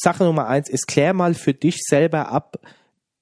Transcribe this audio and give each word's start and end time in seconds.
Sache 0.00 0.24
Nummer 0.24 0.46
eins 0.46 0.68
ist, 0.68 0.86
klär 0.86 1.12
mal 1.12 1.34
für 1.34 1.54
dich 1.54 1.78
selber 1.86 2.28
ab, 2.28 2.56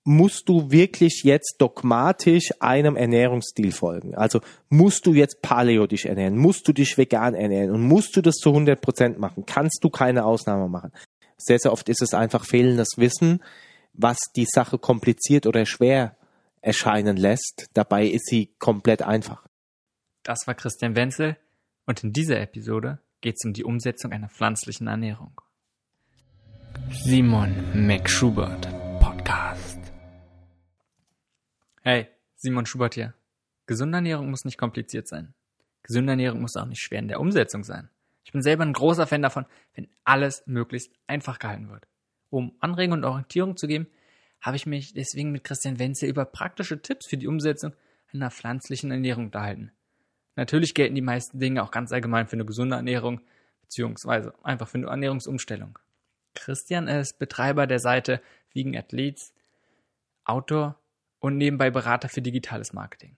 musst 0.05 0.49
du 0.49 0.71
wirklich 0.71 1.23
jetzt 1.23 1.57
dogmatisch 1.59 2.51
einem 2.61 2.97
Ernährungsstil 2.97 3.73
folgen? 3.73 4.15
Also 4.15 4.41
musst 4.71 5.05
du 5.07 5.13
jetzt 5.13 5.43
Paleo 5.43 5.87
dich 5.87 6.07
ernähren? 6.07 6.39
Musst 6.39 6.67
du 6.67 6.73
dich 6.73 6.97
vegan 6.97 7.35
ernähren? 7.35 7.71
Und 7.73 7.83
musst 7.83 8.17
du 8.17 8.23
das 8.23 8.37
zu 8.37 8.49
100 8.49 8.81
Prozent 8.81 9.19
machen? 9.19 9.45
Kannst 9.45 9.81
du 9.83 9.91
keine 9.91 10.25
Ausnahme 10.25 10.69
machen? 10.69 10.93
Sehr, 11.37 11.59
sehr 11.59 11.73
oft 11.73 11.89
ist 11.89 12.01
es 12.01 12.15
einfach 12.15 12.47
fehlendes 12.47 12.97
Wissen, 12.97 13.43
was 13.93 14.19
die 14.35 14.47
Sache 14.47 14.79
kompliziert 14.79 15.47
oder 15.47 15.67
schwer 15.67 16.17
erscheinen 16.63 17.17
lässt. 17.17 17.69
Dabei 17.75 18.07
ist 18.07 18.27
sie 18.27 18.55
komplett 18.59 19.03
einfach. 19.03 19.47
Das 20.23 20.47
war 20.47 20.55
Christian 20.55 20.97
Wenzel 20.97 21.37
und 21.87 22.03
in 22.03 22.13
dieser 22.13 22.41
Episode 22.41 22.99
geht 23.21 23.35
es 23.37 23.45
um 23.45 23.53
die 23.53 23.65
Umsetzung 23.65 24.13
einer 24.13 24.29
pflanzlichen 24.29 24.87
Ernährung. 24.87 25.41
Simon 26.91 27.55
McSchubert 27.87 28.69
Podcast. 29.01 29.79
Hey, 31.83 32.09
Simon 32.37 32.67
Schubert 32.67 32.95
hier. 32.95 33.15
Gesunde 33.67 33.97
Ernährung 33.99 34.31
muss 34.31 34.45
nicht 34.45 34.59
kompliziert 34.59 35.09
sein. 35.09 35.35
Gesunde 35.83 36.13
Ernährung 36.13 36.41
muss 36.41 36.57
auch 36.57 36.67
nicht 36.67 36.83
schwer 36.83 36.99
in 36.99 37.09
der 37.09 37.21
Umsetzung 37.21 37.65
sein. 37.65 37.89
Ich 38.25 38.33
bin 38.33 38.43
selber 38.43 38.65
ein 38.65 38.73
großer 38.73 39.07
Fan 39.07 39.23
davon, 39.23 39.47
wenn 39.75 39.89
alles 40.05 40.43
möglichst 40.47 40.93
einfach 41.07 41.39
gehalten 41.39 41.71
wird. 41.71 41.87
Um 42.31 42.57
Anregungen 42.61 43.05
und 43.05 43.11
Orientierung 43.11 43.57
zu 43.57 43.67
geben, 43.67 43.87
habe 44.41 44.57
ich 44.57 44.67
mich 44.67 44.93
deswegen 44.93 45.33
mit 45.33 45.45
Christian 45.45 45.79
Wenzel 45.79 46.09
über 46.09 46.25
praktische 46.25 46.83
Tipps 46.83 47.07
für 47.07 47.17
die 47.17 47.27
Umsetzung 47.27 47.73
einer 48.13 48.31
pflanzlichen 48.31 48.91
Ernährung 48.91 49.27
unterhalten. 49.27 49.73
Natürlich 50.37 50.75
gelten 50.75 50.95
die 50.95 51.01
meisten 51.01 51.41
Dinge 51.41 51.63
auch 51.63 51.71
ganz 51.71 51.91
allgemein 51.93 52.29
für 52.29 52.37
eine 52.37 52.45
gesunde 52.45 52.77
Ernährung, 52.77 53.21
beziehungsweise 53.63 54.33
einfach 54.45 54.69
für 54.69 54.79
eine 54.79 54.87
Ernährungsumstellung. 54.87 55.79
Christian 56.39 56.89
ist 56.89 57.19
Betreiber 57.19 57.67
der 57.67 57.79
Seite 57.79 58.21
Vegan 58.53 58.77
Athletes, 58.77 59.33
Autor 60.25 60.81
und 61.19 61.37
nebenbei 61.37 61.71
Berater 61.71 62.09
für 62.09 62.23
digitales 62.23 62.73
Marketing. 62.73 63.17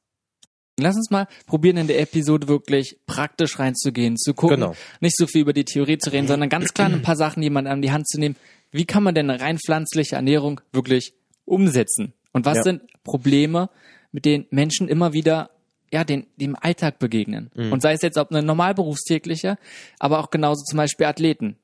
Lass 0.79 0.95
uns 0.95 1.09
mal 1.09 1.27
probieren, 1.45 1.77
in 1.77 1.87
der 1.87 1.99
Episode 1.99 2.47
wirklich 2.47 2.99
praktisch 3.05 3.59
reinzugehen, 3.59 4.17
zu 4.17 4.33
gucken, 4.33 4.61
genau. 4.61 4.75
nicht 5.01 5.17
so 5.17 5.27
viel 5.27 5.41
über 5.41 5.53
die 5.53 5.65
Theorie 5.65 5.97
zu 5.97 6.11
reden, 6.11 6.27
sondern 6.27 6.47
ganz 6.49 6.73
klar 6.73 6.87
ein 6.87 7.01
paar 7.01 7.17
Sachen 7.17 7.43
jemand 7.43 7.67
an 7.67 7.81
die 7.81 7.91
Hand 7.91 8.07
zu 8.07 8.19
nehmen. 8.19 8.37
Wie 8.71 8.85
kann 8.85 9.03
man 9.03 9.13
denn 9.13 9.29
eine 9.29 9.41
rein 9.41 9.57
pflanzliche 9.57 10.15
Ernährung 10.15 10.61
wirklich 10.71 11.13
umsetzen? 11.43 12.13
Und 12.31 12.45
was 12.45 12.57
ja. 12.57 12.63
sind 12.63 12.83
Probleme, 13.03 13.69
mit 14.11 14.25
denen 14.25 14.45
Menschen 14.51 14.87
immer 14.87 15.13
wieder 15.13 15.49
ja, 15.91 16.03
den, 16.03 16.27
dem 16.37 16.55
Alltag 16.55 16.99
begegnen. 16.99 17.49
Mhm. 17.55 17.71
Und 17.71 17.81
sei 17.81 17.93
es 17.93 18.01
jetzt 18.01 18.17
ob 18.17 18.31
eine 18.31 18.43
normalberufstägliche, 18.43 19.57
aber 19.97 20.19
auch 20.19 20.29
genauso 20.29 20.63
zum 20.63 20.77
Beispiel 20.77 21.07
Athleten. 21.07 21.57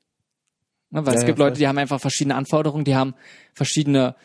Ne, 0.90 1.06
weil 1.06 1.14
ja, 1.14 1.20
es 1.20 1.26
gibt 1.26 1.38
ja, 1.38 1.44
Leute, 1.44 1.58
die 1.58 1.68
haben 1.68 1.78
einfach 1.78 2.00
verschiedene 2.00 2.34
Anforderungen, 2.34 2.84
die 2.84 2.96
haben 2.96 3.14
verschiedene 3.54 4.16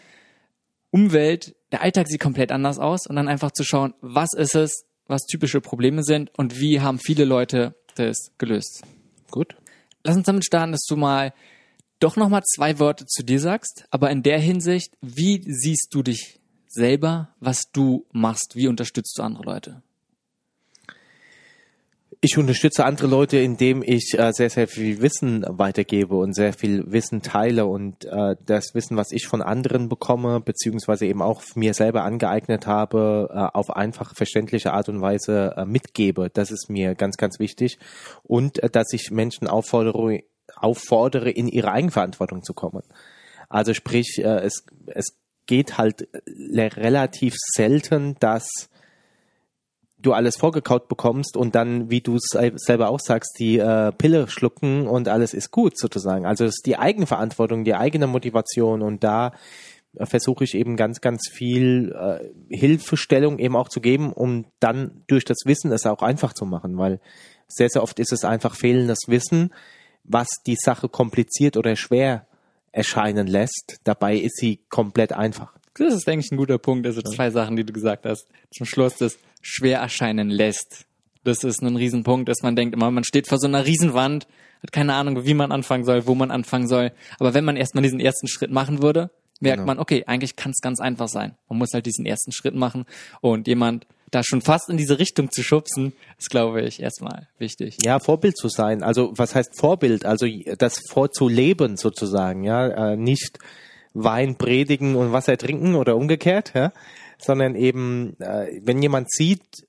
Umwelt, 0.91 1.55
der 1.71 1.81
Alltag 1.81 2.07
sieht 2.07 2.21
komplett 2.21 2.51
anders 2.51 2.79
aus 2.79 3.07
und 3.07 3.15
dann 3.15 3.27
einfach 3.27 3.51
zu 3.51 3.63
schauen, 3.63 3.93
was 4.01 4.29
ist 4.35 4.55
es, 4.55 4.85
was 5.07 5.25
typische 5.25 5.61
Probleme 5.61 6.03
sind 6.03 6.31
und 6.37 6.59
wie 6.59 6.81
haben 6.81 6.99
viele 6.99 7.25
Leute 7.25 7.75
das 7.95 8.31
gelöst. 8.37 8.83
Gut. 9.29 9.55
Lass 10.03 10.17
uns 10.17 10.25
damit 10.25 10.45
starten, 10.45 10.71
dass 10.71 10.85
du 10.87 10.95
mal 10.95 11.33
doch 11.99 12.15
nochmal 12.15 12.43
zwei 12.43 12.79
Worte 12.79 13.05
zu 13.05 13.23
dir 13.23 13.39
sagst, 13.39 13.85
aber 13.91 14.09
in 14.09 14.23
der 14.23 14.39
Hinsicht, 14.39 14.97
wie 15.01 15.43
siehst 15.45 15.89
du 15.91 16.01
dich 16.03 16.39
selber, 16.67 17.35
was 17.39 17.71
du 17.71 18.05
machst? 18.11 18.55
Wie 18.55 18.67
unterstützt 18.67 19.17
du 19.17 19.23
andere 19.23 19.43
Leute? 19.43 19.83
Ich 22.23 22.37
unterstütze 22.37 22.85
andere 22.85 23.07
Leute, 23.07 23.39
indem 23.39 23.81
ich 23.81 24.13
äh, 24.15 24.31
sehr, 24.31 24.51
sehr 24.51 24.67
viel 24.67 25.01
Wissen 25.01 25.43
weitergebe 25.47 26.15
und 26.15 26.35
sehr 26.35 26.53
viel 26.53 26.83
Wissen 26.91 27.23
teile 27.23 27.65
und 27.65 28.05
äh, 28.05 28.35
das 28.45 28.75
Wissen, 28.75 28.95
was 28.95 29.11
ich 29.11 29.25
von 29.25 29.41
anderen 29.41 29.89
bekomme, 29.89 30.39
beziehungsweise 30.39 31.07
eben 31.07 31.23
auch 31.23 31.41
mir 31.55 31.73
selber 31.73 32.03
angeeignet 32.03 32.67
habe, 32.67 33.27
äh, 33.33 33.57
auf 33.57 33.71
einfach 33.75 34.13
verständliche 34.13 34.71
Art 34.71 34.87
und 34.87 35.01
Weise 35.01 35.55
äh, 35.57 35.65
mitgebe. 35.65 36.29
Das 36.31 36.51
ist 36.51 36.69
mir 36.69 36.93
ganz, 36.93 37.17
ganz 37.17 37.39
wichtig. 37.39 37.79
Und 38.21 38.61
äh, 38.61 38.69
dass 38.69 38.93
ich 38.93 39.09
Menschen 39.09 39.47
auffordere, 39.47 40.19
auffordere, 40.55 41.31
in 41.31 41.47
ihre 41.47 41.71
Eigenverantwortung 41.71 42.43
zu 42.43 42.53
kommen. 42.53 42.83
Also 43.49 43.73
sprich, 43.73 44.19
äh, 44.19 44.41
es, 44.41 44.63
es 44.85 45.17
geht 45.47 45.79
halt 45.79 46.07
äh, 46.13 46.61
relativ 46.61 47.33
selten, 47.55 48.15
dass 48.19 48.69
du 50.01 50.13
alles 50.13 50.37
vorgekaut 50.37 50.87
bekommst 50.87 51.37
und 51.37 51.55
dann, 51.55 51.89
wie 51.89 52.01
du 52.01 52.15
es 52.15 52.29
selber 52.55 52.89
auch 52.89 52.99
sagst, 52.99 53.37
die 53.39 53.57
äh, 53.59 53.91
Pille 53.91 54.27
schlucken 54.27 54.87
und 54.87 55.07
alles 55.07 55.33
ist 55.33 55.51
gut 55.51 55.77
sozusagen. 55.77 56.25
Also 56.25 56.45
es 56.45 56.55
ist 56.55 56.65
die 56.65 56.77
Eigenverantwortung, 56.77 57.63
die 57.63 57.75
eigene 57.75 58.07
Motivation 58.07 58.81
und 58.81 59.03
da 59.03 59.33
versuche 59.95 60.45
ich 60.45 60.55
eben 60.55 60.77
ganz, 60.77 61.01
ganz 61.01 61.29
viel 61.29 61.93
äh, 61.93 62.55
Hilfestellung 62.55 63.39
eben 63.39 63.55
auch 63.55 63.67
zu 63.67 63.81
geben, 63.81 64.13
um 64.13 64.45
dann 64.59 65.03
durch 65.07 65.25
das 65.25 65.39
Wissen 65.45 65.71
es 65.71 65.85
auch 65.85 66.01
einfach 66.01 66.33
zu 66.33 66.45
machen, 66.45 66.77
weil 66.77 66.99
sehr, 67.47 67.69
sehr 67.69 67.83
oft 67.83 67.99
ist 67.99 68.13
es 68.13 68.23
einfach 68.23 68.55
fehlendes 68.55 68.99
Wissen, 69.07 69.53
was 70.03 70.27
die 70.47 70.55
Sache 70.55 70.87
kompliziert 70.87 71.57
oder 71.57 71.75
schwer 71.75 72.25
erscheinen 72.71 73.27
lässt. 73.27 73.79
Dabei 73.83 74.15
ist 74.15 74.37
sie 74.37 74.61
komplett 74.69 75.11
einfach. 75.11 75.53
Das 75.75 75.93
ist, 75.93 76.07
denke 76.07 76.25
ich, 76.25 76.31
ein 76.31 76.37
guter 76.37 76.57
Punkt. 76.57 76.85
Also 76.85 77.01
zwei 77.01 77.29
Sachen, 77.29 77.55
die 77.55 77.63
du 77.63 77.73
gesagt 77.73 78.05
hast. 78.05 78.27
Zum 78.51 78.65
Schluss 78.65 78.95
das 78.97 79.17
schwer 79.41 79.79
erscheinen 79.79 80.29
lässt. 80.29 80.85
Das 81.23 81.43
ist 81.43 81.61
ein 81.61 81.75
Riesenpunkt, 81.75 82.27
dass 82.29 82.41
man 82.41 82.55
denkt 82.55 82.75
immer, 82.75 82.89
man 82.91 83.03
steht 83.03 83.27
vor 83.27 83.37
so 83.37 83.47
einer 83.47 83.65
Riesenwand, 83.65 84.27
hat 84.63 84.71
keine 84.71 84.95
Ahnung, 84.95 85.25
wie 85.25 85.33
man 85.33 85.51
anfangen 85.51 85.85
soll, 85.85 86.07
wo 86.07 86.15
man 86.15 86.31
anfangen 86.31 86.67
soll. 86.67 86.91
Aber 87.19 87.33
wenn 87.33 87.45
man 87.45 87.57
erstmal 87.57 87.83
diesen 87.83 87.99
ersten 87.99 88.27
Schritt 88.27 88.51
machen 88.51 88.81
würde, 88.81 89.11
merkt 89.39 89.57
genau. 89.57 89.67
man, 89.67 89.79
okay, 89.79 90.03
eigentlich 90.07 90.35
kann 90.35 90.51
es 90.51 90.61
ganz 90.61 90.79
einfach 90.79 91.07
sein. 91.07 91.35
Man 91.47 91.59
muss 91.59 91.73
halt 91.73 91.85
diesen 91.85 92.05
ersten 92.05 92.31
Schritt 92.31 92.55
machen 92.55 92.85
und 93.21 93.47
jemand 93.47 93.85
da 94.11 94.23
schon 94.23 94.41
fast 94.41 94.69
in 94.69 94.77
diese 94.77 94.99
Richtung 94.99 95.31
zu 95.31 95.41
schubsen, 95.41 95.93
ist, 96.19 96.29
glaube 96.29 96.61
ich, 96.61 96.81
erstmal 96.81 97.29
wichtig. 97.39 97.77
Ja, 97.83 97.99
Vorbild 97.99 98.37
zu 98.37 98.49
sein. 98.49 98.83
Also 98.83 99.13
was 99.15 99.35
heißt 99.35 99.57
Vorbild? 99.57 100.05
Also 100.05 100.27
das 100.57 100.79
vorzuleben 100.89 101.77
sozusagen, 101.77 102.43
ja, 102.43 102.91
äh, 102.91 102.97
nicht 102.97 103.39
Wein 103.93 104.35
predigen 104.35 104.95
und 104.95 105.11
Wasser 105.11 105.37
trinken 105.37 105.75
oder 105.75 105.95
umgekehrt, 105.95 106.53
ja, 106.55 106.71
sondern 107.17 107.55
eben, 107.55 108.19
äh, 108.19 108.61
wenn 108.63 108.81
jemand 108.81 109.11
sieht, 109.11 109.67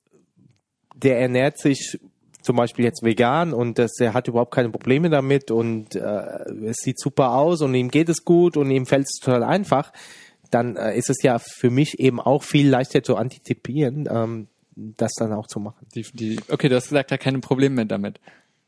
der 0.94 1.20
ernährt 1.20 1.58
sich 1.58 1.98
zum 2.42 2.56
Beispiel 2.56 2.84
jetzt 2.84 3.02
vegan 3.02 3.52
und 3.52 3.78
das, 3.78 3.92
er 4.00 4.14
hat 4.14 4.28
überhaupt 4.28 4.52
keine 4.52 4.70
Probleme 4.70 5.10
damit 5.10 5.50
und 5.50 5.94
äh, 5.94 6.00
es 6.66 6.78
sieht 6.78 7.00
super 7.00 7.32
aus 7.32 7.62
und 7.62 7.74
ihm 7.74 7.88
geht 7.88 8.08
es 8.08 8.24
gut 8.24 8.56
und 8.56 8.70
ihm 8.70 8.86
fällt 8.86 9.04
es 9.04 9.20
total 9.20 9.44
einfach, 9.44 9.92
dann 10.50 10.76
äh, 10.76 10.96
ist 10.96 11.08
es 11.08 11.22
ja 11.22 11.38
für 11.38 11.70
mich 11.70 11.98
eben 12.00 12.20
auch 12.20 12.42
viel 12.42 12.68
leichter 12.68 13.02
zu 13.02 13.16
antizipieren, 13.16 14.08
ähm, 14.10 14.48
das 14.74 15.12
dann 15.14 15.32
auch 15.32 15.46
zu 15.46 15.60
machen. 15.60 15.86
Die, 15.94 16.04
die, 16.12 16.40
okay, 16.48 16.68
du 16.68 16.76
hast 16.76 16.88
gesagt, 16.88 17.10
er 17.10 17.14
hat 17.14 17.20
keine 17.20 17.38
Probleme 17.38 17.86
damit. 17.86 18.20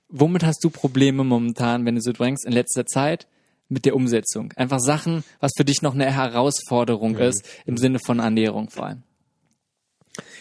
Womit 0.08 0.44
hast 0.44 0.62
du 0.62 0.70
Probleme 0.70 1.24
momentan, 1.24 1.84
wenn 1.84 1.96
du 1.96 2.00
so 2.00 2.12
denkst, 2.12 2.42
in 2.44 2.52
letzter 2.52 2.86
Zeit? 2.86 3.26
Mit 3.68 3.84
der 3.84 3.96
Umsetzung. 3.96 4.52
Einfach 4.56 4.80
Sachen, 4.80 5.24
was 5.40 5.52
für 5.56 5.64
dich 5.64 5.82
noch 5.82 5.94
eine 5.94 6.10
Herausforderung 6.10 7.12
mhm. 7.12 7.20
ist, 7.20 7.46
im 7.66 7.76
Sinne 7.76 7.98
von 7.98 8.18
Ernährung 8.18 8.70
vor 8.70 8.86
allem. 8.86 9.02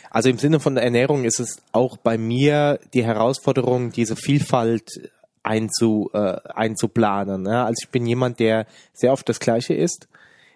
Also 0.10 0.30
im 0.30 0.38
Sinne 0.38 0.60
von 0.60 0.78
Ernährung 0.78 1.26
ist 1.26 1.40
es 1.40 1.62
auch 1.72 1.98
bei 1.98 2.18
mir 2.18 2.80
die 2.94 3.04
Herausforderung, 3.04 3.92
diese 3.92 4.16
Vielfalt 4.16 5.10
einzu, 5.42 6.12
äh, 6.14 6.38
einzuplanen. 6.54 7.46
Ja? 7.46 7.66
Also 7.66 7.84
ich 7.84 7.90
bin 7.90 8.06
jemand, 8.06 8.40
der 8.40 8.68
sehr 8.94 9.12
oft 9.12 9.28
das 9.28 9.40
Gleiche 9.40 9.74
isst 9.74 10.08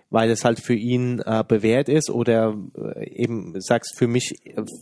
weil 0.09 0.29
es 0.29 0.45
halt 0.45 0.59
für 0.59 0.73
ihn 0.73 1.19
äh, 1.19 1.43
bewährt 1.45 1.89
ist 1.89 2.09
oder 2.09 2.55
äh, 2.95 3.09
eben 3.09 3.59
sagst 3.59 3.97
für 3.97 4.07
mich 4.07 4.35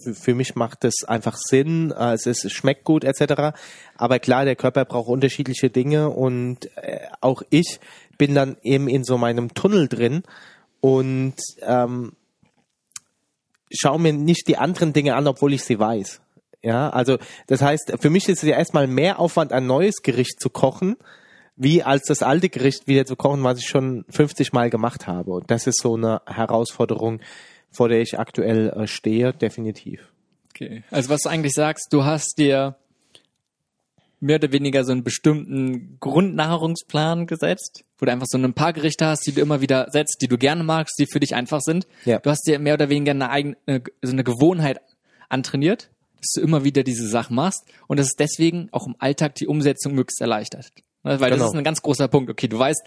für, 0.04 0.13
für 0.13 0.36
mich 0.36 0.56
macht 0.56 0.86
es 0.86 1.04
einfach 1.04 1.36
Sinn, 1.38 1.92
äh, 1.92 2.13
es 2.13 2.25
ist 2.25 2.45
es 2.45 2.51
schmeckt 2.51 2.83
gut 2.83 3.04
etc. 3.04 3.57
Aber 3.98 4.19
klar, 4.19 4.45
der 4.45 4.56
Körper 4.56 4.86
braucht 4.86 5.10
unterschiedliche 5.10 5.69
Dinge 5.69 6.10
und 6.10 6.69
äh, 6.77 7.00
auch 7.22 7.42
ich 7.50 7.80
bin 8.18 8.36
dann 8.36 8.57
eben 8.62 8.88
in 8.88 9.04
so 9.04 9.18
meinem 9.18 9.54
Tunnel 9.54 9.88
drin 9.88 10.24
und 10.80 11.36
ähm, 11.62 12.13
schaue 13.71 14.00
mir 14.00 14.13
nicht 14.13 14.48
die 14.48 14.57
anderen 14.57 14.94
Dinge 14.94 15.16
an, 15.16 15.28
obwohl 15.28 15.54
ich 15.54 15.63
sie 15.63 15.80
weiß. 15.80 16.21
Ja, 16.62 16.89
also 16.89 17.18
das 17.48 17.62
heißt, 17.62 17.94
für 18.00 18.10
mich 18.10 18.28
ist 18.28 18.42
es 18.42 18.50
ja 18.50 18.57
erstmal 18.57 18.88
mehr 18.88 19.19
Aufwand, 19.19 19.51
ein 19.51 19.68
neues 19.68 20.01
Gericht 20.01 20.39
zu 20.39 20.50
kochen, 20.50 20.95
wie 21.57 21.84
als 21.84 22.04
das 22.04 22.22
alte 22.22 22.50
Gericht 22.50 22.88
wieder 22.88 23.06
zu 23.06 23.16
kochen, 23.16 23.44
was 23.44 23.60
ich 23.60 23.68
schon 23.68 24.06
50 24.10 24.54
Mal 24.54 24.69
gemacht 24.69 25.07
habe. 25.07 25.31
Und 25.31 25.50
das 25.50 25.68
ist 25.68 25.80
so 25.81 25.96
eine 25.96 26.22
Herausforderung, 26.25 27.22
vor 27.72 27.90
der 27.90 28.02
ich 28.02 28.19
aktuell 28.19 28.69
äh, 28.69 28.88
stehe, 28.88 29.34
definitiv. 29.34 30.12
Okay. 30.50 30.84
Also 30.92 31.10
was 31.10 31.22
du 31.22 31.30
eigentlich 31.30 31.54
sagst, 31.54 31.88
du 31.92 32.04
hast 32.04 32.36
dir 32.38 32.75
mehr 34.19 34.38
oder 34.38 34.52
weniger 34.52 34.84
so 34.84 34.92
einen 34.92 35.04
bestimmten 35.04 35.98
Grundnahrungsplan 36.00 37.28
gesetzt, 37.28 37.84
wo 37.98 38.06
du 38.06 38.12
einfach 38.12 38.28
so 38.30 38.38
ein 38.38 38.54
paar 38.54 38.74
Gerichte 38.74 39.06
hast, 39.06 39.28
die 39.28 39.34
du 39.34 39.42
immer 39.42 39.62
wieder 39.62 39.88
setzt, 39.92 40.22
die 40.22 40.28
du 40.28 40.38
gerne 40.38 40.63
magst, 40.63 40.98
die 40.98 41.06
für 41.06 41.19
dich 41.19 41.36
einfach 41.36 41.62
sind. 41.62 41.86
Ja. 42.06 42.19
Du 42.19 42.30
hast 42.30 42.48
dir 42.48 42.60
mehr 42.60 42.74
oder 42.74 42.90
weniger 42.90 43.12
eine 43.12 43.30
eigene, 43.30 43.57
so 44.02 44.12
eine 44.12 44.24
Gewohnheit 44.24 44.80
antrainiert, 45.30 45.90
dass 46.18 46.31
du 46.36 46.42
immer 46.42 46.63
wieder 46.63 46.84
diese 46.84 47.07
Sachen 47.07 47.36
machst 47.36 47.66
und 47.88 48.00
das 48.00 48.07
ist 48.07 48.19
deswegen 48.19 48.69
auch 48.72 48.88
im 48.88 48.96
Alltag 49.00 49.36
die 49.36 49.48
Umsetzung 49.48 49.94
möglichst 49.94 50.22
erleichtert. 50.22 50.72
Weil 51.06 51.18
das 51.18 51.38
Genau. 51.40 51.46
ist 51.50 51.56
ein 51.56 51.63
ganz 51.63 51.81
großer 51.81 52.07
Punkt. 52.07 52.30
Okay, 52.30 52.48
du 52.48 52.57
weißt, 52.57 52.81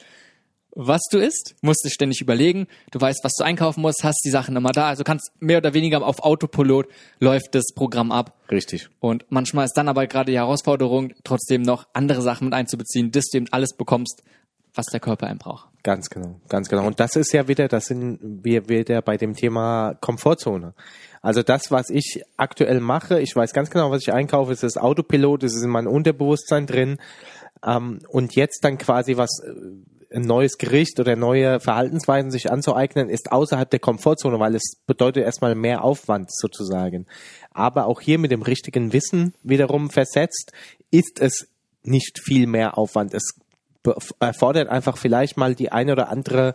was 0.74 1.00
du 1.10 1.18
isst, 1.18 1.56
musst 1.62 1.84
dich 1.84 1.92
ständig 1.94 2.20
überlegen, 2.20 2.66
du 2.90 3.00
weißt, 3.00 3.20
was 3.24 3.32
du 3.38 3.44
einkaufen 3.44 3.80
musst, 3.80 4.04
hast 4.04 4.20
die 4.24 4.30
Sachen 4.30 4.54
immer 4.54 4.70
da, 4.70 4.88
also 4.88 5.02
kannst 5.02 5.32
mehr 5.40 5.58
oder 5.58 5.74
weniger 5.74 6.04
auf 6.04 6.20
Autopilot 6.20 6.86
läuft 7.20 7.54
das 7.54 7.72
Programm 7.74 8.12
ab. 8.12 8.36
Richtig. 8.50 8.88
Und 9.00 9.24
manchmal 9.28 9.64
ist 9.64 9.74
dann 9.74 9.88
aber 9.88 10.06
gerade 10.06 10.30
die 10.30 10.38
Herausforderung, 10.38 11.14
trotzdem 11.24 11.62
noch 11.62 11.86
andere 11.94 12.22
Sachen 12.22 12.44
mit 12.46 12.54
einzubeziehen, 12.54 13.10
dass 13.10 13.24
du 13.30 13.38
eben 13.38 13.46
alles 13.50 13.72
bekommst, 13.76 14.22
was 14.74 14.86
der 14.86 15.00
Körper 15.00 15.26
einem 15.26 15.38
braucht. 15.38 15.68
Ganz 15.82 16.10
genau, 16.10 16.40
ganz 16.48 16.68
genau. 16.68 16.86
Und 16.86 17.00
das 17.00 17.16
ist 17.16 17.32
ja 17.32 17.48
wieder, 17.48 17.66
das 17.66 17.86
sind 17.86 18.18
wir 18.44 18.68
wieder 18.68 19.00
bei 19.02 19.16
dem 19.16 19.34
Thema 19.34 19.94
Komfortzone. 20.00 20.74
Also 21.22 21.42
das, 21.42 21.70
was 21.70 21.90
ich 21.90 22.22
aktuell 22.36 22.78
mache, 22.80 23.20
ich 23.20 23.34
weiß 23.34 23.52
ganz 23.52 23.70
genau, 23.70 23.90
was 23.90 24.02
ich 24.02 24.12
einkaufe, 24.12 24.52
es 24.52 24.62
ist 24.62 24.78
Autopilot, 24.78 25.42
es 25.42 25.54
ist 25.56 25.64
in 25.64 25.70
meinem 25.70 25.88
Unterbewusstsein 25.88 26.66
drin. 26.66 26.98
Ähm, 27.64 28.00
und 28.08 28.34
jetzt 28.34 28.64
dann 28.64 28.78
quasi 28.78 29.16
was, 29.16 29.40
äh, 29.44 29.52
ein 30.14 30.22
neues 30.22 30.56
Gericht 30.56 30.98
oder 31.00 31.16
neue 31.16 31.60
Verhaltensweisen 31.60 32.30
sich 32.30 32.50
anzueignen, 32.50 33.10
ist 33.10 33.30
außerhalb 33.30 33.68
der 33.68 33.80
Komfortzone, 33.80 34.38
weil 34.40 34.54
es 34.54 34.76
bedeutet 34.86 35.24
erstmal 35.24 35.54
mehr 35.54 35.84
Aufwand 35.84 36.30
sozusagen. 36.32 37.06
Aber 37.50 37.86
auch 37.86 38.00
hier 38.00 38.18
mit 38.18 38.30
dem 38.30 38.42
richtigen 38.42 38.92
Wissen 38.92 39.34
wiederum 39.42 39.90
versetzt, 39.90 40.52
ist 40.90 41.20
es 41.20 41.48
nicht 41.82 42.20
viel 42.22 42.46
mehr 42.46 42.78
Aufwand. 42.78 43.14
Es 43.14 43.34
erfordert 44.20 44.68
einfach 44.68 44.96
vielleicht 44.96 45.36
mal 45.36 45.54
die 45.54 45.72
eine 45.72 45.92
oder 45.92 46.08
andere 46.08 46.54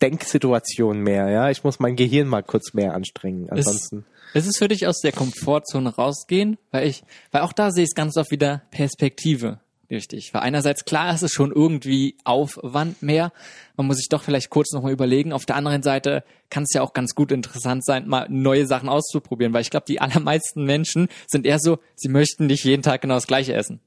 Denksituation 0.00 0.98
mehr, 0.98 1.28
ja. 1.30 1.50
Ich 1.50 1.64
muss 1.64 1.78
mein 1.78 1.96
Gehirn 1.96 2.26
mal 2.26 2.42
kurz 2.42 2.74
mehr 2.74 2.94
anstrengen. 2.94 3.48
Ansonsten. 3.50 4.04
Ist 4.34 4.46
es 4.46 4.56
für 4.56 4.68
dich 4.68 4.86
aus 4.86 5.00
der 5.00 5.12
Komfortzone 5.12 5.94
rausgehen? 5.94 6.58
Weil 6.70 6.88
ich, 6.88 7.04
weil 7.30 7.42
auch 7.42 7.52
da 7.52 7.70
sehe 7.70 7.84
ich 7.84 7.90
es 7.90 7.94
ganz 7.94 8.16
oft 8.16 8.30
wieder 8.30 8.62
Perspektive. 8.70 9.60
Richtig. 9.92 10.32
Weil 10.32 10.40
einerseits 10.40 10.86
klar 10.86 11.14
ist 11.14 11.22
es 11.22 11.32
schon 11.32 11.52
irgendwie 11.52 12.16
Aufwand 12.24 13.02
mehr. 13.02 13.30
Man 13.76 13.86
muss 13.86 13.98
sich 13.98 14.08
doch 14.08 14.22
vielleicht 14.22 14.48
kurz 14.48 14.72
nochmal 14.72 14.92
überlegen. 14.92 15.34
Auf 15.34 15.44
der 15.44 15.56
anderen 15.56 15.82
Seite 15.82 16.24
kann 16.48 16.62
es 16.62 16.72
ja 16.72 16.80
auch 16.80 16.94
ganz 16.94 17.14
gut 17.14 17.30
interessant 17.30 17.84
sein, 17.84 18.08
mal 18.08 18.26
neue 18.30 18.66
Sachen 18.66 18.88
auszuprobieren. 18.88 19.52
Weil 19.52 19.60
ich 19.60 19.70
glaube, 19.70 19.84
die 19.86 20.00
allermeisten 20.00 20.64
Menschen 20.64 21.08
sind 21.26 21.44
eher 21.44 21.58
so, 21.58 21.78
sie 21.94 22.08
möchten 22.08 22.46
nicht 22.46 22.64
jeden 22.64 22.82
Tag 22.82 23.02
genau 23.02 23.14
das 23.14 23.26
Gleiche 23.26 23.52
essen. 23.52 23.80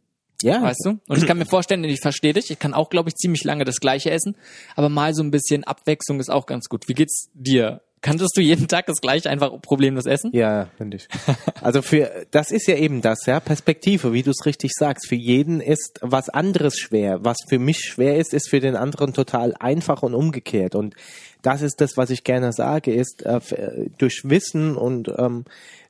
Ja, 0.44 0.62
Weißt 0.62 0.86
du? 0.86 1.00
Und 1.08 1.18
ich 1.18 1.26
kann 1.26 1.40
mir 1.40 1.46
vorstellen, 1.46 1.84
ich 1.86 2.02
verstehe 2.02 2.34
dich, 2.34 2.52
ich 2.52 2.60
kann 2.60 2.74
auch, 2.74 2.90
glaube 2.90 3.10
ich, 3.10 3.16
ziemlich 3.16 3.44
lange 3.44 3.64
das 3.64 3.80
Gleiche 3.80 4.12
essen, 4.12 4.36
aber 4.76 4.90
mal 4.90 5.14
so 5.16 5.24
ein 5.24 5.32
bisschen 5.32 5.64
Abwechslung 5.64 6.20
ist 6.20 6.30
auch 6.30 6.46
ganz 6.46 6.68
gut. 6.68 6.88
Wie 6.88 6.94
geht's 6.94 7.30
dir? 7.34 7.82
Kanntest 8.02 8.38
du 8.38 8.42
jeden 8.42 8.68
Tag 8.68 8.86
das 8.86 9.02
Gleiche 9.02 9.30
einfach 9.30 9.52
problemlos 9.62 10.06
essen? 10.06 10.30
Ja, 10.34 10.68
finde 10.78 10.98
ich. 10.98 11.08
Also 11.62 11.82
für 11.82 12.28
das 12.30 12.52
ist 12.52 12.68
ja 12.68 12.76
eben 12.76 13.02
das, 13.02 13.26
ja, 13.26 13.40
Perspektive, 13.40 14.14
wie 14.14 14.22
du 14.22 14.30
es 14.30 14.46
richtig 14.46 14.74
sagst. 14.74 15.08
Für 15.08 15.16
jeden 15.16 15.62
ist 15.62 16.00
was 16.02 16.30
anderes 16.30 16.78
schwer. 16.78 17.24
Was 17.24 17.38
für 17.50 17.58
mich 17.58 17.80
schwer 17.80 18.18
ist, 18.18 18.34
ist 18.36 18.50
für 18.50 18.60
den 18.60 18.76
anderen 18.76 19.14
total 19.14 19.56
einfach 19.60 20.04
und 20.04 20.14
umgekehrt. 20.14 20.76
Und 20.76 20.94
das 21.42 21.64
ist 21.64 21.82
das, 21.82 21.98
was 21.98 22.12
ich 22.12 22.24
gerne 22.24 22.54
sage, 22.54 22.94
ist 22.94 23.24
äh, 23.24 23.38
äh, 23.38 23.90
durch 23.98 24.22
Wissen 24.26 24.78
und 24.78 25.12
ähm, 25.18 25.46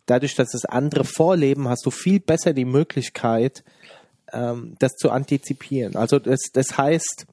dadurch, 0.06 0.36
dass 0.36 0.51
das 0.51 0.66
andere 0.66 1.04
vorleben, 1.04 1.68
hast 1.68 1.86
du 1.86 1.92
viel 1.92 2.19
besser 2.19 2.54
die 2.54 2.66
Möglichkeit, 2.66 3.63
ähm, 4.31 4.75
das 4.80 4.94
zu 4.96 5.12
antizipieren. 5.12 5.96
Also 5.96 6.19
das, 6.19 6.40
das 6.54 6.78
heißt, 6.78 7.25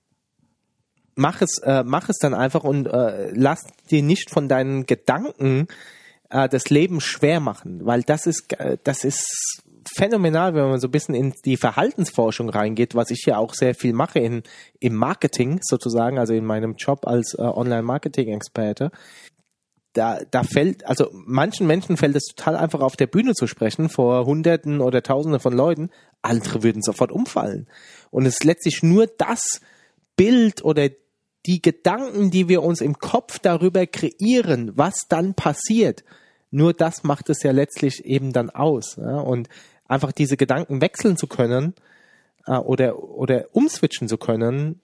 mach 1.14 1.42
es, 1.42 1.58
äh, 1.58 1.82
mach 1.84 2.08
es 2.08 2.18
dann 2.18 2.34
einfach 2.34 2.64
und 2.64 2.86
äh, 2.86 3.30
lass 3.34 3.64
dir 3.90 4.02
nicht 4.02 4.30
von 4.30 4.48
deinen 4.48 4.86
Gedanken 4.86 5.68
äh, 6.30 6.48
das 6.48 6.70
Leben 6.70 7.00
schwer 7.00 7.40
machen, 7.40 7.84
weil 7.84 8.02
das 8.02 8.26
ist, 8.26 8.52
äh, 8.58 8.78
das 8.82 9.04
ist 9.04 9.62
phänomenal, 9.94 10.54
wenn 10.54 10.68
man 10.68 10.80
so 10.80 10.88
ein 10.88 10.92
bisschen 10.92 11.14
in 11.14 11.34
die 11.44 11.56
Verhaltensforschung 11.56 12.48
reingeht, 12.48 12.94
was 12.94 13.10
ich 13.10 13.24
ja 13.26 13.36
auch 13.36 13.54
sehr 13.54 13.74
viel 13.74 13.92
mache 13.92 14.18
in, 14.18 14.42
im 14.80 14.94
Marketing 14.94 15.60
sozusagen, 15.62 16.18
also 16.18 16.34
in 16.34 16.44
meinem 16.44 16.74
Job 16.76 17.06
als 17.06 17.34
äh, 17.34 17.42
Online-Marketing-Experte. 17.42 18.90
Da, 19.92 20.20
da 20.30 20.42
fällt, 20.42 20.86
also 20.86 21.10
manchen 21.12 21.66
Menschen 21.66 21.98
fällt 21.98 22.16
es 22.16 22.32
total 22.34 22.56
einfach 22.56 22.80
auf 22.80 22.96
der 22.96 23.06
Bühne 23.06 23.34
zu 23.34 23.46
sprechen 23.46 23.90
vor 23.90 24.24
Hunderten 24.24 24.80
oder 24.80 25.02
Tausenden 25.02 25.40
von 25.40 25.52
Leuten. 25.52 25.90
Andere 26.22 26.62
würden 26.62 26.82
sofort 26.82 27.12
umfallen. 27.12 27.68
Und 28.10 28.24
es 28.24 28.34
ist 28.34 28.44
letztlich 28.44 28.82
nur 28.82 29.06
das 29.06 29.60
Bild 30.16 30.64
oder 30.64 30.88
die 31.46 31.60
Gedanken, 31.60 32.30
die 32.30 32.48
wir 32.48 32.62
uns 32.62 32.80
im 32.80 32.98
Kopf 32.98 33.38
darüber 33.38 33.86
kreieren, 33.86 34.72
was 34.76 35.06
dann 35.08 35.34
passiert, 35.34 36.04
nur 36.50 36.74
das 36.74 37.02
macht 37.02 37.30
es 37.30 37.42
ja 37.42 37.50
letztlich 37.50 38.04
eben 38.04 38.32
dann 38.32 38.50
aus. 38.50 38.96
Ja? 38.96 39.20
Und 39.20 39.48
einfach 39.88 40.12
diese 40.12 40.36
Gedanken 40.36 40.80
wechseln 40.80 41.16
zu 41.16 41.26
können 41.26 41.74
äh, 42.46 42.52
oder, 42.52 43.02
oder 43.02 43.46
umswitchen 43.52 44.08
zu 44.08 44.18
können, 44.18 44.80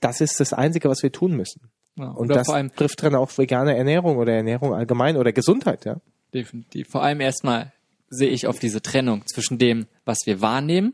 das 0.00 0.20
ist 0.20 0.40
das 0.40 0.52
Einzige, 0.52 0.88
was 0.88 1.02
wir 1.02 1.12
tun 1.12 1.36
müssen. 1.36 1.62
Ja, 1.98 2.08
Und 2.08 2.28
das 2.28 2.46
vor 2.46 2.56
allem 2.56 2.74
trifft 2.74 3.02
dann 3.02 3.14
auch 3.14 3.30
vegane 3.38 3.76
Ernährung 3.76 4.18
oder 4.18 4.34
Ernährung 4.34 4.74
allgemein 4.74 5.16
oder 5.16 5.32
Gesundheit, 5.32 5.86
ja. 5.86 5.96
definitiv. 6.34 6.88
Vor 6.90 7.02
allem 7.02 7.20
erstmal 7.20 7.72
sehe 8.10 8.28
ich 8.28 8.46
auf 8.46 8.58
diese 8.58 8.82
Trennung 8.82 9.26
zwischen 9.26 9.56
dem, 9.58 9.86
was 10.04 10.18
wir 10.26 10.42
wahrnehmen 10.42 10.92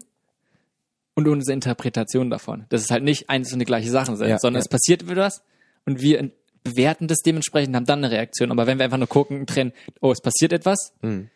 und 1.15 1.29
unsere 1.29 1.55
Interpretation 1.55 2.31
davon. 2.31 2.65
Dass 2.71 2.83
es 2.83 2.91
halt 2.91 3.05
nicht 3.05 3.29
eins 3.29 3.53
und 3.53 3.59
die 3.59 3.65
gleiche 3.65 3.91
Sachen 3.91 4.17
sind, 4.17 4.29
Ja, 4.29 4.39
sondern 4.39 4.61
ja. 4.61 4.65
es 4.65 4.69
passiert 4.69 5.03
etwas 5.03 5.43
und 5.85 6.01
wir 6.01 6.31
bewerten 6.65 7.09
das 7.09 7.19
dementsprechend, 7.19 7.75
haben 7.75 7.87
dann 7.87 8.05
eine 8.05 8.11
Reaktion. 8.13 8.51
Aber 8.51 8.67
wenn 8.67 8.79
wir 8.79 8.85
einfach 8.85 8.99
nur 8.99 9.09
gucken, 9.09 9.47
trennen, 9.47 9.73
oh, 10.01 10.13
es 10.13 10.21
passiert 10.21 10.53
etwas 10.53 10.93
Hm. 11.01 11.29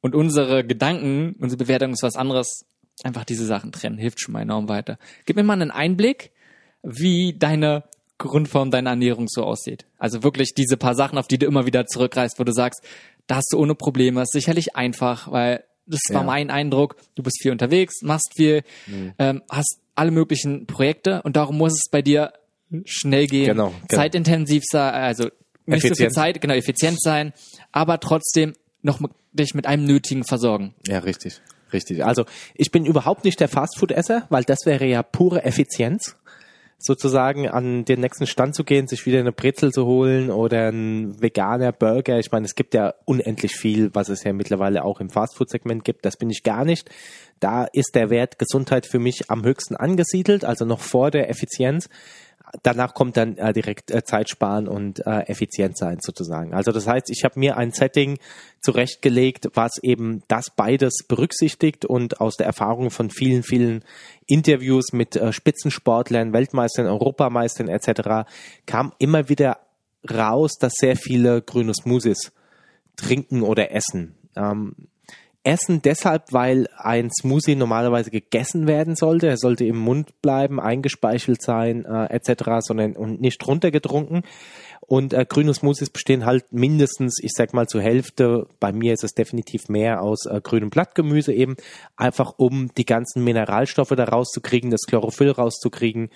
und 0.00 0.14
unsere 0.14 0.64
Gedanken, 0.64 1.36
unsere 1.38 1.58
Bewertung 1.58 1.92
ist 1.92 2.02
was 2.02 2.16
anderes, 2.16 2.64
einfach 3.04 3.24
diese 3.24 3.46
Sachen 3.46 3.72
trennen, 3.72 3.98
hilft 3.98 4.20
schon 4.20 4.32
mal 4.32 4.42
enorm 4.42 4.68
weiter. 4.68 4.98
Gib 5.24 5.36
mir 5.36 5.44
mal 5.44 5.54
einen 5.54 5.70
Einblick, 5.70 6.30
wie 6.82 7.34
deine 7.38 7.84
Grundform 8.18 8.70
deiner 8.70 8.90
Ernährung 8.90 9.26
so 9.28 9.44
aussieht. 9.44 9.86
Also 9.98 10.22
wirklich 10.22 10.54
diese 10.54 10.76
paar 10.76 10.94
Sachen, 10.94 11.18
auf 11.18 11.26
die 11.26 11.38
du 11.38 11.46
immer 11.46 11.66
wieder 11.66 11.86
zurückreist, 11.86 12.38
wo 12.38 12.44
du 12.44 12.52
sagst, 12.52 12.82
da 13.26 13.36
hast 13.36 13.52
du 13.52 13.58
ohne 13.58 13.74
Probleme, 13.74 14.22
ist 14.22 14.32
sicherlich 14.32 14.76
einfach, 14.76 15.30
weil 15.30 15.64
das 15.92 16.00
war 16.14 16.22
Ja. 16.22 16.26
mein 16.26 16.50
Eindruck, 16.50 16.96
du 17.14 17.22
bist 17.22 17.40
viel 17.40 17.52
unterwegs, 17.52 18.02
machst 18.02 18.32
viel, 18.36 18.62
ähm, 19.18 19.42
hast 19.50 19.78
alle 19.94 20.10
möglichen 20.10 20.66
Projekte 20.66 21.22
und 21.22 21.36
darum 21.36 21.58
muss 21.58 21.72
es 21.74 21.90
bei 21.90 22.02
dir 22.02 22.32
schnell 22.84 23.26
gehen, 23.26 23.46
Genau, 23.46 23.68
genau. 23.68 23.78
zeitintensiv 24.02 24.62
sein, 24.70 24.94
also 24.94 25.24
nicht 25.24 25.32
so 25.66 25.72
viel 25.80 25.90
Effizient. 25.92 26.14
Zeit, 26.14 26.40
genau, 26.40 26.54
effizient 26.54 27.00
sein, 27.00 27.32
aber 27.70 28.00
trotzdem 28.00 28.54
noch 28.82 28.98
mit, 29.00 29.12
dich 29.32 29.54
mit 29.54 29.66
einem 29.66 29.84
Nötigen 29.84 30.24
versorgen. 30.24 30.74
Ja, 30.88 30.98
richtig. 31.00 31.40
Richtig. 31.72 32.04
Also 32.04 32.24
ich 32.54 32.70
bin 32.70 32.84
überhaupt 32.84 33.24
nicht 33.24 33.40
der 33.40 33.48
Fastfood-Esser, 33.48 34.26
weil 34.28 34.44
das 34.44 34.58
wäre 34.66 34.84
ja 34.84 35.02
pure 35.02 35.44
Effizienz. 35.44 36.16
Sozusagen 36.84 37.48
an 37.48 37.84
den 37.84 38.00
nächsten 38.00 38.26
Stand 38.26 38.56
zu 38.56 38.64
gehen, 38.64 38.88
sich 38.88 39.06
wieder 39.06 39.20
eine 39.20 39.30
Brezel 39.30 39.70
zu 39.70 39.86
holen 39.86 40.30
oder 40.30 40.68
ein 40.68 41.20
veganer 41.22 41.70
Burger. 41.70 42.18
Ich 42.18 42.32
meine, 42.32 42.44
es 42.44 42.56
gibt 42.56 42.74
ja 42.74 42.94
unendlich 43.04 43.54
viel, 43.54 43.94
was 43.94 44.08
es 44.08 44.24
ja 44.24 44.32
mittlerweile 44.32 44.84
auch 44.84 45.00
im 45.00 45.08
Fastfood-Segment 45.08 45.84
gibt. 45.84 46.04
Das 46.04 46.16
bin 46.16 46.28
ich 46.28 46.42
gar 46.42 46.64
nicht. 46.64 46.90
Da 47.38 47.64
ist 47.64 47.94
der 47.94 48.10
Wert 48.10 48.38
Gesundheit 48.38 48.86
für 48.86 48.98
mich 48.98 49.30
am 49.30 49.44
höchsten 49.44 49.76
angesiedelt, 49.76 50.44
also 50.44 50.64
noch 50.64 50.80
vor 50.80 51.10
der 51.10 51.30
Effizienz. 51.30 51.88
Danach 52.62 52.92
kommt 52.92 53.16
dann 53.16 53.38
äh, 53.38 53.54
direkt 53.54 53.90
äh, 53.90 54.04
Zeit 54.04 54.28
sparen 54.28 54.68
und 54.68 55.06
äh, 55.06 55.20
effizient 55.22 55.78
sein 55.78 55.98
sozusagen. 56.02 56.52
Also 56.52 56.70
das 56.70 56.86
heißt, 56.86 57.08
ich 57.08 57.24
habe 57.24 57.40
mir 57.40 57.56
ein 57.56 57.72
Setting 57.72 58.18
zurechtgelegt, 58.60 59.48
was 59.54 59.78
eben 59.82 60.22
das 60.28 60.50
beides 60.54 60.98
berücksichtigt 61.08 61.86
und 61.86 62.20
aus 62.20 62.36
der 62.36 62.46
Erfahrung 62.46 62.90
von 62.90 63.08
vielen, 63.08 63.42
vielen 63.42 63.82
Interviews 64.26 64.92
mit 64.92 65.16
äh, 65.16 65.32
Spitzensportlern, 65.32 66.34
Weltmeistern, 66.34 66.86
Europameistern 66.86 67.68
etc. 67.68 68.30
kam 68.66 68.92
immer 68.98 69.30
wieder 69.30 69.58
raus, 70.10 70.58
dass 70.60 70.74
sehr 70.74 70.96
viele 70.96 71.40
grüne 71.40 71.72
Smoothies 71.72 72.32
trinken 72.96 73.42
oder 73.42 73.72
essen. 73.72 74.14
Ähm, 74.36 74.74
Essen 75.44 75.82
deshalb, 75.82 76.32
weil 76.32 76.68
ein 76.76 77.10
Smoothie 77.10 77.56
normalerweise 77.56 78.10
gegessen 78.10 78.68
werden 78.68 78.94
sollte. 78.94 79.26
Er 79.26 79.36
sollte 79.36 79.64
im 79.64 79.76
Mund 79.76 80.20
bleiben, 80.22 80.60
eingespeichelt 80.60 81.42
sein, 81.42 81.84
äh, 81.84 82.06
etc., 82.06 82.60
sondern 82.60 82.92
und 82.92 83.20
nicht 83.20 83.44
runtergetrunken. 83.46 84.22
Und 84.80 85.14
äh, 85.14 85.24
grüne 85.28 85.54
Smoothies 85.54 85.90
bestehen 85.90 86.26
halt 86.26 86.52
mindestens, 86.52 87.18
ich 87.22 87.32
sag 87.32 87.54
mal 87.54 87.66
zur 87.66 87.80
Hälfte, 87.80 88.46
bei 88.60 88.72
mir 88.72 88.92
ist 88.92 89.04
es 89.04 89.14
definitiv 89.14 89.68
mehr 89.68 90.02
aus 90.02 90.26
äh, 90.26 90.40
grünem 90.42 90.70
Blattgemüse 90.70 91.32
eben, 91.32 91.56
einfach 91.96 92.34
um 92.36 92.70
die 92.76 92.84
ganzen 92.84 93.24
Mineralstoffe 93.24 93.94
da 93.96 94.04
rauszukriegen, 94.04 94.70
das 94.70 94.82
Chlorophyll 94.86 95.30
rauszukriegen. 95.30 96.10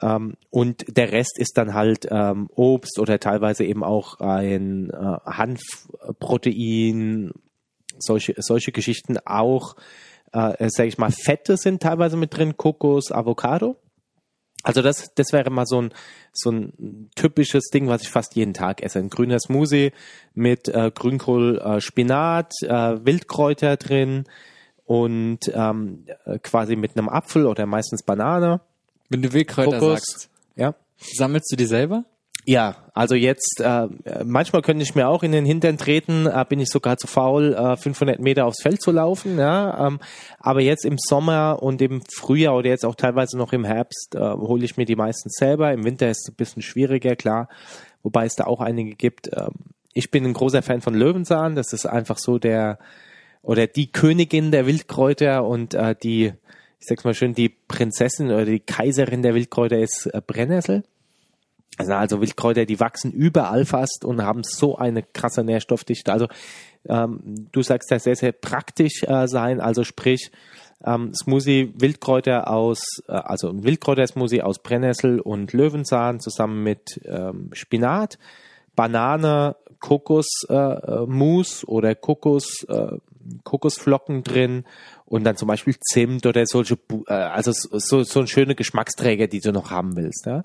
Ähm, 0.00 0.36
und 0.50 0.96
der 0.96 1.12
Rest 1.12 1.38
ist 1.38 1.58
dann 1.58 1.74
halt 1.74 2.06
ähm, 2.10 2.48
Obst 2.54 2.98
oder 2.98 3.20
teilweise 3.20 3.64
eben 3.64 3.82
auch 3.82 4.20
ein 4.20 4.90
äh, 4.90 5.18
Hanfprotein, 5.24 7.32
solche, 7.98 8.34
solche 8.38 8.72
Geschichten 8.72 9.18
auch, 9.24 9.76
äh, 10.32 10.68
sage 10.70 10.88
ich 10.88 10.98
mal, 10.98 11.10
Fette 11.10 11.56
sind 11.56 11.82
teilweise 11.82 12.16
mit 12.16 12.36
drin, 12.36 12.56
Kokos, 12.56 13.12
Avocado. 13.12 13.76
Also 14.62 14.80
das, 14.80 15.12
das 15.14 15.32
wäre 15.32 15.50
mal 15.50 15.66
so 15.66 15.82
ein, 15.82 15.92
so 16.32 16.50
ein 16.50 17.10
typisches 17.14 17.64
Ding, 17.72 17.88
was 17.88 18.00
ich 18.02 18.08
fast 18.08 18.34
jeden 18.34 18.54
Tag 18.54 18.82
esse. 18.82 18.98
Ein 18.98 19.10
grüner 19.10 19.38
Smoothie 19.38 19.92
mit 20.32 20.68
äh, 20.68 20.90
Grünkohl, 20.94 21.58
äh, 21.58 21.80
Spinat, 21.82 22.50
äh, 22.62 22.68
Wildkräuter 23.04 23.76
drin 23.76 24.24
und 24.86 25.40
ähm, 25.54 26.06
quasi 26.42 26.76
mit 26.76 26.96
einem 26.96 27.08
Apfel 27.10 27.44
oder 27.46 27.66
meistens 27.66 28.02
Banane. 28.02 28.60
Wenn 29.10 29.20
du 29.22 29.32
Wildkräuter 29.34 29.78
Kokos. 29.78 29.98
sagst, 30.00 30.30
Ja. 30.56 30.74
sammelst 30.98 31.52
du 31.52 31.56
die 31.56 31.66
selber? 31.66 32.04
Ja, 32.46 32.76
also 32.92 33.14
jetzt, 33.14 33.60
äh, 33.60 33.88
manchmal 34.22 34.60
könnte 34.60 34.82
ich 34.82 34.94
mir 34.94 35.08
auch 35.08 35.22
in 35.22 35.32
den 35.32 35.46
Hintern 35.46 35.78
treten, 35.78 36.26
äh, 36.26 36.44
bin 36.46 36.60
ich 36.60 36.68
sogar 36.68 36.98
zu 36.98 37.06
faul, 37.06 37.54
äh, 37.54 37.76
500 37.76 38.20
Meter 38.20 38.44
aufs 38.44 38.60
Feld 38.62 38.82
zu 38.82 38.90
laufen. 38.90 39.38
Ja, 39.38 39.86
ähm, 39.86 39.98
aber 40.40 40.60
jetzt 40.60 40.84
im 40.84 40.98
Sommer 40.98 41.62
und 41.62 41.80
im 41.80 42.02
Frühjahr 42.02 42.54
oder 42.54 42.68
jetzt 42.68 42.84
auch 42.84 42.96
teilweise 42.96 43.38
noch 43.38 43.54
im 43.54 43.64
Herbst 43.64 44.14
äh, 44.14 44.18
hole 44.20 44.64
ich 44.64 44.76
mir 44.76 44.84
die 44.84 44.94
meistens 44.94 45.36
selber. 45.36 45.72
Im 45.72 45.84
Winter 45.84 46.10
ist 46.10 46.28
es 46.28 46.32
ein 46.32 46.36
bisschen 46.36 46.60
schwieriger, 46.60 47.16
klar, 47.16 47.48
wobei 48.02 48.26
es 48.26 48.36
da 48.36 48.44
auch 48.44 48.60
einige 48.60 48.94
gibt. 48.94 49.30
Ähm, 49.34 49.52
ich 49.94 50.10
bin 50.10 50.24
ein 50.24 50.34
großer 50.34 50.60
Fan 50.60 50.82
von 50.82 50.94
Löwenzahn. 50.94 51.54
Das 51.54 51.72
ist 51.72 51.86
einfach 51.86 52.18
so 52.18 52.38
der 52.38 52.78
oder 53.40 53.66
die 53.66 53.90
Königin 53.90 54.50
der 54.50 54.66
Wildkräuter 54.66 55.44
und 55.44 55.74
äh, 55.74 55.94
die, 56.02 56.32
ich 56.80 56.86
sag's 56.86 57.04
mal 57.04 57.14
schön, 57.14 57.34
die 57.34 57.48
Prinzessin 57.48 58.26
oder 58.26 58.44
die 58.44 58.60
Kaiserin 58.60 59.22
der 59.22 59.34
Wildkräuter 59.34 59.78
ist 59.78 60.06
äh, 60.06 60.20
Brennnessel. 60.26 60.82
Also, 61.76 61.92
also 61.94 62.20
Wildkräuter, 62.20 62.66
die 62.66 62.78
wachsen 62.78 63.10
überall 63.12 63.64
fast 63.64 64.04
und 64.04 64.22
haben 64.22 64.42
so 64.44 64.76
eine 64.76 65.02
krasse 65.02 65.42
Nährstoffdichte. 65.42 66.12
Also 66.12 66.28
ähm, 66.88 67.48
du 67.50 67.62
sagst 67.62 67.90
ja 67.90 67.98
sehr, 67.98 68.16
sehr 68.16 68.32
praktisch 68.32 69.02
äh, 69.02 69.26
sein. 69.26 69.60
Also 69.60 69.82
sprich, 69.82 70.30
ähm, 70.84 71.12
Smoothie 71.14 71.72
Wildkräuter 71.76 72.48
aus, 72.48 72.82
äh, 73.08 73.12
also 73.12 73.48
ein 73.48 73.64
Wildkräuter-Smoothie 73.64 74.42
aus 74.42 74.60
Brennnessel 74.60 75.20
und 75.20 75.52
Löwenzahn 75.52 76.20
zusammen 76.20 76.62
mit 76.62 77.00
ähm, 77.04 77.50
Spinat, 77.52 78.18
Banane, 78.76 79.56
Kokosmus 79.80 80.46
äh, 80.48 81.06
Mousse 81.06 81.66
oder 81.66 81.94
Kokos, 81.94 82.64
äh, 82.68 82.98
Kokosflocken 83.42 84.22
drin 84.22 84.64
und 85.06 85.24
dann 85.24 85.36
zum 85.36 85.48
Beispiel 85.48 85.76
Zimt 85.80 86.26
oder 86.26 86.44
solche, 86.46 86.78
äh, 87.06 87.12
also 87.12 87.52
so, 87.52 88.02
so 88.02 88.20
ein 88.20 88.26
schöne 88.26 88.54
Geschmacksträger, 88.54 89.26
die 89.26 89.40
du 89.40 89.52
noch 89.52 89.70
haben 89.70 89.96
willst. 89.96 90.26
Ja? 90.26 90.42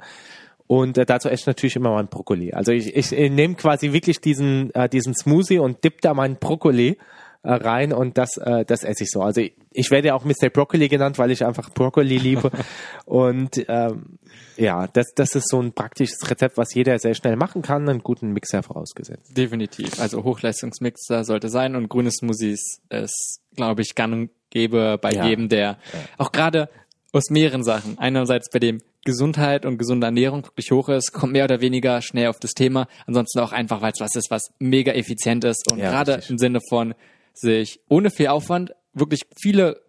Und 0.71 0.99
äh, 0.99 1.05
dazu 1.07 1.29
esse 1.29 1.41
ich 1.41 1.47
natürlich 1.47 1.75
immer 1.77 1.89
meinen 1.95 2.09
Brokkoli. 2.09 2.53
Also 2.53 2.71
ich, 2.71 2.95
ich, 2.95 3.11
ich 3.11 3.31
nehme 3.31 3.55
quasi 3.55 3.91
wirklich 3.91 4.21
diesen, 4.21 4.71
äh, 4.75 4.87
diesen 4.87 5.15
Smoothie 5.15 5.57
und 5.57 5.83
dipp 5.83 5.99
da 6.01 6.13
meinen 6.13 6.35
Brokkoli 6.35 6.99
äh, 7.41 7.51
rein 7.51 7.91
und 7.91 8.19
das, 8.19 8.37
äh, 8.37 8.65
das 8.65 8.83
esse 8.83 9.03
ich 9.05 9.09
so. 9.09 9.23
Also 9.23 9.41
ich, 9.41 9.53
ich 9.71 9.89
werde 9.89 10.09
ja 10.09 10.13
auch 10.13 10.25
Mr. 10.25 10.51
Broccoli 10.53 10.87
genannt, 10.87 11.17
weil 11.17 11.31
ich 11.31 11.43
einfach 11.43 11.71
Brokkoli 11.71 12.19
liebe. 12.19 12.51
und 13.05 13.65
ähm, 13.67 14.19
ja, 14.57 14.85
das, 14.85 15.07
das 15.15 15.33
ist 15.33 15.49
so 15.49 15.59
ein 15.59 15.73
praktisches 15.73 16.29
Rezept, 16.29 16.55
was 16.57 16.71
jeder 16.75 16.99
sehr 16.99 17.15
schnell 17.15 17.35
machen 17.35 17.63
kann, 17.63 17.89
einen 17.89 18.03
guten 18.03 18.31
Mixer 18.33 18.61
vorausgesetzt. 18.61 19.35
Definitiv. 19.35 19.99
Also 19.99 20.23
Hochleistungsmixer 20.23 21.23
sollte 21.23 21.49
sein 21.49 21.75
und 21.75 21.89
grüne 21.89 22.11
Smoothies 22.11 22.81
ist, 22.91 23.41
glaube 23.55 23.81
ich, 23.81 23.95
gang 23.95 24.13
und 24.13 24.29
gäbe 24.51 24.99
bei 25.01 25.13
Ja. 25.13 25.25
jedem, 25.25 25.49
der 25.49 25.79
auch 26.19 26.31
gerade 26.31 26.69
aus 27.11 27.31
mehreren 27.31 27.63
Sachen. 27.63 27.97
Einerseits 27.97 28.51
bei 28.51 28.59
dem 28.59 28.81
Gesundheit 29.05 29.65
und 29.65 29.77
gesunde 29.77 30.05
Ernährung 30.05 30.45
wirklich 30.45 30.71
hoch 30.71 30.89
ist, 30.89 31.13
kommt 31.13 31.33
mehr 31.33 31.45
oder 31.45 31.61
weniger 31.61 32.01
schnell 32.01 32.27
auf 32.27 32.39
das 32.39 32.51
Thema. 32.51 32.87
Ansonsten 33.07 33.39
auch 33.39 33.51
einfach, 33.51 33.81
weil 33.81 33.91
es 33.93 33.99
was 33.99 34.15
ist, 34.15 34.29
was 34.29 34.49
mega 34.59 34.91
effizient 34.91 35.43
ist 35.45 35.71
und 35.71 35.79
Ja, 35.79 35.89
gerade 35.89 36.15
richtig. 36.17 36.31
im 36.31 36.37
Sinne 36.37 36.59
von 36.69 36.93
sich 37.33 37.79
ohne 37.87 38.11
viel 38.11 38.27
Aufwand 38.27 38.73
wirklich 38.93 39.21
viele 39.41 39.81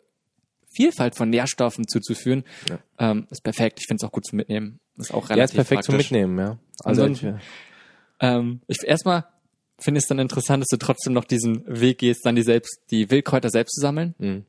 Vielfalt 0.72 1.16
von 1.16 1.28
Nährstoffen 1.30 1.88
zuzuführen, 1.88 2.44
ähm, 3.00 3.26
ist 3.30 3.42
perfekt. 3.42 3.80
Ich 3.80 3.86
finde 3.88 4.04
es 4.04 4.08
auch 4.08 4.12
gut 4.12 4.24
zum 4.24 4.36
Mitnehmen. 4.36 4.78
Ist 4.98 5.12
auch 5.12 5.28
relativ 5.28 5.36
Ja, 5.38 5.44
ist 5.44 5.54
perfekt 5.68 5.84
zum 5.84 5.94
praktisch. 5.94 6.10
Mitnehmen, 6.12 6.38
ja. 6.38 6.58
Also 6.84 7.02
ich, 7.06 7.24
Ansonsten- 7.24 7.40
Ähm, 8.20 8.60
ich 8.68 8.78
erstmal 8.86 9.24
finde 9.80 9.98
es 9.98 10.06
dann 10.06 10.18
interessant, 10.20 10.62
dass 10.62 10.68
du 10.68 10.76
trotzdem 10.76 11.12
noch 11.14 11.24
diesen 11.24 11.64
Weg 11.66 11.98
gehst, 11.98 12.24
dann 12.24 12.36
die 12.36 12.42
selbst, 12.42 12.80
die 12.90 13.10
Wildkräuter 13.10 13.48
selbst 13.50 13.74
zu 13.74 13.80
sammeln. 13.80 14.14
Mhm. 14.18 14.44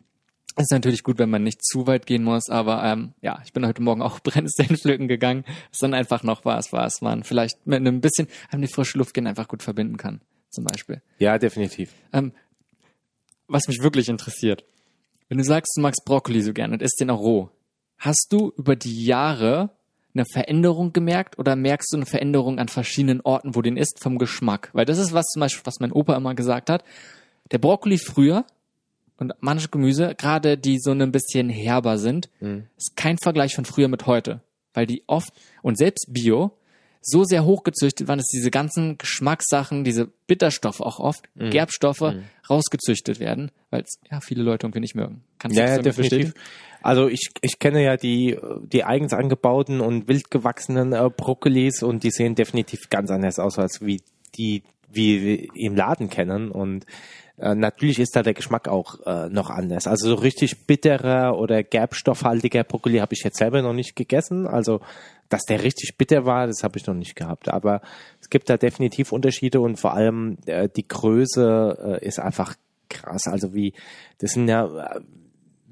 Ist 0.57 0.71
natürlich 0.71 1.03
gut, 1.03 1.17
wenn 1.17 1.29
man 1.29 1.43
nicht 1.43 1.63
zu 1.63 1.87
weit 1.87 2.05
gehen 2.05 2.23
muss, 2.23 2.49
aber 2.49 2.83
ähm, 2.83 3.13
ja, 3.21 3.41
ich 3.45 3.53
bin 3.53 3.65
heute 3.65 3.81
Morgen 3.81 4.01
auch 4.01 4.19
Brennnesseln 4.23 4.75
pflücken 4.77 5.07
gegangen. 5.07 5.45
Es 5.71 5.79
dann 5.79 5.93
einfach 5.93 6.23
noch 6.23 6.43
was, 6.43 6.73
was 6.73 7.01
man 7.01 7.23
vielleicht 7.23 7.65
mit 7.65 7.77
einem 7.77 8.01
bisschen 8.01 8.27
an 8.49 8.61
die 8.61 8.67
frische 8.67 8.97
Luft 8.97 9.13
gehen 9.13 9.27
einfach 9.27 9.47
gut 9.47 9.63
verbinden 9.63 9.97
kann, 9.97 10.21
zum 10.49 10.65
Beispiel. 10.65 11.01
ja, 11.19 11.37
definitiv. 11.37 11.93
Ähm, 12.11 12.33
was 13.47 13.67
mich 13.67 13.81
wirklich 13.81 14.09
interessiert, 14.09 14.63
wenn 15.29 15.37
du 15.37 15.43
sagst, 15.43 15.73
du 15.75 15.81
magst 15.81 16.03
Brokkoli 16.05 16.41
so 16.41 16.53
gern 16.53 16.73
und 16.73 16.81
isst 16.81 16.99
den 16.99 17.09
auch 17.09 17.19
roh, 17.19 17.49
hast 17.97 18.27
du 18.31 18.51
über 18.57 18.75
die 18.75 19.05
Jahre 19.05 19.69
eine 20.13 20.25
Veränderung 20.25 20.91
gemerkt 20.91 21.39
oder 21.39 21.55
merkst 21.55 21.93
du 21.93 21.97
eine 21.97 22.05
Veränderung 22.05 22.59
an 22.59 22.67
verschiedenen 22.67 23.21
Orten, 23.21 23.55
wo 23.55 23.61
du 23.61 23.69
den 23.69 23.77
isst, 23.77 24.01
vom 24.01 24.17
Geschmack? 24.17 24.69
Weil 24.73 24.85
das 24.85 24.97
ist 24.97 25.13
was 25.13 25.25
zum 25.27 25.39
Beispiel, 25.39 25.65
was 25.65 25.79
mein 25.79 25.93
Opa 25.93 26.15
immer 26.15 26.35
gesagt 26.35 26.69
hat. 26.69 26.83
Der 27.51 27.59
Brokkoli 27.59 27.97
früher 27.97 28.45
und 29.21 29.33
manche 29.39 29.69
Gemüse, 29.69 30.15
gerade 30.17 30.57
die 30.57 30.79
so 30.79 30.89
ein 30.91 31.11
bisschen 31.11 31.47
herber 31.47 31.99
sind, 31.99 32.29
ist 32.75 32.95
kein 32.95 33.19
Vergleich 33.19 33.53
von 33.53 33.65
früher 33.65 33.87
mit 33.87 34.07
heute. 34.07 34.41
Weil 34.73 34.87
die 34.87 35.03
oft, 35.05 35.31
und 35.61 35.77
selbst 35.77 36.07
Bio, 36.09 36.53
so 37.03 37.23
sehr 37.23 37.45
hochgezüchtet 37.45 38.07
waren, 38.07 38.17
dass 38.17 38.29
diese 38.29 38.49
ganzen 38.49 38.97
Geschmackssachen, 38.97 39.83
diese 39.83 40.07
Bitterstoffe 40.25 40.81
auch 40.81 40.99
oft, 40.99 41.29
Gerbstoffe, 41.35 42.15
rausgezüchtet 42.49 43.19
werden, 43.19 43.51
weil 43.69 43.81
es 43.81 43.99
ja 44.11 44.21
viele 44.21 44.41
Leute 44.41 44.65
irgendwie 44.65 44.79
nicht 44.79 44.95
mögen. 44.95 45.23
Kannst 45.37 45.55
Ja, 45.55 45.65
du 45.65 45.69
ja, 45.71 45.77
das 45.77 45.95
damit 45.95 46.11
definitiv. 46.11 46.33
Also 46.81 47.07
ich, 47.07 47.29
ich 47.41 47.59
kenne 47.59 47.83
ja 47.83 47.97
die, 47.97 48.39
die 48.63 48.83
eigens 48.83 49.13
angebauten 49.13 49.81
und 49.81 50.07
wild 50.07 50.31
gewachsenen 50.31 50.93
äh, 50.93 51.11
Brokkolis 51.15 51.83
und 51.83 52.03
die 52.03 52.09
sehen 52.09 52.33
definitiv 52.33 52.89
ganz 52.89 53.11
anders 53.11 53.37
aus 53.37 53.59
als 53.59 53.81
wie 53.81 54.01
die, 54.35 54.63
wie 54.91 55.21
wir 55.23 55.47
im 55.55 55.75
Laden 55.75 56.09
kennen 56.09 56.49
und 56.49 56.87
äh, 57.41 57.55
natürlich 57.55 57.99
ist 57.99 58.15
da 58.15 58.21
der 58.21 58.33
Geschmack 58.33 58.67
auch 58.67 58.99
äh, 59.05 59.27
noch 59.29 59.49
anders. 59.49 59.87
Also 59.87 60.09
so 60.09 60.15
richtig 60.15 60.67
bitterer 60.67 61.37
oder 61.37 61.63
gerbstoffhaltiger 61.63 62.63
Brokkoli 62.63 62.99
habe 62.99 63.13
ich 63.13 63.23
jetzt 63.23 63.37
selber 63.37 63.61
noch 63.61 63.73
nicht 63.73 63.95
gegessen. 63.95 64.47
Also 64.47 64.79
dass 65.29 65.43
der 65.43 65.63
richtig 65.63 65.97
bitter 65.97 66.25
war, 66.25 66.45
das 66.45 66.63
habe 66.63 66.77
ich 66.77 66.85
noch 66.85 66.93
nicht 66.93 67.15
gehabt. 67.15 67.49
Aber 67.49 67.81
es 68.19 68.29
gibt 68.29 68.49
da 68.49 68.57
definitiv 68.57 69.11
Unterschiede 69.11 69.61
und 69.61 69.79
vor 69.79 69.93
allem 69.93 70.37
äh, 70.45 70.69
die 70.69 70.87
Größe 70.87 71.99
äh, 72.01 72.05
ist 72.05 72.19
einfach 72.19 72.55
krass. 72.89 73.27
Also 73.27 73.53
wie, 73.53 73.73
das 74.19 74.33
sind 74.33 74.47
ja, 74.47 74.99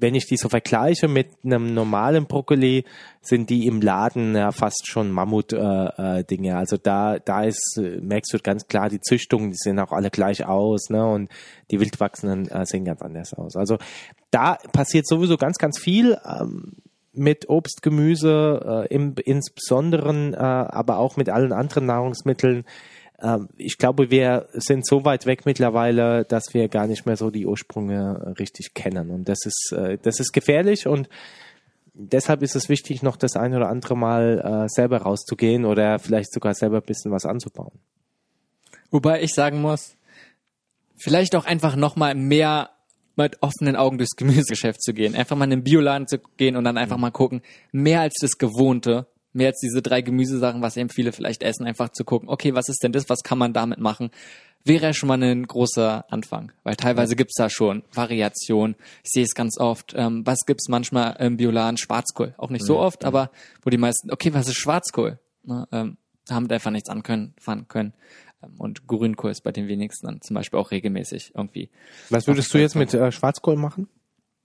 wenn 0.00 0.14
ich 0.14 0.26
die 0.26 0.36
so 0.36 0.48
vergleiche 0.48 1.08
mit 1.08 1.28
einem 1.44 1.74
normalen 1.74 2.26
Brokkoli, 2.26 2.84
sind 3.20 3.50
die 3.50 3.66
im 3.66 3.80
Laden 3.80 4.34
ja 4.34 4.50
fast 4.50 4.86
schon 4.86 5.10
Mammut-Dinge. 5.10 5.94
Äh, 5.96 6.24
Dinge. 6.24 6.56
also 6.56 6.76
da, 6.76 7.18
da 7.18 7.44
ist, 7.44 7.78
äh, 7.78 8.00
merkst 8.00 8.32
du 8.32 8.38
ganz 8.38 8.66
klar, 8.66 8.88
die 8.88 9.00
Züchtungen, 9.00 9.50
die 9.50 9.56
sehen 9.58 9.78
auch 9.78 9.92
alle 9.92 10.10
gleich 10.10 10.46
aus, 10.46 10.88
ne? 10.90 11.06
Und 11.06 11.30
die 11.70 11.80
wildwachsenen 11.80 12.48
äh, 12.48 12.64
sehen 12.66 12.84
ganz 12.84 13.02
anders 13.02 13.34
aus. 13.34 13.56
Also 13.56 13.78
da 14.30 14.58
passiert 14.72 15.06
sowieso 15.06 15.36
ganz, 15.36 15.58
ganz 15.58 15.78
viel. 15.78 16.18
Ähm, 16.24 16.76
mit 17.12 17.48
Obst, 17.48 17.82
Gemüse, 17.82 18.86
äh, 18.88 18.94
im, 18.94 19.14
insbesondere, 19.24 20.32
äh, 20.32 20.36
aber 20.36 20.98
auch 20.98 21.16
mit 21.16 21.28
allen 21.28 21.52
anderen 21.52 21.86
Nahrungsmitteln. 21.86 22.64
Ähm, 23.22 23.48
ich 23.56 23.78
glaube, 23.78 24.10
wir 24.10 24.48
sind 24.52 24.86
so 24.86 25.04
weit 25.04 25.26
weg 25.26 25.46
mittlerweile, 25.46 26.24
dass 26.24 26.54
wir 26.54 26.68
gar 26.68 26.86
nicht 26.86 27.06
mehr 27.06 27.16
so 27.16 27.30
die 27.30 27.46
Ursprünge 27.46 28.34
richtig 28.38 28.74
kennen. 28.74 29.10
Und 29.10 29.28
das 29.28 29.44
ist, 29.44 29.72
äh, 29.72 29.98
das 30.02 30.20
ist 30.20 30.32
gefährlich 30.32 30.86
und 30.86 31.08
deshalb 31.94 32.42
ist 32.42 32.56
es 32.56 32.68
wichtig, 32.68 33.02
noch 33.02 33.16
das 33.16 33.36
ein 33.36 33.54
oder 33.54 33.68
andere 33.68 33.96
Mal 33.96 34.64
äh, 34.64 34.68
selber 34.68 34.98
rauszugehen 35.02 35.64
oder 35.64 35.98
vielleicht 35.98 36.32
sogar 36.32 36.54
selber 36.54 36.78
ein 36.78 36.86
bisschen 36.86 37.12
was 37.12 37.26
anzubauen. 37.26 37.78
Wobei 38.90 39.22
ich 39.22 39.34
sagen 39.34 39.60
muss, 39.60 39.96
vielleicht 40.96 41.34
auch 41.36 41.44
einfach 41.44 41.76
nochmal 41.76 42.14
mehr 42.14 42.70
mit 43.16 43.42
offenen 43.42 43.76
Augen 43.76 43.98
durchs 43.98 44.16
Gemüsegeschäft 44.16 44.82
zu 44.82 44.94
gehen. 44.94 45.14
Einfach 45.14 45.36
mal 45.36 45.44
in 45.44 45.50
den 45.50 45.64
Bioladen 45.64 46.08
zu 46.08 46.18
gehen 46.36 46.56
und 46.56 46.64
dann 46.64 46.78
einfach 46.78 46.96
mal 46.96 47.10
gucken, 47.10 47.42
mehr 47.70 48.00
als 48.00 48.14
das 48.20 48.38
Gewohnte, 48.38 49.06
mehr 49.32 49.48
als 49.48 49.60
diese 49.60 49.82
drei 49.82 50.00
Gemüsesachen, 50.02 50.62
was 50.62 50.76
eben 50.76 50.88
viele 50.88 51.12
vielleicht 51.12 51.42
essen, 51.42 51.66
einfach 51.66 51.90
zu 51.90 52.04
gucken, 52.04 52.28
okay, 52.28 52.54
was 52.54 52.68
ist 52.68 52.82
denn 52.82 52.92
das, 52.92 53.08
was 53.08 53.22
kann 53.22 53.38
man 53.38 53.52
damit 53.52 53.78
machen? 53.78 54.10
Wäre 54.62 54.86
ja 54.86 54.92
schon 54.92 55.08
mal 55.08 55.22
ein 55.22 55.46
großer 55.46 56.04
Anfang, 56.10 56.52
weil 56.64 56.76
teilweise 56.76 57.16
gibt's 57.16 57.36
da 57.36 57.48
schon 57.48 57.82
Variationen. 57.94 58.76
Ich 59.02 59.10
sehe 59.12 59.24
es 59.24 59.34
ganz 59.34 59.58
oft. 59.58 59.94
Ähm, 59.96 60.26
was 60.26 60.40
gibt's 60.46 60.68
manchmal 60.68 61.16
im 61.18 61.38
Bioladen? 61.38 61.78
Schwarzkohl. 61.78 62.34
Auch 62.36 62.50
nicht 62.50 62.66
so 62.66 62.78
oft, 62.78 63.04
aber 63.04 63.30
wo 63.62 63.70
die 63.70 63.78
meisten, 63.78 64.10
okay, 64.10 64.34
was 64.34 64.48
ist 64.48 64.56
Schwarzkohl? 64.56 65.18
Na, 65.44 65.66
ähm, 65.72 65.96
damit 66.26 66.52
einfach 66.52 66.70
nichts 66.70 66.90
anfangen 66.90 67.34
können. 67.68 67.94
Ähm, 68.42 68.54
Und 68.58 68.86
Grünkohl 68.86 69.30
ist 69.30 69.42
bei 69.42 69.52
den 69.52 69.66
wenigsten 69.66 70.06
dann 70.06 70.20
zum 70.20 70.34
Beispiel 70.34 70.58
auch 70.58 70.70
regelmäßig 70.70 71.32
irgendwie. 71.34 71.70
Was 72.10 72.26
würdest 72.26 72.52
du 72.52 72.58
jetzt 72.58 72.76
mit 72.76 72.92
äh, 72.92 73.10
Schwarzkohl 73.12 73.56
machen? 73.56 73.88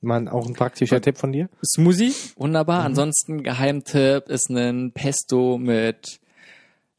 Mal 0.05 0.27
auch 0.27 0.47
ein 0.47 0.53
praktischer 0.53 1.01
Tipp 1.01 1.17
von 1.17 1.31
dir? 1.31 1.49
Smoothie, 1.65 2.13
wunderbar. 2.37 2.83
Ansonsten 2.83 3.43
Geheimtipp 3.43 4.29
ist 4.29 4.49
ein 4.49 4.91
Pesto 4.93 5.57
mit 5.57 6.19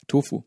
Tofu. 0.08 0.42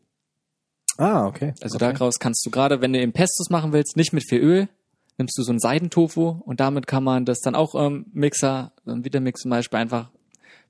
Ah, 0.98 1.26
okay. 1.26 1.54
Also 1.60 1.76
okay. 1.76 1.92
daraus 1.92 2.18
kannst 2.18 2.44
du 2.44 2.50
gerade, 2.50 2.80
wenn 2.80 2.92
du 2.92 3.00
eben 3.00 3.12
Pestos 3.12 3.48
machen 3.50 3.72
willst, 3.72 3.96
nicht 3.96 4.12
mit 4.12 4.28
viel 4.28 4.40
Öl, 4.40 4.68
nimmst 5.16 5.36
du 5.38 5.42
so 5.42 5.50
einen 5.50 5.60
Seidentofu 5.60 6.40
und 6.44 6.60
damit 6.60 6.86
kann 6.86 7.04
man 7.04 7.24
das 7.24 7.40
dann 7.40 7.54
auch 7.54 7.74
im 7.74 8.06
Mixer, 8.12 8.72
im 8.86 9.04
Vitamix 9.04 9.40
zum 9.40 9.50
Beispiel 9.50 9.78
einfach 9.78 10.10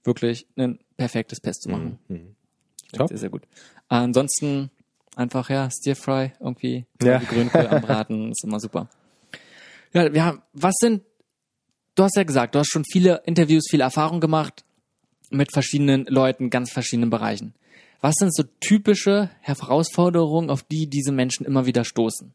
wirklich 0.05 0.47
ein 0.57 0.79
perfektes 0.97 1.41
Pesto 1.41 1.71
machen. 1.71 1.99
Mhm. 2.09 2.37
Top. 2.93 3.09
Sehr, 3.09 3.19
sehr 3.19 3.31
gut. 3.31 3.43
Ansonsten 3.89 4.71
einfach, 5.17 5.51
ja, 5.51 5.69
Stir 5.71 5.97
Fry 5.97 6.33
irgendwie, 6.41 6.87
Ja. 7.03 7.19
Grünkohl 7.19 7.67
am 7.67 7.83
Braten, 7.87 8.31
ist 8.31 8.45
immer 8.45 8.61
super. 8.61 8.89
Ja, 9.93 10.13
wir 10.13 10.25
haben, 10.25 10.43
was 10.53 10.75
sind, 10.79 11.03
du 11.95 12.03
hast 12.03 12.17
ja 12.17 12.23
gesagt, 12.23 12.55
du 12.55 12.59
hast 12.59 12.71
schon 12.71 12.85
viele 12.85 13.23
Interviews, 13.27 13.67
viele 13.69 13.85
Erfahrungen 13.85 14.21
gemacht 14.21 14.65
mit 15.31 15.53
verschiedenen 15.53 16.07
Leuten, 16.07 16.51
ganz 16.51 16.71
verschiedenen 16.71 17.11
Bereichen. 17.11 17.55
Was 18.01 18.15
sind 18.19 18.35
so 18.35 18.45
typische 18.61 19.31
Herausforderungen, 19.41 20.51
auf 20.51 20.63
die 20.63 20.87
diese 20.87 21.13
Menschen 21.13 21.45
immer 21.45 21.67
wieder 21.67 21.85
stoßen? 21.85 22.33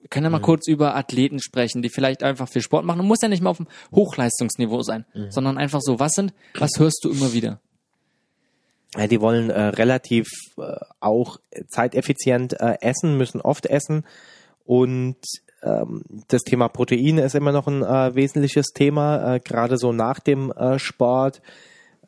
Wir 0.00 0.08
können 0.08 0.24
ja 0.24 0.30
mal 0.30 0.40
kurz 0.40 0.68
über 0.68 0.94
Athleten 0.94 1.40
sprechen, 1.40 1.82
die 1.82 1.88
vielleicht 1.88 2.22
einfach 2.22 2.48
viel 2.48 2.62
Sport 2.62 2.84
machen. 2.84 3.00
Und 3.00 3.06
muss 3.06 3.20
ja 3.20 3.28
nicht 3.28 3.42
mal 3.42 3.50
auf 3.50 3.56
dem 3.56 3.66
Hochleistungsniveau 3.92 4.82
sein, 4.82 5.04
sondern 5.28 5.58
einfach 5.58 5.80
so, 5.82 5.98
was 5.98 6.12
sind, 6.12 6.32
was 6.54 6.70
hörst 6.78 7.00
du 7.02 7.10
immer 7.10 7.32
wieder? 7.32 7.60
Ja, 8.96 9.06
die 9.06 9.20
wollen 9.20 9.50
äh, 9.50 9.60
relativ 9.60 10.28
äh, 10.56 10.76
auch 11.00 11.38
zeiteffizient 11.66 12.58
äh, 12.60 12.78
essen, 12.80 13.18
müssen 13.18 13.40
oft 13.40 13.66
essen 13.66 14.06
und 14.64 15.16
ähm, 15.62 16.02
das 16.28 16.42
Thema 16.42 16.68
Protein 16.68 17.18
ist 17.18 17.34
immer 17.34 17.52
noch 17.52 17.66
ein 17.66 17.82
äh, 17.82 18.14
wesentliches 18.14 18.68
Thema, 18.68 19.34
äh, 19.34 19.40
gerade 19.40 19.76
so 19.76 19.92
nach 19.92 20.20
dem 20.20 20.50
äh, 20.52 20.78
Sport 20.78 21.42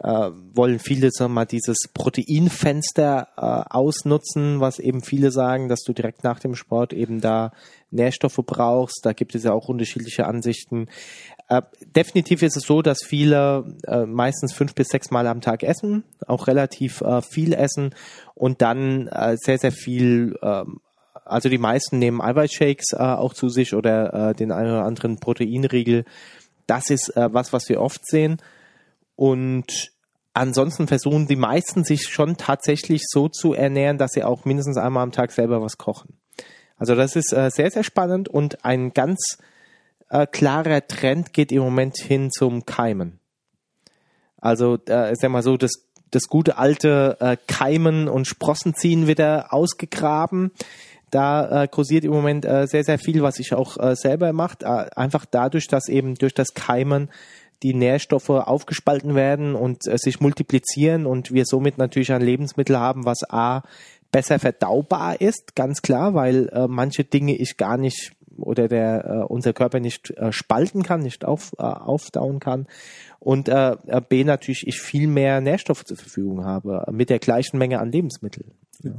äh, 0.03 0.31
wollen 0.55 0.79
viele 0.79 1.11
sagen 1.11 1.35
mal 1.35 1.45
dieses 1.45 1.77
Proteinfenster 1.93 3.29
äh, 3.37 3.75
ausnutzen, 3.75 4.61
was 4.61 4.79
eben 4.79 5.03
viele 5.03 5.31
sagen, 5.31 5.69
dass 5.69 5.83
du 5.83 5.93
direkt 5.93 6.25
nach 6.25 6.41
dem 6.41 6.55
Sport 6.55 6.93
eben 6.93 7.21
da 7.21 7.53
Nährstoffe 7.91 8.41
brauchst. 8.47 9.05
Da 9.05 9.13
gibt 9.13 9.35
es 9.35 9.45
ja 9.45 9.53
auch 9.53 9.69
unterschiedliche 9.69 10.27
Ansichten. 10.27 10.89
Äh, 11.49 11.63
definitiv 11.85 12.43
ist 12.43 12.57
es 12.57 12.63
so, 12.63 12.81
dass 12.81 13.01
viele 13.05 13.77
äh, 13.87 14.07
meistens 14.07 14.55
fünf 14.55 14.75
bis 14.75 14.89
sechs 14.89 15.11
Mal 15.11 15.27
am 15.27 15.43
Tag 15.43 15.63
essen, 15.63 16.05
auch 16.27 16.47
relativ 16.47 17.03
äh, 17.03 17.21
viel 17.21 17.53
essen 17.53 17.95
und 18.35 18.63
dann 18.63 19.09
äh, 19.09 19.37
sehr, 19.39 19.59
sehr 19.59 19.73
viel, 19.73 20.39
ähm, 20.43 20.81
also 21.31 21.49
die 21.49 21.59
meisten 21.59 21.99
nehmen 21.99 22.21
Eiweißshakes 22.21 22.93
äh, 22.93 22.99
auch 22.99 23.35
zu 23.35 23.49
sich 23.49 23.75
oder 23.75 24.31
äh, 24.31 24.35
den 24.35 24.53
einen 24.53 24.71
oder 24.71 24.85
anderen 24.85 25.19
Proteinriegel. 25.19 26.05
Das 26.67 26.91
ist 26.91 27.17
äh, 27.17 27.33
was, 27.33 27.53
was 27.53 27.69
wir 27.69 27.81
oft 27.81 28.07
sehen. 28.07 28.41
Und 29.17 29.93
ansonsten 30.35 30.87
versuchen 30.87 31.27
die 31.27 31.37
meisten 31.37 31.85
sich 31.85 32.09
schon 32.09 32.37
tatsächlich 32.37 33.03
so 33.07 33.29
zu 33.29 33.55
ernähren, 33.55 33.99
dass 33.99 34.13
sie 34.13 34.25
auch 34.25 34.45
mindestens 34.45 34.77
einmal 34.77 35.03
am 35.03 35.13
Tag 35.13 35.33
selber 35.33 35.61
was 35.63 35.79
kochen. 35.79 36.15
Also 36.77 36.95
das 36.95 37.17
ist 37.17 37.33
äh, 37.33 37.51
sehr, 37.51 37.71
sehr 37.71 37.85
spannend 37.85 38.29
und 38.29 38.65
ein 38.65 38.93
ganz 38.95 39.39
äh, 40.09 40.27
klarer 40.27 40.87
Trend 40.87 41.33
geht 41.33 41.53
im 41.53 41.63
Moment 41.63 41.99
hin 41.99 42.31
zum 42.31 42.65
Keimen. 42.65 43.21
Also 44.39 44.79
äh, 44.87 45.15
sag 45.15 45.31
mal 45.31 45.43
so, 45.43 45.57
das, 45.57 45.73
das 46.11 46.29
gute 46.29 46.57
alte 46.57 47.17
äh, 47.21 47.37
Keimen 47.47 48.09
und 48.09 48.27
Sprossenziehen 48.27 49.07
wieder 49.07 49.53
ausgegraben. 49.53 50.53
Da 51.11 51.65
äh, 51.65 51.69
kursiert 51.69 52.05
im 52.05 52.13
Moment 52.13 52.45
äh, 52.45 52.67
sehr, 52.67 52.85
sehr 52.85 52.99
viel, 52.99 53.23
was 53.23 53.39
ich 53.39 53.55
auch 53.55 53.77
äh, 53.79 53.97
selber 53.97 54.33
macht. 54.33 54.63
Äh, 54.63 54.87
einfach 54.97 55.27
dadurch, 55.27 55.67
dass 55.69 55.89
eben 55.89 56.15
durch 56.15 56.35
das 56.35 56.55
Keimen 56.55 57.11
die 57.63 57.75
Nährstoffe 57.75 58.31
aufgespalten 58.31 59.15
werden 59.15 59.55
und 59.55 59.87
äh, 59.87 59.99
sich 59.99 60.21
multiplizieren 60.21 61.07
und 61.07 61.33
wir 61.33 61.45
somit 61.45 61.79
natürlich 61.79 62.13
ein 62.13 62.23
Lebensmittel 62.23 62.79
haben, 62.79 63.05
was 63.05 63.29
A 63.29 63.63
besser 64.13 64.39
verdaubar 64.39 65.21
ist, 65.21 65.55
ganz 65.55 65.83
klar, 65.83 66.15
weil 66.15 66.49
äh, 66.49 66.67
manche 66.67 67.05
Dinge 67.05 67.37
ich 67.37 67.57
gar 67.57 67.77
nicht 67.77 68.13
oder 68.37 68.69
der 68.69 69.05
äh, 69.05 69.25
unser 69.25 69.53
Körper 69.53 69.81
nicht 69.81 70.11
äh, 70.17 70.33
spalten 70.33 70.83
kann, 70.83 71.01
nicht 71.01 71.25
auf, 71.25 71.53
äh, 71.59 71.63
aufdauen 71.63 72.41
kann 72.41 72.67
und 73.19 73.49
äh, 73.49 73.77
äh, 73.87 74.01
B 74.01 74.25
natürlich 74.25 74.67
ich 74.67 74.81
viel 74.81 75.07
mehr 75.07 75.41
Nährstoffe 75.41 75.85
zur 75.85 75.97
Verfügung 75.97 76.45
habe 76.45 76.85
mit 76.91 77.11
der 77.11 77.19
gleichen 77.19 77.59
Menge 77.59 77.81
an 77.81 77.93
Lebensmitteln. 77.93 78.51
Ja. 78.83 78.93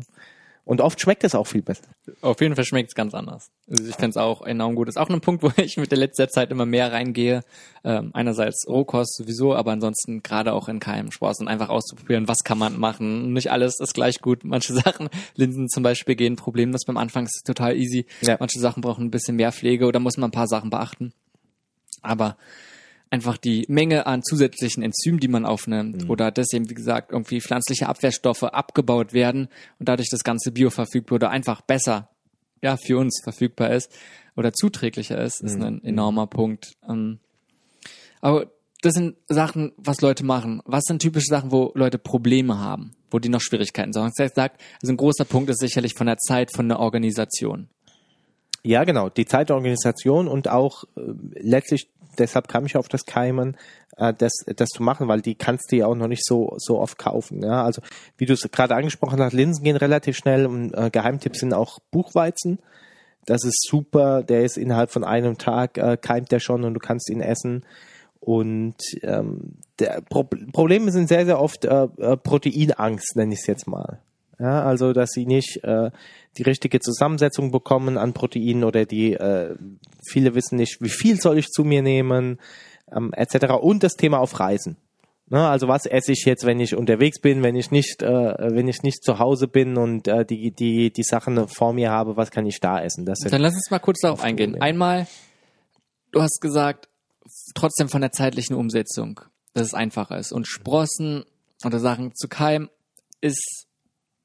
Und 0.64 0.80
oft 0.80 1.02
schmeckt 1.02 1.24
es 1.24 1.34
auch 1.34 1.48
viel 1.48 1.64
besser. 1.64 1.90
Auf 2.22 2.40
jeden 2.40 2.56
Fall 2.56 2.66
schmeckt 2.66 2.90
es 2.90 2.96
ganz 2.96 3.14
anders. 3.16 3.52
Also 3.68 3.84
ich 3.90 3.96
finde 3.96 4.12
es 4.12 4.18
auch 4.18 4.44
enorm 4.44 4.76
gut. 4.76 4.88
ist 4.88 4.98
auch 4.98 5.10
ein 5.10 5.20
Punkt, 5.20 5.42
wo 5.44 5.52
ich 5.58 5.78
mit 5.78 5.92
der 5.92 5.98
letzter 5.98 6.30
Zeit 6.30 6.52
immer 6.52 6.66
mehr 6.66 6.92
reingehe. 6.92 7.42
Ähm, 7.84 8.12
einerseits 8.14 8.68
Rohkost 8.68 9.16
sowieso, 9.16 9.56
aber 9.56 9.72
ansonsten 9.72 10.22
gerade 10.22 10.54
auch 10.54 10.70
in 10.70 10.80
keinem 10.80 11.12
Spaß 11.12 11.40
und 11.40 11.48
einfach 11.48 11.70
auszuprobieren, 11.70 12.28
was 12.28 12.44
kann 12.44 12.60
man 12.60 12.80
machen. 12.80 13.34
Nicht 13.34 13.52
alles 13.52 13.80
ist 13.80 13.94
gleich 13.94 14.22
gut. 14.22 14.44
Manche 14.44 14.74
Sachen, 14.74 15.10
Linsen 15.36 15.68
zum 15.68 15.82
Beispiel, 15.82 16.16
gehen 16.16 16.36
problemlos 16.36 16.86
beim 16.86 16.98
Anfang, 16.98 17.26
ist 17.26 17.44
total 17.46 17.76
easy. 17.76 18.06
Ja. 18.22 18.38
Manche 18.40 18.60
Sachen 18.60 18.82
brauchen 18.82 19.06
ein 19.06 19.12
bisschen 19.12 19.38
mehr 19.38 19.52
Pflege 19.52 19.88
oder 19.88 20.00
muss 20.00 20.18
man 20.18 20.30
ein 20.30 20.34
paar 20.34 20.48
Sachen 20.48 20.70
beachten. 20.70 21.12
Aber 22.04 22.38
einfach 23.12 23.38
die 23.38 23.66
Menge 23.68 24.08
an 24.08 24.24
zusätzlichen 24.24 24.82
Enzymen, 24.82 25.20
die 25.20 25.28
man 25.28 25.46
aufnimmt, 25.46 26.10
oder 26.10 26.32
dass 26.32 26.54
eben, 26.54 26.70
wie 26.70 26.74
gesagt, 26.74 27.12
irgendwie 27.12 27.42
pflanzliche 27.42 27.88
Abwehrstoffe 27.88 28.44
abgebaut 28.44 29.14
werden 29.14 29.50
und 29.80 29.90
dadurch 29.90 30.10
das 30.10 30.24
ganze 30.24 30.52
Bio 30.52 30.70
verfügbar 30.70 31.18
oder 31.18 31.30
einfach 31.30 31.62
besser, 31.62 32.10
ja, 32.64 32.78
für 32.78 32.98
uns 32.98 33.20
verfügbar 33.24 33.72
ist 33.72 33.92
oder 34.36 34.54
zuträglicher 34.54 35.22
ist, 35.22 35.42
ist 35.42 35.62
ein 35.62 35.84
enormer 35.84 36.28
Punkt. 36.28 36.74
Ähm, 36.88 37.20
aber 38.22 38.48
das 38.82 38.94
sind 38.94 39.16
Sachen, 39.28 39.74
was 39.78 40.02
Leute 40.02 40.24
machen. 40.24 40.62
Was 40.66 40.86
sind 40.86 41.02
typische 41.02 41.28
Sachen, 41.28 41.52
wo 41.52 41.72
Leute 41.76 41.98
Probleme 41.98 42.58
haben, 42.60 42.94
wo 43.12 43.20
die 43.20 43.30
noch 43.30 43.42
Schwierigkeiten 43.42 43.94
haben? 43.96 44.12
Ich 44.18 44.34
sagt, 44.34 44.62
also 44.82 44.94
ein 44.94 44.98
großer 44.98 45.26
Punkt 45.26 45.50
ist 45.50 45.60
sicherlich 45.60 45.94
von 45.94 46.08
der 46.08 46.18
Zeit, 46.18 46.52
von 46.52 46.68
der 46.68 46.80
Organisation. 46.80 47.68
Ja, 48.64 48.84
genau. 48.84 49.10
Die 49.10 49.26
Zeit 49.26 49.50
der 49.50 49.56
Organisation 49.56 50.28
und 50.28 50.48
auch 50.48 50.84
äh, 50.96 51.02
letztlich, 51.34 51.90
deshalb 52.18 52.48
kam 52.48 52.66
ich 52.66 52.78
auf 52.78 52.88
das 52.88 53.06
Keimen, 53.06 53.58
äh, 53.98 54.14
das, 54.18 54.34
das 54.56 54.70
zu 54.70 54.84
machen, 54.84 55.08
weil 55.08 55.22
die 55.22 55.36
kannst 55.36 55.72
du 55.72 55.78
ja 55.78 55.88
auch 55.88 55.96
noch 55.96 56.08
nicht 56.08 56.26
so, 56.26 56.56
so 56.58 56.80
oft 56.80 56.98
kaufen. 56.98 57.44
Ja? 57.44 57.64
Also 57.64 57.82
wie 58.18 58.26
du 58.26 58.34
es 58.34 58.50
gerade 58.52 58.76
angesprochen 58.76 59.22
hast, 59.22 59.34
Linsen 59.34 59.64
gehen 59.64 59.78
relativ 59.78 60.18
schnell 60.18 60.46
und 60.46 60.74
äh, 60.74 60.90
Geheimtipps 60.90 61.40
sind 61.40 61.54
auch 61.54 61.80
Buchweizen. 61.92 62.60
Das 63.26 63.44
ist 63.44 63.68
super, 63.70 64.24
der 64.24 64.44
ist 64.44 64.58
innerhalb 64.58 64.92
von 64.92 65.04
einem 65.04 65.38
Tag, 65.38 65.78
äh, 65.78 65.98
keimt 65.98 66.32
der 66.32 66.40
schon 66.40 66.64
und 66.64 66.74
du 66.74 66.80
kannst 66.80 67.10
ihn 67.10 67.22
essen. 67.22 67.64
Und 68.20 68.76
ähm, 69.02 69.56
der 69.80 70.02
Pro 70.02 70.24
Probleme 70.24 70.92
sind 70.92 71.08
sehr, 71.08 71.26
sehr 71.26 71.40
oft 71.40 71.66
äh, 71.66 71.88
äh, 71.98 72.18
Proteinangst, 72.18 73.16
nenne 73.16 73.34
ich 73.34 73.42
es 73.42 73.48
jetzt 73.48 73.68
mal. 73.68 74.00
Ja, 74.42 74.64
also 74.64 74.92
dass 74.92 75.12
sie 75.12 75.28
nicht 75.28 75.64
äh, 75.64 75.92
die 76.38 76.42
richtige 76.42 76.80
Zusammensetzung 76.80 77.52
bekommen 77.52 78.00
an 78.00 78.14
Proteinen 78.14 78.64
oder 78.64 78.86
die 78.86 79.14
äh, 79.14 79.56
viele 80.04 80.34
wissen 80.34 80.56
nicht, 80.56 80.82
wie 80.82 80.90
viel 80.90 81.22
soll 81.22 81.38
ich 81.38 81.50
zu 81.50 81.64
mir 81.64 81.84
nehmen, 81.84 82.40
ähm, 82.92 83.14
etc. 83.14 83.54
Und 83.62 83.84
das 83.84 83.94
Thema 83.94 84.18
auf 84.18 84.40
Reisen. 84.40 84.78
Ne, 85.28 85.48
also 85.48 85.68
was 85.68 85.86
esse 85.86 86.12
ich 86.12 86.26
jetzt, 86.26 86.44
wenn 86.46 86.60
ich 86.60 86.76
unterwegs 86.76 87.22
bin, 87.22 87.44
wenn 87.44 87.56
ich 87.56 87.70
nicht, 87.70 88.02
äh, 88.02 88.08
wenn 88.08 88.68
ich 88.68 88.82
nicht 88.82 89.04
zu 89.04 89.20
Hause 89.20 89.48
bin 89.48 89.78
und 89.78 90.08
äh, 90.08 90.26
die 90.26 90.52
die 90.52 90.92
die 90.92 91.04
Sachen 91.04 91.48
vor 91.48 91.74
mir 91.74 91.92
habe, 91.92 92.18
was 92.18 92.32
kann 92.32 92.48
ich 92.48 92.60
da 92.60 92.82
essen? 92.82 93.06
Das 93.06 93.20
Dann 93.20 93.42
lass 93.42 93.54
uns 93.54 93.70
mal 93.70 93.80
kurz 93.80 94.00
darauf 94.02 94.20
Auf 94.20 94.26
eingehen. 94.26 94.54
Probleme. 94.54 94.66
Einmal, 94.66 95.08
du 96.12 96.22
hast 96.22 96.42
gesagt, 96.42 96.90
trotzdem 97.54 97.90
von 97.90 98.02
der 98.02 98.12
zeitlichen 98.12 98.56
Umsetzung, 98.56 99.22
dass 99.54 99.68
es 99.68 99.74
einfacher 99.76 100.18
ist. 100.18 100.34
Und 100.34 100.48
Sprossen 100.48 101.26
oder 101.64 101.80
Sachen 101.80 102.16
zu 102.16 102.28
keimen 102.28 102.70
ist, 103.22 103.68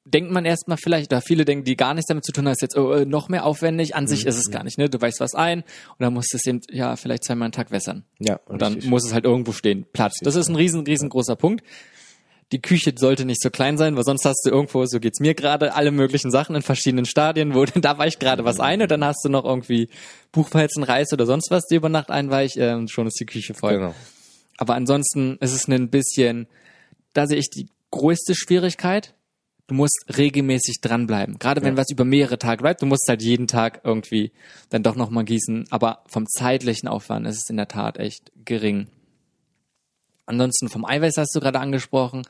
denkt 0.06 0.30
man 0.30 0.44
erstmal 0.44 0.78
vielleicht, 0.78 1.12
oder 1.12 1.20
viele 1.20 1.44
denken, 1.44 1.64
die 1.64 1.76
gar 1.76 1.92
nichts 1.92 2.08
damit 2.08 2.24
zu 2.24 2.32
tun 2.32 2.46
haben, 2.46 2.52
ist 2.52 2.62
jetzt 2.62 2.76
oh, 2.76 2.92
äh, 2.92 3.04
noch 3.04 3.28
mehr 3.28 3.44
aufwendig. 3.44 3.94
An 3.94 4.06
sich 4.06 4.24
ist 4.24 4.38
es 4.38 4.50
gar 4.50 4.64
nicht, 4.64 4.78
ne? 4.78 4.88
Du 4.88 5.00
weißt 5.00 5.20
was 5.20 5.34
ein 5.34 5.60
und 5.60 6.00
dann 6.00 6.14
musst 6.14 6.32
du 6.32 6.36
es 6.36 6.46
eben, 6.46 6.60
ja, 6.70 6.96
vielleicht 6.96 7.24
zweimal 7.24 7.46
am 7.46 7.52
Tag 7.52 7.70
wässern. 7.70 8.04
ja 8.18 8.40
Und 8.46 8.62
dann 8.62 8.74
richtig. 8.74 8.90
muss 8.90 9.04
es 9.04 9.12
halt 9.12 9.24
irgendwo 9.24 9.52
stehen. 9.52 9.84
Platz. 9.92 10.18
Das 10.22 10.36
ist 10.36 10.48
ein 10.48 10.56
riesen, 10.56 10.84
riesengroßer 10.84 11.36
Punkt. 11.36 11.64
Die 12.52 12.62
Küche 12.62 12.94
sollte 12.96 13.24
nicht 13.24 13.42
so 13.42 13.50
klein 13.50 13.76
sein, 13.76 13.96
weil 13.96 14.04
sonst 14.04 14.24
hast 14.24 14.42
du 14.44 14.50
irgendwo, 14.50 14.84
so 14.86 15.00
geht's 15.00 15.18
mir 15.18 15.34
gerade, 15.34 15.74
alle 15.74 15.90
möglichen 15.90 16.30
Sachen 16.30 16.54
in 16.54 16.62
verschiedenen 16.62 17.04
Stadien, 17.04 17.54
wo 17.54 17.64
da 17.74 17.98
weicht 17.98 18.20
gerade 18.20 18.44
was 18.44 18.60
ein 18.60 18.80
und 18.80 18.90
dann 18.90 19.04
hast 19.04 19.24
du 19.24 19.28
noch 19.28 19.44
irgendwie 19.44 19.88
Buchweizen, 20.30 20.84
Reis 20.84 21.12
oder 21.12 21.26
sonst 21.26 21.50
was, 21.50 21.64
die 21.66 21.74
über 21.74 21.88
Nacht 21.88 22.10
einweicht, 22.10 22.56
äh, 22.56 22.74
und 22.74 22.90
schon 22.90 23.08
ist 23.08 23.18
die 23.18 23.26
Küche 23.26 23.54
voll. 23.54 23.74
Genau. 23.74 23.94
Aber 24.58 24.74
ansonsten 24.74 25.36
ist 25.40 25.52
es 25.52 25.66
ein 25.66 25.90
bisschen, 25.90 26.46
da 27.12 27.26
sehe 27.26 27.38
ich 27.38 27.50
die 27.50 27.68
größte 27.90 28.36
Schwierigkeit. 28.36 29.14
Du 29.68 29.74
musst 29.74 30.04
regelmäßig 30.16 30.80
dranbleiben. 30.80 31.38
Gerade 31.38 31.62
wenn 31.62 31.74
Ja. 31.74 31.80
was 31.82 31.90
über 31.90 32.04
mehrere 32.04 32.38
Tage 32.38 32.62
bleibt, 32.62 32.82
du 32.82 32.86
musst 32.86 33.06
halt 33.08 33.20
jeden 33.22 33.48
Tag 33.48 33.80
irgendwie 33.82 34.30
dann 34.70 34.82
doch 34.84 34.94
nochmal 34.94 35.24
gießen. 35.24 35.66
Aber 35.70 36.04
vom 36.06 36.26
zeitlichen 36.28 36.88
Aufwand 36.88 37.26
ist 37.26 37.38
es 37.44 37.50
in 37.50 37.56
der 37.56 37.66
Tat 37.68 37.98
echt 37.98 38.30
gering. 38.44 38.86
Ansonsten 40.26 40.68
vom 40.68 40.84
Eiweiß 40.84 41.14
hast 41.18 41.34
du 41.34 41.40
gerade 41.40 41.60
angesprochen. 41.60 42.22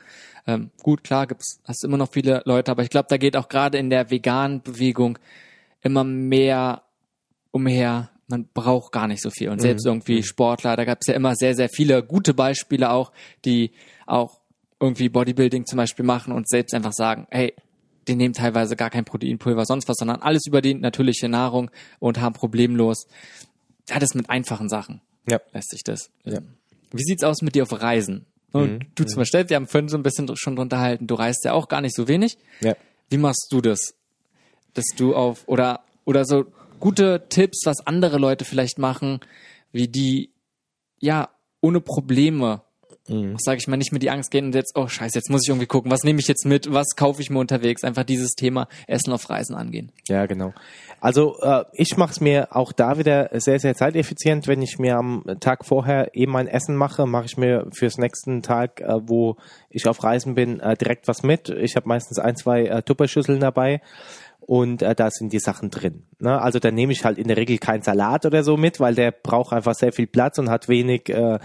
Ähm, 0.45 0.69
gut, 0.83 1.03
klar, 1.03 1.25
gibt's, 1.27 1.59
hast 1.65 1.83
immer 1.83 1.97
noch 1.97 2.11
viele 2.11 2.41
Leute, 2.45 2.71
aber 2.71 2.83
ich 2.83 2.89
glaube, 2.89 3.07
da 3.09 3.17
geht 3.17 3.35
auch 3.35 3.49
gerade 3.49 3.77
in 3.79 3.89
der 3.89 4.11
veganen 4.11 4.61
Bewegung 4.61 5.17
immer 5.81 6.03
mehr 6.03 6.83
umher. 7.51 8.09
Man 8.27 8.47
braucht 8.53 8.91
gar 8.91 9.07
nicht 9.07 9.21
so 9.23 9.29
viel. 9.31 9.49
Und 9.49 9.59
selbst 9.61 9.85
Mhm. 9.85 9.91
irgendwie 9.93 10.21
Sportler, 10.23 10.75
da 10.75 10.85
gab's 10.85 11.07
ja 11.07 11.15
immer 11.15 11.35
sehr, 11.35 11.55
sehr 11.55 11.69
viele 11.69 12.03
gute 12.03 12.33
Beispiele 12.33 12.91
auch, 12.91 13.11
die 13.45 13.71
auch 14.05 14.39
irgendwie 14.79 15.09
Bodybuilding 15.09 15.65
zum 15.65 15.77
Beispiel 15.77 16.05
machen 16.05 16.33
und 16.33 16.47
selbst 16.49 16.73
einfach 16.73 16.93
sagen, 16.93 17.27
hey, 17.31 17.53
die 18.07 18.15
nehmen 18.15 18.33
teilweise 18.33 18.75
gar 18.75 18.89
kein 18.89 19.05
Proteinpulver, 19.05 19.65
sonst 19.65 19.87
was, 19.89 19.97
sondern 19.97 20.21
alles 20.21 20.45
über 20.47 20.61
die 20.61 20.73
natürliche 20.75 21.27
Nahrung 21.27 21.71
und 21.99 22.21
haben 22.21 22.33
problemlos, 22.33 23.07
ja, 23.89 23.99
das 23.99 24.13
mit 24.15 24.29
einfachen 24.29 24.69
Sachen 24.69 25.01
Ja. 25.27 25.39
lässt 25.51 25.71
sich 25.71 25.83
das. 25.83 26.09
Ja. 26.23 26.39
Wie 26.91 27.03
sieht's 27.03 27.23
aus 27.23 27.41
mit 27.41 27.55
dir 27.55 27.63
auf 27.63 27.81
Reisen? 27.81 28.25
Und 28.53 28.71
Mhm. 28.73 28.79
du 28.95 29.03
zum 29.03 29.19
Beispiel, 29.19 29.49
wir 29.49 29.55
haben 29.57 29.67
vorhin 29.67 29.89
so 29.89 29.97
ein 29.97 30.03
bisschen 30.03 30.29
schon 30.37 30.55
drunter 30.55 30.79
halten, 30.79 31.05
du 31.07 31.15
reist 31.15 31.43
ja 31.43 31.51
auch 31.53 31.67
gar 31.67 31.81
nicht 31.81 31.95
so 31.95 32.07
wenig. 32.07 32.37
Ja. 32.61 32.75
Wie 33.09 33.17
machst 33.17 33.47
du 33.51 33.59
das? 33.61 33.95
Dass 34.73 34.85
du 34.95 35.13
auf, 35.15 35.47
oder, 35.47 35.81
oder 36.05 36.23
so 36.23 36.45
gute 36.79 37.25
Tipps, 37.29 37.61
was 37.65 37.85
andere 37.85 38.17
Leute 38.19 38.45
vielleicht 38.45 38.77
machen, 38.79 39.19
wie 39.73 39.87
die, 39.89 40.31
ja, 40.99 41.29
ohne 41.59 41.81
Probleme, 41.81 42.61
Mhm. 43.07 43.35
sage 43.39 43.57
ich 43.57 43.67
mal, 43.67 43.77
nicht 43.77 43.91
mit 43.91 44.03
die 44.03 44.09
Angst 44.09 44.31
gehen 44.31 44.45
und 44.45 44.55
jetzt, 44.55 44.77
oh 44.77 44.87
scheiße, 44.87 45.17
jetzt 45.17 45.29
muss 45.29 45.43
ich 45.43 45.49
irgendwie 45.49 45.67
gucken, 45.67 45.91
was 45.91 46.03
nehme 46.03 46.19
ich 46.19 46.27
jetzt 46.27 46.45
mit, 46.45 46.71
was 46.71 46.95
kaufe 46.95 47.21
ich 47.21 47.29
mir 47.29 47.39
unterwegs, 47.39 47.83
einfach 47.83 48.03
dieses 48.03 48.31
Thema 48.31 48.67
Essen 48.87 49.13
auf 49.13 49.29
Reisen 49.29 49.55
angehen. 49.55 49.91
Ja, 50.07 50.25
genau. 50.25 50.53
Also 50.99 51.39
äh, 51.41 51.63
ich 51.73 51.95
mache 51.97 52.11
es 52.11 52.21
mir 52.21 52.55
auch 52.55 52.71
da 52.71 52.97
wieder 52.97 53.29
sehr, 53.33 53.59
sehr 53.59 53.75
zeiteffizient. 53.75 54.47
Wenn 54.47 54.61
ich 54.61 54.79
mir 54.79 54.97
am 54.97 55.23
Tag 55.39 55.65
vorher 55.65 56.15
eben 56.15 56.31
mein 56.31 56.47
Essen 56.47 56.75
mache, 56.75 57.05
mache 57.05 57.25
ich 57.25 57.37
mir 57.37 57.67
fürs 57.71 57.97
nächsten 57.97 58.41
Tag, 58.41 58.81
äh, 58.81 58.95
wo 59.01 59.37
ich 59.69 59.87
auf 59.87 60.03
Reisen 60.03 60.35
bin, 60.35 60.59
äh, 60.59 60.75
direkt 60.75 61.07
was 61.07 61.23
mit. 61.23 61.49
Ich 61.49 61.75
habe 61.75 61.87
meistens 61.87 62.19
ein, 62.19 62.35
zwei 62.35 62.63
äh, 62.63 62.81
Tupperschüsseln 62.81 63.39
dabei 63.39 63.81
und 64.47 64.81
äh, 64.81 64.95
da 64.95 65.11
sind 65.11 65.33
die 65.33 65.39
Sachen 65.39 65.69
drin. 65.69 66.03
Ne? 66.19 66.41
Also 66.41 66.59
da 66.59 66.71
nehme 66.71 66.93
ich 66.93 67.03
halt 67.03 67.17
in 67.17 67.27
der 67.27 67.37
Regel 67.37 67.57
keinen 67.57 67.83
Salat 67.83 68.25
oder 68.25 68.43
so 68.43 68.55
mit, 68.55 68.79
weil 68.79 68.95
der 68.95 69.11
braucht 69.11 69.53
einfach 69.53 69.75
sehr 69.75 69.91
viel 69.91 70.07
Platz 70.07 70.39
und 70.39 70.49
hat 70.49 70.69
wenig, 70.69 71.09
äh, 71.09 71.37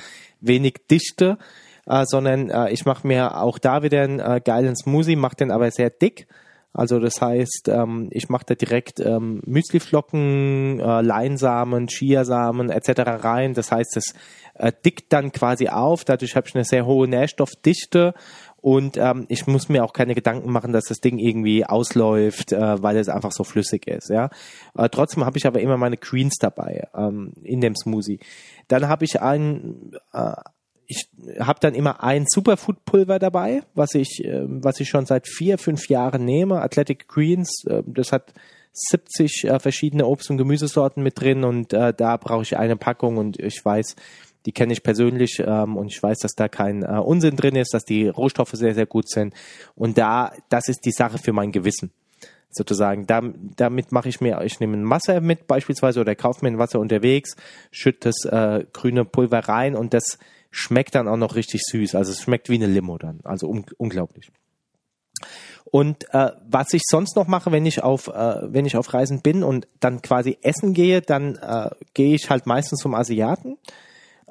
wenig 0.42 0.86
Dichte. 0.90 1.38
Äh, 1.86 2.04
sondern 2.06 2.48
äh, 2.48 2.70
ich 2.70 2.84
mache 2.84 3.06
mir 3.06 3.38
auch 3.38 3.58
da 3.58 3.82
wieder 3.82 4.02
einen 4.02 4.20
äh, 4.20 4.40
geilen 4.44 4.76
Smoothie, 4.76 5.16
mache 5.16 5.36
den 5.36 5.50
aber 5.50 5.70
sehr 5.72 5.90
dick. 5.90 6.28
Also 6.74 6.98
das 7.00 7.20
heißt, 7.20 7.68
ähm, 7.68 8.08
ich 8.12 8.28
mache 8.30 8.44
da 8.46 8.54
direkt 8.54 8.98
ähm, 9.00 9.42
Müsliflocken, 9.44 10.80
äh, 10.80 11.02
Leinsamen, 11.02 11.86
Chiasamen 11.88 12.70
etc. 12.70 13.24
rein. 13.24 13.52
Das 13.52 13.72
heißt, 13.72 13.96
es 13.96 14.14
äh, 14.54 14.72
dickt 14.84 15.12
dann 15.12 15.32
quasi 15.32 15.68
auf. 15.68 16.04
Dadurch 16.04 16.34
habe 16.34 16.48
ich 16.48 16.54
eine 16.54 16.64
sehr 16.64 16.86
hohe 16.86 17.08
Nährstoffdichte 17.08 18.14
und 18.62 18.96
ähm, 18.96 19.26
ich 19.28 19.46
muss 19.48 19.68
mir 19.68 19.84
auch 19.84 19.92
keine 19.92 20.14
Gedanken 20.14 20.50
machen, 20.50 20.72
dass 20.72 20.84
das 20.84 21.00
Ding 21.00 21.18
irgendwie 21.18 21.66
ausläuft, 21.66 22.52
äh, 22.52 22.82
weil 22.82 22.96
es 22.96 23.08
einfach 23.08 23.32
so 23.32 23.42
flüssig 23.42 23.88
ist. 23.88 24.08
Ja. 24.08 24.30
Äh, 24.78 24.88
trotzdem 24.88 25.24
habe 25.26 25.36
ich 25.36 25.46
aber 25.46 25.60
immer 25.60 25.76
meine 25.76 25.96
Greens 25.96 26.36
dabei 26.40 26.88
ähm, 26.94 27.32
in 27.42 27.60
dem 27.60 27.74
Smoothie. 27.74 28.20
Dann 28.68 28.88
habe 28.88 29.04
ich 29.04 29.20
einen 29.20 29.96
äh, 30.12 30.34
ich 30.86 31.08
habe 31.40 31.58
dann 31.60 31.74
immer 31.74 32.02
ein 32.02 32.26
Superfood-Pulver 32.28 33.18
dabei, 33.18 33.62
was 33.74 33.94
ich, 33.94 34.24
äh, 34.24 34.44
was 34.46 34.78
ich 34.78 34.88
schon 34.88 35.06
seit 35.06 35.26
vier, 35.26 35.58
fünf 35.58 35.88
Jahren 35.88 36.24
nehme. 36.24 36.60
Athletic 36.60 37.08
Greens, 37.08 37.64
äh, 37.66 37.82
das 37.86 38.12
hat 38.12 38.32
70 38.72 39.44
äh, 39.44 39.58
verschiedene 39.58 40.06
Obst- 40.06 40.30
und 40.30 40.38
Gemüsesorten 40.38 41.02
mit 41.02 41.20
drin 41.20 41.44
und 41.44 41.72
äh, 41.72 41.92
da 41.92 42.16
brauche 42.16 42.42
ich 42.42 42.56
eine 42.56 42.76
Packung 42.76 43.16
und 43.16 43.40
ich 43.40 43.64
weiß, 43.64 43.96
die 44.46 44.52
kenne 44.52 44.72
ich 44.72 44.82
persönlich 44.82 45.42
ähm, 45.44 45.76
und 45.76 45.88
ich 45.88 46.02
weiß, 46.02 46.18
dass 46.18 46.32
da 46.32 46.48
kein 46.48 46.82
äh, 46.82 46.98
Unsinn 46.98 47.36
drin 47.36 47.56
ist, 47.56 47.74
dass 47.74 47.84
die 47.84 48.08
Rohstoffe 48.08 48.52
sehr, 48.52 48.74
sehr 48.74 48.86
gut 48.86 49.08
sind. 49.08 49.34
Und 49.74 49.98
da, 49.98 50.32
das 50.48 50.68
ist 50.68 50.84
die 50.84 50.92
Sache 50.92 51.18
für 51.18 51.32
mein 51.32 51.52
Gewissen 51.52 51.92
sozusagen. 52.50 53.06
Da, 53.06 53.22
damit 53.56 53.92
mache 53.92 54.08
ich 54.08 54.20
mir, 54.20 54.42
ich 54.44 54.60
nehme 54.60 54.76
ein 54.76 54.88
Wasser 54.88 55.20
mit 55.20 55.46
beispielsweise 55.46 56.00
oder 56.00 56.14
kaufe 56.14 56.44
mir 56.44 56.50
ein 56.50 56.58
Wasser 56.58 56.80
unterwegs, 56.80 57.36
schütte 57.70 58.10
das 58.10 58.24
äh, 58.30 58.64
grüne 58.72 59.04
Pulver 59.04 59.40
rein 59.40 59.74
und 59.74 59.94
das 59.94 60.18
schmeckt 60.50 60.94
dann 60.94 61.08
auch 61.08 61.16
noch 61.16 61.34
richtig 61.34 61.62
süß. 61.64 61.94
Also 61.94 62.12
es 62.12 62.22
schmeckt 62.22 62.48
wie 62.48 62.54
eine 62.54 62.66
Limo 62.66 62.98
dann. 62.98 63.20
Also 63.24 63.48
un 63.48 63.64
unglaublich. 63.78 64.30
Und 65.64 66.12
äh, 66.12 66.32
was 66.46 66.74
ich 66.74 66.82
sonst 66.84 67.16
noch 67.16 67.26
mache, 67.26 67.52
wenn 67.52 67.64
ich 67.64 67.82
auf 67.82 68.08
äh, 68.08 68.52
wenn 68.52 68.66
ich 68.66 68.76
auf 68.76 68.92
Reisen 68.92 69.22
bin 69.22 69.42
und 69.42 69.66
dann 69.80 70.02
quasi 70.02 70.36
essen 70.42 70.74
gehe, 70.74 71.00
dann 71.00 71.36
äh, 71.36 71.70
gehe 71.94 72.14
ich 72.14 72.28
halt 72.28 72.46
meistens 72.46 72.80
zum 72.80 72.94
Asiaten 72.94 73.56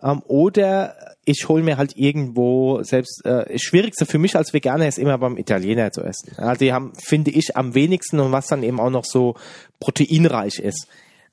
ähm, 0.03 0.21
oder 0.27 0.95
ich 1.25 1.47
hole 1.47 1.63
mir 1.63 1.77
halt 1.77 1.95
irgendwo 1.97 2.81
selbst 2.83 3.25
äh, 3.25 3.45
das 3.51 3.61
Schwierigste 3.61 4.05
für 4.05 4.17
mich 4.17 4.35
als 4.35 4.53
Veganer 4.53 4.87
ist 4.87 4.97
immer 4.97 5.17
beim 5.17 5.37
Italiener 5.37 5.91
zu 5.91 6.01
essen. 6.01 6.33
Ja, 6.37 6.55
die 6.55 6.73
haben 6.73 6.93
finde 6.95 7.31
ich 7.31 7.55
am 7.55 7.75
wenigsten 7.75 8.19
und 8.19 8.31
was 8.31 8.47
dann 8.47 8.63
eben 8.63 8.79
auch 8.79 8.89
noch 8.89 9.05
so 9.05 9.35
proteinreich 9.79 10.59
ist. 10.59 10.87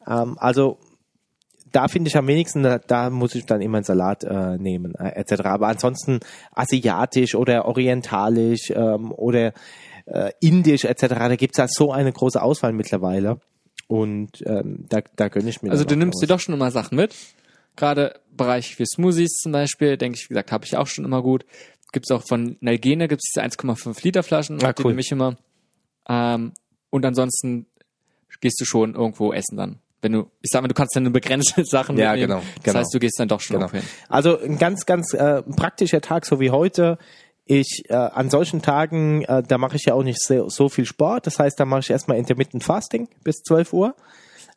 Ähm, 0.07 0.37
also 0.39 0.79
da 1.73 1.89
finde 1.89 2.09
ich 2.09 2.17
am 2.17 2.27
wenigsten, 2.27 2.63
da, 2.63 2.79
da 2.79 3.11
muss 3.11 3.35
ich 3.35 3.45
dann 3.47 3.61
immer 3.61 3.79
einen 3.79 3.85
Salat 3.85 4.25
äh, 4.25 4.57
nehmen, 4.57 4.95
äh, 4.95 5.21
etc. 5.21 5.43
Aber 5.45 5.69
ansonsten 5.69 6.21
asiatisch 6.53 7.35
oder 7.35 7.67
orientalisch 7.67 8.71
ähm, 8.71 9.13
oder 9.13 9.53
äh, 10.07 10.31
indisch 10.41 10.85
etc. 10.85 11.07
Da 11.09 11.37
gibt's 11.37 11.59
ja 11.59 11.67
so 11.69 11.93
eine 11.93 12.13
große 12.13 12.41
Auswahl 12.41 12.73
mittlerweile. 12.73 13.41
Und 13.87 14.43
ähm, 14.45 14.85
da, 14.89 15.01
da 15.17 15.29
gönne 15.29 15.49
ich 15.49 15.63
mir. 15.63 15.71
Also 15.71 15.85
du 15.85 15.97
nimmst 15.97 16.23
dir 16.23 16.27
doch 16.27 16.41
schon 16.41 16.55
immer 16.55 16.71
Sachen 16.71 16.97
mit. 16.97 17.15
Gerade 17.79 18.21
Bereich 18.37 18.75
für 18.77 18.85
Smoothies 18.87 19.35
zum 19.41 19.53
Beispiel, 19.53 19.97
denke 19.97 20.17
ich, 20.19 20.25
wie 20.25 20.35
gesagt, 20.35 20.53
habe 20.53 20.65
ich 20.67 20.77
auch 20.77 20.87
schon 20.89 21.05
immer 21.05 21.23
gut. 21.23 21.47
Gibt's 21.93 22.11
auch 22.11 22.23
von 22.29 22.57
Nalgene, 22.61 23.09
gibt's 23.09 23.31
diese 23.33 23.43
1,5 23.45 24.03
Liter 24.05 24.23
Flaschen, 24.23 24.63
Ah, 24.63 24.73
die 24.73 24.83
cool. 24.85 24.91
nehme 24.93 25.01
ich 25.01 25.11
immer. 25.13 25.37
Ähm, 26.09 26.53
und 26.91 27.05
ansonsten 27.07 27.67
gehst 28.41 28.61
du 28.61 28.65
schon 28.65 28.95
irgendwo 28.95 29.33
essen 29.33 29.57
dann. 29.57 29.79
Wenn 30.01 30.13
du, 30.13 30.31
ich 30.43 30.51
sag 30.53 30.63
mal, 30.63 30.69
du 30.69 30.75
kannst 30.75 30.95
dann 30.95 31.03
nur 31.05 31.13
begrenzte 31.13 31.65
Sachen 31.65 31.97
Ja, 31.99 32.13
mitnehmen. 32.13 32.29
genau, 32.41 32.43
Das 32.57 32.65
genau. 32.65 32.79
heißt, 32.81 32.95
du 32.95 32.99
gehst 32.99 33.19
dann 33.19 33.29
doch 33.29 33.41
schon 33.41 33.59
Genau. 33.59 33.71
hin. 33.71 33.83
Also 34.09 34.39
ein 34.41 34.59
ganz, 34.59 34.85
ganz 34.87 35.13
äh, 35.15 35.43
praktischer 35.43 36.01
Tag, 36.01 36.27
so 36.27 36.39
wie 36.41 36.51
heute. 36.51 36.99
Ich 37.47 37.85
äh, 37.89 37.95
an 37.95 38.29
solchen 38.31 38.61
Tagen, 38.63 39.23
äh, 39.23 39.43
da 39.43 39.57
mache 39.59 39.77
ich 39.77 39.87
ja 39.87 39.95
auch 39.95 40.03
nicht 40.03 40.21
so, 40.23 40.49
so 40.51 40.69
viel 40.69 40.85
Sport. 40.85 41.27
Das 41.27 41.39
heißt, 41.39 41.59
da 41.59 41.65
mache 41.65 41.81
ich 41.81 41.91
erstmal 41.91 42.19
Intermittent 42.19 42.63
Fasting 42.63 43.09
bis 43.25 43.37
12 43.43 43.73
Uhr. 43.73 43.95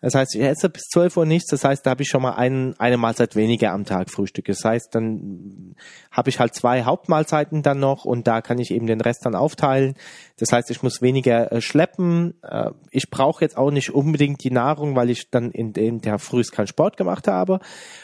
Das 0.02 0.16
heißt, 0.16 0.36
ich 0.36 0.42
esse 0.42 0.70
bis 0.70 0.84
12 0.90 1.18
Uhr 1.18 1.26
nichts. 1.26 1.50
Das 1.52 1.64
heißt, 1.64 1.86
da 1.86 1.92
habe 1.92 2.02
ich 2.02 2.10
schon 2.10 2.24
mal 2.24 2.34
ein, 2.34 2.74
eine 2.80 2.98
Mahlzeit 2.98 3.36
weniger 3.36 3.72
am 3.72 3.86
Tag 3.86 4.10
Frühstück. 4.10 4.46
Das 4.46 4.66
heißt, 4.66 4.94
dann 4.96 5.76
habe 6.12 6.30
ich 6.30 6.40
halt 6.40 6.56
zwei 6.56 6.84
Hauptmahlzeiten 6.84 7.62
dann 7.62 7.80
noch 7.80 8.04
und 8.04 8.28
da 8.28 8.42
kann 8.42 8.58
ich 8.58 8.72
eben 8.72 8.88
den 8.88 9.00
Rest 9.00 9.26
dann 9.26 9.36
aufteilen. 9.36 9.94
Das 10.38 10.52
heißt, 10.52 10.72
ich 10.72 10.82
muss 10.82 11.02
weniger 11.02 11.52
äh, 11.52 11.62
schleppen. 11.62 12.34
Äh, 12.42 12.72
ich 12.90 13.12
brauche 13.12 13.46
jetzt 13.46 13.58
auch 13.58 13.70
nicht 13.70 13.92
unbedingt 13.92 14.44
die 14.44 14.52
Nahrung, 14.52 14.96
weil 14.96 15.12
ich 15.12 15.30
dann 15.30 15.52
in 15.52 15.72
dem 15.74 16.02
Tag 16.02 16.20
frühst 16.20 16.52
keinen 16.52 16.68
Sport 16.68 16.98
gemacht 16.98 17.28
habe. 17.28 17.60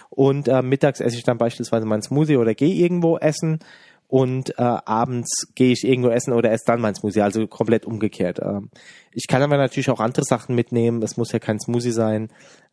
Und 0.10 0.48
äh, 0.48 0.62
mittags 0.62 1.00
esse 1.00 1.18
ich 1.18 1.24
dann 1.24 1.40
beispielsweise 1.40 1.88
meinen 1.88 2.04
Smoothie 2.04 2.38
oder 2.38 2.54
gehe 2.54 2.76
irgendwo 2.76 3.18
essen. 3.18 3.60
Und 4.10 4.58
äh, 4.58 4.62
abends 4.62 5.50
gehe 5.54 5.74
ich 5.74 5.84
irgendwo 5.84 6.10
essen 6.10 6.32
oder 6.32 6.52
esse 6.52 6.64
dann 6.66 6.80
mein 6.80 6.96
Smoothie, 6.96 7.22
also 7.22 7.46
komplett 7.46 7.86
umgekehrt. 7.86 8.40
Ähm, 8.42 8.70
ich 9.12 9.28
kann 9.28 9.42
aber 9.42 9.58
natürlich 9.58 9.90
auch 9.90 10.00
andere 10.00 10.24
Sachen 10.24 10.56
mitnehmen. 10.56 11.04
Es 11.04 11.18
muss 11.18 11.34
ja 11.34 11.40
kein 11.40 11.60
Smoothie 11.60 11.92
sein. 11.92 12.30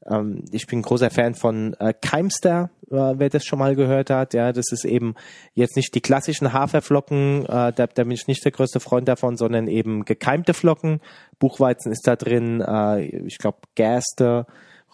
Ähm, 0.09 0.45
ich 0.53 0.69
bin 0.69 0.83
großer 0.83 1.11
Fan 1.11 1.35
von 1.35 1.75
äh, 1.81 1.93
Keimster, 1.93 2.71
äh, 2.89 3.15
wer 3.17 3.31
das 3.31 3.45
schon 3.45 3.59
mal 3.59 3.75
gehört 3.75 4.11
hat. 4.11 4.33
Ja, 4.33 4.53
das 4.53 4.71
ist 4.71 4.85
eben 4.85 5.17
jetzt 5.55 5.75
nicht 5.75 5.93
die 5.97 6.01
klassischen 6.01 6.53
Haferflocken, 6.53 7.47
äh, 7.47 7.73
da, 7.73 7.73
da 7.73 8.03
bin 8.05 8.13
ich 8.13 8.29
nicht 8.29 8.45
der 8.45 8.53
größte 8.53 8.79
Freund 8.79 9.09
davon, 9.09 9.37
sondern 9.37 9.67
eben 9.67 10.05
gekeimte 10.05 10.55
Flocken. 10.55 11.01
Buchweizen 11.41 11.91
ist 11.91 12.07
da 12.07 12.15
drin, 12.15 12.61
äh, 12.61 13.01
ich 13.27 13.39
glaube 13.39 13.59
Gerste, 13.75 14.47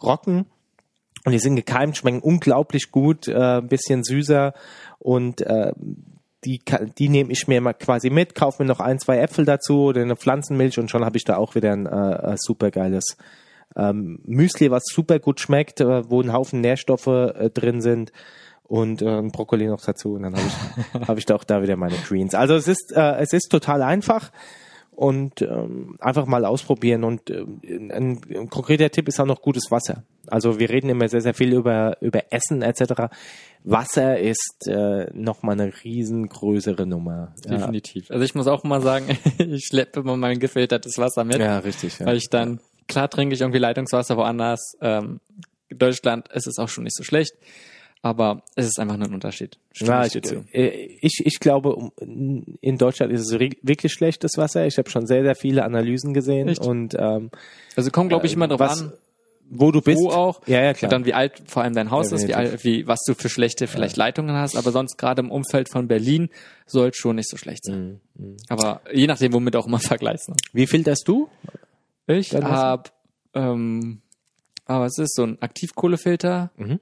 Roggen. 0.03 0.47
Und 1.27 1.33
die 1.33 1.39
sind 1.39 1.57
gekeimt, 1.57 1.99
schmecken 1.99 2.21
unglaublich 2.21 2.91
gut, 2.91 3.29
äh, 3.29 3.59
ein 3.59 3.69
bisschen 3.69 4.03
süßer 4.05 4.55
und 4.99 5.43
äh, 5.43 5.73
die, 6.45 6.61
die 6.99 7.09
nehme 7.09 7.33
ich 7.33 7.49
mir 7.49 7.61
mal 7.61 7.75
quasi 7.75 8.11
mit, 8.11 8.35
kaufe 8.35 8.63
mir 8.63 8.69
noch 8.69 8.81
ein, 8.81 8.99
zwei 8.99 9.19
Äpfel 9.19 9.45
dazu 9.45 9.85
oder 9.85 10.03
eine 10.03 10.17
Pflanzenmilch 10.17 10.79
und 10.79 10.91
schon 10.91 11.05
habe 11.05 11.17
ich 11.17 11.25
da 11.25 11.37
auch 11.37 11.55
wieder 11.55 11.73
ein 11.73 11.87
äh, 11.87 12.37
super 12.39 12.71
geiles 12.71 13.17
ähm, 13.77 14.21
Müsli, 14.25 14.71
was 14.71 14.85
super 14.87 15.19
gut 15.19 15.41
schmeckt, 15.41 15.81
äh, 15.81 16.09
wo 16.11 16.21
ein 16.21 16.33
Haufen 16.33 16.61
Nährstoffe 16.61 17.07
äh, 17.07 17.51
drin 17.51 17.81
sind 17.83 18.13
und 18.65 19.03
äh, 19.03 19.19
ein 19.19 19.33
Brokkoli 19.33 19.67
noch 19.67 19.85
dazu 19.85 20.15
und 20.15 20.23
dann 20.23 20.35
habe 20.35 20.47
ich, 20.47 21.01
hab 21.09 21.19
ich 21.19 21.27
da 21.27 21.35
auch 21.35 21.45
da 21.45 21.63
wieder 21.63 21.77
meine 21.77 21.97
Greens. 22.07 22.35
Also 22.35 22.55
es 22.55 22.69
ist, 22.69 22.93
äh, 22.97 23.17
es 23.17 23.33
ist 23.33 23.49
total 23.51 23.83
einfach 23.83 24.31
und 25.01 25.41
ähm, 25.41 25.97
einfach 25.99 26.27
mal 26.27 26.45
ausprobieren. 26.45 27.05
Und 27.05 27.31
ähm, 27.31 27.61
ein, 27.91 28.21
ein 28.35 28.51
konkreter 28.51 28.91
Tipp 28.91 29.09
ist 29.09 29.19
auch 29.19 29.25
noch 29.25 29.41
gutes 29.41 29.71
Wasser. 29.71 30.03
Also 30.31 30.59
wir 30.59 30.71
reden 30.71 30.89
immer 30.89 31.09
sehr, 31.09 31.21
sehr 31.21 31.35
viel 31.35 31.53
über, 31.53 31.97
über 32.01 32.25
Essen 32.31 32.63
etc. 32.63 33.13
Wasser 33.65 34.19
ist 34.19 34.67
äh, 34.67 35.07
nochmal 35.13 35.61
eine 35.61 35.73
riesengrößere 35.85 36.87
Nummer. 36.87 37.35
Ja, 37.45 37.59
Definitiv. 37.59 38.11
Also 38.11 38.25
ich 38.25 38.35
muss 38.35 38.47
auch 38.47 38.65
mal 38.65 38.81
sagen, 38.81 39.07
ich 39.39 39.67
schleppe 39.67 40.01
immer 40.01 40.17
mein 40.17 40.39
gefiltertes 40.39 40.99
Wasser 40.99 41.25
mit. 41.25 41.39
ja 41.39 41.59
richtig. 41.59 41.99
Ja. 41.99 42.07
weil 42.07 42.17
ich 42.17 42.29
dann, 42.31 42.61
klar 42.89 43.09
trinke 43.09 43.35
ich 43.35 43.41
irgendwie 43.41 43.59
Leitungswasser 43.59 44.17
woanders. 44.17 44.75
Ähm, 44.81 45.21
Deutschland 45.71 46.29
ist 46.33 46.47
es 46.47 46.59
auch 46.59 46.69
schon 46.69 46.85
nicht 46.85 46.97
so 46.97 47.05
schlecht. 47.05 47.35
Aber 48.03 48.43
es 48.57 48.67
ist 48.67 48.81
einfach 48.81 48.95
ein 48.95 49.13
Unterschied. 49.13 49.59
Na, 49.81 50.07
ich 50.07 50.17
äh, 50.55 50.69
ich, 51.03 51.21
ich 51.23 51.39
glaube, 51.39 51.91
in 52.01 52.79
Deutschland 52.79 53.13
ist 53.13 53.21
es 53.21 53.39
wirklich 53.39 53.93
schlechtes 53.93 54.39
Wasser. 54.39 54.67
Ich 54.67 54.79
habe 54.79 54.89
schon 54.89 55.07
sehr, 55.07 55.23
sehr 55.23 55.35
viele 55.35 55.65
Analysen 55.65 56.15
gesehen 56.15 56.49
Echt? 56.49 56.65
und 56.65 56.95
ähm, 56.99 57.31
Also 57.77 57.91
kommt, 57.91 58.09
glaube 58.09 58.25
ich, 58.25 58.33
immer 58.33 58.49
drauf 58.49 58.61
was, 58.61 58.81
an, 58.81 58.93
wo 59.51 59.73
du 59.73 59.83
bist. 59.83 60.01
wo 60.01 60.11
auch. 60.11 60.41
Ja, 60.47 60.63
ja, 60.63 60.73
klar. 60.73 60.89
Und 60.89 60.93
dann 60.93 61.05
wie 61.05 61.13
alt 61.15 61.43
vor 61.47 61.63
allem 61.63 61.75
dein 61.75 61.91
Haus 61.91 62.13
ist, 62.13 62.27
wie, 62.29 62.35
alt, 62.35 62.65
wie 62.65 62.87
was 62.87 63.01
du 63.07 63.15
für 63.15 63.29
schlechte 63.29 63.67
vielleicht 63.67 63.97
Leitungen 63.97 64.35
hast. 64.37 64.57
Aber 64.57 64.71
sonst 64.71 64.97
gerade 64.97 65.21
im 65.21 65.31
Umfeld 65.31 65.69
von 65.69 65.89
Berlin 65.89 66.31
soll 66.67 66.89
es 66.91 66.97
schon 66.97 67.17
nicht 67.17 67.29
so 67.29 67.37
schlecht 67.37 67.65
sein. 67.65 68.01
Mhm, 68.15 68.37
Aber 68.49 68.81
je 68.93 69.07
nachdem, 69.07 69.33
womit 69.33 69.57
auch 69.57 69.67
immer 69.67 69.79
vergleichst. 69.81 70.29
Ne? 70.29 70.37
Wie 70.53 70.67
filterst 70.67 71.07
du? 71.07 71.29
Ich 72.07 72.35
habe, 72.35 72.91
ähm, 73.35 74.01
aber 74.65 74.87
es 74.87 74.99
ist 74.99 75.15
so 75.15 75.25
ein 75.25 75.43
Aktivkohlefilter. 75.43 76.51
Mhm. 76.57 76.81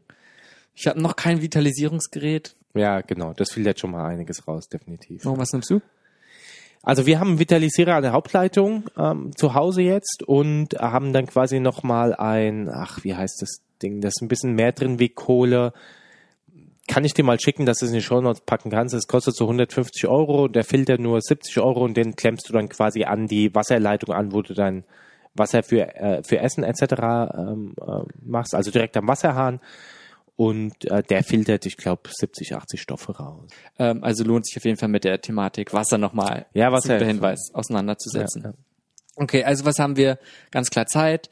Ich 0.75 0.87
habe 0.87 1.01
noch 1.01 1.17
kein 1.17 1.43
Vitalisierungsgerät. 1.43 2.55
Ja, 2.75 3.01
genau. 3.01 3.33
Das 3.33 3.51
filtert 3.53 3.81
schon 3.81 3.91
mal 3.91 4.07
einiges 4.07 4.47
raus, 4.47 4.69
definitiv. 4.69 5.25
Oh, 5.27 5.37
was 5.37 5.53
nimmst 5.53 5.71
du? 5.71 5.81
Also 6.89 7.05
wir 7.05 7.21
haben 7.21 7.29
einen 7.29 7.39
Vitalisierer 7.39 7.97
an 7.97 8.03
der 8.03 8.13
Hauptleitung 8.13 8.85
ähm, 8.97 9.37
zu 9.37 9.53
Hause 9.53 9.83
jetzt 9.83 10.23
und 10.23 10.73
haben 10.79 11.13
dann 11.13 11.27
quasi 11.27 11.61
nochmal 11.61 12.15
ein, 12.15 12.71
ach, 12.71 13.05
wie 13.05 13.15
heißt 13.15 13.43
das 13.43 13.61
Ding, 13.83 14.01
das 14.01 14.15
ist 14.17 14.23
ein 14.23 14.29
bisschen 14.29 14.55
mehr 14.55 14.73
drin 14.73 14.99
wie 14.99 15.11
Kohle. 15.11 15.75
Kann 16.87 17.05
ich 17.05 17.13
dir 17.13 17.25
mal 17.25 17.39
schicken, 17.39 17.67
dass 17.67 17.81
du 17.81 17.85
es 17.85 17.91
in 17.91 17.99
die 17.99 18.03
Show 18.03 18.23
Notes 18.23 18.41
packen 18.41 18.71
kannst. 18.71 18.95
Das 18.95 19.07
kostet 19.07 19.37
so 19.37 19.45
150 19.45 20.09
Euro, 20.09 20.49
der 20.49 20.65
Filter 20.65 20.97
nur 20.97 21.21
70 21.21 21.59
Euro 21.61 21.85
und 21.85 21.95
den 21.95 22.17
klemmst 22.17 22.49
du 22.49 22.55
dann 22.55 22.71
quasi 22.71 23.05
an 23.05 23.27
die 23.27 23.55
Wasserleitung 23.55 24.15
an, 24.15 24.33
wo 24.33 24.41
du 24.41 24.55
dein 24.55 24.85
Wasser 25.35 25.63
für, 25.63 25.95
äh, 25.95 26.23
für 26.23 26.39
Essen 26.39 26.65
etc. 26.65 26.83
Ähm, 27.37 27.75
äh, 27.87 28.01
machst, 28.25 28.55
also 28.55 28.71
direkt 28.71 28.97
am 28.97 29.09
Wasserhahn. 29.09 29.61
Und 30.39 30.85
äh, 30.85 31.03
der 31.03 31.25
filtert, 31.25 31.67
ich 31.67 31.77
glaube, 31.77 32.09
70, 32.17 32.55
80 32.55 32.81
Stoffe 32.81 33.11
raus. 33.17 33.51
Ähm, 33.77 34.05
also 34.05 34.23
lohnt 34.23 34.47
sich 34.47 34.57
auf 34.57 34.65
jeden 34.65 34.77
Fall 34.77 34.89
mit 34.89 35.03
der 35.03 35.21
Thematik 35.21 35.73
Wasser 35.73 35.99
nochmal 35.99 36.47
Ja, 36.55 36.71
Wasser- 36.71 36.95
guter 36.95 37.07
Hinweis 37.07 37.51
auseinanderzusetzen. 37.55 38.43
Ja, 38.45 38.51
ja. 38.51 38.57
Okay, 39.17 39.43
also 39.43 39.65
was 39.65 39.81
haben 39.81 39.97
wir? 39.97 40.21
Ganz 40.53 40.71
klar 40.71 40.87
Zeit. 40.87 41.29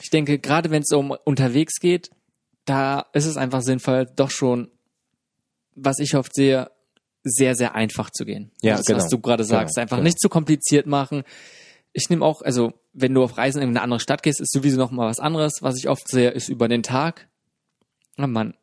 Ich 0.00 0.08
denke, 0.08 0.38
gerade 0.38 0.70
wenn 0.70 0.80
es 0.80 0.90
um 0.92 1.10
unterwegs 1.10 1.74
geht, 1.80 2.08
da 2.64 3.04
ist 3.12 3.26
es 3.26 3.36
einfach 3.36 3.60
sinnvoll, 3.60 4.06
doch 4.16 4.30
schon, 4.30 4.70
was 5.74 5.98
ich 5.98 6.16
oft 6.16 6.34
sehe, 6.34 6.70
sehr, 7.24 7.56
sehr 7.56 7.74
einfach 7.74 8.08
zu 8.08 8.24
gehen. 8.24 8.52
Ja, 8.62 8.78
das, 8.78 8.86
genau. 8.86 9.00
was 9.00 9.08
du 9.08 9.18
gerade 9.18 9.44
sagst. 9.44 9.74
Genau, 9.74 9.82
einfach 9.82 9.98
genau. 9.98 10.04
nicht 10.04 10.18
zu 10.18 10.30
kompliziert 10.30 10.86
machen. 10.86 11.24
Ich 11.92 12.08
nehme 12.08 12.24
auch, 12.24 12.40
also 12.40 12.72
wenn 12.94 13.12
du 13.12 13.22
auf 13.22 13.36
Reisen 13.36 13.60
in 13.60 13.68
eine 13.68 13.82
andere 13.82 14.00
Stadt 14.00 14.22
gehst, 14.22 14.40
ist 14.40 14.50
sowieso 14.50 14.78
noch 14.78 14.92
mal 14.92 15.06
was 15.06 15.20
anderes. 15.20 15.58
Was 15.60 15.76
ich 15.76 15.90
oft 15.90 16.08
sehe, 16.08 16.30
ist 16.30 16.48
über 16.48 16.68
den 16.68 16.82
Tag. 16.82 17.28
Man 18.16 18.54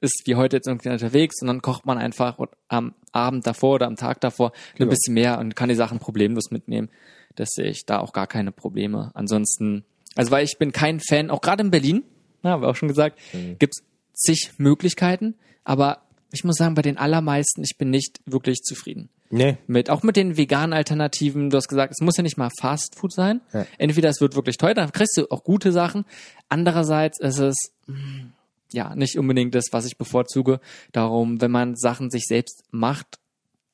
ist 0.00 0.22
wie 0.26 0.34
heute 0.34 0.56
jetzt 0.56 0.66
irgendwie 0.68 0.90
unterwegs 0.90 1.40
und 1.40 1.48
dann 1.48 1.62
kocht 1.62 1.86
man 1.86 1.98
einfach 1.98 2.38
am 2.68 2.94
Abend 3.12 3.46
davor 3.46 3.74
oder 3.76 3.86
am 3.86 3.96
Tag 3.96 4.20
davor 4.20 4.50
ein 4.52 4.78
Genau. 4.78 4.90
bisschen 4.90 5.14
mehr 5.14 5.38
und 5.38 5.56
kann 5.56 5.68
die 5.68 5.74
Sachen 5.74 5.98
problemlos 5.98 6.50
mitnehmen. 6.50 6.90
Das 7.34 7.50
sehe 7.54 7.68
ich 7.70 7.86
da 7.86 7.98
auch 7.98 8.12
gar 8.12 8.26
keine 8.26 8.52
Probleme. 8.52 9.10
Ansonsten, 9.14 9.84
also 10.14 10.30
weil 10.30 10.44
ich 10.44 10.58
bin 10.58 10.72
kein 10.72 11.00
Fan, 11.00 11.30
auch 11.30 11.40
gerade 11.40 11.62
in 11.62 11.70
Berlin, 11.70 12.02
na, 12.42 12.50
haben 12.52 12.62
wir 12.62 12.68
auch 12.68 12.76
schon 12.76 12.88
gesagt, 12.88 13.18
Mhm. 13.32 13.58
gibt's 13.58 13.82
zig 14.14 14.52
Möglichkeiten, 14.58 15.34
aber 15.64 16.02
ich 16.32 16.44
muss 16.44 16.56
sagen, 16.56 16.74
bei 16.74 16.82
den 16.82 16.98
allermeisten, 16.98 17.62
ich 17.62 17.76
bin 17.78 17.90
nicht 17.90 18.20
wirklich 18.26 18.58
zufrieden 18.62 19.08
Nee, 19.30 19.56
mit, 19.66 19.90
auch 19.90 20.02
mit 20.04 20.16
den 20.16 20.36
veganen 20.36 20.72
Alternativen. 20.72 21.50
Du 21.50 21.56
hast 21.56 21.66
gesagt, 21.68 21.92
es 21.92 22.00
muss 22.04 22.16
ja 22.16 22.22
nicht 22.22 22.36
mal 22.36 22.50
Fast 22.60 22.94
Food 22.96 23.12
sein. 23.12 23.40
Ja. 23.52 23.66
Entweder 23.78 24.08
es 24.08 24.20
wird 24.20 24.36
wirklich 24.36 24.56
teuer, 24.56 24.74
dann 24.74 24.92
kriegst 24.92 25.16
du 25.16 25.26
auch 25.30 25.42
gute 25.42 25.72
Sachen. 25.72 26.04
Andererseits 26.48 27.18
ist 27.20 27.38
es, 27.38 27.56
mm, 27.86 28.26
ja, 28.72 28.94
nicht 28.94 29.18
unbedingt 29.18 29.54
das, 29.54 29.66
was 29.72 29.86
ich 29.86 29.96
bevorzuge. 29.96 30.60
Darum, 30.92 31.40
wenn 31.40 31.50
man 31.50 31.76
Sachen 31.76 32.10
sich 32.10 32.24
selbst 32.26 32.64
macht, 32.70 33.18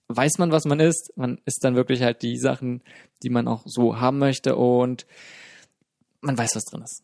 weiß 0.09 0.39
man, 0.39 0.53
was 0.53 0.65
man 0.65 0.81
isst. 0.81 1.13
Man 1.17 1.41
isst 1.45 1.65
dann 1.65 1.75
wirklich 1.75 2.03
halt 2.03 2.23
die 2.23 2.37
Sachen, 2.37 2.83
die 3.23 3.31
man 3.31 3.49
auch 3.49 3.63
so 3.65 4.01
haben 4.01 4.19
möchte 4.19 4.57
und 4.57 5.07
man 6.23 6.39
weiß, 6.39 6.55
was 6.55 6.65
drin 6.65 6.83
ist. 6.83 7.03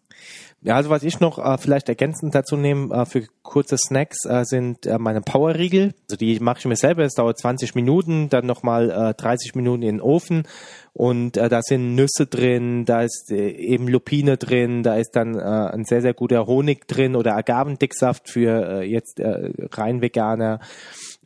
Ja, 0.61 0.74
also 0.74 0.90
was 0.90 1.02
ich 1.02 1.20
noch 1.20 1.38
äh, 1.38 1.59
vielleicht 1.59 1.88
ergänzend 1.88 2.35
dazu 2.35 2.57
nehme 2.57 2.94
äh, 2.94 3.04
für 3.04 3.26
kurze 3.42 3.76
Snacks 3.78 4.24
äh, 4.24 4.44
sind 4.44 4.87
äh, 4.87 4.98
meine 4.98 5.20
Powerriegel. 5.20 5.94
Also 6.09 6.16
die 6.16 6.40
mache 6.40 6.59
ich 6.61 6.64
mir 6.64 6.76
selber. 6.76 7.04
Es 7.04 7.14
dauert 7.14 7.38
20 7.38 7.74
Minuten, 7.74 8.28
dann 8.28 8.46
nochmal 8.46 8.90
äh, 8.90 9.14
30 9.14 9.54
Minuten 9.54 9.83
in 9.83 9.96
den 9.96 10.00
Ofen 10.00 10.44
und 10.92 11.37
äh, 11.37 11.48
da 11.48 11.62
sind 11.62 11.94
Nüsse 11.94 12.26
drin, 12.26 12.85
da 12.85 13.02
ist 13.02 13.31
äh, 13.31 13.50
eben 13.50 13.87
Lupine 13.87 14.37
drin, 14.37 14.83
da 14.83 14.96
ist 14.96 15.12
dann 15.14 15.37
äh, 15.37 15.42
ein 15.42 15.85
sehr 15.85 16.02
sehr 16.02 16.14
guter 16.14 16.46
Honig 16.46 16.88
drin 16.88 17.14
oder 17.14 17.37
Agavendicksaft 17.37 18.28
für 18.28 18.81
äh, 18.81 18.83
jetzt 18.83 19.20
äh, 19.20 19.52
rein 19.72 20.00
Veganer 20.00 20.61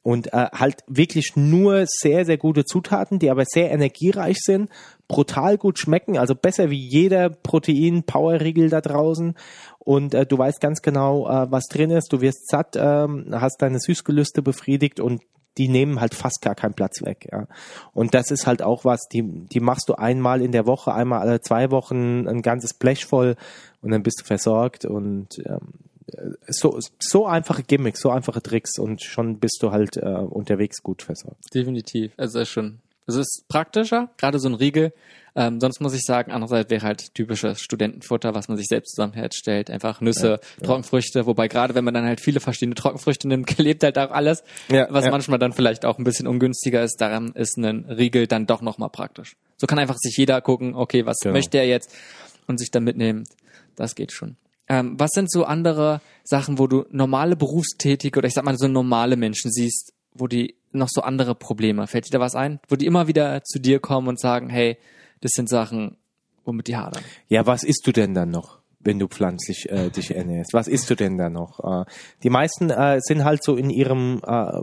und 0.02 0.32
äh, 0.32 0.48
halt 0.52 0.82
wirklich 0.86 1.36
nur 1.36 1.84
sehr, 1.86 2.24
sehr 2.24 2.38
gute 2.38 2.64
Zutaten, 2.64 3.18
die 3.18 3.30
aber 3.30 3.44
sehr 3.46 3.70
energiereich 3.70 4.38
sind, 4.40 4.68
brutal 5.06 5.58
gut 5.58 5.78
schmecken, 5.78 6.18
also 6.18 6.34
besser 6.34 6.70
wie 6.70 6.78
jeder 6.78 7.30
Protein-Power-Riegel 7.30 8.68
da 8.68 8.80
draußen. 8.80 9.34
Und 9.78 10.14
äh, 10.14 10.26
du 10.26 10.38
weißt 10.38 10.60
ganz 10.60 10.82
genau, 10.82 11.28
äh, 11.28 11.50
was 11.50 11.64
drin 11.66 11.90
ist. 11.90 12.12
Du 12.12 12.20
wirst 12.20 12.48
satt, 12.48 12.76
ähm, 12.76 13.26
hast 13.32 13.62
deine 13.62 13.78
Süßgelüste 13.78 14.42
befriedigt 14.42 15.00
und 15.00 15.22
die 15.58 15.68
nehmen 15.68 16.00
halt 16.00 16.14
fast 16.14 16.40
gar 16.40 16.54
keinen 16.54 16.74
Platz 16.74 17.02
weg. 17.02 17.28
Ja. 17.30 17.46
Und 17.92 18.14
das 18.14 18.30
ist 18.30 18.46
halt 18.46 18.62
auch 18.62 18.84
was, 18.84 19.06
die, 19.12 19.22
die 19.22 19.60
machst 19.60 19.88
du 19.88 19.94
einmal 19.94 20.40
in 20.40 20.52
der 20.52 20.66
Woche, 20.66 20.94
einmal 20.94 21.20
alle 21.20 21.40
zwei 21.40 21.70
Wochen 21.70 22.26
ein 22.26 22.42
ganzes 22.42 22.74
Blech 22.74 23.04
voll 23.04 23.36
und 23.82 23.90
dann 23.90 24.02
bist 24.02 24.20
du 24.20 24.24
versorgt 24.24 24.84
und 24.84 25.38
ähm, 25.44 25.74
so, 26.48 26.78
so 26.98 27.26
einfache 27.26 27.62
Gimmicks, 27.62 28.00
so 28.00 28.10
einfache 28.10 28.42
Tricks 28.42 28.78
und 28.78 29.02
schon 29.02 29.38
bist 29.38 29.58
du 29.62 29.70
halt 29.70 29.96
äh, 29.96 30.00
unterwegs 30.00 30.82
gut 30.82 31.02
versorgt. 31.02 31.42
Definitiv. 31.54 32.12
Also 32.16 32.38
es 32.38 32.48
ist 32.48 32.52
schon, 32.52 32.80
es 33.06 33.16
ist 33.16 33.44
praktischer, 33.48 34.10
gerade 34.16 34.38
so 34.38 34.48
ein 34.48 34.54
Riegel. 34.54 34.92
Ähm, 35.34 35.60
sonst 35.60 35.80
muss 35.80 35.94
ich 35.94 36.02
sagen, 36.02 36.30
andererseits 36.30 36.68
wäre 36.70 36.82
halt 36.82 37.14
typisches 37.14 37.62
Studentenfutter, 37.62 38.34
was 38.34 38.48
man 38.48 38.58
sich 38.58 38.66
selbst 38.66 38.94
zusammen 38.94 39.14
herstellt. 39.14 39.70
Einfach 39.70 40.02
Nüsse, 40.02 40.40
Trockenfrüchte. 40.62 41.24
Wobei 41.24 41.48
gerade 41.48 41.74
wenn 41.74 41.84
man 41.84 41.94
dann 41.94 42.04
halt 42.04 42.20
viele 42.20 42.38
verschiedene 42.38 42.74
Trockenfrüchte 42.74 43.28
nimmt, 43.28 43.46
klebt 43.46 43.82
halt 43.82 43.98
auch 43.98 44.10
alles. 44.10 44.44
Ja, 44.70 44.88
was 44.90 45.06
ja. 45.06 45.10
manchmal 45.10 45.38
dann 45.38 45.54
vielleicht 45.54 45.86
auch 45.86 45.96
ein 45.96 46.04
bisschen 46.04 46.26
ungünstiger 46.26 46.82
ist. 46.82 47.00
Daran 47.00 47.32
ist 47.32 47.56
ein 47.56 47.86
Riegel 47.86 48.26
dann 48.26 48.46
doch 48.46 48.60
nochmal 48.60 48.90
praktisch. 48.90 49.36
So 49.56 49.66
kann 49.66 49.78
einfach 49.78 49.96
sich 49.98 50.16
jeder 50.18 50.40
gucken, 50.42 50.74
okay, 50.74 51.06
was 51.06 51.18
Genau. 51.20 51.32
möchte 51.32 51.56
er 51.56 51.66
jetzt 51.66 51.94
und 52.46 52.58
sich 52.58 52.70
dann 52.70 52.84
mitnehmen. 52.84 53.24
Das 53.74 53.94
geht 53.94 54.12
schon. 54.12 54.36
Ähm, 54.68 54.94
was 54.98 55.10
sind 55.12 55.30
so 55.30 55.44
andere 55.44 56.00
Sachen, 56.24 56.58
wo 56.58 56.66
du 56.66 56.84
normale 56.90 57.36
Berufstätige 57.36 58.18
oder 58.18 58.28
ich 58.28 58.34
sag 58.34 58.44
mal 58.44 58.56
so 58.56 58.68
normale 58.68 59.16
Menschen 59.16 59.50
siehst, 59.50 59.92
wo 60.14 60.26
die 60.26 60.56
noch 60.72 60.88
so 60.90 61.02
andere 61.02 61.34
Probleme? 61.34 61.86
Fällt 61.86 62.06
dir 62.06 62.10
da 62.10 62.20
was 62.20 62.34
ein? 62.34 62.60
Wo 62.68 62.76
die 62.76 62.86
immer 62.86 63.08
wieder 63.08 63.42
zu 63.44 63.58
dir 63.58 63.80
kommen 63.80 64.08
und 64.08 64.20
sagen, 64.20 64.48
hey, 64.48 64.78
das 65.20 65.32
sind 65.34 65.48
Sachen, 65.48 65.96
womit 66.44 66.68
die 66.68 66.76
hadern. 66.76 67.02
Ja, 67.28 67.46
was 67.46 67.64
isst 67.64 67.86
du 67.86 67.92
denn 67.92 68.14
dann 68.14 68.30
noch, 68.30 68.58
wenn 68.80 68.98
du 68.98 69.08
pflanzlich 69.08 69.70
äh, 69.70 69.90
dich 69.90 70.14
ernährst? 70.14 70.54
Was 70.54 70.68
isst 70.68 70.88
du 70.90 70.94
denn 70.94 71.18
dann 71.18 71.32
noch? 71.32 71.60
Äh, 71.60 71.84
die 72.22 72.30
meisten 72.30 72.70
äh, 72.70 72.98
sind 73.00 73.24
halt 73.24 73.42
so 73.42 73.56
in 73.56 73.70
ihrem 73.70 74.20
äh, 74.26 74.60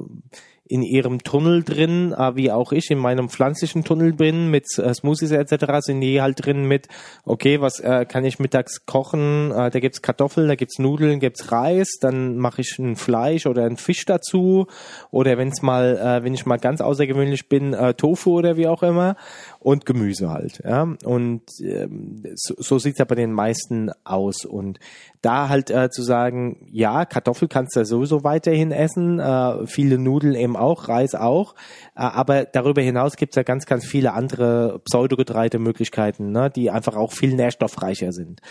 in 0.70 0.84
ihrem 0.84 1.24
Tunnel 1.24 1.64
drin, 1.64 2.14
äh, 2.14 2.36
wie 2.36 2.52
auch 2.52 2.72
ich 2.72 2.92
in 2.92 3.00
meinem 3.00 3.28
pflanzlichen 3.28 3.84
Tunnel 3.84 4.14
bin 4.14 4.52
mit 4.52 4.66
äh, 4.78 4.94
Smoothies 4.94 5.32
etc. 5.32 5.80
sind 5.80 6.00
die 6.02 6.22
halt 6.22 6.46
drin 6.46 6.66
mit, 6.66 6.88
okay, 7.26 7.60
was 7.60 7.80
äh, 7.80 8.06
kann 8.06 8.24
ich 8.24 8.38
mittags 8.38 8.86
kochen? 8.86 9.52
Äh, 9.52 9.72
da 9.72 9.80
gibt's 9.80 10.04
Kartoffeln, 10.04 10.48
da 10.48 10.54
gibt's 10.54 10.78
Nudeln, 10.78 11.20
gibt's 11.20 11.52
Reis, 11.52 11.98
dann 12.00 12.38
mache 12.38 12.62
ich 12.62 12.78
ein 12.78 12.96
Fleisch 12.96 13.48
oder 13.48 13.66
ein 13.66 13.78
Fisch 13.78 14.06
dazu 14.06 14.68
oder 15.10 15.40
wenn's 15.40 15.64
mal, 15.64 15.98
äh, 15.98 16.24
wenn 16.24 16.36
ich 16.36 16.46
mal 16.46 16.60
ganz 16.60 16.82
außergewöhnlich 16.82 17.50
bin, 17.50 17.74
äh, 17.74 17.96
Tofu 17.96 18.38
oder 18.38 18.56
wie 18.56 18.68
auch 18.68 18.84
immer 18.84 19.16
und 19.60 19.86
Gemüse 19.86 20.30
halt. 20.30 20.62
Ja? 20.64 20.84
Und 21.04 21.44
ähm, 21.62 22.24
so, 22.36 22.56
so 22.58 22.80
sieht's 22.80 23.00
ja 23.00 23.06
bei 23.06 23.16
den 23.16 23.34
meisten 23.34 23.92
aus. 24.04 24.46
Und 24.46 24.80
da 25.22 25.50
halt 25.50 25.70
äh, 25.70 25.90
zu 25.90 26.02
sagen, 26.02 26.66
ja, 26.72 27.06
Kartoffel 27.06 27.50
kannst 27.50 27.76
du 27.76 27.86
sowieso 27.86 28.24
weiterhin 28.24 28.72
essen, 28.72 29.20
äh, 29.20 29.68
viele 29.68 29.98
Nudeln 29.98 30.34
eben 30.34 30.56
auch, 30.56 30.88
Reis 30.88 31.14
auch, 31.14 31.56
äh, 31.96 32.02
aber 32.02 32.46
darüber 32.46 32.82
hinaus 32.82 33.18
gibt's 33.18 33.36
ja 33.36 33.44
ganz, 33.44 33.66
ganz 33.66 33.86
viele 33.86 34.14
andere 34.14 34.80
Pseudogetreidemöglichkeiten, 34.86 36.32
ne, 36.32 36.50
die 36.50 36.72
einfach 36.72 36.96
auch 36.96 37.12
viel 37.12 37.36
nährstoffreicher 37.36 38.14
sind. 38.14 38.42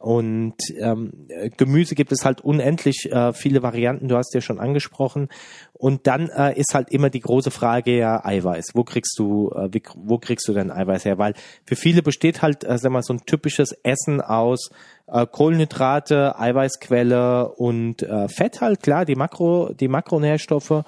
Und 0.00 0.56
ähm, 0.78 1.28
Gemüse 1.56 1.94
gibt 1.94 2.12
es 2.12 2.24
halt 2.24 2.40
unendlich 2.42 3.10
äh, 3.10 3.32
viele 3.32 3.62
Varianten, 3.62 4.08
du 4.08 4.16
hast 4.16 4.34
ja 4.34 4.40
schon 4.40 4.60
angesprochen. 4.60 5.28
Und 5.72 6.06
dann 6.06 6.28
äh, 6.28 6.58
ist 6.58 6.74
halt 6.74 6.90
immer 6.90 7.10
die 7.10 7.20
große 7.20 7.50
Frage 7.50 7.96
ja 7.96 8.24
Eiweiß. 8.24 8.72
Wo 8.74 8.84
kriegst 8.84 9.18
du, 9.18 9.50
äh, 9.50 9.68
wie, 9.72 9.82
wo 9.96 10.18
kriegst 10.18 10.46
du 10.48 10.52
denn 10.52 10.70
Eiweiß 10.70 11.04
her? 11.04 11.18
Weil 11.18 11.34
für 11.64 11.76
viele 11.76 12.02
besteht 12.02 12.42
halt, 12.42 12.64
äh, 12.64 12.78
sag 12.78 12.92
mal, 12.92 13.02
so 13.02 13.14
ein 13.14 13.26
typisches 13.26 13.72
Essen 13.82 14.20
aus 14.20 14.70
äh, 15.06 15.26
Kohlenhydrate, 15.26 16.38
Eiweißquelle 16.38 17.50
und 17.50 18.02
äh, 18.02 18.28
Fett 18.28 18.60
halt, 18.60 18.82
klar, 18.82 19.04
die 19.04 19.16
Makro, 19.16 19.72
die 19.72 19.88
Makronährstoffe. 19.88 20.84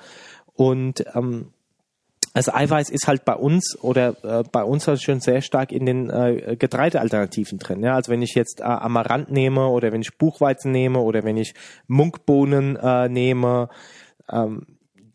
Und 0.54 1.04
ähm, 1.14 1.52
Also 2.36 2.52
Eiweiß 2.52 2.90
ist 2.90 3.08
halt 3.08 3.24
bei 3.24 3.34
uns 3.34 3.78
oder 3.80 4.14
äh, 4.22 4.44
bei 4.52 4.62
uns 4.62 4.86
halt 4.86 5.00
schon 5.00 5.20
sehr 5.20 5.40
stark 5.40 5.72
in 5.72 5.86
den 5.86 6.10
äh, 6.10 6.54
Getreidealternativen 6.58 7.58
drin. 7.58 7.82
Ja? 7.82 7.94
Also 7.94 8.12
wenn 8.12 8.20
ich 8.20 8.34
jetzt 8.34 8.60
äh, 8.60 8.64
Amaranth 8.64 9.30
nehme 9.30 9.68
oder 9.68 9.90
wenn 9.90 10.02
ich 10.02 10.18
Buchweizen 10.18 10.70
nehme 10.70 10.98
oder 10.98 11.24
wenn 11.24 11.38
ich 11.38 11.54
Munkbohnen 11.86 12.76
äh, 12.76 13.08
nehme, 13.08 13.70
ähm, 14.30 14.66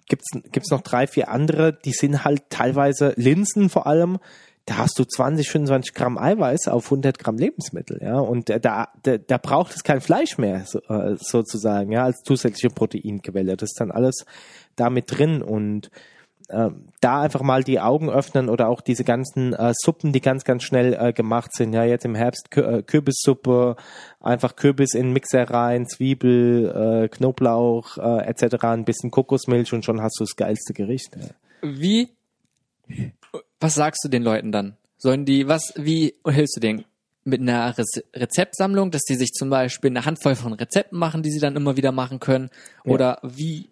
gibt's 0.07 0.31
gibt's 0.51 0.71
noch 0.71 0.81
drei, 0.81 1.05
vier 1.05 1.29
andere, 1.29 1.73
die 1.73 1.91
sind 1.91 2.25
halt 2.25 2.49
teilweise 2.49 3.13
Linsen 3.17 3.69
vor 3.69 3.85
allem, 3.85 4.17
da 4.65 4.77
hast 4.77 4.97
du 4.97 5.03
20, 5.03 5.47
25 5.47 5.93
Gramm 5.93 6.17
Eiweiß 6.17 6.69
auf 6.69 6.85
100 6.85 7.19
Gramm 7.19 7.37
Lebensmittel, 7.37 7.99
ja, 8.01 8.17
und 8.17 8.49
da, 8.49 8.87
da, 9.03 9.17
da 9.17 9.37
braucht 9.37 9.75
es 9.75 9.83
kein 9.83 10.01
Fleisch 10.01 10.39
mehr, 10.39 10.63
so, 10.65 10.79
äh, 10.89 11.17
sozusagen, 11.19 11.91
ja, 11.91 12.03
als 12.03 12.23
zusätzliche 12.23 12.73
Proteinquelle. 12.73 13.57
Das 13.57 13.69
ist 13.69 13.79
dann 13.79 13.91
alles 13.91 14.25
damit 14.75 15.05
drin 15.07 15.43
und 15.43 15.91
äh, 16.51 16.69
da 16.99 17.21
einfach 17.21 17.41
mal 17.41 17.63
die 17.63 17.79
Augen 17.79 18.09
öffnen 18.09 18.49
oder 18.49 18.69
auch 18.69 18.81
diese 18.81 19.03
ganzen 19.03 19.53
äh, 19.53 19.73
Suppen, 19.75 20.13
die 20.13 20.21
ganz, 20.21 20.43
ganz 20.43 20.63
schnell 20.63 20.93
äh, 20.93 21.13
gemacht 21.13 21.53
sind. 21.53 21.73
Ja, 21.73 21.83
jetzt 21.83 22.05
im 22.05 22.15
Herbst 22.15 22.51
Kü 22.51 22.61
äh, 22.61 22.83
Kürbissuppe, 22.83 23.75
einfach 24.19 24.55
Kürbis 24.55 24.93
in 24.93 25.07
den 25.07 25.13
Mixer 25.13 25.49
rein, 25.49 25.87
Zwiebel, 25.87 27.03
äh, 27.03 27.07
Knoblauch 27.09 27.97
äh, 27.97 28.25
etc., 28.25 28.63
ein 28.65 28.85
bisschen 28.85 29.11
Kokosmilch 29.11 29.73
und 29.73 29.85
schon 29.85 30.01
hast 30.01 30.19
du 30.19 30.23
das 30.23 30.35
geilste 30.35 30.73
Gericht. 30.73 31.15
Ja. 31.15 31.29
Wie, 31.61 32.09
was 33.59 33.75
sagst 33.75 34.03
du 34.03 34.09
den 34.09 34.23
Leuten 34.23 34.51
dann? 34.51 34.77
Sollen 34.97 35.25
die, 35.25 35.47
was, 35.47 35.73
wie 35.75 36.15
hilfst 36.27 36.57
du 36.57 36.59
denen? 36.59 36.85
Mit 37.23 37.41
einer 37.41 37.77
Re 37.77 37.83
Rezeptsammlung, 38.15 38.91
dass 38.91 39.03
die 39.03 39.15
sich 39.15 39.31
zum 39.31 39.49
Beispiel 39.49 39.91
eine 39.91 40.05
Handvoll 40.05 40.35
von 40.35 40.53
Rezepten 40.53 40.97
machen, 40.97 41.21
die 41.23 41.31
sie 41.31 41.39
dann 41.39 41.55
immer 41.55 41.77
wieder 41.77 41.91
machen 41.91 42.19
können? 42.19 42.49
Oder 42.83 43.19
ja. 43.21 43.29
wie, 43.35 43.69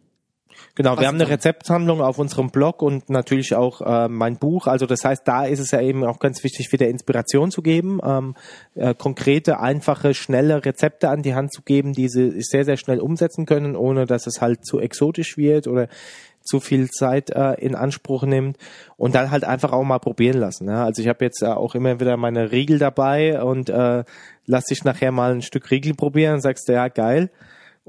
Genau, 0.75 0.97
wir 0.97 1.07
haben 1.07 1.15
eine 1.15 1.27
Rezeptsammlung 1.27 2.01
auf 2.01 2.19
unserem 2.19 2.51
Blog 2.51 2.81
und 2.81 3.09
natürlich 3.09 3.53
auch 3.55 3.81
äh, 3.81 4.07
mein 4.07 4.37
Buch. 4.37 4.67
Also 4.67 4.85
das 4.85 5.03
heißt, 5.03 5.27
da 5.27 5.45
ist 5.45 5.59
es 5.59 5.71
ja 5.71 5.81
eben 5.81 6.05
auch 6.05 6.19
ganz 6.19 6.43
wichtig, 6.43 6.71
wieder 6.71 6.87
Inspiration 6.87 7.51
zu 7.51 7.61
geben, 7.61 7.99
ähm, 8.03 8.35
äh, 8.75 8.93
konkrete, 8.93 9.59
einfache, 9.59 10.13
schnelle 10.13 10.63
Rezepte 10.63 11.09
an 11.09 11.21
die 11.21 11.35
Hand 11.35 11.53
zu 11.53 11.63
geben, 11.63 11.93
die 11.93 12.07
sie 12.07 12.41
sehr, 12.41 12.63
sehr 12.63 12.77
schnell 12.77 12.99
umsetzen 12.99 13.45
können, 13.45 13.75
ohne 13.75 14.05
dass 14.05 14.25
es 14.25 14.41
halt 14.41 14.65
zu 14.65 14.79
exotisch 14.79 15.37
wird 15.37 15.67
oder 15.67 15.89
zu 16.41 16.59
viel 16.59 16.89
Zeit 16.89 17.29
äh, 17.29 17.53
in 17.55 17.75
Anspruch 17.75 18.23
nimmt 18.23 18.57
und 18.97 19.15
dann 19.15 19.31
halt 19.31 19.43
einfach 19.43 19.73
auch 19.73 19.83
mal 19.83 19.99
probieren 19.99 20.37
lassen. 20.37 20.67
Ja? 20.67 20.85
Also 20.85 21.01
ich 21.01 21.07
habe 21.07 21.25
jetzt 21.25 21.43
äh, 21.43 21.47
auch 21.47 21.75
immer 21.75 21.99
wieder 21.99 22.17
meine 22.17 22.51
Riegel 22.51 22.79
dabei 22.79 23.41
und 23.43 23.69
äh, 23.69 24.03
lass 24.45 24.65
dich 24.65 24.83
nachher 24.83 25.11
mal 25.11 25.31
ein 25.31 25.41
Stück 25.41 25.69
Riegel 25.69 25.93
probieren 25.93 26.35
und 26.35 26.41
sagst 26.41 26.69
du, 26.69 26.73
ja, 26.73 26.87
geil 26.87 27.29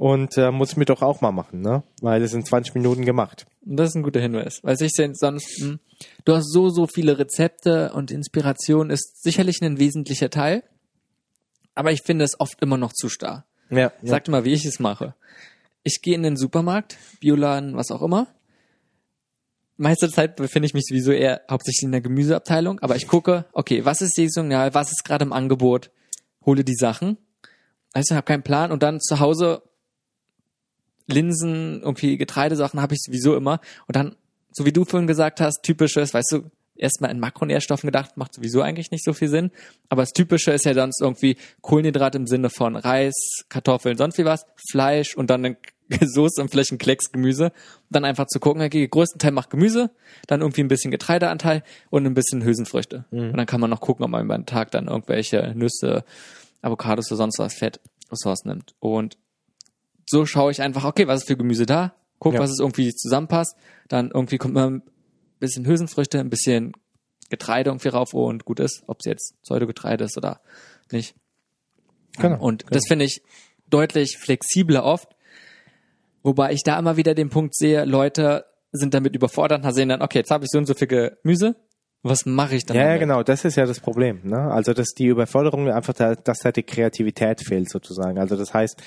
und 0.01 0.39
äh, 0.39 0.51
muss 0.51 0.71
ich 0.71 0.77
mir 0.79 0.87
doch 0.87 1.03
auch 1.03 1.21
mal 1.21 1.31
machen, 1.31 1.61
ne? 1.61 1.83
Weil 2.01 2.23
es 2.23 2.33
in 2.33 2.43
20 2.43 2.75
Minuten 2.75 3.05
gemacht. 3.05 3.45
Das 3.61 3.91
ist 3.91 3.97
ein 3.97 4.03
guter 4.03 4.19
Hinweis. 4.19 4.61
Weil 4.63 4.81
ich 4.81 4.93
sehe 4.93 5.11
sonst, 5.13 5.61
hm, 5.61 5.79
du 6.25 6.35
hast 6.35 6.51
so, 6.51 6.71
so 6.71 6.87
viele 6.87 7.19
Rezepte 7.19 7.93
und 7.93 8.11
Inspiration 8.11 8.89
ist 8.89 9.23
sicherlich 9.23 9.61
ein 9.61 9.79
wesentlicher 9.79 10.31
Teil. 10.31 10.63
Aber 11.75 11.93
ich 11.93 12.01
finde 12.01 12.25
es 12.25 12.41
oft 12.41 12.63
immer 12.63 12.79
noch 12.79 12.95
zu 12.95 13.11
starr. 13.11 13.45
Ja, 13.69 13.93
Sag 14.03 14.27
ja. 14.27 14.31
mal, 14.31 14.47
wie 14.47 14.55
ich 14.55 14.65
es 14.65 14.79
mache. 14.79 15.15
Ich 15.83 16.01
gehe 16.01 16.15
in 16.15 16.23
den 16.23 16.39
Supermarkt, 16.39 16.97
Bioladen, 17.21 17.77
was 17.77 17.91
auch 17.91 18.01
immer. 18.01 18.27
Meiste 19.77 20.11
Zeit 20.11 20.37
befinde 20.37 20.65
ich 20.65 20.73
mich 20.73 20.87
sowieso 20.89 21.13
eher 21.13 21.43
hauptsächlich 21.51 21.85
in 21.85 21.93
der 21.93 22.01
Gemüseabteilung, 22.01 22.81
aber 22.81 22.97
ich 22.97 23.07
gucke, 23.07 23.45
okay, 23.53 23.85
was 23.85 24.01
ist 24.01 24.17
saisonal, 24.17 24.73
was 24.73 24.93
ist 24.93 25.05
gerade 25.05 25.27
im 25.27 25.35
Angebot, 25.35 25.91
hole 26.47 26.65
die 26.65 26.75
Sachen. 26.75 27.19
Also 27.93 28.15
ich 28.15 28.17
habe 28.17 28.25
keinen 28.25 28.43
Plan 28.43 28.73
und 28.73 28.83
dann 28.83 28.99
zu 29.01 29.21
Hause 29.21 29.63
Linsen, 31.11 31.83
irgendwie 31.83 32.17
Getreidesachen 32.17 32.81
habe 32.81 32.95
ich 32.95 33.01
sowieso 33.03 33.37
immer. 33.37 33.61
Und 33.87 33.97
dann, 33.97 34.17
so 34.53 34.65
wie 34.65 34.73
du 34.73 34.85
vorhin 34.85 35.07
gesagt 35.07 35.41
hast, 35.41 35.63
typisches, 35.63 36.15
weißt 36.15 36.33
du, 36.33 36.51
erstmal 36.81 37.11
in 37.11 37.21
Makronährstoffen 37.21 37.87
gedacht, 37.87 38.17
macht 38.17 38.35
sowieso 38.35 38.63
eigentlich 38.63 38.91
nicht 38.91 39.05
so 39.05 39.13
viel 39.13 39.29
Sinn. 39.29 39.51
Aber 39.89 40.03
das 40.03 40.13
Typische 40.13 40.53
ist 40.53 40.65
ja 40.65 40.75
sonst 40.75 41.01
irgendwie 41.01 41.37
Kohlenhydrat 41.61 42.15
im 42.15 42.27
Sinne 42.27 42.51
von 42.51 42.77
Reis, 42.77 43.45
Kartoffeln, 43.49 43.97
sonst 43.97 44.19
wie 44.19 44.25
was, 44.25 44.47
Fleisch 44.71 45.15
und 45.15 45.31
dann 45.31 45.45
eine 45.45 45.57
Soße 46.01 46.41
und 46.41 46.51
vielleicht 46.51 46.73
ein 46.73 46.79
Klecks 46.79 47.13
Gemüse. 47.13 47.47
Und 47.47 47.53
dann 47.91 48.05
einfach 48.05 48.27
zu 48.27 48.41
gucken, 48.41 48.63
okay, 48.63 48.87
größten 48.87 49.19
Teil 49.19 49.33
macht 49.33 49.51
Gemüse, 49.51 49.91
dann 50.27 50.41
irgendwie 50.41 50.63
ein 50.63 50.69
bisschen 50.69 50.91
Getreideanteil 50.91 51.63
und 51.91 52.07
ein 52.07 52.15
bisschen 52.15 52.45
Hülsenfrüchte. 52.45 53.05
Mhm. 53.11 53.31
Und 53.31 53.37
dann 53.37 53.47
kann 53.47 53.61
man 53.61 53.71
noch 53.71 53.81
gucken, 53.81 54.05
ob 54.05 54.11
man 54.11 54.25
über 54.25 54.37
den 54.37 54.47
Tag 54.47 54.71
dann 54.71 54.89
irgendwelche 54.89 55.53
Nüsse, 55.55 56.05
Avocados 56.63 57.11
oder 57.11 57.17
sonst 57.17 57.39
was 57.39 57.55
Fett 57.55 57.81
Ressourcen 58.11 58.49
nimmt. 58.49 58.75
Und 58.81 59.17
so 60.11 60.27
schaue 60.27 60.51
ich 60.51 60.61
einfach, 60.61 60.85
okay, 60.85 61.07
was 61.07 61.21
ist 61.21 61.29
für 61.29 61.37
Gemüse 61.37 61.67
da? 61.67 61.95
Guck, 62.19 62.35
ja. 62.35 62.41
was 62.41 62.51
es 62.51 62.59
irgendwie 62.59 62.93
zusammenpasst. 62.93 63.57
Dann 63.89 64.11
irgendwie 64.13 64.39
kommt 64.39 64.55
man 64.55 64.75
ein 64.75 64.83
bisschen 65.39 65.65
Hülsenfrüchte, 65.67 66.19
ein 66.19 66.31
bisschen 66.31 66.73
Getreide 67.31 67.71
irgendwie 67.71 67.89
rauf 67.89 68.13
und 68.13 68.45
gut 68.45 68.59
ist, 68.59 68.83
ob 68.89 68.99
es 69.01 69.07
jetzt 69.07 69.41
Pseudogetreide 69.43 70.05
ist 70.05 70.17
oder 70.17 70.41
nicht. 70.91 71.15
Genau. 72.19 72.41
Und 72.41 72.65
genau. 72.65 72.75
das 72.75 72.83
finde 72.89 73.05
ich 73.05 73.23
deutlich 73.69 74.19
flexibler 74.19 74.85
oft. 74.85 75.15
Wobei 76.25 76.53
ich 76.53 76.63
da 76.65 76.77
immer 76.77 76.97
wieder 76.97 77.15
den 77.15 77.31
Punkt 77.31 77.55
sehe, 77.55 77.85
Leute 77.85 78.47
sind 78.73 78.95
damit 78.95 79.15
überfordert 79.15 79.65
und 79.65 79.73
sehen 79.73 79.89
dann, 79.91 80.03
okay, 80.03 80.19
jetzt 80.19 80.33
habe 80.33 80.45
ich 80.45 80.51
so 80.51 80.59
und 80.59 80.67
so 80.67 80.75
viel 80.75 80.89
Gemüse, 80.89 81.55
was 82.03 82.25
mache 82.25 82.57
ich 82.57 82.65
dann? 82.65 82.77
Ja, 82.77 82.89
ja, 82.89 82.97
genau, 82.97 83.23
das 83.23 83.45
ist 83.45 83.57
ja 83.57 83.67
das 83.67 83.81
Problem. 83.81 84.21
Ne? 84.25 84.39
Also, 84.39 84.73
dass 84.73 84.89
die 84.89 85.07
Überforderung 85.07 85.69
einfach, 85.71 85.93
da, 85.93 86.15
dass 86.15 86.39
da 86.39 86.51
die 86.51 86.63
Kreativität 86.63 87.43
fehlt 87.47 87.71
sozusagen. 87.71 88.19
Also 88.19 88.37
das 88.37 88.55
heißt, 88.55 88.83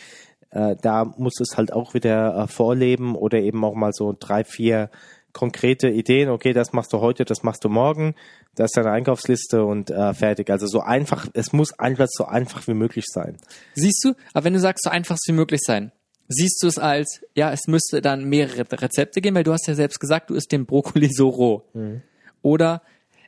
äh, 0.54 0.76
da 0.82 1.06
muss 1.18 1.39
es 1.39 1.58
halt 1.58 1.74
auch 1.74 1.94
wieder 1.94 2.38
äh, 2.38 2.48
vorleben 2.48 3.16
oder 3.16 3.39
eben 3.39 3.63
auch 3.66 3.76
mal 3.76 3.92
so 3.94 4.16
drei, 4.18 4.44
vier 4.44 4.89
konkrete 5.34 5.89
Ideen. 5.89 6.30
Okay, 6.30 6.54
das 6.54 6.74
machst 6.74 6.94
du 6.94 7.00
heute, 7.00 7.26
das 7.26 7.44
machst 7.44 7.63
du 7.63 7.70
morgen. 7.70 8.16
Das 8.56 8.66
ist 8.66 8.78
deine 8.78 8.92
Einkaufsliste 8.92 9.66
und 9.66 9.89
äh, 9.89 10.13
fertig. 10.13 10.50
Also 10.52 10.68
so 10.68 10.80
einfach, 10.82 11.28
es 11.34 11.54
muss 11.54 11.78
einfach 11.80 12.08
so 12.08 12.26
einfach 12.26 12.68
wie 12.68 12.76
möglich 12.76 13.06
sein. 13.08 13.38
Siehst 13.74 14.04
du, 14.04 14.13
aber 14.34 14.46
wenn 14.46 14.54
du 14.54 14.60
sagst, 14.60 14.84
so 14.84 14.92
einfach 14.92 15.18
wie 15.26 15.32
möglich 15.32 15.62
sein, 15.63 15.92
siehst 16.28 16.62
du 16.62 16.68
es 16.68 16.78
als, 16.78 17.22
ja, 17.34 17.52
es 17.52 17.68
müsste 17.68 18.02
dann 18.02 18.26
mehrere 18.26 18.66
Rezepte 18.72 19.22
geben, 19.22 19.36
weil 19.36 19.44
du 19.44 19.54
hast 19.54 19.68
ja 19.68 19.74
selbst 19.74 20.00
gesagt, 20.00 20.30
du 20.30 20.36
isst 20.36 20.52
den 20.52 20.66
Brokkoli 20.68 21.10
so 21.12 21.30
roh. 21.30 21.63
Mhm. 21.74 22.04
Oder 22.44 22.84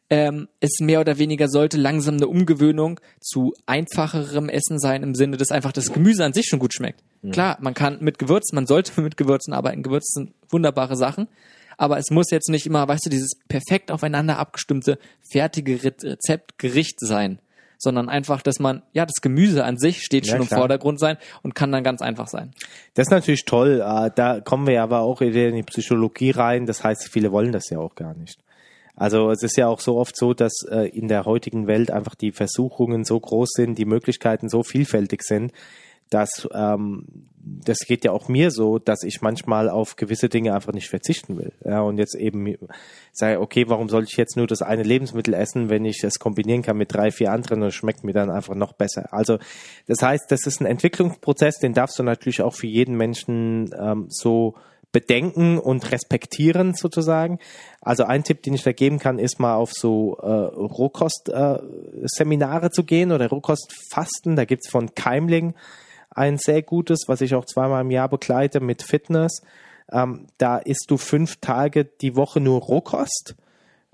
ähm, 0.10 0.48
es 0.60 0.80
mehr 0.80 1.00
oder 1.00 1.18
weniger 1.18 1.48
sollte 1.48 1.78
langsam 1.78 2.16
eine 2.16 2.28
Umgewöhnung 2.28 3.00
zu 3.20 3.54
einfacherem 3.66 4.50
Essen 4.50 4.80
sein, 4.80 5.04
im 5.04 5.16
Sinne, 5.16 5.38
dass 5.38 5.52
einfach 5.52 5.72
das 5.72 5.92
Gemüse 5.92 6.24
an 6.24 6.34
sich 6.34 6.46
schon 6.48 6.60
gut 6.60 6.74
schmeckt. 6.74 7.02
Mhm. 7.22 7.32
Klar, 7.32 7.58
man 7.60 7.74
kann 7.74 7.98
mit 8.02 8.20
Gewürzen, 8.20 8.56
man 8.56 8.68
sollte 8.68 9.00
mit 9.02 9.18
Gewürzen 9.18 9.54
arbeiten. 9.54 9.84
Gewürze 9.84 10.12
sind 10.14 10.34
wunderbare 10.50 10.96
Sachen. 10.96 11.28
Aber 11.78 11.98
es 11.98 12.10
muss 12.10 12.32
jetzt 12.32 12.50
nicht 12.50 12.66
immer, 12.66 12.88
weißt 12.88 13.06
du, 13.06 13.10
dieses 13.10 13.32
perfekt 13.50 13.92
aufeinander 13.92 14.38
abgestimmte, 14.38 14.98
fertige 15.30 15.84
Rezeptgericht 15.84 17.00
sein 17.00 17.40
sondern 17.78 18.10
einfach, 18.10 18.42
dass 18.42 18.60
man, 18.60 18.84
ja, 18.94 19.06
das 19.06 19.22
Gemüse 19.22 19.64
an 19.64 19.78
sich 19.78 20.02
steht 20.02 20.26
schon 20.26 20.38
ja, 20.38 20.42
im 20.44 20.48
Vordergrund 20.48 21.00
sein 21.00 21.18
und 21.44 21.56
kann 21.56 21.72
dann 21.72 21.84
ganz 21.84 22.02
einfach 22.02 22.28
sein. 22.28 22.52
Das 22.94 23.08
ist 23.08 23.12
natürlich 23.12 23.46
toll. 23.46 23.84
Äh, 23.86 24.12
da 24.16 24.40
kommen 24.40 24.66
wir 24.68 24.82
aber 24.82 25.02
auch 25.02 25.22
in 25.22 25.34
die 25.34 25.64
Psychologie 25.64 26.32
rein. 26.32 26.66
Das 26.66 26.84
heißt, 26.84 27.10
viele 27.12 27.32
wollen 27.32 27.52
das 27.52 27.70
ja 27.70 27.80
auch 27.80 27.96
gar 27.96 28.14
nicht. 28.16 28.40
Also 28.96 29.30
es 29.30 29.44
ist 29.44 29.58
ja 29.58 29.68
auch 29.68 29.80
so 29.80 29.98
oft 29.98 30.16
so, 30.18 30.34
dass 30.34 30.54
äh, 30.70 30.88
in 30.90 31.08
der 31.08 31.26
heutigen 31.26 31.68
Welt 31.68 31.92
einfach 31.92 32.16
die 32.16 32.32
Versuchungen 32.32 33.04
so 33.04 33.20
groß 33.20 33.50
sind, 33.54 33.78
die 33.78 33.86
Möglichkeiten 33.86 34.50
so 34.50 34.64
vielfältig 34.64 35.24
sind, 35.24 35.52
dass 36.10 36.48
ähm, 36.54 37.06
das 37.46 37.80
geht 37.80 38.04
ja 38.04 38.12
auch 38.12 38.28
mir 38.28 38.50
so, 38.50 38.80
dass 38.80 39.04
ich 39.04 39.22
manchmal 39.22 39.70
auf 39.70 39.96
gewisse 39.98 40.30
Dinge 40.30 40.54
einfach 40.56 40.74
nicht 40.74 40.90
verzichten 40.90 41.38
will. 41.38 41.54
Ja, 41.64 41.82
und 41.82 42.00
jetzt 42.00 42.16
eben 42.16 42.56
sage, 43.12 43.40
okay, 43.40 43.66
warum 43.68 43.88
soll 43.88 44.04
ich 44.04 44.18
jetzt 44.18 44.36
nur 44.36 44.48
das 44.48 44.64
eine 44.64 44.82
Lebensmittel 44.82 45.34
essen, 45.36 45.70
wenn 45.70 45.86
ich 45.86 46.04
es 46.04 46.18
kombinieren 46.18 46.64
kann 46.64 46.78
mit 46.78 46.94
drei, 46.94 47.12
vier 47.12 47.32
anderen 47.32 47.62
und 47.62 47.72
schmeckt 47.72 48.04
mir 48.04 48.14
dann 48.14 48.32
einfach 48.32 48.56
noch 48.56 48.74
besser. 48.74 49.14
Also 49.14 49.38
das 49.88 50.02
heißt, 50.02 50.26
das 50.30 50.48
ist 50.48 50.60
ein 50.60 50.66
Entwicklungsprozess, 50.66 51.60
den 51.60 51.74
darfst 51.74 52.00
du 52.00 52.04
natürlich 52.04 52.42
auch 52.42 52.54
für 52.54 52.68
jeden 52.68 52.98
Menschen 52.98 53.70
ähm, 53.80 54.08
so 54.10 54.56
bedenken 54.96 55.60
und 55.60 55.92
respektieren 55.92 56.74
sozusagen. 56.74 57.38
Also 57.82 58.06
ein 58.06 58.24
Tipp, 58.24 58.42
den 58.44 58.54
ich 58.54 58.64
da 58.64 58.72
geben 58.72 58.98
kann, 58.98 59.20
ist 59.20 59.42
mal 59.42 59.56
auf 59.56 59.74
so 59.74 60.16
äh, 60.22 60.26
Rohkost-Seminare 60.26 62.68
äh, 62.68 62.72
zu 62.72 62.86
gehen 62.86 63.12
oder 63.12 63.28
Rohkostfasten. 63.28 64.38
Da 64.38 64.46
gibt's 64.46 64.70
von 64.70 64.96
Keimling 64.96 65.54
ein 66.12 66.38
sehr 66.38 66.62
gutes, 66.62 67.08
was 67.08 67.20
ich 67.20 67.36
auch 67.36 67.44
zweimal 67.44 67.82
im 67.82 67.92
Jahr 67.92 68.08
begleite 68.08 68.62
mit 68.62 68.84
Fitness. 68.84 69.42
Ähm, 69.92 70.28
da 70.38 70.60
isst 70.60 70.86
du 70.88 70.96
fünf 70.96 71.42
Tage 71.42 71.84
die 71.84 72.16
Woche 72.16 72.40
nur 72.40 72.62
Rohkost 72.62 73.36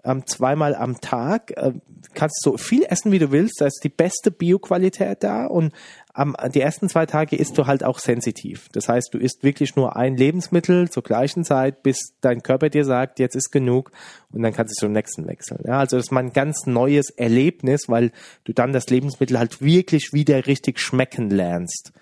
ähm, 0.04 0.26
zweimal 0.26 0.76
am 0.76 1.00
Tag. 1.02 1.52
Äh, 1.58 1.74
kannst 2.14 2.42
so 2.42 2.58
viel 2.58 2.84
essen, 2.88 3.12
wie 3.12 3.20
du 3.20 3.32
willst. 3.32 3.62
Da 3.62 3.68
ist 3.68 3.82
die 3.84 3.90
beste 3.90 4.32
Bioqualität 4.32 5.24
da 5.24 5.46
und 5.46 5.74
am, 6.14 6.36
die 6.54 6.60
ersten 6.60 6.90
zwei 6.90 7.06
Tage 7.06 7.36
isst 7.36 7.58
du 7.58 7.68
halt 7.68 7.84
auch 7.84 8.00
sensitiv. 8.00 8.68
Das 8.74 8.90
heißt, 8.90 9.14
du 9.14 9.18
isst 9.18 9.44
wirklich 9.44 9.76
nur 9.76 9.96
ein 9.96 10.18
Lebensmittel 10.18 10.90
zur 10.90 11.04
gleichen 11.04 11.46
Zeit, 11.46 11.84
bis 11.84 12.14
dein 12.20 12.44
Körper 12.44 12.70
dir 12.70 12.84
sagt, 12.84 13.20
jetzt 13.20 13.36
ist 13.36 13.52
genug 13.52 13.92
und 14.32 14.42
dann 14.42 14.54
kannst 14.54 14.76
du 14.76 14.86
zum 14.86 14.92
nächsten 14.92 15.26
wechseln. 15.28 15.62
Ja, 15.66 15.80
also 15.80 15.96
das 15.96 16.08
ist 16.08 16.12
mal 16.12 16.24
ein 16.24 16.34
ganz 16.34 16.66
neues 16.66 17.12
Erlebnis, 17.12 17.88
weil 17.88 18.12
du 18.44 18.52
dann 18.54 18.74
das 18.74 18.88
Lebensmittel 18.88 19.40
halt 19.40 19.62
wirklich 19.62 20.12
wieder 20.12 20.48
richtig 20.48 20.80
schmecken 20.80 21.30
lernst 21.30 21.94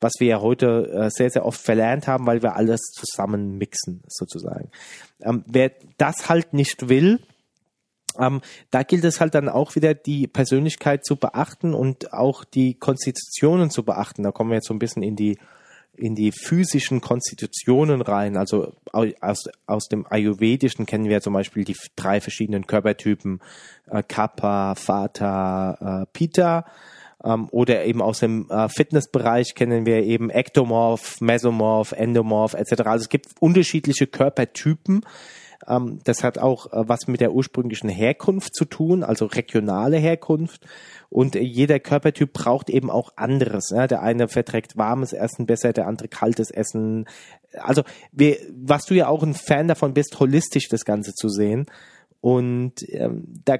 was 0.00 0.12
wir 0.18 0.28
ja 0.28 0.40
heute 0.40 0.90
äh, 0.92 1.10
sehr, 1.10 1.30
sehr 1.30 1.44
oft 1.44 1.60
verlernt 1.60 2.06
haben, 2.06 2.26
weil 2.26 2.42
wir 2.42 2.54
alles 2.54 2.80
zusammen 2.92 3.58
mixen, 3.58 4.02
sozusagen. 4.06 4.70
Ähm, 5.22 5.44
wer 5.46 5.72
das 5.96 6.28
halt 6.28 6.52
nicht 6.54 6.88
will, 6.88 7.18
ähm, 8.18 8.40
da 8.70 8.82
gilt 8.82 9.04
es 9.04 9.20
halt 9.20 9.34
dann 9.34 9.48
auch 9.48 9.74
wieder, 9.74 9.94
die 9.94 10.26
Persönlichkeit 10.26 11.04
zu 11.04 11.16
beachten 11.16 11.74
und 11.74 12.12
auch 12.12 12.44
die 12.44 12.74
Konstitutionen 12.74 13.70
zu 13.70 13.84
beachten. 13.84 14.22
Da 14.22 14.32
kommen 14.32 14.50
wir 14.50 14.56
jetzt 14.56 14.68
so 14.68 14.74
ein 14.74 14.78
bisschen 14.78 15.02
in 15.02 15.16
die 15.16 15.38
in 15.98 16.14
die 16.14 16.32
physischen 16.32 17.00
Konstitutionen 17.00 18.00
rein. 18.00 18.36
Also 18.36 18.72
aus, 18.92 19.44
aus 19.66 19.88
dem 19.88 20.06
Ayurvedischen 20.08 20.86
kennen 20.86 21.08
wir 21.08 21.20
zum 21.20 21.32
Beispiel 21.32 21.64
die 21.64 21.76
drei 21.96 22.20
verschiedenen 22.20 22.66
Körpertypen 22.66 23.40
äh, 23.90 24.02
Kappa, 24.06 24.74
Vata, 24.76 26.02
äh, 26.02 26.06
Pitta. 26.12 26.64
Ähm, 27.24 27.48
oder 27.50 27.84
eben 27.84 28.00
aus 28.00 28.20
dem 28.20 28.48
äh, 28.48 28.68
Fitnessbereich 28.68 29.56
kennen 29.56 29.86
wir 29.86 30.04
eben 30.04 30.30
Ektomorph, 30.30 31.20
Mesomorph, 31.20 31.92
Endomorph 31.92 32.54
etc. 32.54 32.82
Also 32.82 33.02
es 33.02 33.08
gibt 33.08 33.26
unterschiedliche 33.40 34.06
Körpertypen. 34.06 35.04
Ähm, 35.66 36.00
das 36.04 36.22
hat 36.22 36.38
auch 36.38 36.72
äh, 36.72 36.88
was 36.88 37.08
mit 37.08 37.20
der 37.20 37.32
ursprünglichen 37.32 37.88
Herkunft 37.88 38.54
zu 38.54 38.64
tun, 38.64 39.02
also 39.02 39.26
regionale 39.26 39.96
Herkunft. 39.96 40.66
Und 41.08 41.36
äh, 41.36 41.40
jeder 41.40 41.80
Körpertyp 41.80 42.32
braucht 42.32 42.70
eben 42.70 42.90
auch 42.90 43.12
anderes. 43.16 43.70
Ja? 43.70 43.86
Der 43.86 44.02
eine 44.02 44.28
verträgt 44.28 44.76
warmes 44.76 45.12
Essen 45.12 45.46
besser, 45.46 45.72
der 45.72 45.86
andere 45.86 46.08
kaltes 46.08 46.50
Essen. 46.50 47.06
Also 47.54 47.82
wir, 48.12 48.36
was 48.52 48.84
du 48.84 48.94
ja 48.94 49.08
auch 49.08 49.22
ein 49.22 49.34
Fan 49.34 49.68
davon 49.68 49.94
bist, 49.94 50.20
holistisch 50.20 50.68
das 50.68 50.84
Ganze 50.84 51.14
zu 51.14 51.28
sehen. 51.28 51.66
Und 52.20 52.74
ähm, 52.88 53.24
da, 53.44 53.58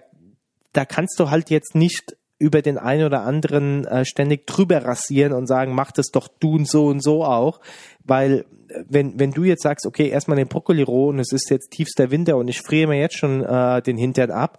da 0.73 0.85
kannst 0.85 1.19
du 1.19 1.31
halt 1.31 1.51
jetzt 1.51 1.75
nicht 1.75 2.18
über 2.39 2.63
den 2.63 2.79
einen 2.79 3.05
oder 3.05 3.23
anderen 3.23 3.85
äh, 3.85 4.05
ständig 4.05 4.47
drüber 4.47 4.85
rasieren 4.85 5.33
und 5.33 5.47
sagen, 5.47 5.75
mach 5.75 5.91
das 5.93 6.09
doch 6.09 6.29
du 6.41 6.55
und 6.57 6.69
so 6.69 6.87
und 6.87 7.03
so 7.03 7.25
auch. 7.25 7.61
Weil 8.05 8.45
äh, 8.69 8.85
wenn, 8.89 9.19
wenn 9.19 9.33
du 9.33 9.45
jetzt 9.45 9.63
sagst, 9.63 9.87
okay, 9.87 10.09
erstmal 10.09 10.37
den 10.37 10.49
Brokkoli 10.49 10.83
roh 10.83 11.09
und 11.09 11.19
es 11.19 11.33
ist 11.33 11.51
jetzt 11.51 11.71
tiefster 11.71 12.11
Winter 12.11 12.37
und 12.37 12.49
ich 12.49 12.61
friere 12.61 12.89
mir 12.89 13.01
jetzt 13.01 13.17
schon 13.17 13.43
äh, 13.43 13.83
den 13.83 13.99
Hintern 13.99 14.31
ab, 14.31 14.59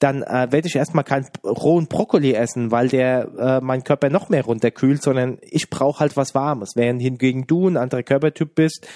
dann 0.00 0.22
äh, 0.22 0.48
werde 0.50 0.66
ich 0.66 0.74
erstmal 0.74 1.04
keinen 1.04 1.26
rohen 1.44 1.86
Brokkoli 1.86 2.34
essen, 2.34 2.70
weil 2.70 2.88
der 2.88 3.28
äh, 3.38 3.60
mein 3.64 3.84
Körper 3.84 4.10
noch 4.10 4.28
mehr 4.28 4.44
runterkühlt, 4.44 5.02
sondern 5.02 5.38
ich 5.40 5.70
brauche 5.70 6.00
halt 6.00 6.16
was 6.16 6.34
Warmes. 6.34 6.72
Während 6.74 7.00
hingegen 7.00 7.46
du 7.46 7.68
ein 7.68 7.76
anderer 7.76 8.02
Körpertyp 8.02 8.54
bist, 8.54 8.88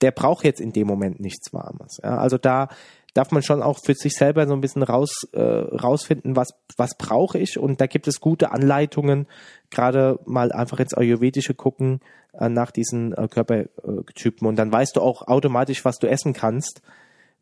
der 0.00 0.12
braucht 0.12 0.44
jetzt 0.44 0.60
in 0.60 0.72
dem 0.72 0.86
Moment 0.86 1.20
nichts 1.20 1.52
Warmes. 1.52 1.98
Ja? 2.02 2.18
Also 2.18 2.38
da 2.38 2.68
darf 3.16 3.30
man 3.30 3.42
schon 3.42 3.62
auch 3.62 3.78
für 3.82 3.94
sich 3.94 4.14
selber 4.14 4.46
so 4.46 4.52
ein 4.52 4.60
bisschen 4.60 4.82
raus, 4.82 5.26
äh, 5.32 5.40
rausfinden, 5.40 6.36
was, 6.36 6.48
was 6.76 6.96
brauche 6.96 7.38
ich. 7.38 7.58
Und 7.58 7.80
da 7.80 7.86
gibt 7.86 8.08
es 8.08 8.20
gute 8.20 8.50
Anleitungen, 8.52 9.26
gerade 9.70 10.18
mal 10.26 10.52
einfach 10.52 10.80
ins 10.80 10.94
Ayurvedische 10.94 11.54
gucken 11.54 12.00
äh, 12.34 12.48
nach 12.48 12.70
diesen 12.70 13.12
äh, 13.14 13.28
Körpertypen. 13.28 14.46
Und 14.46 14.56
dann 14.56 14.70
weißt 14.70 14.96
du 14.96 15.00
auch 15.00 15.26
automatisch, 15.26 15.84
was 15.84 15.98
du 15.98 16.08
essen 16.08 16.34
kannst, 16.34 16.82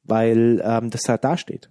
weil 0.05 0.63
ähm, 0.65 0.91
das 0.91 1.03
da 1.03 1.19
dasteht. 1.19 1.71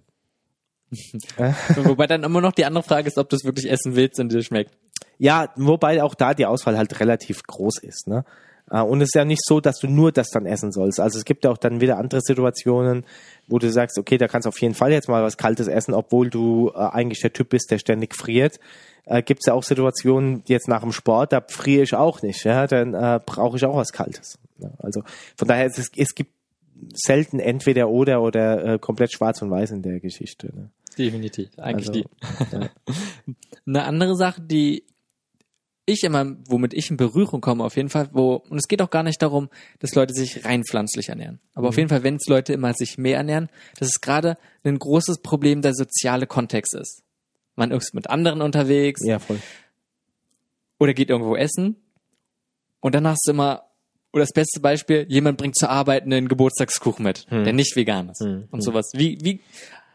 wobei 1.76 2.06
dann 2.06 2.22
immer 2.22 2.40
noch 2.40 2.52
die 2.52 2.66
andere 2.66 2.84
Frage 2.84 3.08
ist, 3.08 3.18
ob 3.18 3.28
du 3.28 3.36
es 3.36 3.44
wirklich 3.44 3.70
essen 3.70 3.96
willst 3.96 4.20
und 4.20 4.30
dir 4.30 4.42
schmeckt. 4.42 4.76
Ja, 5.16 5.48
wobei 5.56 6.02
auch 6.02 6.14
da 6.14 6.34
die 6.34 6.46
Auswahl 6.46 6.76
halt 6.76 7.00
relativ 7.00 7.42
groß 7.44 7.78
ist. 7.82 8.06
Ne? 8.06 8.24
Äh, 8.74 8.82
und 8.82 9.00
es 9.00 9.10
ist 9.10 9.14
ja 9.14 9.24
nicht 9.24 9.42
so, 9.44 9.60
dass 9.60 9.78
du 9.78 9.86
nur 9.86 10.10
das 10.10 10.30
dann 10.30 10.46
essen 10.46 10.72
sollst. 10.72 10.98
Also 10.98 11.18
es 11.18 11.24
gibt 11.24 11.44
ja 11.44 11.50
auch 11.50 11.58
dann 11.58 11.80
wieder 11.80 11.96
andere 11.98 12.20
Situationen, 12.20 13.04
wo 13.46 13.58
du 13.58 13.70
sagst, 13.70 13.98
okay, 13.98 14.18
da 14.18 14.26
kannst 14.26 14.46
du 14.46 14.48
auf 14.48 14.60
jeden 14.60 14.74
Fall 14.74 14.90
jetzt 14.90 15.08
mal 15.08 15.22
was 15.22 15.36
Kaltes 15.36 15.68
essen, 15.68 15.94
obwohl 15.94 16.28
du 16.28 16.72
äh, 16.74 16.78
eigentlich 16.78 17.20
der 17.20 17.32
Typ 17.32 17.50
bist, 17.50 17.70
der 17.70 17.78
ständig 17.78 18.14
friert. 18.16 18.58
Äh, 19.04 19.22
gibt 19.22 19.40
es 19.42 19.46
ja 19.46 19.54
auch 19.54 19.62
Situationen, 19.62 20.42
jetzt 20.46 20.66
nach 20.68 20.80
dem 20.80 20.92
Sport, 20.92 21.32
da 21.32 21.42
friere 21.46 21.84
ich 21.84 21.94
auch 21.94 22.22
nicht, 22.22 22.42
ja, 22.44 22.66
dann 22.66 22.94
äh, 22.94 23.20
brauche 23.24 23.56
ich 23.56 23.64
auch 23.64 23.76
was 23.76 23.92
Kaltes. 23.92 24.38
Ja, 24.58 24.70
also 24.78 25.02
von 25.36 25.46
daher, 25.46 25.66
es, 25.66 25.90
es 25.96 26.14
gibt 26.14 26.32
selten 26.94 27.38
entweder 27.38 27.88
oder 27.88 28.22
oder 28.22 28.74
äh, 28.74 28.78
komplett 28.78 29.12
schwarz 29.12 29.42
und 29.42 29.50
weiß 29.50 29.70
in 29.72 29.82
der 29.82 30.00
Geschichte. 30.00 30.48
Ne? 30.54 30.70
Definitiv, 30.98 31.50
eigentlich 31.58 31.88
also, 31.88 32.02
die. 32.02 32.06
Ja. 32.52 32.68
Eine 33.66 33.84
andere 33.84 34.16
Sache, 34.16 34.40
die 34.40 34.84
ich 35.86 36.02
immer, 36.04 36.36
womit 36.46 36.72
ich 36.72 36.90
in 36.90 36.96
Berührung 36.96 37.40
komme, 37.40 37.64
auf 37.64 37.76
jeden 37.76 37.90
Fall, 37.90 38.08
wo, 38.12 38.34
und 38.34 38.56
es 38.56 38.68
geht 38.68 38.80
auch 38.80 38.90
gar 38.90 39.02
nicht 39.02 39.20
darum, 39.20 39.50
dass 39.80 39.94
Leute 39.94 40.14
sich 40.14 40.44
rein 40.44 40.62
pflanzlich 40.64 41.10
ernähren. 41.10 41.40
Aber 41.52 41.64
mhm. 41.64 41.68
auf 41.68 41.76
jeden 41.76 41.88
Fall, 41.88 42.02
wenn 42.02 42.16
es 42.16 42.26
Leute 42.26 42.52
immer 42.52 42.72
sich 42.72 42.96
mehr 42.96 43.18
ernähren, 43.18 43.48
dass 43.78 43.88
es 43.88 44.00
gerade 44.00 44.36
ein 44.64 44.78
großes 44.78 45.18
Problem 45.18 45.60
der 45.62 45.74
soziale 45.74 46.26
Kontext 46.26 46.74
ist. 46.74 47.02
Man 47.56 47.70
ist 47.70 47.94
mit 47.94 48.08
anderen 48.08 48.40
unterwegs. 48.40 49.00
Ja, 49.04 49.18
voll. 49.18 49.40
Oder 50.78 50.94
geht 50.94 51.10
irgendwo 51.10 51.36
essen. 51.36 51.76
Und 52.80 52.94
dann 52.94 53.06
hast 53.06 53.26
du 53.26 53.32
immer, 53.32 53.64
oder 54.12 54.22
das 54.22 54.32
beste 54.32 54.60
Beispiel, 54.60 55.06
jemand 55.08 55.38
bringt 55.38 55.56
zur 55.56 55.70
Arbeit 55.70 56.04
einen 56.04 56.28
Geburtstagskuchen 56.28 57.04
mit, 57.04 57.30
mhm. 57.30 57.44
der 57.44 57.52
nicht 57.52 57.76
vegan 57.76 58.08
ist. 58.08 58.22
Mhm. 58.22 58.48
Und 58.50 58.62
sowas. 58.62 58.90
Wie, 58.94 59.18
wie, 59.22 59.40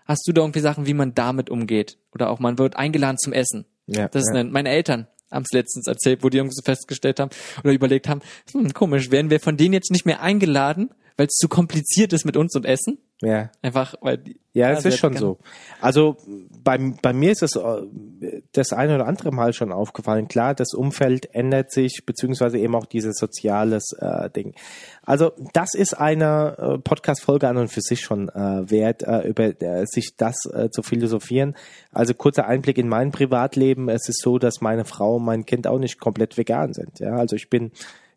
hast 0.05 0.27
du 0.27 0.33
da 0.33 0.41
irgendwie 0.41 0.59
Sachen, 0.59 0.85
wie 0.85 0.93
man 0.93 1.15
damit 1.15 1.49
umgeht? 1.49 1.97
Oder 2.13 2.29
auch 2.29 2.39
man 2.39 2.57
wird 2.57 2.75
eingeladen 2.75 3.17
zum 3.17 3.33
Essen. 3.33 3.65
Ja, 3.87 4.07
das 4.07 4.23
ja. 4.27 4.35
sind 4.35 4.51
meine 4.51 4.69
Eltern 4.69 5.07
haben 5.31 5.43
es 5.43 5.53
letztens 5.53 5.87
erzählt, 5.87 6.23
wo 6.23 6.29
die 6.29 6.39
so 6.49 6.61
festgestellt 6.63 7.19
haben 7.19 7.31
oder 7.63 7.73
überlegt 7.73 8.07
haben, 8.07 8.21
hm, 8.51 8.73
komisch, 8.73 9.11
werden 9.11 9.29
wir 9.29 9.39
von 9.39 9.57
denen 9.57 9.73
jetzt 9.73 9.91
nicht 9.91 10.05
mehr 10.05 10.21
eingeladen, 10.21 10.89
weil 11.17 11.27
es 11.27 11.35
zu 11.35 11.47
kompliziert 11.47 12.13
ist 12.13 12.25
mit 12.25 12.37
uns 12.37 12.55
und 12.55 12.65
Essen? 12.65 12.97
Ja. 13.21 13.51
Einfach, 13.61 13.95
weil 13.99 14.17
die, 14.17 14.39
Ja, 14.53 14.71
es 14.71 14.85
ist 14.85 14.97
schon 14.97 15.17
so. 15.17 15.39
Also 15.81 16.15
bei, 16.63 16.77
bei 17.01 17.11
mir 17.11 17.31
ist 17.31 17.43
es 17.43 17.57
äh, 17.57 18.41
das 18.53 18.71
eine 18.71 18.95
oder 18.95 19.07
andere 19.07 19.31
Mal 19.31 19.51
schon 19.51 19.73
aufgefallen. 19.73 20.29
Klar, 20.29 20.55
das 20.55 20.73
Umfeld 20.73 21.33
ändert 21.35 21.73
sich, 21.73 22.03
beziehungsweise 22.05 22.57
eben 22.57 22.75
auch 22.75 22.85
dieses 22.85 23.17
soziales 23.17 23.91
äh, 23.99 24.29
Ding. 24.29 24.55
Also 25.03 25.33
das 25.53 25.73
ist 25.73 25.95
eine 25.95 26.55
äh, 26.57 26.77
Podcast-Folge 26.77 27.49
an 27.49 27.57
und 27.57 27.67
für 27.67 27.81
sich 27.81 27.99
schon 27.99 28.29
äh, 28.29 28.69
wert, 28.69 29.03
äh, 29.03 29.27
über 29.27 29.61
äh, 29.61 29.85
sich 29.85 30.15
das 30.15 30.45
äh, 30.45 30.69
zu 30.69 30.81
philosophieren. 30.81 31.57
Also 31.91 32.13
kurzer 32.13 32.47
Einblick 32.47 32.77
in 32.77 32.87
mein 32.87 33.11
Privatleben. 33.11 33.89
Es 33.89 34.07
ist 34.07 34.21
so, 34.21 34.39
dass 34.39 34.61
meine 34.61 34.85
Frau 34.85 35.17
und 35.17 35.25
mein 35.25 35.45
Kind 35.45 35.67
auch 35.67 35.79
nicht 35.79 35.99
komplett 35.99 36.37
vegan 36.37 36.71
sind. 36.71 36.99
Ja, 36.99 37.17
also 37.17 37.35
ich 37.35 37.49
bin 37.49 37.71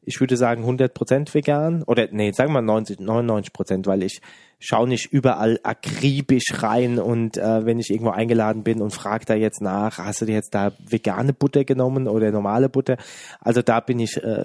ich 0.04 0.20
würde 0.20 0.36
sagen 0.36 0.64
100% 0.64 1.32
vegan 1.32 1.82
oder 1.84 2.08
nee, 2.10 2.32
sagen 2.32 2.52
wir 2.52 2.60
90, 2.60 2.98
99%, 2.98 3.86
weil 3.86 4.02
ich 4.02 4.20
schaue 4.58 4.88
nicht 4.88 5.12
überall 5.12 5.60
akribisch 5.62 6.62
rein 6.62 6.98
und 6.98 7.36
äh, 7.36 7.64
wenn 7.64 7.78
ich 7.78 7.90
irgendwo 7.90 8.10
eingeladen 8.10 8.64
bin 8.64 8.82
und 8.82 8.92
frage 8.92 9.24
da 9.24 9.34
jetzt 9.34 9.60
nach, 9.60 9.98
hast 9.98 10.20
du 10.20 10.24
dir 10.24 10.34
jetzt 10.34 10.54
da 10.54 10.72
vegane 10.78 11.32
Butter 11.32 11.64
genommen 11.64 12.08
oder 12.08 12.30
normale 12.32 12.68
Butter? 12.68 12.96
Also 13.40 13.62
da 13.62 13.80
bin 13.80 14.00
ich 14.00 14.16
äh, 14.16 14.44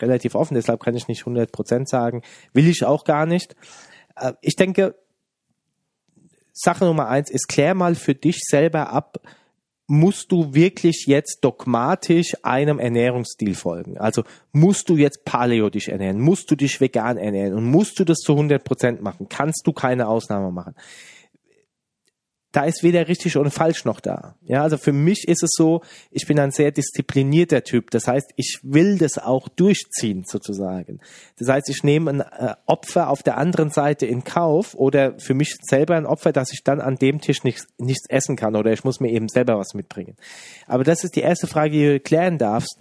relativ 0.00 0.34
offen, 0.34 0.54
deshalb 0.54 0.82
kann 0.82 0.96
ich 0.96 1.08
nicht 1.08 1.24
100% 1.24 1.86
sagen, 1.86 2.22
will 2.52 2.68
ich 2.68 2.84
auch 2.84 3.04
gar 3.04 3.26
nicht. 3.26 3.54
Äh, 4.16 4.32
ich 4.40 4.56
denke, 4.56 4.96
Sache 6.52 6.84
Nummer 6.84 7.08
eins 7.08 7.30
ist, 7.30 7.48
klär 7.48 7.74
mal 7.74 7.94
für 7.94 8.14
dich 8.14 8.40
selber 8.40 8.90
ab, 8.90 9.18
musst 9.86 10.32
du 10.32 10.52
wirklich 10.54 11.04
jetzt 11.06 11.38
dogmatisch 11.42 12.36
einem 12.42 12.78
Ernährungsstil 12.78 13.54
folgen? 13.54 13.98
Also 13.98 14.24
musst 14.52 14.88
du 14.88 14.96
jetzt 14.96 15.24
Paleo 15.24 15.70
dich 15.70 15.88
ernähren? 15.88 16.20
Musst 16.20 16.50
du 16.50 16.56
dich 16.56 16.80
vegan 16.80 17.16
ernähren? 17.16 17.54
Und 17.54 17.64
musst 17.64 17.98
du 17.98 18.04
das 18.04 18.18
zu 18.18 18.32
100 18.32 18.62
Prozent 18.64 19.02
machen? 19.02 19.28
Kannst 19.28 19.66
du 19.66 19.72
keine 19.72 20.08
Ausnahme 20.08 20.50
machen? 20.50 20.74
Da 22.56 22.64
ist 22.64 22.82
weder 22.82 23.06
richtig 23.06 23.36
oder 23.36 23.50
falsch 23.50 23.84
noch 23.84 24.00
da. 24.00 24.34
Ja, 24.40 24.62
also 24.62 24.78
für 24.78 24.94
mich 24.94 25.28
ist 25.28 25.42
es 25.42 25.50
so, 25.52 25.82
ich 26.10 26.26
bin 26.26 26.38
ein 26.40 26.52
sehr 26.52 26.70
disziplinierter 26.70 27.62
Typ. 27.64 27.90
Das 27.90 28.08
heißt, 28.08 28.32
ich 28.36 28.60
will 28.62 28.96
das 28.96 29.18
auch 29.18 29.50
durchziehen 29.50 30.24
sozusagen. 30.26 31.00
Das 31.38 31.50
heißt, 31.50 31.68
ich 31.68 31.84
nehme 31.84 32.10
ein 32.10 32.20
äh, 32.20 32.54
Opfer 32.64 33.10
auf 33.10 33.22
der 33.22 33.36
anderen 33.36 33.68
Seite 33.68 34.06
in 34.06 34.24
Kauf 34.24 34.74
oder 34.74 35.18
für 35.18 35.34
mich 35.34 35.58
selber 35.60 35.96
ein 35.96 36.06
Opfer, 36.06 36.32
dass 36.32 36.50
ich 36.50 36.64
dann 36.64 36.80
an 36.80 36.96
dem 36.96 37.20
Tisch 37.20 37.44
nichts, 37.44 37.66
nichts 37.76 38.08
essen 38.08 38.36
kann 38.36 38.56
oder 38.56 38.72
ich 38.72 38.84
muss 38.84 39.00
mir 39.00 39.10
eben 39.10 39.28
selber 39.28 39.58
was 39.58 39.74
mitbringen. 39.74 40.16
Aber 40.66 40.82
das 40.82 41.04
ist 41.04 41.14
die 41.14 41.20
erste 41.20 41.48
Frage, 41.48 41.72
die 41.72 41.84
du 41.84 42.00
klären 42.00 42.38
darfst. 42.38 42.78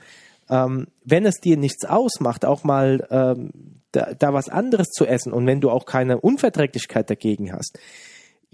Ähm, 0.49 0.88
wenn 1.03 1.26
es 1.26 1.41
dir 1.41 1.57
nichts 1.57 1.84
ausmacht, 1.84 2.45
auch 2.45 2.63
mal 2.63 3.05
ähm, 3.11 3.51
da, 3.91 4.13
da 4.13 4.34
was 4.34 4.47
anderes 4.47 4.88
zu 4.91 5.05
essen 5.05 5.34
und 5.34 5.45
wenn 5.47 5.59
du 5.59 5.69
auch 5.69 5.86
keine 5.86 6.21
Unverträglichkeit 6.21 7.09
dagegen 7.09 7.51
hast, 7.51 7.78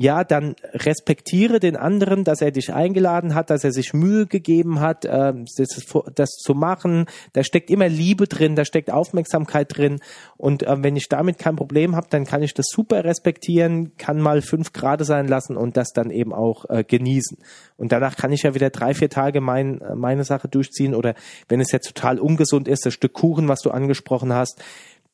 ja, 0.01 0.23
dann 0.23 0.55
respektiere 0.73 1.59
den 1.59 1.75
anderen, 1.75 2.23
dass 2.23 2.41
er 2.41 2.49
dich 2.49 2.73
eingeladen 2.73 3.35
hat, 3.35 3.51
dass 3.51 3.63
er 3.63 3.71
sich 3.71 3.93
Mühe 3.93 4.25
gegeben 4.25 4.79
hat, 4.79 5.05
äh, 5.05 5.33
das, 5.57 5.69
das, 6.15 6.29
zu 6.31 6.55
machen. 6.55 7.05
Da 7.33 7.43
steckt 7.43 7.69
immer 7.69 7.87
Liebe 7.87 8.27
drin, 8.27 8.55
da 8.55 8.65
steckt 8.65 8.91
Aufmerksamkeit 8.91 9.77
drin. 9.77 9.99
Und 10.37 10.63
äh, 10.63 10.75
wenn 10.81 10.95
ich 10.95 11.07
damit 11.07 11.37
kein 11.37 11.55
Problem 11.55 11.95
habe, 11.95 12.07
dann 12.09 12.25
kann 12.25 12.41
ich 12.41 12.55
das 12.55 12.65
super 12.71 13.03
respektieren, 13.03 13.95
kann 13.97 14.19
mal 14.19 14.41
fünf 14.41 14.73
Grad 14.73 15.05
sein 15.05 15.27
lassen 15.27 15.55
und 15.55 15.77
das 15.77 15.93
dann 15.93 16.09
eben 16.09 16.33
auch 16.33 16.65
äh, 16.69 16.83
genießen. 16.83 17.37
Und 17.77 17.91
danach 17.91 18.15
kann 18.15 18.31
ich 18.31 18.41
ja 18.41 18.55
wieder 18.55 18.71
drei, 18.71 18.95
vier 18.95 19.09
Tage 19.09 19.39
mein, 19.39 19.81
meine 19.93 20.23
Sache 20.23 20.47
durchziehen. 20.47 20.95
Oder 20.95 21.13
wenn 21.47 21.61
es 21.61 21.71
jetzt 21.71 21.93
total 21.93 22.19
ungesund 22.19 22.67
ist, 22.67 22.87
das 22.87 22.95
Stück 22.95 23.13
Kuchen, 23.13 23.47
was 23.47 23.59
du 23.59 23.69
angesprochen 23.69 24.33
hast, 24.33 24.63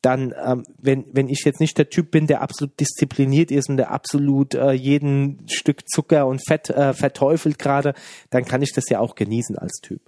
dann, 0.07 0.33
ähm, 0.41 0.63
wenn, 0.77 1.03
wenn 1.11 1.27
ich 1.27 1.43
jetzt 1.43 1.59
nicht 1.59 1.77
der 1.77 1.89
Typ 1.89 2.11
bin, 2.11 2.27
der 2.27 2.41
absolut 2.41 2.79
diszipliniert 2.79 3.51
ist 3.51 3.69
und 3.69 3.75
der 3.75 3.91
absolut 3.91 4.55
äh, 4.55 4.71
jeden 4.71 5.45
Stück 5.49 5.81
Zucker 5.85 6.27
und 6.27 6.41
Fett 6.47 6.69
äh, 6.69 6.93
verteufelt 6.93 7.59
gerade, 7.59 7.93
dann 8.29 8.45
kann 8.45 8.61
ich 8.61 8.71
das 8.71 8.87
ja 8.87 9.01
auch 9.01 9.15
genießen 9.15 9.57
als 9.57 9.81
Typ. 9.81 9.99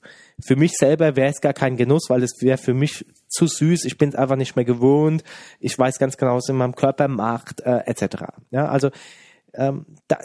Für 0.42 0.56
mich 0.56 0.72
selber 0.78 1.18
wäre 1.18 1.30
es 1.30 1.42
gar 1.42 1.52
kein 1.52 1.76
Genuss, 1.76 2.06
weil 2.08 2.24
es 2.24 2.42
wäre 2.42 2.58
für 2.58 2.74
mich 2.74 3.06
zu 3.28 3.46
süß, 3.46 3.84
ich 3.84 3.98
bin 3.98 4.08
es 4.08 4.16
einfach 4.16 4.38
nicht 4.38 4.56
mehr 4.56 4.64
gewohnt, 4.64 5.26
ich 5.60 5.78
weiß 5.78 6.00
ganz 6.00 6.16
genau, 6.16 6.38
was 6.38 6.48
in 6.48 6.56
meinem 6.56 6.76
Körper 6.78 7.10
macht, 7.10 7.60
äh, 7.60 7.80
etc. 7.86 8.24
Ja, 8.52 8.70
also 8.70 8.92
ähm, 9.54 9.86
da, 10.08 10.20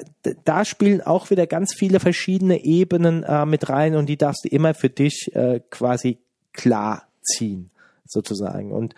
da 0.44 0.64
spielen 0.64 1.00
auch 1.00 1.30
wieder 1.30 1.48
ganz 1.48 1.74
viele 1.74 1.98
verschiedene 1.98 2.64
Ebenen 2.64 3.24
äh, 3.24 3.44
mit 3.44 3.68
rein 3.68 3.96
und 3.96 4.06
die 4.06 4.18
darfst 4.18 4.44
du 4.44 4.48
immer 4.50 4.72
für 4.72 4.88
dich 4.90 5.34
äh, 5.34 5.58
quasi 5.68 6.18
klar 6.52 7.08
ziehen, 7.22 7.72
sozusagen. 8.06 8.70
Und 8.70 8.94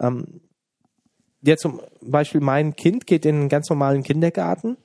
ähm, 0.00 0.40
ja, 1.42 1.56
zum 1.56 1.80
Beispiel 2.00 2.40
mein 2.40 2.74
Kind 2.74 3.06
geht 3.06 3.26
in 3.26 3.36
einen 3.36 3.48
ganz 3.48 3.68
normalen 3.68 4.02
Kindergarten 4.02 4.76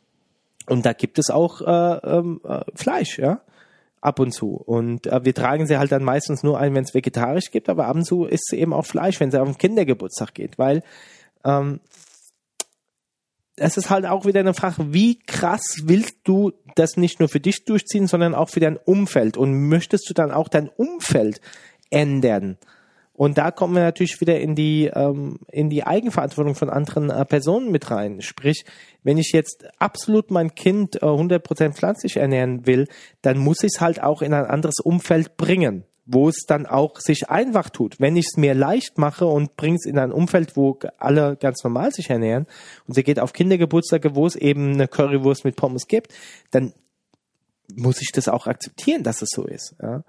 und 0.68 0.86
da 0.86 0.94
gibt 0.94 1.18
es 1.18 1.30
auch 1.30 1.62
äh, 1.62 2.18
ähm, 2.18 2.42
äh, 2.44 2.62
Fleisch, 2.76 3.18
ja, 3.18 3.42
ab 4.02 4.20
und 4.20 4.32
zu. 4.32 4.56
Und 4.56 5.08
äh, 5.08 5.24
wir 5.24 5.34
tragen 5.34 5.68
sie 5.68 5.78
halt 5.78 5.92
dann 5.92 6.04
meistens 6.04 6.44
nur 6.44 6.60
ein, 6.60 6.74
wenn 6.74 6.84
es 6.84 6.94
vegetarisch 6.94 7.52
gibt, 7.52 7.70
aber 7.70 7.88
ab 7.88 7.96
und 7.96 8.06
zu 8.06 8.26
isst 8.26 8.50
sie 8.50 8.60
eben 8.60 8.74
auch 8.74 8.86
Fleisch, 8.86 9.20
wenn 9.20 9.32
sie 9.32 9.42
auf 9.42 9.48
den 9.48 9.58
Kindergeburtstag 9.58 10.34
geht, 10.34 10.58
weil 10.58 10.84
ähm, 11.44 11.80
es 13.56 13.78
ist 13.78 13.90
halt 13.90 14.06
auch 14.06 14.26
wieder 14.26 14.40
eine 14.40 14.54
Frage, 14.54 14.94
wie 14.94 15.20
krass 15.20 15.82
willst 15.84 16.18
du 16.24 16.54
das 16.76 16.98
nicht 16.98 17.20
nur 17.20 17.30
für 17.30 17.40
dich 17.40 17.66
durchziehen, 17.66 18.08
sondern 18.08 18.34
auch 18.34 18.50
für 18.50 18.62
dein 18.62 18.78
Umfeld 18.78 19.38
und 19.38 19.68
möchtest 19.68 20.10
du 20.10 20.14
dann 20.14 20.32
auch 20.32 20.48
dein 20.48 20.70
Umfeld 20.70 21.42
ändern? 21.90 22.58
Und 23.20 23.38
da 23.38 23.52
kommen 23.52 23.76
wir 23.76 23.82
natürlich 23.82 24.22
wieder 24.22 24.40
in 24.40 24.56
die, 24.56 24.86
ähm, 24.86 25.40
in 25.52 25.70
die 25.70 25.84
Eigenverantwortung 25.84 26.56
von 26.56 26.70
anderen 26.70 27.10
äh, 27.10 27.26
Personen 27.26 27.70
mit 27.70 27.92
rein. 27.92 28.22
Sprich, 28.22 28.64
wenn 29.04 29.18
ich 29.18 29.34
jetzt 29.34 29.66
absolut 29.78 30.32
mein 30.32 30.56
Kind 30.56 30.96
äh, 30.96 31.06
100% 31.06 31.74
pflanzlich 31.74 32.16
ernähren 32.16 32.66
will, 32.66 32.88
dann 33.22 33.38
muss 33.38 33.62
ich 33.64 33.72
es 33.76 33.82
halt 33.82 34.02
auch 34.02 34.22
in 34.22 34.34
ein 34.34 34.46
anderes 34.46 34.80
Umfeld 34.82 35.36
bringen, 35.36 35.84
wo 36.06 36.30
es 36.30 36.46
dann 36.48 36.66
auch 36.66 36.98
sich 37.02 37.30
einfach 37.30 37.70
tut. 37.70 38.00
Wenn 38.00 38.16
ich 38.16 38.28
es 38.32 38.38
mir 38.38 38.54
leicht 38.54 38.98
mache 38.98 39.26
und 39.26 39.58
bringe 39.58 39.76
es 39.76 39.86
in 39.86 40.00
ein 40.00 40.14
Umfeld, 40.14 40.56
wo 40.56 40.80
alle 40.98 41.36
ganz 41.36 41.62
normal 41.62 41.92
sich 41.92 42.10
ernähren 42.10 42.48
und 42.88 42.94
sie 42.94 43.04
geht 43.04 43.20
auf 43.20 43.34
Kindergeburtstage, 43.34 44.16
wo 44.16 44.28
es 44.28 44.38
eben 44.38 44.76
eine 44.76 44.88
Currywurst 44.88 45.44
mit 45.44 45.58
Pommes 45.58 45.88
gibt, 45.88 46.14
dann 46.52 46.72
muss 47.76 48.02
ich 48.02 48.14
das 48.14 48.30
auch 48.30 48.48
akzeptieren, 48.48 49.04
dass 49.04 49.22
es 49.22 49.28
so 49.36 49.44
ist. 49.44 49.76
Ja? 49.82 50.06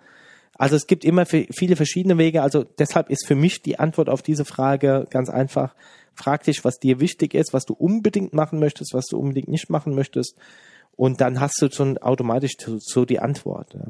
Also 0.61 0.77
es 0.77 0.87
gibt 0.87 1.07
immer 1.07 1.25
viele 1.25 1.75
verschiedene 1.75 2.19
Wege. 2.19 2.43
Also 2.43 2.65
deshalb 2.65 3.09
ist 3.09 3.27
für 3.27 3.35
mich 3.35 3.63
die 3.63 3.79
Antwort 3.79 4.11
auf 4.11 4.21
diese 4.21 4.45
Frage 4.45 5.07
ganz 5.09 5.31
einfach. 5.31 5.75
Frag 6.15 6.45
dich, 6.45 6.67
was 6.67 6.79
dir 6.79 7.01
wichtig 7.01 7.33
ist, 7.33 7.55
was 7.55 7.65
du 7.65 7.73
unbedingt 7.73 8.35
machen 8.35 8.59
möchtest, 8.59 8.93
was 8.93 9.07
du 9.07 9.17
unbedingt 9.17 9.49
nicht 9.49 9.71
machen 9.71 9.95
möchtest. 9.95 10.37
Und 10.97 11.23
dann 11.23 11.41
hast 11.41 11.63
du 11.63 11.71
schon 11.71 11.97
automatisch 11.97 12.59
so 12.59 13.07
die 13.07 13.21
Antwort. 13.21 13.73
Ja. 13.73 13.87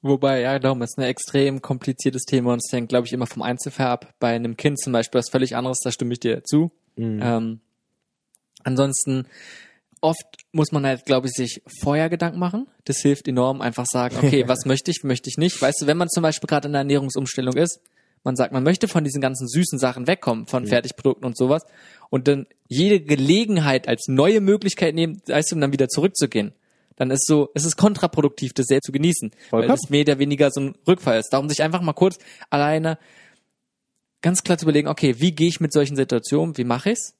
Wobei, 0.00 0.40
ja, 0.40 0.58
darum 0.58 0.80
ist 0.80 0.96
ein 0.96 1.04
extrem 1.04 1.60
kompliziertes 1.60 2.22
Thema 2.22 2.54
und 2.54 2.62
es 2.64 2.72
hängt, 2.72 2.88
glaube 2.88 3.06
ich, 3.06 3.12
immer 3.12 3.26
vom 3.26 3.42
Einzelfall 3.42 3.88
ab. 3.88 4.14
Bei 4.18 4.34
einem 4.34 4.56
Kind 4.56 4.80
zum 4.80 4.94
Beispiel 4.94 5.18
was 5.18 5.28
völlig 5.28 5.54
anderes, 5.54 5.80
da 5.84 5.92
stimme 5.92 6.14
ich 6.14 6.20
dir 6.20 6.42
zu. 6.44 6.70
Mhm. 6.96 7.20
Ähm, 7.22 7.60
ansonsten 8.64 9.26
oft 10.00 10.26
muss 10.52 10.72
man 10.72 10.84
halt, 10.86 11.04
glaube 11.04 11.26
ich, 11.26 11.32
sich 11.32 11.62
vorher 11.80 12.08
Gedanken 12.08 12.38
machen. 12.38 12.66
Das 12.84 12.98
hilft 12.98 13.28
enorm, 13.28 13.60
einfach 13.60 13.86
sagen, 13.86 14.16
okay, 14.16 14.44
was 14.48 14.64
möchte 14.64 14.90
ich, 14.90 15.04
möchte 15.04 15.28
ich 15.28 15.36
nicht. 15.36 15.60
Weißt 15.60 15.82
du, 15.82 15.86
wenn 15.86 15.96
man 15.96 16.08
zum 16.08 16.22
Beispiel 16.22 16.46
gerade 16.46 16.68
in 16.68 16.74
einer 16.74 16.80
Ernährungsumstellung 16.80 17.56
ist, 17.56 17.80
man 18.24 18.36
sagt, 18.36 18.52
man 18.52 18.64
möchte 18.64 18.88
von 18.88 19.04
diesen 19.04 19.20
ganzen 19.20 19.48
süßen 19.48 19.78
Sachen 19.78 20.06
wegkommen, 20.06 20.46
von 20.46 20.64
ja. 20.64 20.70
Fertigprodukten 20.70 21.24
und 21.24 21.36
sowas, 21.36 21.62
und 22.10 22.28
dann 22.28 22.46
jede 22.66 23.00
Gelegenheit 23.00 23.88
als 23.88 24.06
neue 24.08 24.40
Möglichkeit 24.40 24.94
nehmen, 24.94 25.22
weißt 25.26 25.50
du, 25.50 25.54
um 25.54 25.60
dann 25.60 25.72
wieder 25.72 25.88
zurückzugehen. 25.88 26.52
Dann 26.96 27.10
ist 27.10 27.26
so, 27.26 27.50
es 27.54 27.64
ist 27.64 27.76
kontraproduktiv, 27.76 28.52
das 28.54 28.66
sehr 28.66 28.80
zu 28.80 28.90
genießen, 28.90 29.30
Vollkommen. 29.50 29.68
weil 29.68 29.76
es 29.76 29.88
mehr 29.88 30.00
oder 30.00 30.18
weniger 30.18 30.50
so 30.50 30.60
ein 30.60 30.74
Rückfall 30.86 31.20
ist. 31.20 31.30
Darum 31.32 31.48
sich 31.48 31.62
einfach 31.62 31.80
mal 31.80 31.92
kurz 31.92 32.18
alleine 32.50 32.98
ganz 34.20 34.42
klar 34.42 34.58
zu 34.58 34.64
überlegen, 34.64 34.88
okay, 34.88 35.20
wie 35.20 35.32
gehe 35.32 35.48
ich 35.48 35.60
mit 35.60 35.72
solchen 35.72 35.96
Situationen, 35.96 36.56
wie 36.56 36.64
mache 36.64 36.90
ich's? 36.90 37.14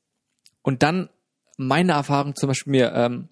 Und 0.62 0.82
dann 0.82 1.10
meine 1.58 1.92
Erfahrung 1.92 2.34
zum 2.34 2.46
Beispiel 2.46 2.70
mir, 2.70 2.92
ähm, 2.94 3.28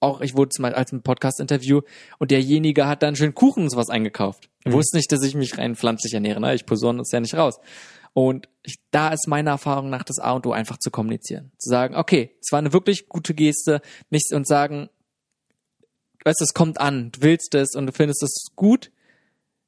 auch 0.00 0.20
ich 0.20 0.36
wurde 0.36 0.50
zum 0.50 0.62
Beispiel 0.62 0.78
als 0.78 0.92
ein 0.92 1.02
Podcast-Interview 1.02 1.82
und 2.18 2.30
derjenige 2.30 2.86
hat 2.86 3.02
dann 3.02 3.16
schön 3.16 3.34
Kuchen 3.34 3.64
und 3.64 3.70
sowas 3.70 3.90
eingekauft. 3.90 4.48
Mhm. 4.64 4.72
wusste 4.72 4.96
nicht, 4.96 5.12
dass 5.12 5.22
ich 5.24 5.34
mich 5.34 5.58
rein 5.58 5.76
pflanzlich 5.76 6.14
ernähre, 6.14 6.40
ne? 6.40 6.54
Ich 6.54 6.64
posaune 6.64 7.02
es 7.02 7.10
ja 7.12 7.20
nicht 7.20 7.34
raus. 7.34 7.60
Und 8.14 8.48
ich, 8.62 8.76
da 8.90 9.10
ist 9.10 9.28
meine 9.28 9.50
Erfahrung 9.50 9.90
nach 9.90 10.02
das 10.02 10.18
A 10.18 10.32
und 10.32 10.46
O 10.46 10.52
einfach 10.52 10.78
zu 10.78 10.90
kommunizieren. 10.90 11.52
Zu 11.58 11.68
sagen, 11.68 11.94
okay, 11.94 12.36
es 12.40 12.50
war 12.52 12.58
eine 12.58 12.72
wirklich 12.72 13.08
gute 13.08 13.34
Geste, 13.34 13.80
nichts 14.10 14.32
und 14.32 14.46
sagen, 14.46 14.88
weißt 16.24 16.40
du, 16.40 16.44
es 16.44 16.54
kommt 16.54 16.80
an, 16.80 17.10
du 17.12 17.22
willst 17.22 17.54
es 17.54 17.74
und 17.74 17.86
du 17.86 17.92
findest 17.92 18.22
es 18.22 18.46
gut, 18.56 18.90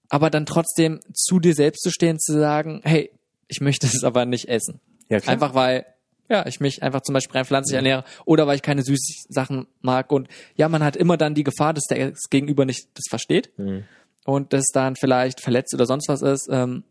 aber 0.09 0.31
dann 0.31 0.47
trotzdem 0.47 1.01
zu 1.13 1.39
dir 1.39 1.55
selbst 1.55 1.83
zu 1.83 1.91
stehen, 1.91 2.19
zu 2.19 2.33
sagen, 2.33 2.81
hey, 2.85 3.11
ich 3.49 3.61
möchte 3.61 3.87
es 3.87 4.05
aber 4.05 4.27
nicht 4.27 4.49
essen. 4.49 4.81
Ja, 5.09 5.21
klar. 5.21 5.33
Einfach 5.33 5.55
weil 5.55 5.87
ja, 6.31 6.47
ich 6.47 6.61
mich 6.61 6.83
einfach 6.83 7.03
zum 7.03 7.13
Beispiel 7.13 7.37
rein 7.37 7.45
pflanzlich 7.45 7.77
ernähre 7.77 8.05
oder 8.25 8.47
weil 8.47 8.55
ich 8.55 8.63
keine 8.63 8.83
süßen 8.83 9.27
Sachen 9.29 9.67
mag. 9.83 10.13
Und 10.13 10.29
ja, 10.55 10.69
man 10.69 10.85
hat 10.85 10.97
immer 10.97 11.17
dann 11.17 11.35
die 11.35 11.43
Gefahr, 11.43 11.75
dass 11.75 11.85
der 11.85 12.13
das 12.13 12.31
Gegenüber 12.31 12.65
nicht 12.65 12.89
das 12.95 13.05
versteht 13.11 13.51
mhm. 13.59 13.85
und 14.25 14.53
das 14.53 14.67
dann 14.73 14.95
vielleicht 14.95 15.41
verletzt 15.41 15.75
oder 15.75 15.87
sonst 15.87 16.09
was 16.09 16.23
ist. 16.23 16.49
Ähm, 16.51 16.85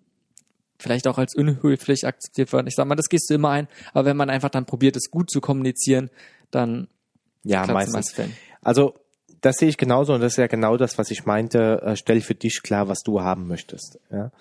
vielleicht 0.78 1.08
auch 1.08 1.18
als 1.18 1.36
unhöflich 1.36 2.06
akzeptiert 2.06 2.52
wird. 2.52 2.68
Ich 2.68 2.76
sag 2.76 2.86
mal, 2.86 2.96
das 2.96 3.10
gehst 3.10 3.30
du 3.30 3.34
immer 3.34 3.50
ein, 3.50 3.68
aber 3.94 4.06
wenn 4.06 4.18
man 4.18 4.30
einfach 4.30 4.50
dann 4.50 4.66
probiert, 4.66 4.96
es 4.96 5.10
gut 5.10 5.30
zu 5.30 5.42
kommunizieren, 5.42 6.10
dann 6.52 6.88
ja, 7.44 7.66
meistens. 7.66 8.14
Also 8.62 8.96
das 9.42 9.56
sehe 9.58 9.70
ich 9.70 9.78
genauso 9.78 10.14
und 10.14 10.22
das 10.22 10.34
ist 10.34 10.38
ja 10.38 10.48
genau 10.48 10.76
das, 10.76 10.98
was 10.98 11.12
ich 11.12 11.26
meinte. 11.26 11.82
Äh, 11.82 11.96
stell 11.96 12.20
für 12.20 12.36
dich 12.36 12.62
klar, 12.62 12.90
was 12.90 13.00
du 13.04 13.22
haben 13.22 13.48
möchtest. 13.48 14.00
Ja? 14.12 14.32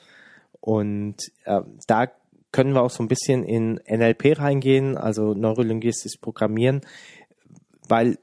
Und 0.61 1.17
äh, 1.45 1.61
da 1.87 2.09
können 2.53 2.73
wir 2.73 2.83
auch 2.83 2.91
so 2.91 3.03
ein 3.03 3.09
bisschen 3.09 3.45
in 3.45 3.81
NLP 3.89 4.39
reingehen, 4.39 4.97
also 4.97 5.35
neurolinguistisches 5.35 6.19
Programmieren, 6.19 6.81
weil 7.89 8.19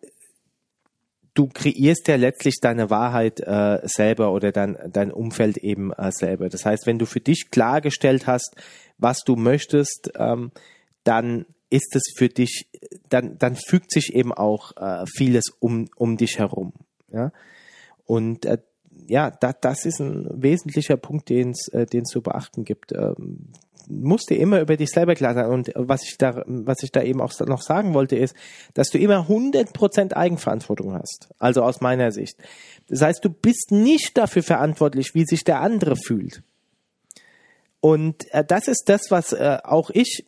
du 1.35 1.47
kreierst 1.47 2.07
ja 2.07 2.15
letztlich 2.15 2.55
deine 2.61 2.89
Wahrheit 2.89 3.39
äh, 3.41 3.79
selber 3.83 4.31
oder 4.31 4.51
dein, 4.51 4.77
dein 4.91 5.11
Umfeld 5.11 5.57
eben 5.57 5.91
äh, 5.91 6.11
selber. 6.11 6.49
Das 6.49 6.65
heißt, 6.65 6.87
wenn 6.87 6.97
du 6.97 7.05
für 7.05 7.19
dich 7.19 7.51
klargestellt 7.51 8.25
hast, 8.25 8.55
was 8.97 9.19
du 9.25 9.35
möchtest, 9.35 10.11
ähm, 10.17 10.51
dann 11.03 11.45
ist 11.69 11.95
es 11.95 12.03
für 12.15 12.29
dich, 12.29 12.67
dann, 13.09 13.37
dann 13.37 13.55
fügt 13.55 13.91
sich 13.91 14.15
eben 14.15 14.33
auch 14.33 14.75
äh, 14.77 15.05
vieles 15.07 15.45
um, 15.59 15.87
um 15.95 16.15
dich 16.17 16.39
herum. 16.39 16.73
Ja? 17.11 17.31
Und 18.05 18.45
äh, 18.45 18.59
ja, 19.07 19.29
da, 19.29 19.51
das 19.53 19.85
ist 19.85 19.99
ein 19.99 20.27
wesentlicher 20.31 20.97
Punkt, 20.97 21.29
den 21.29 21.51
es 21.51 21.67
äh, 21.73 22.03
zu 22.03 22.21
beachten 22.21 22.63
gibt. 22.63 22.93
Ähm, 22.93 23.51
musst 23.89 24.29
dir 24.29 24.37
immer 24.37 24.61
über 24.61 24.77
dich 24.77 24.89
selber 24.89 25.15
klar 25.15 25.33
sein. 25.33 25.47
Und 25.47 25.71
was 25.75 26.03
ich 26.03 26.17
da, 26.17 26.43
was 26.45 26.83
ich 26.83 26.91
da 26.91 27.01
eben 27.01 27.21
auch 27.21 27.31
noch 27.41 27.61
sagen 27.61 27.93
wollte, 27.93 28.15
ist, 28.15 28.35
dass 28.73 28.89
du 28.89 28.97
immer 28.97 29.27
100% 29.27 30.13
Eigenverantwortung 30.13 30.93
hast. 30.93 31.29
Also 31.39 31.63
aus 31.63 31.81
meiner 31.81 32.11
Sicht. 32.11 32.37
Das 32.87 33.01
heißt, 33.01 33.23
du 33.23 33.29
bist 33.29 33.71
nicht 33.71 34.17
dafür 34.17 34.43
verantwortlich, 34.43 35.15
wie 35.15 35.25
sich 35.25 35.43
der 35.43 35.61
andere 35.61 35.95
fühlt. 35.95 36.43
Und 37.79 38.31
äh, 38.31 38.43
das 38.43 38.67
ist 38.67 38.85
das, 38.87 39.09
was 39.09 39.33
äh, 39.33 39.59
auch 39.63 39.89
ich, 39.91 40.25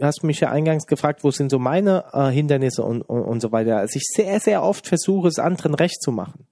hast 0.00 0.24
mich 0.24 0.40
ja 0.40 0.50
eingangs 0.50 0.86
gefragt, 0.86 1.24
wo 1.24 1.30
sind 1.30 1.50
so 1.50 1.58
meine 1.58 2.04
äh, 2.12 2.30
Hindernisse 2.30 2.82
und, 2.82 3.02
und, 3.02 3.22
und 3.22 3.40
so 3.40 3.52
weiter, 3.52 3.82
dass 3.82 3.94
ich 3.94 4.04
sehr, 4.04 4.40
sehr 4.40 4.62
oft 4.62 4.86
versuche, 4.86 5.28
es 5.28 5.38
anderen 5.38 5.74
recht 5.74 6.02
zu 6.02 6.12
machen. 6.12 6.46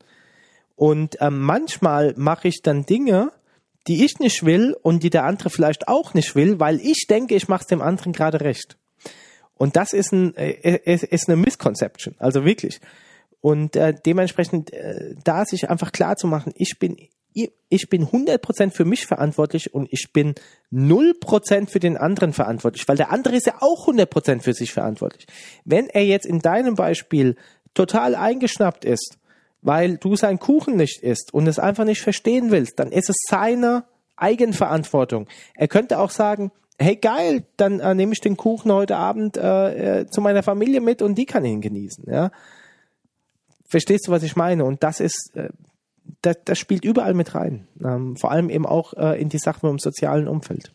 Und 0.77 1.21
äh, 1.21 1.31
manchmal 1.31 2.15
mache 2.17 2.49
ich 2.49 2.61
dann 2.63 2.87
Dinge, 2.87 3.33
die 3.87 4.05
ich 4.05 4.19
nicht 4.19 4.45
will 4.45 4.77
und 4.83 5.03
die 5.03 5.11
der 5.11 5.25
andere 5.25 5.51
vielleicht 5.51 5.89
auch 5.89 6.15
nicht 6.15 6.35
will, 6.35 6.61
weil 6.61 6.81
ich 6.81 7.07
denke, 7.09 7.35
ich 7.35 7.49
mache 7.49 7.63
es 7.63 7.67
dem 7.67 7.83
anderen 7.83 8.13
gerade 8.13 8.41
recht. 8.41 8.77
Und 9.57 9.77
das 9.77 9.93
ist, 9.93 10.13
ein, 10.13 10.35
äh, 10.37 10.79
ist 10.95 11.29
eine 11.29 11.37
Misconception, 11.37 12.15
also 12.19 12.45
wirklich. 12.45 12.81
Und 13.41 13.77
äh, 13.77 13.95
dementsprechend 13.95 14.73
äh, 14.73 15.15
da 15.23 15.45
sich 15.45 15.69
einfach 15.69 15.93
klar 15.93 16.17
zu 16.17 16.27
machen, 16.27 16.53
ich 16.57 16.79
bin 16.79 16.97
ich 17.69 17.89
bin 17.89 18.07
100% 18.07 18.71
für 18.71 18.85
mich 18.85 19.07
verantwortlich 19.07 19.75
und 19.75 19.89
ich 19.91 20.13
bin 20.13 20.35
0% 20.73 21.69
für 21.69 21.81
den 21.81 21.97
anderen 21.97 22.33
verantwortlich, 22.33 22.87
weil 22.87 22.97
der 22.97 23.11
andere 23.11 23.35
ist 23.35 23.47
ja 23.47 23.57
auch 23.61 23.89
100% 23.89 24.41
für 24.41 24.55
sich 24.55 24.73
verantwortlich. 24.73 25.27
Wenn 25.65 25.89
er 25.89 26.05
jetzt 26.05 26.27
in 26.27 26.39
deinem 26.39 26.77
Beispiel 26.77 27.37
total 27.75 28.15
eingeschnappt 28.15 28.85
ist 28.85 29.19
weil 29.65 29.97
du 29.97 30.15
seinen 30.15 30.39
Kuchen 30.39 30.77
nicht 30.77 31.03
isst 31.03 31.35
und 31.35 31.49
es 31.49 31.59
einfach 31.59 31.85
nicht 31.85 32.03
verstehen 32.03 32.53
willst, 32.53 32.79
dann 32.79 32.93
ist 32.93 33.11
es 33.11 33.17
seine 33.29 33.85
Eigenverantwortung. 34.17 35.27
Er 35.55 35.67
könnte 35.67 35.99
auch 35.99 36.11
sagen, 36.11 36.53
hey 36.79 36.95
geil, 36.97 37.45
dann 37.57 37.81
äh, 37.81 37.95
nehme 37.95 38.13
ich 38.13 38.21
den 38.21 38.37
Kuchen 38.37 38.71
heute 38.73 38.97
Abend 38.97 39.37
äh, 39.37 40.01
äh, 40.03 40.07
zu 40.07 40.21
meiner 40.21 40.43
Familie 40.43 40.81
mit 40.81 41.03
und 41.03 41.17
die 41.17 41.25
kann 41.27 41.45
ihn 41.45 41.61
genießen. 41.61 42.05
Ja? 42.07 42.31
Verstehst 43.67 44.07
du, 44.07 44.13
was 44.13 44.23
ich 44.23 44.37
meine? 44.37 44.65
Und 44.65 44.83
das 44.83 45.01
ist, 45.01 45.33
äh, 45.35 45.49
das, 46.23 46.37
das 46.45 46.59
spielt 46.59 46.85
überall 46.85 47.15
mit 47.15 47.35
rein. 47.35 47.67
Ähm, 47.83 48.17
vor 48.17 48.31
allem 48.31 48.51
eben 48.51 48.67
auch 48.67 48.93
äh, 48.95 49.21
in 49.21 49.29
die 49.29 49.39
Sachen 49.39 49.69
im 49.71 49.79
sozialen 49.79 50.29
Umfeld. 50.29 50.73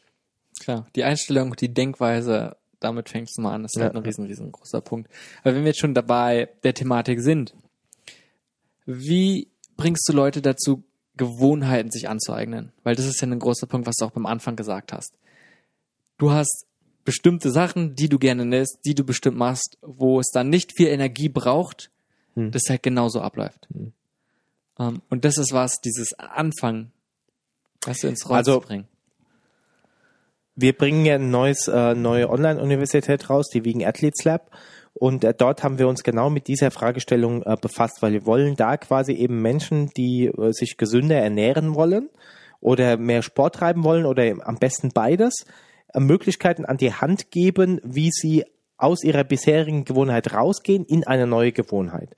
klar. 0.59 0.87
Die 0.95 1.03
Einstellung, 1.03 1.55
die 1.55 1.73
Denkweise, 1.73 2.57
damit 2.79 3.09
fängst 3.09 3.37
du 3.37 3.41
mal 3.41 3.53
an. 3.53 3.63
Das 3.63 3.73
ist 3.73 3.79
Ja. 3.79 3.85
halt 3.85 3.95
ein 3.95 4.03
riesen, 4.03 4.25
riesengroßer 4.25 4.81
Punkt. 4.81 5.09
Aber 5.43 5.53
wenn 5.53 5.61
wir 5.61 5.69
jetzt 5.69 5.79
schon 5.79 5.93
dabei 5.93 6.49
der 6.63 6.73
Thematik 6.73 7.21
sind, 7.21 7.53
wie 8.91 9.47
bringst 9.77 10.07
du 10.09 10.13
Leute 10.13 10.41
dazu, 10.41 10.83
Gewohnheiten 11.15 11.91
sich 11.91 12.09
anzueignen? 12.09 12.71
Weil 12.83 12.95
das 12.95 13.05
ist 13.05 13.21
ja 13.21 13.27
ein 13.27 13.39
großer 13.39 13.67
Punkt, 13.67 13.87
was 13.87 13.95
du 13.97 14.05
auch 14.05 14.11
beim 14.11 14.25
Anfang 14.25 14.55
gesagt 14.55 14.93
hast. 14.93 15.17
Du 16.17 16.31
hast 16.31 16.65
bestimmte 17.05 17.51
Sachen, 17.51 17.95
die 17.95 18.09
du 18.09 18.19
gerne 18.19 18.43
lässt, 18.43 18.79
die 18.85 18.95
du 18.95 19.03
bestimmt 19.03 19.37
machst, 19.37 19.77
wo 19.81 20.19
es 20.19 20.29
dann 20.31 20.49
nicht 20.49 20.75
viel 20.75 20.87
Energie 20.87 21.29
braucht, 21.29 21.91
Hm. 22.35 22.51
das 22.51 22.63
halt 22.69 22.83
genauso 22.83 23.21
abläuft. 23.21 23.67
Hm. 23.73 23.93
Ähm, 24.79 25.01
und 25.09 25.25
das 25.25 25.37
ist 25.37 25.51
was, 25.53 25.81
dieses 25.81 26.13
Anfangen, 26.19 26.91
was 27.85 27.99
du 27.99 28.07
ins 28.07 28.25
Rollen 28.27 28.37
Also- 28.37 28.59
zu 28.59 28.67
bringen. 28.67 28.87
Wir 30.55 30.73
bringen 30.73 31.05
ja 31.05 31.15
ein 31.15 31.31
neues, 31.31 31.67
äh, 31.69 31.95
neue 31.95 32.29
Online-Universität 32.29 33.29
raus, 33.29 33.47
die 33.49 33.63
Vegan 33.63 33.83
Athletes 33.87 34.25
Lab. 34.25 34.51
Und 34.99 35.23
äh, 35.23 35.33
dort 35.33 35.63
haben 35.63 35.79
wir 35.79 35.87
uns 35.87 36.03
genau 36.03 36.29
mit 36.29 36.47
dieser 36.47 36.71
Fragestellung 36.71 37.41
äh, 37.43 37.55
befasst, 37.59 38.01
weil 38.01 38.11
wir 38.11 38.25
wollen 38.25 38.55
da 38.55 38.75
quasi 38.75 39.13
eben 39.13 39.41
Menschen, 39.41 39.89
die 39.95 40.25
äh, 40.25 40.51
sich 40.51 40.75
gesünder 40.75 41.15
ernähren 41.15 41.73
wollen 41.73 42.09
oder 42.59 42.97
mehr 42.97 43.21
Sport 43.21 43.55
treiben 43.55 43.85
wollen 43.85 44.05
oder 44.05 44.23
am 44.43 44.57
besten 44.57 44.91
beides, 44.93 45.45
äh, 45.93 46.01
Möglichkeiten 46.01 46.65
an 46.65 46.75
die 46.75 46.93
Hand 46.93 47.31
geben, 47.31 47.79
wie 47.83 48.11
sie 48.11 48.43
aus 48.77 49.03
ihrer 49.03 49.23
bisherigen 49.23 49.85
Gewohnheit 49.85 50.33
rausgehen 50.33 50.83
in 50.83 51.07
eine 51.07 51.27
neue 51.27 51.53
Gewohnheit. 51.53 52.09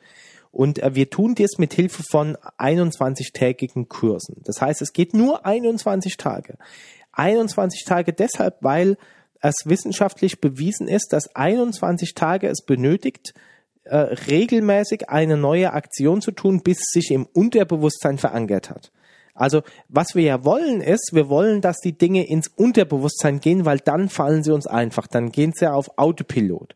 Und 0.52 0.80
äh, 0.80 0.96
wir 0.96 1.12
tun 1.12 1.36
das 1.36 1.60
mit 1.60 1.76
Hilfe 1.76 2.02
von 2.02 2.36
21-tägigen 2.58 3.90
Kursen. 3.90 4.42
Das 4.44 4.60
heißt, 4.60 4.82
es 4.82 4.92
geht 4.92 5.14
nur 5.14 5.46
21 5.46 6.18
Tage. 6.18 6.58
21 7.14 7.86
Tage 7.86 8.12
deshalb, 8.12 8.58
weil 8.62 8.98
es 9.42 9.66
wissenschaftlich 9.66 10.40
bewiesen 10.40 10.88
ist, 10.88 11.14
dass 11.14 11.36
21 11.36 12.14
Tage 12.14 12.48
es 12.48 12.64
benötigt, 12.64 13.34
äh, 13.84 13.96
regelmäßig 13.96 15.10
eine 15.10 15.38
neue 15.38 15.74
Aktion 15.74 16.22
zu 16.22 16.32
tun, 16.32 16.62
bis 16.62 16.78
sich 16.92 17.12
im 17.12 17.26
Unterbewusstsein 17.26 18.18
verankert 18.18 18.70
hat. 18.70 18.92
Also 19.34 19.64
was 19.88 20.14
wir 20.14 20.24
ja 20.24 20.44
wollen 20.46 20.82
ist, 20.82 21.12
wir 21.14 21.30
wollen, 21.30 21.62
dass 21.62 21.78
die 21.78 21.98
Dinge 21.98 22.28
ins 22.28 22.48
Unterbewusstsein 22.48 23.40
gehen, 23.40 23.66
weil 23.66 23.80
dann 23.80 24.10
fallen 24.10 24.44
sie 24.44 24.54
uns 24.54 24.68
einfach, 24.68 25.08
dann 25.08 25.32
gehen 25.32 25.54
sie 25.56 25.66
ja 25.66 25.74
auf 25.74 25.98
Autopilot 25.98 26.76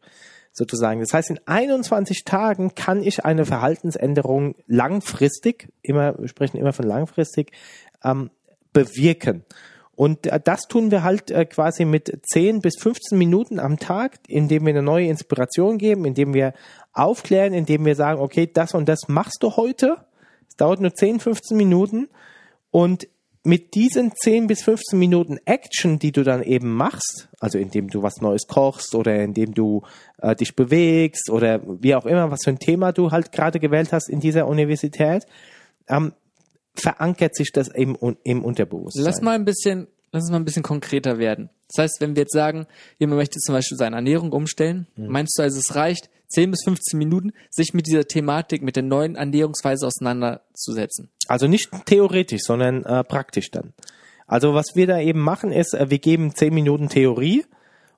sozusagen. 0.51 1.01
Das 1.01 1.13
heißt, 1.13 1.29
in 1.29 1.39
21 1.45 2.23
Tagen 2.23 2.73
kann 2.75 3.03
ich 3.03 3.25
eine 3.25 3.45
Verhaltensänderung 3.45 4.55
langfristig, 4.67 5.67
immer, 5.81 6.17
wir 6.17 6.29
sprechen 6.29 6.57
immer 6.57 6.73
von 6.73 6.87
langfristig, 6.87 7.51
ähm, 8.03 8.31
bewirken. 8.71 9.43
Und 9.95 10.27
äh, 10.27 10.39
das 10.43 10.63
tun 10.67 10.91
wir 10.91 11.03
halt 11.03 11.31
äh, 11.31 11.45
quasi 11.45 11.85
mit 11.85 12.19
10 12.31 12.61
bis 12.61 12.75
15 12.79 13.17
Minuten 13.17 13.59
am 13.59 13.79
Tag, 13.79 14.19
indem 14.27 14.65
wir 14.65 14.71
eine 14.71 14.83
neue 14.83 15.07
Inspiration 15.07 15.77
geben, 15.77 16.05
indem 16.05 16.33
wir 16.33 16.53
aufklären, 16.93 17.53
indem 17.53 17.85
wir 17.85 17.95
sagen, 17.95 18.21
okay, 18.21 18.49
das 18.51 18.73
und 18.73 18.87
das 18.89 19.07
machst 19.07 19.41
du 19.41 19.55
heute. 19.55 19.97
Es 20.47 20.55
dauert 20.55 20.81
nur 20.81 20.93
10, 20.93 21.19
15 21.19 21.57
Minuten. 21.57 22.09
Und 22.71 23.07
mit 23.45 23.75
diesen 23.75 24.11
10 24.15 24.47
bis 24.47 24.63
15 24.63 24.97
Minuten 24.97 25.37
Action, 25.45 25.99
die 25.99 26.11
du 26.11 26.23
dann 26.23 26.41
eben 26.41 26.73
machst, 26.73 27.29
also 27.39 27.59
indem 27.59 27.89
du 27.89 28.01
was 28.01 28.19
Neues 28.19 28.47
kochst 28.47 28.95
oder 28.95 29.23
indem 29.23 29.53
du 29.53 29.83
äh, 30.17 30.35
dich 30.35 30.55
bewegst 30.55 31.29
oder 31.29 31.61
wie 31.63 31.93
auch 31.95 32.07
immer, 32.07 32.31
was 32.31 32.43
für 32.43 32.49
ein 32.49 32.59
Thema 32.59 32.91
du 32.91 33.11
halt 33.11 33.31
gerade 33.31 33.59
gewählt 33.59 33.93
hast 33.93 34.09
in 34.09 34.19
dieser 34.19 34.47
Universität, 34.47 35.27
ähm, 35.87 36.13
verankert 36.79 37.35
sich 37.35 37.51
das 37.51 37.73
eben 37.73 37.95
un 37.99 38.17
im 38.23 38.43
Unterbewusstsein. 38.43 39.03
Lass 39.03 39.21
mal 39.21 39.35
ein 39.35 39.45
bisschen, 39.45 39.87
lass 40.11 40.23
uns 40.23 40.31
mal 40.31 40.37
ein 40.37 40.45
bisschen 40.45 40.63
konkreter 40.63 41.17
werden. 41.17 41.49
Das 41.69 41.83
heißt, 41.83 42.01
wenn 42.01 42.15
wir 42.15 42.23
jetzt 42.23 42.33
sagen, 42.33 42.67
jemand 42.99 43.19
möchte 43.19 43.39
zum 43.39 43.55
Beispiel 43.55 43.77
seine 43.77 43.95
Ernährung 43.95 44.31
umstellen, 44.31 44.87
meinst 44.95 45.37
du 45.37 45.43
also, 45.43 45.59
es 45.59 45.75
reicht 45.75 46.09
10 46.29 46.51
bis 46.51 46.63
15 46.63 46.97
Minuten, 46.97 47.33
sich 47.49 47.73
mit 47.73 47.87
dieser 47.87 48.05
Thematik, 48.05 48.61
mit 48.61 48.75
der 48.75 48.83
neuen 48.83 49.15
Ernährungsweise 49.15 49.87
auseinanderzusetzen? 49.87 51.09
Also 51.27 51.47
nicht 51.47 51.69
theoretisch, 51.85 52.41
sondern 52.43 52.83
äh, 52.83 53.03
praktisch 53.03 53.51
dann. 53.51 53.73
Also 54.27 54.53
was 54.53 54.75
wir 54.75 54.87
da 54.87 54.99
eben 54.99 55.19
machen 55.19 55.51
ist, 55.51 55.73
äh, 55.73 55.89
wir 55.89 55.99
geben 55.99 56.35
10 56.35 56.53
Minuten 56.53 56.89
Theorie 56.89 57.45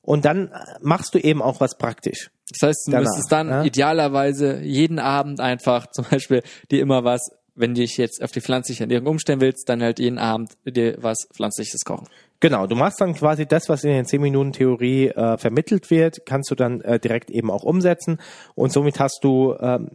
und 0.01 0.25
dann 0.25 0.47
äh, 0.47 0.51
machst 0.81 1.13
du 1.13 1.19
eben 1.19 1.41
auch 1.41 1.59
was 1.59 1.77
praktisch. 1.77 2.31
Das 2.49 2.69
heißt, 2.69 2.87
du 2.87 2.91
Danach, 2.91 3.07
müsstest 3.07 3.31
dann 3.31 3.49
ja. 3.49 3.63
idealerweise 3.63 4.59
jeden 4.61 4.99
Abend 4.99 5.39
einfach 5.39 5.87
zum 5.91 6.05
Beispiel 6.09 6.43
dir 6.71 6.81
immer 6.81 7.03
was, 7.03 7.31
wenn 7.57 7.73
du 7.73 7.81
dich 7.81 7.97
jetzt 7.97 8.23
auf 8.23 8.31
die 8.31 8.41
pflanzliche 8.41 8.83
Ernährung 8.83 9.07
umstellen 9.07 9.41
willst, 9.41 9.67
dann 9.67 9.81
halt 9.81 9.99
jeden 9.99 10.19
Abend 10.19 10.51
dir 10.65 10.97
was 11.01 11.27
Pflanzliches 11.33 11.81
kochen. 11.83 12.07
Genau, 12.39 12.67
du 12.67 12.75
machst 12.75 13.01
dann 13.01 13.15
quasi 13.15 13.47
das, 13.47 13.67
was 13.67 13.83
in 13.83 13.89
den 13.89 14.05
10 14.05 14.21
Minuten 14.21 14.53
Theorie 14.53 15.07
äh, 15.07 15.37
vermittelt 15.37 15.89
wird, 15.89 16.25
kannst 16.25 16.51
du 16.51 16.55
dann 16.55 16.81
äh, 16.81 16.99
direkt 16.99 17.31
eben 17.31 17.49
auch 17.49 17.63
umsetzen 17.63 18.19
und 18.53 18.71
somit 18.71 18.99
hast 18.99 19.19
du, 19.23 19.55
ähm, 19.59 19.89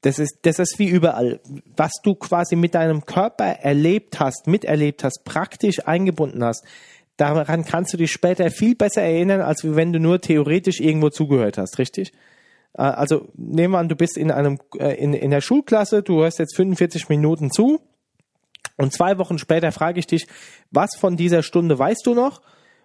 das 0.00 0.18
ist, 0.18 0.38
das 0.42 0.58
ist 0.58 0.78
wie 0.78 0.88
überall, 0.88 1.40
was 1.76 1.92
du 2.02 2.14
quasi 2.14 2.56
mit 2.56 2.74
deinem 2.74 3.04
Körper 3.04 3.44
erlebt 3.44 4.18
hast, 4.18 4.46
miterlebt 4.46 5.04
hast, 5.04 5.24
praktisch 5.24 5.86
eingebunden 5.86 6.42
hast, 6.42 6.64
daran 7.18 7.64
kannst 7.64 7.92
du 7.92 7.98
dich 7.98 8.10
später 8.10 8.50
viel 8.50 8.74
besser 8.74 9.02
erinnern, 9.02 9.42
als 9.42 9.62
wenn 9.62 9.92
du 9.92 10.00
nur 10.00 10.20
theoretisch 10.20 10.80
irgendwo 10.80 11.10
zugehört 11.10 11.58
hast, 11.58 11.78
richtig? 11.78 12.12
Äh, 12.74 12.82
Also 12.82 13.28
nehmen 13.34 13.74
wir 13.74 13.78
an, 13.78 13.88
du 13.88 13.96
bist 13.96 14.16
in 14.16 14.30
einem 14.30 14.58
äh, 14.78 14.94
in, 14.94 15.14
in 15.14 15.30
der 15.30 15.40
Schulklasse, 15.40 16.02
du 16.02 16.22
hörst 16.22 16.38
jetzt 16.38 16.56
45 16.56 17.08
Minuten 17.08 17.50
zu 17.50 17.80
und 18.76 18.92
zwei 18.92 19.18
Wochen 19.18 19.38
später 19.38 19.72
frage 19.72 20.00
ich 20.00 20.06
dich, 20.06 20.26
was 20.70 20.90
von 20.98 21.16
dieser 21.16 21.42
Stunde 21.42 21.78
weißt 21.78 22.06
du 22.06 22.14
noch? 22.14 22.40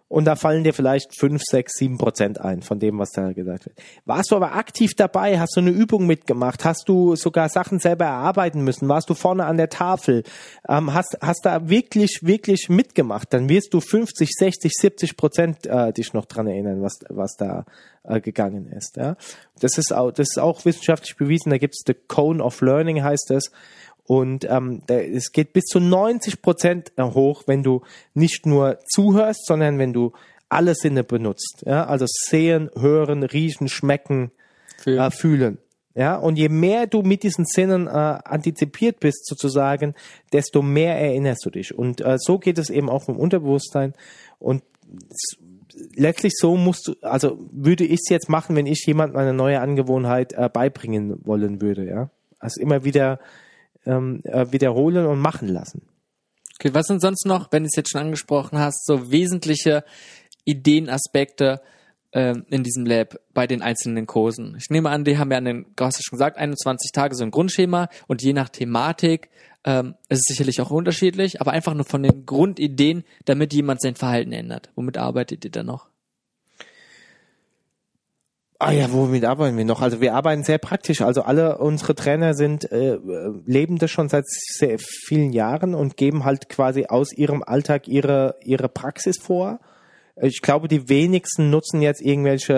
Und 0.09 0.25
da 0.25 0.37
fallen 0.37 0.63
dir 0.63 0.73
vielleicht 0.73 1.19
fünf, 1.19 1.41
sechs, 1.43 1.77
sieben 1.77 1.97
Prozent 1.97 2.39
ein 2.39 2.61
von 2.61 2.79
dem, 2.79 2.97
was 2.97 3.11
da 3.11 3.33
gesagt 3.33 3.65
wird. 3.65 3.77
Warst 4.05 4.31
du 4.31 4.37
aber 4.37 4.55
aktiv 4.55 4.93
dabei? 4.95 5.37
Hast 5.37 5.57
du 5.57 5.59
eine 5.59 5.71
Übung 5.71 6.07
mitgemacht? 6.07 6.63
Hast 6.63 6.87
du 6.87 7.17
sogar 7.17 7.49
Sachen 7.49 7.79
selber 7.79 8.05
erarbeiten 8.05 8.63
müssen? 8.63 8.87
Warst 8.87 9.09
du 9.09 9.15
vorne 9.15 9.45
an 9.45 9.57
der 9.57 9.69
Tafel? 9.69 10.23
Ähm, 10.69 10.93
hast, 10.93 11.17
hast 11.21 11.45
da 11.45 11.67
wirklich, 11.67 12.21
wirklich 12.21 12.69
mitgemacht? 12.69 13.33
Dann 13.33 13.49
wirst 13.49 13.73
du 13.73 13.81
50, 13.81 14.29
60, 14.31 14.71
70 14.73 15.17
Prozent 15.17 15.65
äh, 15.65 15.91
dich 15.91 16.13
noch 16.13 16.25
dran 16.25 16.47
erinnern, 16.47 16.81
was, 16.81 16.99
was 17.09 17.35
da 17.35 17.65
äh, 18.03 18.21
gegangen 18.21 18.67
ist. 18.67 18.95
Ja? 18.95 19.17
Das 19.59 19.77
ist 19.77 19.93
auch, 19.93 20.11
das 20.11 20.29
ist 20.29 20.39
auch 20.39 20.63
wissenschaftlich 20.63 21.17
bewiesen. 21.17 21.49
Da 21.49 21.57
gibt's 21.57 21.83
the 21.85 21.93
Cone 21.93 22.41
of 22.41 22.61
Learning 22.61 23.03
heißt 23.03 23.31
es. 23.31 23.51
Und 24.07 24.45
ähm, 24.49 24.81
es 24.87 25.31
geht 25.31 25.53
bis 25.53 25.65
zu 25.65 25.79
90 25.79 26.41
Prozent 26.41 26.93
hoch, 26.97 27.43
wenn 27.45 27.61
du 27.61 27.81
nicht 28.13 28.45
nur 28.45 28.79
zuhörst, 28.87 29.45
sondern 29.45 29.79
wenn 29.79 29.93
du 29.93 30.13
alle 30.49 30.75
Sinne 30.75 31.03
benutzt. 31.03 31.63
Ja? 31.65 31.85
Also 31.85 32.05
sehen, 32.07 32.69
hören, 32.75 33.23
riechen, 33.23 33.67
schmecken, 33.67 34.31
Fühlen. 34.77 34.99
Äh, 34.99 35.11
fühlen. 35.11 35.57
Ja, 35.95 36.15
und 36.15 36.37
je 36.37 36.47
mehr 36.49 36.85
du 36.85 37.01
mit 37.01 37.23
diesen 37.23 37.45
Sinnen 37.45 37.87
äh, 37.87 37.89
antizipiert 37.89 38.99
bist, 38.99 39.25
sozusagen, 39.25 39.95
desto 40.31 40.61
mehr 40.61 40.95
erinnerst 40.95 41.43
du 41.43 41.49
dich. 41.49 41.75
Und 41.75 42.01
äh, 42.01 42.17
so 42.19 42.37
geht 42.37 42.59
es 42.59 42.69
eben 42.69 42.87
auch 42.87 43.07
im 43.07 43.17
Unterbewusstsein. 43.17 43.93
Und 44.37 44.61
letztlich 45.95 46.33
so 46.35 46.55
musst 46.55 46.87
du, 46.87 46.95
also 47.01 47.39
würde 47.51 47.83
ich 47.83 48.01
es 48.03 48.09
jetzt 48.09 48.29
machen, 48.29 48.55
wenn 48.55 48.67
ich 48.67 48.83
jemandem 48.85 49.17
eine 49.17 49.33
neue 49.33 49.59
Angewohnheit 49.59 50.33
äh, 50.33 50.49
beibringen 50.53 51.19
wollen 51.25 51.61
würde, 51.61 51.87
ja. 51.87 52.09
Also 52.39 52.61
immer 52.61 52.83
wieder 52.83 53.19
ähm, 53.87 54.21
äh, 54.23 54.51
wiederholen 54.51 55.05
und 55.05 55.19
machen 55.19 55.47
lassen. 55.47 55.81
Okay, 56.59 56.73
was 56.73 56.87
sind 56.87 57.01
sonst 57.01 57.25
noch, 57.25 57.51
wenn 57.51 57.63
du 57.63 57.67
es 57.67 57.75
jetzt 57.75 57.91
schon 57.91 58.01
angesprochen 58.01 58.57
hast, 58.57 58.85
so 58.85 59.11
wesentliche 59.11 59.83
Ideenaspekte 60.43 61.61
ähm, 62.11 62.45
in 62.49 62.63
diesem 62.63 62.85
Lab 62.85 63.19
bei 63.33 63.45
den 63.45 63.61
einzelnen 63.61 64.07
Kursen? 64.07 64.55
Ich 64.57 64.69
nehme 64.69 64.89
an, 64.89 65.03
die 65.03 65.17
haben 65.17 65.31
ja 65.31 65.37
an 65.37 65.45
den, 65.45 65.65
du 65.75 65.85
hast 65.85 65.97
ja 65.97 66.03
schon 66.03 66.17
gesagt, 66.17 66.37
21 66.37 66.91
Tage 66.91 67.15
so 67.15 67.23
ein 67.23 67.31
Grundschema 67.31 67.89
und 68.07 68.23
je 68.23 68.33
nach 68.33 68.49
Thematik 68.49 69.29
ähm, 69.65 69.95
ist 70.09 70.21
es 70.21 70.27
sicherlich 70.27 70.61
auch 70.61 70.71
unterschiedlich, 70.71 71.41
aber 71.41 71.51
einfach 71.51 71.73
nur 71.73 71.85
von 71.85 72.01
den 72.01 72.25
Grundideen, 72.25 73.03
damit 73.25 73.53
jemand 73.53 73.81
sein 73.81 73.95
Verhalten 73.95 74.31
ändert. 74.31 74.71
Womit 74.75 74.97
arbeitet 74.97 75.45
ihr 75.45 75.51
da 75.51 75.63
noch? 75.63 75.86
Ah 78.59 78.71
ja, 78.71 78.91
womit 78.91 79.23
arbeiten 79.23 79.55
wir 79.55 79.65
noch? 79.65 79.81
Also 79.81 80.01
wir 80.01 80.15
arbeiten 80.15 80.43
sehr 80.43 80.57
praktisch. 80.57 81.01
Also 81.01 81.21
alle 81.21 81.59
unsere 81.59 81.93
Trainer 81.93 82.33
sind 82.33 82.71
äh, 82.71 82.97
leben 83.45 83.77
das 83.77 83.91
schon 83.91 84.09
seit 84.09 84.25
sehr 84.27 84.79
vielen 84.79 85.31
Jahren 85.31 85.75
und 85.75 85.95
geben 85.95 86.25
halt 86.25 86.49
quasi 86.49 86.85
aus 86.87 87.13
ihrem 87.13 87.43
Alltag 87.43 87.87
ihre 87.87 88.35
ihre 88.43 88.67
Praxis 88.67 89.17
vor. 89.21 89.59
Ich 90.19 90.41
glaube, 90.41 90.67
die 90.67 90.89
wenigsten 90.89 91.51
nutzen 91.51 91.83
jetzt 91.83 92.01
irgendwelche 92.01 92.53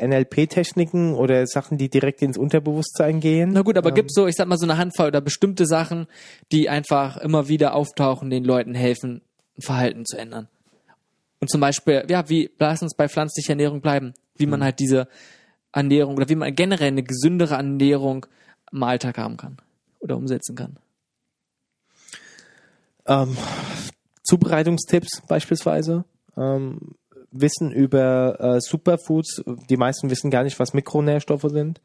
äh, 0.00 0.06
NLP-Techniken 0.06 1.12
oder 1.12 1.46
Sachen, 1.46 1.76
die 1.76 1.90
direkt 1.90 2.22
ins 2.22 2.38
Unterbewusstsein 2.38 3.20
gehen. 3.20 3.50
Na 3.52 3.60
gut, 3.60 3.76
aber 3.76 3.92
gibt's 3.92 4.14
so, 4.14 4.26
ich 4.26 4.34
sag 4.34 4.48
mal, 4.48 4.56
so 4.56 4.64
eine 4.64 4.78
Handvoll 4.78 5.08
oder 5.08 5.20
bestimmte 5.20 5.66
Sachen, 5.66 6.06
die 6.52 6.70
einfach 6.70 7.18
immer 7.18 7.48
wieder 7.48 7.74
auftauchen, 7.74 8.30
den 8.30 8.44
Leuten 8.44 8.74
helfen, 8.74 9.20
ein 9.58 9.62
Verhalten 9.62 10.06
zu 10.06 10.16
ändern. 10.16 10.48
Und 11.40 11.50
zum 11.50 11.60
Beispiel, 11.60 12.02
ja, 12.08 12.30
wie, 12.30 12.50
lass 12.58 12.80
uns 12.80 12.94
bei 12.94 13.08
pflanzlicher 13.08 13.50
Ernährung 13.50 13.82
bleiben, 13.82 14.14
wie 14.38 14.46
man 14.46 14.64
halt 14.64 14.78
diese 14.78 15.06
Ernährung 15.72 16.16
oder 16.16 16.28
wie 16.28 16.34
man 16.34 16.54
generell 16.54 16.88
eine 16.88 17.02
gesündere 17.02 17.54
Ernährung 17.54 18.26
im 18.70 18.82
Alltag 18.82 19.18
haben 19.18 19.36
kann 19.36 19.58
oder 20.00 20.16
umsetzen 20.16 20.54
kann. 20.56 20.76
Ähm, 23.06 23.36
Zubereitungstipps 24.22 25.22
beispielsweise. 25.26 26.04
Ähm, 26.36 26.94
Wissen 27.32 27.72
über 27.72 28.38
äh, 28.40 28.60
Superfoods. 28.60 29.42
Die 29.68 29.76
meisten 29.76 30.10
wissen 30.10 30.30
gar 30.30 30.44
nicht, 30.44 30.58
was 30.58 30.74
Mikronährstoffe 30.74 31.46
sind, 31.48 31.80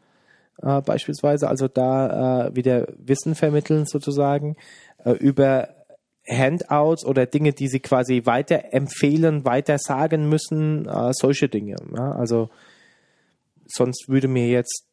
äh, 0.61 0.81
beispielsweise. 0.81 1.47
Also 1.47 1.67
da 1.67 2.47
äh, 2.47 2.55
wieder 2.55 2.87
Wissen 2.97 3.33
vermitteln 3.33 3.85
sozusagen 3.85 4.57
äh, 5.05 5.11
über 5.13 5.69
Handouts 6.29 7.05
oder 7.05 7.25
Dinge, 7.25 7.53
die 7.53 7.69
sie 7.69 7.79
quasi 7.79 8.23
weiter 8.25 8.73
empfehlen, 8.73 9.45
weiter 9.45 9.77
sagen 9.79 10.27
müssen, 10.27 10.85
äh, 10.87 11.11
solche 11.13 11.47
Dinge. 11.47 11.77
Ja? 11.95 12.11
Also 12.11 12.49
sonst 13.67 14.09
würde 14.09 14.27
mir 14.27 14.47
jetzt 14.47 14.85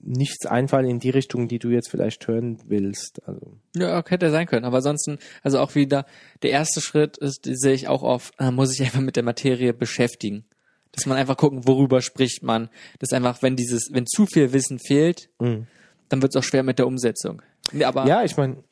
nichts 0.00 0.46
einfallen 0.46 0.88
in 0.88 1.00
die 1.00 1.10
Richtung, 1.10 1.48
die 1.48 1.58
du 1.58 1.68
jetzt 1.68 1.90
vielleicht 1.90 2.26
hören 2.26 2.58
willst. 2.66 3.20
Also. 3.26 3.58
Ja, 3.76 4.02
hätte 4.06 4.30
sein 4.30 4.46
können. 4.46 4.64
Aber 4.64 4.78
ansonsten, 4.78 5.18
also 5.42 5.58
auch 5.58 5.74
wieder, 5.74 6.06
der 6.42 6.50
erste 6.50 6.80
Schritt 6.80 7.18
ist, 7.18 7.44
sehe 7.44 7.74
ich 7.74 7.88
auch 7.88 8.02
oft, 8.02 8.34
äh, 8.38 8.50
muss 8.50 8.72
ich 8.72 8.80
einfach 8.82 9.00
mit 9.00 9.16
der 9.16 9.22
Materie 9.22 9.72
beschäftigen. 9.72 10.44
Dass 10.92 11.06
man 11.06 11.18
einfach 11.18 11.36
gucken, 11.36 11.66
worüber 11.66 12.00
spricht 12.00 12.42
man. 12.42 12.70
Das 12.98 13.12
einfach, 13.12 13.42
wenn 13.42 13.56
dieses, 13.56 13.90
wenn 13.92 14.06
zu 14.06 14.26
viel 14.26 14.52
Wissen 14.52 14.78
fehlt, 14.78 15.28
mhm. 15.38 15.66
dann 16.08 16.22
wird 16.22 16.34
es 16.34 16.36
auch 16.36 16.44
schwer 16.44 16.62
mit 16.62 16.78
der 16.78 16.86
Umsetzung. 16.86 17.42
Aber 17.84 18.06
ja, 18.06 18.24
ich 18.24 18.36
meine, 18.36 18.64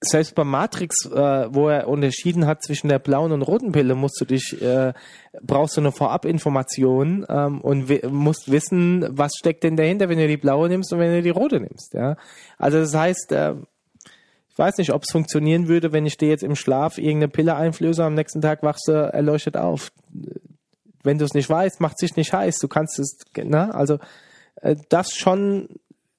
selbst 0.00 0.34
bei 0.34 0.44
Matrix, 0.44 1.06
äh, 1.06 1.54
wo 1.54 1.68
er 1.68 1.88
unterschieden 1.88 2.46
hat 2.46 2.62
zwischen 2.62 2.88
der 2.88 2.98
blauen 2.98 3.32
und 3.32 3.42
roten 3.42 3.72
Pille, 3.72 3.94
musst 3.94 4.20
du 4.20 4.24
dich, 4.24 4.60
äh, 4.60 4.92
brauchst 5.42 5.76
du 5.76 5.80
eine 5.80 5.92
Vorabinformation 5.92 7.24
ähm, 7.28 7.60
und 7.62 7.88
musst 8.12 8.50
wissen, 8.50 9.06
was 9.10 9.32
steckt 9.38 9.64
denn 9.64 9.76
dahinter, 9.76 10.08
wenn 10.08 10.18
du 10.18 10.28
die 10.28 10.36
blaue 10.36 10.68
nimmst 10.68 10.92
und 10.92 10.98
wenn 10.98 11.12
du 11.12 11.22
die 11.22 11.30
rote 11.30 11.60
nimmst. 11.60 11.94
Ja, 11.94 12.16
also 12.58 12.78
das 12.78 12.94
heißt, 12.94 13.32
äh, 13.32 13.54
ich 14.50 14.58
weiß 14.58 14.78
nicht, 14.78 14.92
ob 14.92 15.02
es 15.02 15.12
funktionieren 15.12 15.68
würde, 15.68 15.92
wenn 15.92 16.06
ich 16.06 16.16
dir 16.16 16.28
jetzt 16.28 16.42
im 16.42 16.56
Schlaf 16.56 16.98
irgendeine 16.98 17.28
Pille 17.28 17.56
einflöße, 17.56 18.02
am 18.04 18.14
nächsten 18.14 18.40
Tag 18.40 18.62
wachst 18.62 18.88
du 18.88 18.92
erleuchtet 18.92 19.56
auf. 19.56 19.92
Wenn 21.02 21.18
du 21.18 21.24
es 21.24 21.34
nicht 21.34 21.48
weißt, 21.48 21.80
macht 21.80 21.98
sich 21.98 22.16
nicht 22.16 22.32
heiß. 22.32 22.56
Du 22.58 22.68
kannst 22.68 22.98
es, 22.98 23.18
ne? 23.36 23.74
Also 23.74 23.98
äh, 24.62 24.76
das 24.88 25.14
schon 25.14 25.68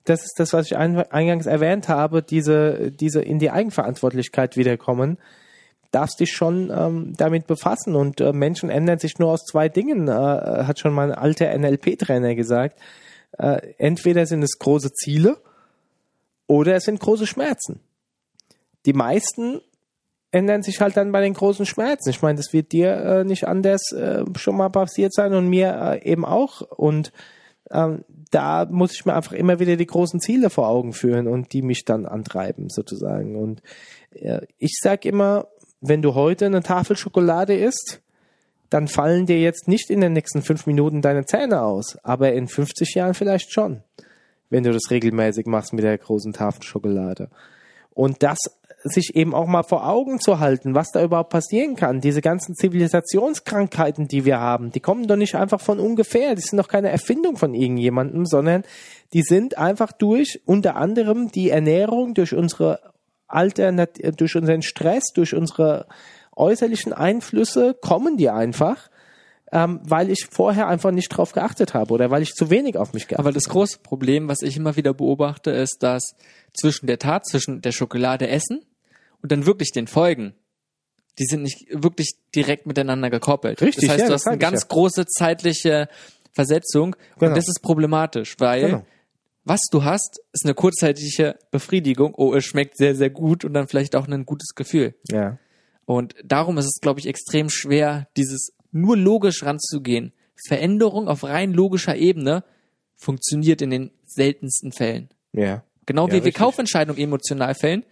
das 0.07 0.23
ist 0.23 0.35
das, 0.37 0.53
was 0.53 0.67
ich 0.67 0.77
eingangs 0.77 1.45
erwähnt 1.45 1.89
habe, 1.89 2.23
diese, 2.23 2.91
diese 2.91 3.21
in 3.21 3.39
die 3.39 3.51
Eigenverantwortlichkeit 3.51 4.55
wiederkommen, 4.55 5.17
darfst 5.91 6.19
dich 6.19 6.31
schon 6.31 6.71
ähm, 6.71 7.13
damit 7.17 7.47
befassen. 7.47 7.95
Und 7.95 8.21
äh, 8.21 8.31
Menschen 8.31 8.69
ändern 8.69 8.99
sich 8.99 9.19
nur 9.19 9.31
aus 9.31 9.43
zwei 9.43 9.69
Dingen, 9.69 10.07
äh, 10.07 10.11
hat 10.11 10.79
schon 10.79 10.93
mein 10.93 11.11
alter 11.11 11.55
NLP-Trainer 11.57 12.35
gesagt. 12.35 12.79
Äh, 13.37 13.73
entweder 13.77 14.25
sind 14.25 14.43
es 14.43 14.57
große 14.59 14.91
Ziele 14.93 15.37
oder 16.47 16.75
es 16.75 16.83
sind 16.83 16.99
große 16.99 17.27
Schmerzen. 17.27 17.81
Die 18.85 18.93
meisten 18.93 19.59
ändern 20.31 20.63
sich 20.63 20.79
halt 20.81 20.95
dann 20.95 21.11
bei 21.11 21.21
den 21.21 21.33
großen 21.33 21.65
Schmerzen. 21.65 22.09
Ich 22.09 22.21
meine, 22.21 22.37
das 22.37 22.53
wird 22.53 22.71
dir 22.71 22.93
äh, 22.93 23.23
nicht 23.23 23.47
anders 23.47 23.91
äh, 23.91 24.23
schon 24.37 24.55
mal 24.55 24.69
passiert 24.69 25.13
sein 25.13 25.33
und 25.33 25.49
mir 25.49 25.99
äh, 26.03 26.09
eben 26.09 26.25
auch. 26.25 26.61
Und 26.61 27.11
ähm, 27.71 28.03
da 28.31 28.65
muss 28.69 28.93
ich 28.93 29.05
mir 29.05 29.15
einfach 29.15 29.33
immer 29.33 29.59
wieder 29.59 29.75
die 29.75 29.85
großen 29.85 30.19
Ziele 30.19 30.49
vor 30.49 30.67
Augen 30.67 30.93
führen 30.93 31.27
und 31.27 31.53
die 31.53 31.61
mich 31.61 31.85
dann 31.85 32.05
antreiben 32.05 32.69
sozusagen. 32.69 33.35
Und 33.35 33.61
äh, 34.11 34.41
ich 34.57 34.77
sag 34.81 35.05
immer, 35.05 35.47
wenn 35.81 36.01
du 36.01 36.15
heute 36.15 36.45
eine 36.45 36.63
Tafel 36.63 36.97
Schokolade 36.97 37.55
isst, 37.55 38.01
dann 38.69 38.87
fallen 38.87 39.25
dir 39.25 39.39
jetzt 39.39 39.67
nicht 39.67 39.89
in 39.89 40.01
den 40.01 40.13
nächsten 40.13 40.41
fünf 40.41 40.65
Minuten 40.67 41.01
deine 41.01 41.25
Zähne 41.25 41.61
aus, 41.61 41.97
aber 42.03 42.33
in 42.33 42.47
50 42.47 42.95
Jahren 42.95 43.13
vielleicht 43.13 43.53
schon, 43.53 43.81
wenn 44.49 44.63
du 44.63 44.73
das 44.73 44.91
regelmäßig 44.91 45.45
machst 45.45 45.73
mit 45.73 45.83
der 45.83 45.97
großen 45.97 46.33
Tafel 46.33 46.63
Schokolade. 46.63 47.29
Und 47.91 48.23
das 48.23 48.37
sich 48.89 49.15
eben 49.15 49.33
auch 49.33 49.47
mal 49.47 49.63
vor 49.63 49.87
Augen 49.87 50.19
zu 50.19 50.39
halten, 50.39 50.75
was 50.75 50.91
da 50.91 51.03
überhaupt 51.03 51.29
passieren 51.29 51.75
kann. 51.75 52.01
Diese 52.01 52.21
ganzen 52.21 52.55
Zivilisationskrankheiten, 52.55 54.07
die 54.07 54.25
wir 54.25 54.39
haben, 54.39 54.71
die 54.71 54.79
kommen 54.79 55.07
doch 55.07 55.15
nicht 55.15 55.35
einfach 55.35 55.61
von 55.61 55.79
ungefähr. 55.79 56.35
Die 56.35 56.41
sind 56.41 56.57
doch 56.57 56.67
keine 56.67 56.89
Erfindung 56.89 57.37
von 57.37 57.53
irgendjemandem, 57.53 58.25
sondern 58.25 58.63
die 59.13 59.23
sind 59.23 59.57
einfach 59.57 59.91
durch 59.91 60.41
unter 60.45 60.75
anderem 60.75 61.31
die 61.31 61.49
Ernährung, 61.49 62.13
durch 62.13 62.33
unsere 62.33 62.79
Alternat 63.27 63.99
durch 64.17 64.35
unseren 64.37 64.61
Stress, 64.61 65.11
durch 65.13 65.35
unsere 65.35 65.87
äußerlichen 66.35 66.93
Einflüsse 66.93 67.75
kommen 67.81 68.15
die 68.15 68.29
einfach 68.29 68.89
ähm, 69.51 69.79
weil 69.83 70.09
ich 70.09 70.27
vorher 70.29 70.67
einfach 70.67 70.91
nicht 70.91 71.09
drauf 71.09 71.31
geachtet 71.31 71.73
habe 71.73 71.93
oder 71.93 72.11
weil 72.11 72.21
ich 72.21 72.33
zu 72.33 72.49
wenig 72.49 72.77
auf 72.77 72.93
mich 72.93 73.07
geachtet 73.07 73.19
habe. 73.19 73.29
Aber 73.29 73.33
das 73.33 73.45
große 73.45 73.79
Problem, 73.79 74.27
was 74.27 74.41
ich 74.41 74.57
immer 74.57 74.75
wieder 74.75 74.93
beobachte, 74.93 75.51
ist, 75.51 75.77
dass 75.81 76.15
zwischen 76.53 76.87
der 76.87 76.99
Tat, 76.99 77.25
zwischen 77.25 77.61
der 77.61 77.71
Schokolade 77.71 78.27
essen 78.27 78.65
und 79.21 79.31
dann 79.31 79.45
wirklich 79.45 79.71
den 79.71 79.87
Folgen, 79.87 80.33
die 81.19 81.25
sind 81.25 81.43
nicht 81.43 81.67
wirklich 81.71 82.11
direkt 82.35 82.67
miteinander 82.67 83.09
gekoppelt. 83.09 83.61
Richtig, 83.61 83.87
das 83.87 83.91
heißt, 83.91 84.01
ja, 84.01 84.07
du 84.07 84.13
hast 84.13 84.27
eine 84.27 84.37
ganz 84.37 84.61
ja. 84.61 84.67
große 84.69 85.05
zeitliche 85.07 85.89
Versetzung 86.31 86.95
genau. 87.17 87.31
und 87.31 87.37
das 87.37 87.47
ist 87.47 87.61
problematisch, 87.61 88.35
weil 88.37 88.61
genau. 88.61 88.85
was 89.43 89.61
du 89.71 89.83
hast, 89.83 90.21
ist 90.31 90.45
eine 90.45 90.53
kurzzeitige 90.53 91.37
Befriedigung. 91.49 92.13
Oh, 92.15 92.35
es 92.35 92.45
schmeckt 92.45 92.77
sehr, 92.77 92.95
sehr 92.95 93.09
gut 93.09 93.43
und 93.43 93.53
dann 93.53 93.67
vielleicht 93.67 93.95
auch 93.95 94.07
ein 94.07 94.25
gutes 94.25 94.53
Gefühl. 94.53 94.93
Ja. 95.09 95.39
Und 95.85 96.15
darum 96.23 96.57
ist 96.57 96.65
es, 96.65 96.79
glaube 96.81 96.99
ich, 96.99 97.07
extrem 97.07 97.49
schwer, 97.49 98.07
dieses 98.15 98.53
nur 98.71 98.97
logisch 98.97 99.43
ranzugehen. 99.43 100.13
Veränderung 100.47 101.07
auf 101.07 101.23
rein 101.23 101.53
logischer 101.53 101.95
Ebene 101.95 102.43
funktioniert 102.95 103.61
in 103.61 103.71
den 103.71 103.91
seltensten 104.05 104.71
Fällen. 104.71 105.09
Ja. 105.33 105.63
Genau 105.87 106.07
ja, 106.07 106.11
wie 106.11 106.17
richtig. 106.17 106.35
wir 106.35 106.45
Kaufentscheidungen 106.45 107.01
emotional 107.01 107.55
fällen, 107.55 107.83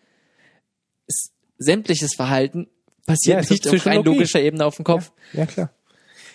sämtliches 1.58 2.12
Verhalten 2.16 2.68
passiert 3.06 3.44
ja, 3.44 3.50
nicht 3.50 3.68
auf 3.68 3.86
rein 3.86 4.04
logischer 4.04 4.42
Ebene 4.42 4.66
auf 4.66 4.76
dem 4.76 4.86
Kopf. 4.86 5.12
Ja, 5.34 5.40
ja, 5.40 5.46
klar. 5.46 5.70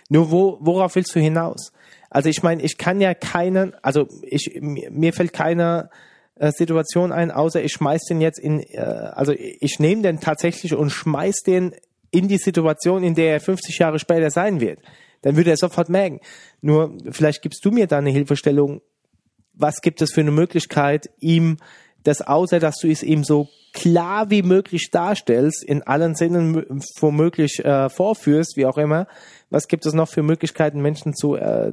Nur 0.08 0.30
wo, 0.30 0.58
worauf 0.60 0.96
willst 0.96 1.14
du 1.14 1.20
hinaus? 1.20 1.72
Also 2.10 2.28
ich 2.28 2.42
meine, 2.42 2.62
ich 2.62 2.76
kann 2.76 3.00
ja 3.00 3.14
keinen, 3.14 3.74
also 3.82 4.08
ich 4.22 4.58
mir 4.60 5.12
fällt 5.12 5.32
keine 5.32 5.90
äh, 6.34 6.50
Situation 6.50 7.12
ein, 7.12 7.30
außer 7.30 7.62
ich 7.62 7.72
schmeiß 7.72 8.02
den 8.08 8.20
jetzt 8.20 8.40
in, 8.40 8.60
äh, 8.60 8.80
also 8.80 9.32
ich 9.32 9.78
nehme 9.78 10.02
den 10.02 10.18
tatsächlich 10.18 10.74
und 10.74 10.90
schmeiß 10.90 11.42
den 11.46 11.74
in 12.10 12.26
die 12.26 12.38
Situation, 12.38 13.04
in 13.04 13.14
der 13.14 13.34
er 13.34 13.40
50 13.40 13.78
Jahre 13.78 14.00
später 14.00 14.30
sein 14.30 14.60
wird. 14.60 14.80
Dann 15.22 15.36
würde 15.36 15.50
er 15.50 15.56
sofort 15.56 15.88
merken. 15.88 16.20
Nur 16.60 16.96
vielleicht 17.10 17.42
gibst 17.42 17.64
du 17.64 17.70
mir 17.70 17.86
da 17.86 17.98
eine 17.98 18.10
Hilfestellung. 18.10 18.80
Was 19.52 19.80
gibt 19.80 20.02
es 20.02 20.12
für 20.12 20.22
eine 20.22 20.30
Möglichkeit, 20.30 21.10
ihm 21.20 21.58
das, 22.04 22.22
außer 22.22 22.58
dass 22.58 22.76
du 22.76 22.90
es 22.90 23.02
ihm 23.02 23.24
so 23.24 23.48
klar 23.72 24.30
wie 24.30 24.42
möglich 24.42 24.90
darstellst, 24.90 25.64
in 25.64 25.82
allen 25.82 26.14
Sinnen 26.14 26.82
womöglich 26.98 27.64
äh, 27.64 27.88
vorführst, 27.88 28.56
wie 28.56 28.66
auch 28.66 28.78
immer, 28.78 29.06
was 29.50 29.68
gibt 29.68 29.86
es 29.86 29.94
noch 29.94 30.08
für 30.08 30.22
Möglichkeiten, 30.22 30.80
Menschen 30.80 31.14
zu 31.14 31.36
äh, 31.36 31.72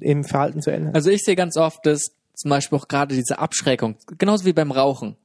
im 0.00 0.24
Verhalten 0.24 0.62
zu 0.62 0.70
ändern? 0.70 0.94
Also 0.94 1.10
ich 1.10 1.22
sehe 1.22 1.36
ganz 1.36 1.56
oft, 1.56 1.86
dass 1.86 2.12
zum 2.34 2.50
Beispiel 2.50 2.78
auch 2.78 2.88
gerade 2.88 3.14
diese 3.14 3.38
Abschreckung, 3.38 3.96
genauso 4.18 4.44
wie 4.44 4.52
beim 4.52 4.72
Rauchen. 4.72 5.16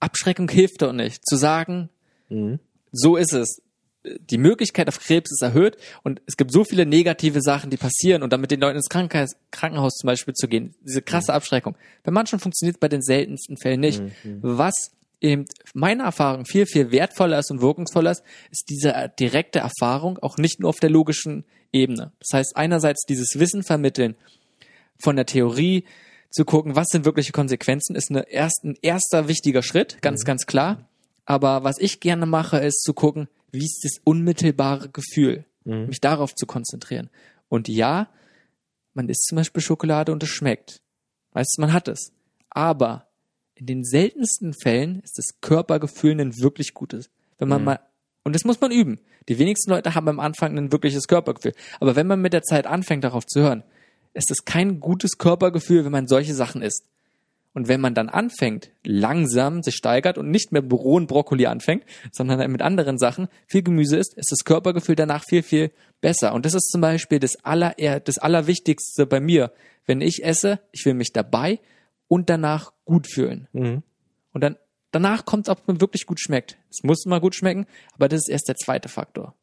Abschreckung 0.00 0.48
hilft 0.48 0.82
doch 0.82 0.92
nicht. 0.92 1.24
Zu 1.24 1.36
sagen, 1.36 1.88
mhm 2.28 2.58
so 2.92 3.16
ist 3.16 3.32
es. 3.32 3.60
Die 4.04 4.38
Möglichkeit 4.38 4.88
auf 4.88 4.98
Krebs 4.98 5.30
ist 5.30 5.42
erhöht 5.42 5.76
und 6.02 6.20
es 6.26 6.36
gibt 6.36 6.50
so 6.50 6.64
viele 6.64 6.86
negative 6.86 7.40
Sachen, 7.40 7.70
die 7.70 7.76
passieren 7.76 8.22
und 8.22 8.32
dann 8.32 8.40
mit 8.40 8.50
den 8.50 8.60
Leuten 8.60 8.76
ins 8.76 8.88
Krankenhaus, 8.88 9.36
Krankenhaus 9.52 9.94
zum 9.94 10.08
Beispiel 10.08 10.34
zu 10.34 10.48
gehen, 10.48 10.74
diese 10.82 11.02
krasse 11.02 11.32
mhm. 11.32 11.36
Abschreckung. 11.36 11.76
Bei 12.02 12.10
manchen 12.10 12.40
funktioniert 12.40 12.76
es 12.76 12.80
bei 12.80 12.88
den 12.88 13.02
seltensten 13.02 13.56
Fällen 13.56 13.80
nicht. 13.80 14.00
Mhm. 14.00 14.40
Was 14.42 14.90
eben 15.20 15.44
meiner 15.72 16.04
Erfahrung 16.04 16.46
viel, 16.46 16.66
viel 16.66 16.90
wertvoller 16.90 17.38
ist 17.38 17.50
und 17.52 17.60
wirkungsvoller 17.60 18.10
ist, 18.10 18.24
ist 18.50 18.68
diese 18.68 19.12
direkte 19.20 19.60
Erfahrung 19.60 20.18
auch 20.18 20.36
nicht 20.36 20.58
nur 20.58 20.68
auf 20.70 20.80
der 20.80 20.90
logischen 20.90 21.44
Ebene. 21.72 22.12
Das 22.18 22.36
heißt, 22.36 22.56
einerseits 22.56 23.04
dieses 23.06 23.38
Wissen 23.38 23.62
vermitteln 23.62 24.16
von 24.98 25.14
der 25.14 25.26
Theorie, 25.26 25.84
zu 26.32 26.44
gucken, 26.44 26.74
was 26.74 26.88
sind 26.88 27.04
wirkliche 27.04 27.32
Konsequenzen, 27.32 27.94
ist 27.94 28.10
eine 28.10 28.28
erst, 28.28 28.64
ein 28.64 28.76
erster 28.82 29.28
wichtiger 29.28 29.62
Schritt, 29.62 30.00
ganz, 30.00 30.22
mhm. 30.22 30.26
ganz 30.26 30.46
klar. 30.46 30.88
Aber 31.24 31.62
was 31.62 31.78
ich 31.78 32.00
gerne 32.00 32.26
mache, 32.26 32.58
ist 32.58 32.82
zu 32.82 32.94
gucken, 32.94 33.28
wie 33.52 33.64
ist 33.64 33.82
das 33.84 34.00
unmittelbare 34.04 34.88
Gefühl, 34.88 35.44
mhm. 35.64 35.86
mich 35.86 36.00
darauf 36.00 36.34
zu 36.34 36.46
konzentrieren. 36.46 37.10
Und 37.48 37.68
ja, 37.68 38.08
man 38.94 39.08
isst 39.08 39.26
zum 39.26 39.36
Beispiel 39.36 39.62
Schokolade 39.62 40.12
und 40.12 40.22
es 40.22 40.28
schmeckt. 40.30 40.80
Weißt 41.32 41.54
du, 41.56 41.60
man 41.60 41.72
hat 41.72 41.88
es. 41.88 42.12
Aber 42.50 43.08
in 43.54 43.66
den 43.66 43.84
seltensten 43.84 44.54
Fällen 44.54 45.00
ist 45.00 45.18
das 45.18 45.40
Körpergefühl 45.40 46.20
ein 46.20 46.38
wirklich 46.38 46.74
gutes. 46.74 47.10
Wenn 47.38 47.48
man 47.48 47.60
mhm. 47.60 47.66
mal, 47.66 47.80
und 48.24 48.34
das 48.34 48.44
muss 48.44 48.60
man 48.60 48.72
üben. 48.72 49.00
Die 49.28 49.38
wenigsten 49.38 49.70
Leute 49.70 49.94
haben 49.94 50.08
am 50.08 50.20
Anfang 50.20 50.56
ein 50.58 50.72
wirkliches 50.72 51.06
Körpergefühl. 51.06 51.54
Aber 51.80 51.94
wenn 51.94 52.06
man 52.06 52.20
mit 52.20 52.32
der 52.32 52.42
Zeit 52.42 52.66
anfängt, 52.66 53.04
darauf 53.04 53.26
zu 53.26 53.40
hören, 53.40 53.62
ist 54.14 54.30
es 54.30 54.44
kein 54.44 54.80
gutes 54.80 55.18
Körpergefühl, 55.18 55.84
wenn 55.84 55.92
man 55.92 56.08
solche 56.08 56.34
Sachen 56.34 56.62
isst. 56.62 56.86
Und 57.54 57.68
wenn 57.68 57.80
man 57.80 57.94
dann 57.94 58.08
anfängt, 58.08 58.70
langsam 58.82 59.62
sich 59.62 59.74
steigert 59.74 60.16
und 60.16 60.30
nicht 60.30 60.52
mehr 60.52 60.62
Büro 60.62 60.94
und 60.94 61.06
Brokkoli 61.06 61.46
anfängt, 61.46 61.84
sondern 62.10 62.50
mit 62.50 62.62
anderen 62.62 62.98
Sachen 62.98 63.28
viel 63.46 63.62
Gemüse 63.62 63.98
isst, 63.98 64.14
ist 64.14 64.32
das 64.32 64.44
Körpergefühl 64.44 64.96
danach 64.96 65.24
viel, 65.24 65.42
viel 65.42 65.70
besser. 66.00 66.32
Und 66.32 66.46
das 66.46 66.54
ist 66.54 66.70
zum 66.70 66.80
Beispiel 66.80 67.18
das, 67.18 67.44
aller, 67.44 67.74
das 68.00 68.18
Allerwichtigste 68.18 69.06
bei 69.06 69.20
mir. 69.20 69.52
Wenn 69.84 70.00
ich 70.00 70.24
esse, 70.24 70.60
ich 70.70 70.86
will 70.86 70.94
mich 70.94 71.12
dabei 71.12 71.60
und 72.08 72.30
danach 72.30 72.72
gut 72.84 73.06
fühlen. 73.06 73.48
Mhm. 73.52 73.82
Und 74.32 74.42
dann, 74.42 74.56
danach 74.90 75.26
kommt 75.26 75.46
es, 75.46 75.50
ob 75.50 75.60
es 75.60 75.66
mir 75.66 75.80
wirklich 75.80 76.06
gut 76.06 76.20
schmeckt. 76.20 76.56
Es 76.70 76.82
muss 76.82 77.04
mal 77.04 77.20
gut 77.20 77.34
schmecken, 77.34 77.66
aber 77.94 78.08
das 78.08 78.20
ist 78.20 78.28
erst 78.28 78.48
der 78.48 78.56
zweite 78.56 78.88
Faktor. 78.88 79.34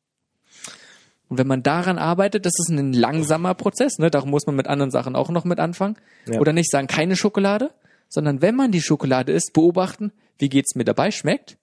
Und 1.28 1.38
wenn 1.38 1.48
man 1.48 1.62
daran 1.62 2.00
arbeitet, 2.00 2.48
das 2.48 2.54
ist 2.58 2.70
ein 2.70 2.92
langsamer 2.92 3.54
Prozess, 3.54 4.00
ne? 4.00 4.10
Darum 4.10 4.32
muss 4.32 4.48
man 4.48 4.56
mit 4.56 4.66
anderen 4.66 4.90
Sachen 4.90 5.16
auch 5.16 5.30
noch 5.30 5.46
mit 5.46 5.60
anfangen. 5.60 5.96
Ja. 6.26 6.40
Oder 6.40 6.54
nicht 6.54 6.72
sagen, 6.72 6.88
keine 6.88 7.16
Schokolade, 7.16 7.72
sondern 8.10 8.42
wenn 8.42 8.56
man 8.56 8.72
die 8.72 8.82
Schokolade 8.82 9.32
isst, 9.32 9.54
beobachten, 9.54 10.12
wie 10.38 10.50
geht's 10.50 10.76
mir 10.76 10.84
dabei, 10.84 11.12
schmeckt? 11.12 11.58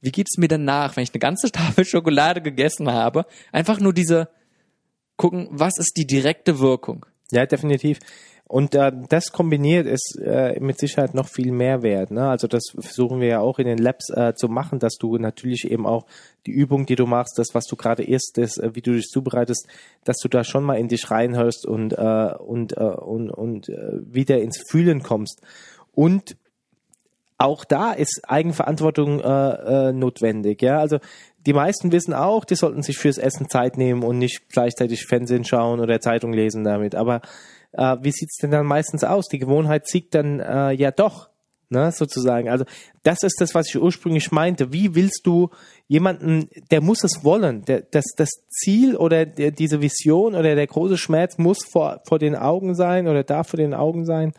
Wie 0.00 0.12
geht's 0.12 0.38
mir 0.38 0.48
danach, 0.48 0.96
wenn 0.96 1.04
ich 1.04 1.12
eine 1.12 1.20
ganze 1.20 1.50
Tafel 1.52 1.84
Schokolade 1.84 2.40
gegessen 2.40 2.90
habe? 2.90 3.26
Einfach 3.52 3.80
nur 3.80 3.92
diese 3.92 4.28
gucken, 5.16 5.48
was 5.50 5.78
ist 5.78 5.96
die 5.96 6.06
direkte 6.06 6.58
Wirkung? 6.58 7.06
Ja, 7.30 7.46
definitiv. 7.46 7.98
Und 8.52 8.74
äh, 8.74 8.92
das 9.08 9.32
kombiniert 9.32 9.86
ist 9.86 10.18
äh, 10.22 10.60
mit 10.60 10.78
Sicherheit 10.78 11.14
noch 11.14 11.26
viel 11.26 11.52
mehr 11.52 11.82
wert. 11.82 12.10
Ne? 12.10 12.28
Also 12.28 12.46
das 12.46 12.64
versuchen 12.78 13.18
wir 13.18 13.28
ja 13.28 13.40
auch 13.40 13.58
in 13.58 13.66
den 13.66 13.78
Labs 13.78 14.10
äh, 14.10 14.34
zu 14.34 14.48
machen, 14.48 14.78
dass 14.78 14.96
du 14.96 15.16
natürlich 15.16 15.70
eben 15.70 15.86
auch 15.86 16.04
die 16.44 16.50
Übung, 16.50 16.84
die 16.84 16.96
du 16.96 17.06
machst, 17.06 17.38
das, 17.38 17.54
was 17.54 17.64
du 17.64 17.76
gerade 17.76 18.02
isst, 18.02 18.32
das, 18.34 18.58
äh, 18.58 18.74
wie 18.74 18.82
du 18.82 18.92
dich 18.92 19.06
zubereitest, 19.06 19.66
dass 20.04 20.18
du 20.18 20.28
da 20.28 20.44
schon 20.44 20.64
mal 20.64 20.74
in 20.74 20.88
dich 20.88 21.10
reinhörst 21.10 21.64
und 21.64 21.94
äh, 21.94 22.34
und 22.38 22.76
äh, 22.76 22.82
und 22.82 23.30
und 23.30 23.70
äh, 23.70 24.00
wieder 24.02 24.42
ins 24.42 24.62
Fühlen 24.68 25.02
kommst. 25.02 25.40
Und 25.94 26.36
auch 27.38 27.64
da 27.64 27.92
ist 27.92 28.22
Eigenverantwortung 28.28 29.20
äh, 29.20 29.88
äh, 29.88 29.92
notwendig. 29.92 30.62
Ja, 30.62 30.78
also 30.78 30.98
die 31.44 31.52
meisten 31.52 31.90
wissen 31.90 32.14
auch, 32.14 32.44
die 32.44 32.54
sollten 32.54 32.82
sich 32.82 32.98
fürs 32.98 33.18
Essen 33.18 33.48
Zeit 33.48 33.76
nehmen 33.76 34.04
und 34.04 34.18
nicht 34.18 34.48
gleichzeitig 34.48 35.06
Fernsehen 35.06 35.44
schauen 35.44 35.80
oder 35.80 36.00
Zeitung 36.00 36.32
lesen 36.32 36.62
damit. 36.62 36.94
Aber 36.94 37.20
äh, 37.72 37.96
wie 38.00 38.12
sieht's 38.12 38.36
denn 38.36 38.52
dann 38.52 38.66
meistens 38.66 39.02
aus? 39.02 39.28
Die 39.28 39.40
Gewohnheit 39.40 39.88
siegt 39.88 40.14
dann 40.14 40.38
äh, 40.38 40.70
ja 40.72 40.92
doch, 40.92 41.30
ne, 41.68 41.90
sozusagen. 41.90 42.48
Also 42.48 42.64
das 43.02 43.22
ist 43.22 43.40
das, 43.40 43.54
was 43.54 43.68
ich 43.68 43.80
ursprünglich 43.80 44.30
meinte. 44.30 44.72
Wie 44.72 44.94
willst 44.94 45.26
du 45.26 45.50
jemanden, 45.88 46.48
der 46.70 46.80
muss 46.80 47.02
es 47.02 47.24
wollen, 47.24 47.64
der, 47.64 47.82
das, 47.82 48.04
das 48.16 48.30
Ziel 48.48 48.94
oder 48.94 49.26
der, 49.26 49.50
diese 49.50 49.80
Vision 49.80 50.36
oder 50.36 50.54
der 50.54 50.66
große 50.66 50.98
Schmerz 50.98 51.38
muss 51.38 51.64
vor, 51.64 52.02
vor 52.06 52.20
den 52.20 52.36
Augen 52.36 52.74
sein 52.76 53.08
oder 53.08 53.24
darf 53.24 53.48
vor 53.48 53.56
den 53.56 53.74
Augen 53.74 54.04
sein. 54.04 54.32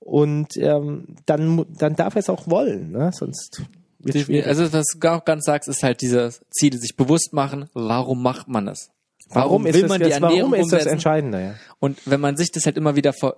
Und 0.00 0.56
ähm, 0.56 1.16
dann, 1.26 1.64
dann 1.78 1.94
darf 1.94 2.16
er 2.16 2.20
es 2.20 2.30
auch 2.30 2.48
wollen, 2.48 2.90
ne? 2.92 3.10
sonst 3.12 3.62
wird 3.98 4.18
schwierig. 4.18 4.46
Also 4.46 4.72
was 4.72 4.86
du 4.98 5.12
auch 5.12 5.24
ganz 5.24 5.44
sagst, 5.44 5.68
ist 5.68 5.82
halt 5.82 6.00
dieses 6.00 6.42
Ziele 6.50 6.78
sich 6.78 6.96
bewusst 6.96 7.32
machen. 7.32 7.68
Warum 7.74 8.22
macht 8.22 8.48
man 8.48 8.66
es? 8.68 8.90
warum, 9.32 9.66
ist 9.66 9.74
will 9.74 9.82
das, 9.82 9.88
man 9.88 10.00
die 10.00 10.06
jetzt, 10.06 10.14
Ernährung 10.14 10.50
warum 10.52 10.54
ist 10.54 10.72
das 10.72 10.80
umsetzen? 10.80 10.92
entscheidender? 10.92 11.40
Ja? 11.40 11.54
Und 11.78 11.98
wenn 12.06 12.20
man 12.20 12.36
sich 12.36 12.50
das 12.50 12.66
halt 12.66 12.76
immer 12.76 12.96
wieder 12.96 13.12
vor 13.12 13.36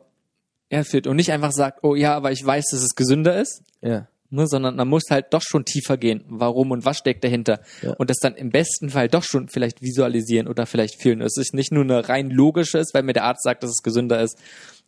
führt 0.84 1.06
und 1.06 1.16
nicht 1.16 1.32
einfach 1.32 1.52
sagt, 1.52 1.80
oh 1.82 1.94
ja, 1.94 2.14
aber 2.14 2.32
ich 2.32 2.42
weiß, 2.42 2.64
dass 2.70 2.80
es 2.80 2.94
gesünder 2.94 3.38
ist, 3.38 3.62
Ja. 3.82 4.08
ne, 4.30 4.46
sondern 4.46 4.74
man 4.76 4.88
muss 4.88 5.02
halt 5.10 5.26
doch 5.34 5.42
schon 5.42 5.66
tiefer 5.66 5.98
gehen. 5.98 6.24
Warum 6.28 6.70
und 6.70 6.86
was 6.86 6.96
steckt 6.96 7.24
dahinter? 7.24 7.60
Ja. 7.82 7.92
Und 7.98 8.08
das 8.08 8.16
dann 8.22 8.36
im 8.36 8.48
besten 8.48 8.88
Fall 8.88 9.08
doch 9.08 9.22
schon 9.22 9.48
vielleicht 9.48 9.82
visualisieren 9.82 10.48
oder 10.48 10.64
vielleicht 10.64 11.02
fühlen. 11.02 11.20
Es 11.20 11.36
ist 11.36 11.52
nicht 11.52 11.72
nur 11.72 11.84
eine 11.84 12.08
rein 12.08 12.30
logische 12.30 12.82
weil 12.94 13.02
mir 13.02 13.12
der 13.12 13.24
Arzt 13.24 13.42
sagt, 13.42 13.62
dass 13.62 13.70
es 13.70 13.82
gesünder 13.82 14.22
ist, 14.22 14.38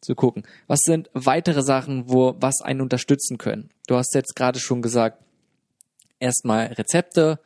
zu 0.05 0.15
gucken. 0.15 0.45
Was 0.67 0.81
sind 0.83 1.11
weitere 1.13 1.63
Sachen, 1.63 2.09
wo 2.09 2.35
was 2.39 2.61
einen 2.63 2.81
unterstützen 2.81 3.39
können? 3.39 3.71
Du 3.87 3.97
hast 3.97 4.15
jetzt 4.15 4.37
gerade 4.37 4.59
schon 4.59 4.83
gesagt, 4.83 5.19
erstmal 6.21 6.67
Rezepte. 6.67 7.39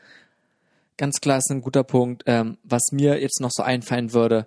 Ganz 0.96 1.20
klar 1.20 1.38
ist 1.38 1.50
ein 1.50 1.60
guter 1.62 1.84
Punkt. 1.84 2.24
Ähm, 2.26 2.58
was 2.64 2.90
mir 2.92 3.20
jetzt 3.20 3.40
noch 3.40 3.50
so 3.52 3.62
einfallen 3.62 4.12
würde, 4.12 4.46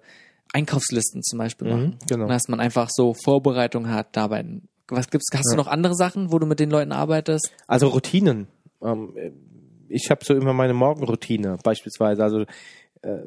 Einkaufslisten 0.54 1.24
zum 1.24 1.40
Beispiel 1.40 1.70
machen. 1.70 1.98
genau. 2.08 2.28
Dass 2.28 2.48
man 2.48 2.60
einfach 2.60 2.90
so 2.92 3.14
Vorbereitung 3.14 3.90
hat 3.90 4.16
dabei. 4.16 4.46
Was 4.90 5.10
gibt's? 5.10 5.30
Hast 5.34 5.52
du 5.52 5.56
noch 5.56 5.68
andere 5.68 5.96
Sachen, 5.96 6.32
wo 6.32 6.40
du 6.40 6.46
mit 6.46 6.60
den 6.60 6.70
Leuten 6.70 6.92
arbeitest? 6.92 7.52
Also 7.68 7.88
Routinen. 7.88 8.48
Ähm, 8.84 9.16
ich 9.88 10.10
habe 10.10 10.26
so 10.26 10.34
immer 10.34 10.54
meine 10.54 10.74
Morgenroutine 10.74 11.58
beispielsweise. 11.64 12.24
Also 12.24 12.42
äh, 13.02 13.20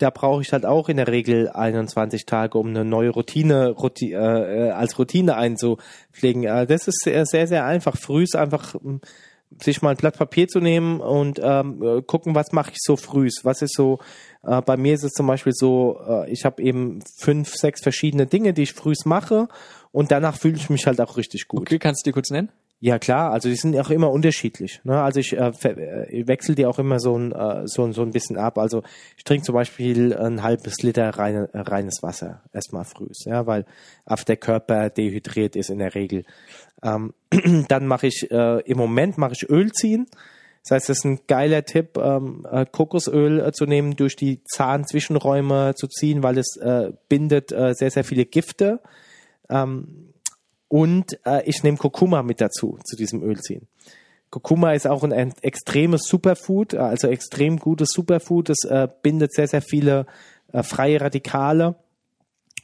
da 0.00 0.10
brauche 0.10 0.42
ich 0.42 0.52
halt 0.52 0.64
auch 0.64 0.88
in 0.88 0.96
der 0.96 1.08
Regel 1.08 1.48
21 1.50 2.24
Tage, 2.26 2.58
um 2.58 2.68
eine 2.68 2.84
neue 2.84 3.10
Routine 3.10 3.70
Ruti 3.70 4.12
äh, 4.12 4.16
äh, 4.16 4.70
als 4.70 4.98
Routine 4.98 5.36
einzupflegen. 5.36 6.44
Äh, 6.44 6.66
das 6.66 6.88
ist 6.88 7.02
sehr, 7.04 7.26
sehr, 7.26 7.64
einfach. 7.64 7.96
Früh 7.96 8.22
ist 8.22 8.34
einfach 8.34 8.74
ähm, 8.74 9.00
sich 9.62 9.82
mal 9.82 9.90
ein 9.90 9.96
Blatt 9.96 10.16
Papier 10.16 10.48
zu 10.48 10.60
nehmen 10.60 11.00
und 11.00 11.40
ähm, 11.42 11.82
äh, 11.82 12.02
gucken, 12.02 12.34
was 12.34 12.52
mache 12.52 12.70
ich 12.70 12.78
so 12.80 12.96
frühs. 12.96 13.40
Was 13.42 13.62
ist 13.62 13.74
so, 13.74 13.98
äh, 14.42 14.62
bei 14.62 14.76
mir 14.76 14.94
ist 14.94 15.04
es 15.04 15.12
zum 15.12 15.26
Beispiel 15.26 15.52
so, 15.52 16.00
äh, 16.08 16.30
ich 16.30 16.44
habe 16.44 16.62
eben 16.62 17.00
fünf, 17.18 17.54
sechs 17.54 17.82
verschiedene 17.82 18.26
Dinge, 18.26 18.54
die 18.54 18.62
ich 18.62 18.72
frühs 18.72 19.04
mache 19.04 19.48
und 19.92 20.10
danach 20.10 20.36
fühle 20.36 20.56
ich 20.56 20.70
mich 20.70 20.86
halt 20.86 21.00
auch 21.00 21.16
richtig 21.16 21.48
gut. 21.48 21.62
Okay, 21.62 21.78
kannst 21.78 22.06
du 22.06 22.10
die 22.10 22.12
kurz 22.12 22.30
nennen? 22.30 22.50
Ja 22.82 22.98
klar, 22.98 23.30
also 23.30 23.50
die 23.50 23.56
sind 23.56 23.78
auch 23.78 23.90
immer 23.90 24.10
unterschiedlich. 24.10 24.80
Ne? 24.84 25.02
Also 25.02 25.20
ich, 25.20 25.34
äh, 25.34 25.50
äh, 25.50 26.26
wechsle 26.26 26.54
die 26.54 26.64
auch 26.64 26.78
immer 26.78 26.98
so 26.98 27.14
ein, 27.14 27.30
äh, 27.30 27.66
so, 27.66 27.92
so 27.92 28.00
ein 28.00 28.10
bisschen 28.10 28.38
ab. 28.38 28.56
Also 28.56 28.82
ich 29.18 29.24
trinke 29.24 29.44
zum 29.44 29.54
Beispiel 29.54 30.16
ein 30.16 30.42
halbes 30.42 30.82
Liter 30.82 31.10
reine, 31.10 31.50
äh, 31.52 31.58
reines 31.58 32.02
Wasser 32.02 32.42
erstmal 32.54 32.84
frühs, 32.84 33.24
ja, 33.26 33.46
weil 33.46 33.66
auf 34.06 34.24
der 34.24 34.38
Körper 34.38 34.88
dehydriert 34.88 35.56
ist 35.56 35.68
in 35.68 35.78
der 35.78 35.94
Regel. 35.94 36.24
Ähm, 36.82 37.12
dann 37.68 37.86
mache 37.86 38.06
ich 38.06 38.30
äh, 38.30 38.60
im 38.62 38.78
Moment 38.78 39.18
mache 39.18 39.34
ich 39.34 39.50
Öl 39.50 39.70
ziehen. 39.72 40.06
Das 40.62 40.76
heißt, 40.76 40.88
das 40.88 40.98
ist 40.98 41.04
ein 41.04 41.20
geiler 41.26 41.64
Tipp, 41.66 41.98
ähm, 41.98 42.46
äh, 42.50 42.64
Kokosöl 42.64 43.40
äh, 43.40 43.52
zu 43.52 43.66
nehmen, 43.66 43.96
durch 43.96 44.16
die 44.16 44.42
Zahnzwischenräume 44.44 45.74
zu 45.74 45.86
ziehen, 45.86 46.22
weil 46.22 46.38
es 46.38 46.56
äh, 46.56 46.92
bindet 47.10 47.52
äh, 47.52 47.74
sehr, 47.74 47.90
sehr 47.90 48.04
viele 48.04 48.24
Gifte. 48.24 48.80
Und 50.70 51.18
äh, 51.26 51.42
ich 51.46 51.64
nehme 51.64 51.76
Kurkuma 51.76 52.22
mit 52.22 52.40
dazu, 52.40 52.78
zu 52.84 52.96
diesem 52.96 53.24
Ölziehen. 53.24 53.66
Kurkuma 54.30 54.72
ist 54.72 54.86
auch 54.86 55.02
ein, 55.02 55.12
ein 55.12 55.34
extremes 55.42 56.02
Superfood, 56.06 56.74
äh, 56.74 56.78
also 56.78 57.08
extrem 57.08 57.58
gutes 57.58 57.88
Superfood. 57.92 58.50
Es 58.50 58.62
äh, 58.64 58.86
bindet 59.02 59.34
sehr, 59.34 59.48
sehr 59.48 59.62
viele 59.62 60.06
äh, 60.52 60.62
freie 60.62 61.00
Radikale 61.00 61.74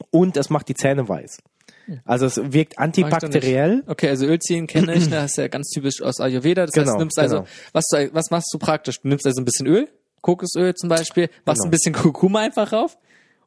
und 0.09 0.37
es 0.37 0.49
macht 0.49 0.69
die 0.69 0.73
Zähne 0.73 1.09
weiß. 1.09 1.39
Also 2.05 2.27
es 2.27 2.37
wirkt 2.53 2.79
antibakteriell. 2.79 3.83
Okay, 3.87 4.07
also 4.07 4.25
Ölziehen 4.25 4.67
kenne 4.67 4.93
ich, 4.95 5.09
das 5.09 5.31
ist 5.31 5.37
ja 5.37 5.49
ganz 5.49 5.69
typisch 5.69 6.01
aus 6.01 6.21
Ayurveda. 6.21 6.65
Das 6.65 6.75
heißt, 6.75 6.85
Genau, 6.85 6.93
du 6.93 6.99
nimmst 6.99 7.19
also, 7.19 7.35
genau. 7.39 7.47
was, 7.73 7.87
du, 7.91 8.09
was 8.13 8.31
machst 8.31 8.49
du 8.53 8.57
praktisch? 8.57 9.01
Du 9.01 9.09
nimmst 9.09 9.25
also 9.25 9.41
ein 9.41 9.45
bisschen 9.45 9.67
Öl, 9.67 9.89
Kokosöl 10.21 10.75
zum 10.75 10.87
Beispiel, 10.87 11.29
machst 11.45 11.59
Genau. 11.59 11.67
ein 11.67 11.71
bisschen 11.71 11.93
Kurkuma 11.93 12.39
einfach 12.39 12.71
rauf 12.71 12.97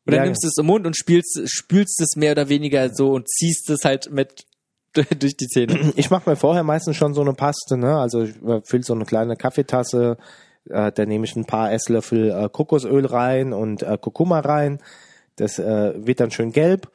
oder 0.06 0.18
Ja, 0.18 0.24
nimmst 0.24 0.44
es 0.44 0.58
im 0.58 0.66
Mund 0.66 0.86
und 0.86 0.98
spielst, 0.98 1.40
spülst 1.46 1.98
es 2.02 2.16
mehr 2.16 2.32
oder 2.32 2.50
weniger 2.50 2.92
so 2.94 3.12
und 3.12 3.26
ziehst 3.30 3.70
es 3.70 3.84
halt 3.86 4.10
mit 4.10 4.44
durch 5.18 5.36
die 5.36 5.46
Zähne. 5.46 5.92
Ich 5.96 6.10
mache 6.10 6.28
mir 6.28 6.36
vorher 6.36 6.64
meistens 6.64 6.96
schon 6.96 7.14
so 7.14 7.20
eine 7.20 7.34
Paste, 7.34 7.76
ne? 7.76 7.98
Also 7.98 8.22
ich 8.22 8.42
äh, 8.42 8.60
fülle 8.64 8.82
so 8.82 8.94
eine 8.94 9.04
kleine 9.04 9.36
Kaffeetasse, 9.36 10.16
äh, 10.68 10.92
da 10.92 11.06
nehme 11.06 11.24
ich 11.24 11.36
ein 11.36 11.46
paar 11.46 11.72
Esslöffel 11.72 12.30
äh, 12.30 12.48
Kokosöl 12.48 13.06
rein 13.06 13.52
und 13.52 13.82
äh, 13.82 13.96
Kurkuma 14.00 14.40
rein. 14.40 14.80
Das 15.36 15.58
äh, 15.58 15.94
wird 15.96 16.20
dann 16.20 16.30
schön 16.30 16.52
gelb. 16.52 16.90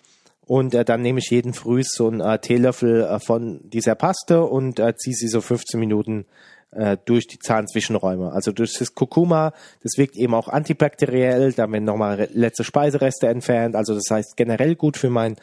Und 0.46 0.76
äh, 0.76 0.86
dann 0.86 1.02
nehme 1.02 1.20
ich 1.20 1.32
jeden 1.32 1.54
Früh 1.54 1.82
so 1.84 2.08
einen 2.08 2.22
äh, 2.22 2.38
Teelöffel 2.38 3.02
äh, 3.02 3.20
von 3.20 3.62
dieser 3.64 3.96
Paste 3.96 4.44
und 4.44 4.80
äh, 4.80 4.96
ziehe 4.96 5.16
sie 5.16 5.28
so 5.28 5.42
15 5.42 5.80
Minuten 5.80 6.26
äh, 6.72 6.98
durch 7.06 7.26
die 7.26 7.40
Zahnzwischenräume. 7.40 8.32
Also 8.32 8.52
durch 8.52 8.78
das 8.78 8.94
Kurkuma, 8.94 9.54
das 9.82 9.98
wirkt 9.98 10.16
eben 10.18 10.36
auch 10.36 10.48
antibakteriell, 10.48 11.54
da 11.54 11.72
werden 11.72 11.86
nochmal 11.86 12.30
letzte 12.34 12.64
Speisereste 12.64 13.28
entfernt. 13.28 13.76
Also 13.76 13.96
das 13.96 14.04
heißt 14.10 14.38
generell 14.38 14.76
gut 14.76 14.98
für 14.98 15.10
mein 15.10 15.38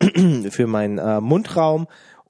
für 0.50 0.66
meinen 0.66 0.98
äh, 0.98 1.20
Mundraum 1.20 1.86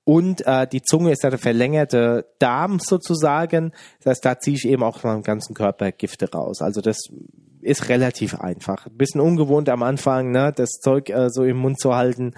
und 0.09 0.47
äh, 0.47 0.67
die 0.67 0.81
Zunge 0.81 1.13
ist 1.13 1.23
ja 1.23 1.29
der 1.29 1.39
verlängerte 1.39 2.25
Darm 2.39 2.79
sozusagen. 2.81 3.73
Das 3.99 4.13
heißt, 4.13 4.25
da 4.25 4.39
ziehe 4.39 4.57
ich 4.57 4.67
eben 4.67 4.83
auch 4.83 5.03
meinem 5.03 5.23
ganzen 5.23 5.55
Körper 5.55 5.93
Gifte 5.93 6.33
raus. 6.33 6.63
Also 6.63 6.81
das 6.81 6.97
ist 7.61 7.91
relativ 7.91 8.41
einfach. 8.41 8.87
Ein 8.87 8.97
bisschen 8.97 9.21
ungewohnt 9.21 9.69
am 9.69 9.83
Anfang, 9.83 10.31
ne, 10.31 10.51
das 10.57 10.81
Zeug 10.81 11.11
äh, 11.11 11.29
so 11.29 11.45
im 11.45 11.59
Mund 11.59 11.79
zu 11.79 11.95
halten. 11.95 12.33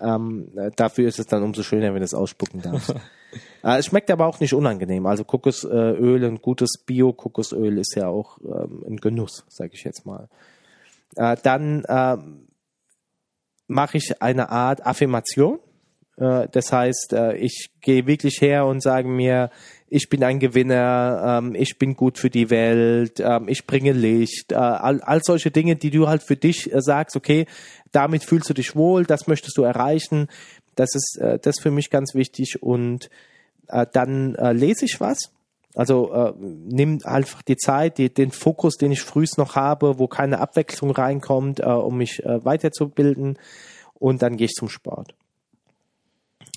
Ähm, 0.00 0.50
äh, 0.56 0.72
dafür 0.74 1.06
ist 1.06 1.20
es 1.20 1.26
dann 1.26 1.44
umso 1.44 1.62
schöner, 1.62 1.92
wenn 1.92 2.00
du 2.00 2.04
es 2.04 2.14
ausspucken 2.14 2.62
darfst. 2.62 2.90
äh, 3.62 3.78
es 3.78 3.86
schmeckt 3.86 4.10
aber 4.10 4.26
auch 4.26 4.40
nicht 4.40 4.52
unangenehm. 4.52 5.06
Also 5.06 5.22
Kokosöl, 5.22 6.24
ein 6.24 6.42
gutes 6.42 6.82
Bio-Kokosöl 6.84 7.78
ist 7.78 7.94
ja 7.94 8.08
auch 8.08 8.38
ähm, 8.40 8.82
ein 8.88 8.96
Genuss, 8.96 9.44
sage 9.48 9.70
ich 9.74 9.84
jetzt 9.84 10.04
mal. 10.04 10.28
Äh, 11.14 11.36
dann 11.44 11.84
ähm, 11.88 12.48
mache 13.66 13.98
ich 13.98 14.22
eine 14.22 14.50
Art 14.50 14.84
Affirmation. 14.86 15.58
Äh, 16.16 16.48
Das 16.52 16.72
heißt, 16.72 17.12
äh, 17.12 17.36
ich 17.36 17.70
gehe 17.80 18.06
wirklich 18.06 18.40
her 18.40 18.66
und 18.66 18.82
sage 18.82 19.08
mir, 19.08 19.50
ich 19.88 20.08
bin 20.08 20.24
ein 20.24 20.40
Gewinner, 20.40 21.40
ähm, 21.42 21.54
ich 21.54 21.78
bin 21.78 21.94
gut 21.94 22.18
für 22.18 22.30
die 22.30 22.50
Welt, 22.50 23.20
ähm, 23.20 23.48
ich 23.48 23.66
bringe 23.66 23.92
Licht, 23.92 24.52
äh, 24.52 24.56
all, 24.56 25.00
all 25.02 25.20
solche 25.22 25.50
Dinge, 25.50 25.76
die 25.76 25.90
du 25.90 26.08
halt 26.08 26.22
für 26.22 26.36
dich 26.36 26.72
äh, 26.72 26.80
sagst, 26.80 27.16
okay, 27.16 27.46
damit 27.92 28.24
fühlst 28.24 28.50
du 28.50 28.54
dich 28.54 28.74
wohl, 28.74 29.04
das 29.04 29.26
möchtest 29.28 29.56
du 29.56 29.62
erreichen. 29.62 30.28
Das 30.74 30.94
ist 30.94 31.18
äh, 31.20 31.38
das 31.38 31.56
ist 31.56 31.62
für 31.62 31.70
mich 31.70 31.90
ganz 31.90 32.14
wichtig 32.14 32.62
und 32.62 33.08
äh, 33.68 33.86
dann 33.92 34.34
äh, 34.34 34.52
lese 34.52 34.84
ich 34.84 35.00
was. 35.00 35.30
Also 35.74 36.12
äh, 36.12 36.32
nimm 36.38 37.00
einfach 37.04 37.42
die 37.42 37.56
Zeit, 37.56 37.98
die, 37.98 38.12
den 38.12 38.30
Fokus, 38.30 38.76
den 38.76 38.92
ich 38.92 39.02
frühst 39.02 39.38
noch 39.38 39.56
habe, 39.56 39.98
wo 39.98 40.06
keine 40.06 40.40
Abwechslung 40.40 40.92
reinkommt, 40.92 41.60
äh, 41.60 41.64
um 41.64 41.98
mich 41.98 42.24
äh, 42.24 42.44
weiterzubilden 42.44 43.38
und 43.94 44.22
dann 44.22 44.36
gehe 44.36 44.46
ich 44.46 44.52
zum 44.52 44.68
Sport. 44.68 45.14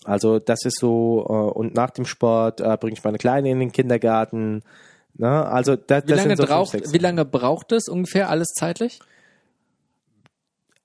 Also 0.03 0.39
das 0.39 0.63
ist 0.65 0.79
so, 0.79 1.25
äh, 1.27 1.57
und 1.57 1.73
nach 1.73 1.89
dem 1.89 2.05
Sport 2.05 2.61
äh, 2.61 2.77
bringe 2.79 2.93
ich 2.93 3.03
meine 3.03 3.17
Kleine 3.17 3.49
in 3.49 3.59
den 3.59 3.71
Kindergarten, 3.71 4.61
Ne? 5.17 5.45
Also 5.45 5.75
das, 5.75 6.07
Wie 6.07 6.13
lange, 6.13 6.37
so 6.37 6.45
braucht, 6.45 6.93
wie 6.93 6.97
lange 6.97 7.25
braucht 7.25 7.71
es 7.71 7.87
ungefähr 7.87 8.29
alles 8.29 8.49
zeitlich? 8.49 8.99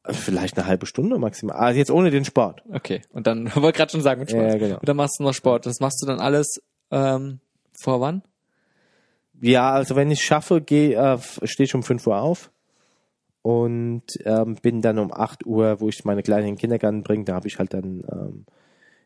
Vielleicht 0.04 0.58
eine 0.58 0.66
halbe 0.66 0.86
Stunde 0.86 1.18
maximal. 1.18 1.56
Also 1.56 1.78
jetzt 1.78 1.90
ohne 1.90 2.10
den 2.10 2.24
Sport. 2.24 2.62
Okay, 2.72 3.02
und 3.12 3.26
dann 3.26 3.46
wollte 3.54 3.76
gerade 3.76 3.92
schon 3.92 4.00
sagen, 4.00 4.20
mit 4.20 4.30
Sport. 4.30 4.46
Ja, 4.46 4.58
genau. 4.58 4.78
Und 4.78 4.88
dann 4.88 4.96
machst 4.96 5.16
du 5.18 5.22
noch 5.22 5.34
Sport. 5.34 5.66
Das 5.66 5.80
machst 5.80 6.02
du 6.02 6.06
dann 6.06 6.18
alles 6.18 6.60
ähm, 6.90 7.40
vor 7.80 8.00
wann? 8.00 8.22
Ja, 9.40 9.72
also 9.72 9.96
wenn 9.96 10.10
ich 10.10 10.22
schaffe, 10.22 10.60
gehe 10.60 10.94
äh, 10.94 11.18
stehe 11.44 11.64
ich 11.64 11.74
um 11.74 11.82
5 11.82 12.06
Uhr 12.06 12.20
auf 12.20 12.50
und 13.42 14.04
ähm, 14.24 14.56
bin 14.62 14.82
dann 14.82 14.98
um 14.98 15.12
8 15.12 15.46
Uhr, 15.46 15.80
wo 15.80 15.88
ich 15.88 16.04
meine 16.04 16.22
Kleine 16.22 16.48
in 16.48 16.54
den 16.54 16.60
Kindergarten 16.60 17.02
bringe, 17.02 17.24
da 17.24 17.34
habe 17.34 17.48
ich 17.48 17.58
halt 17.58 17.74
dann 17.74 18.04
ähm, 18.10 18.46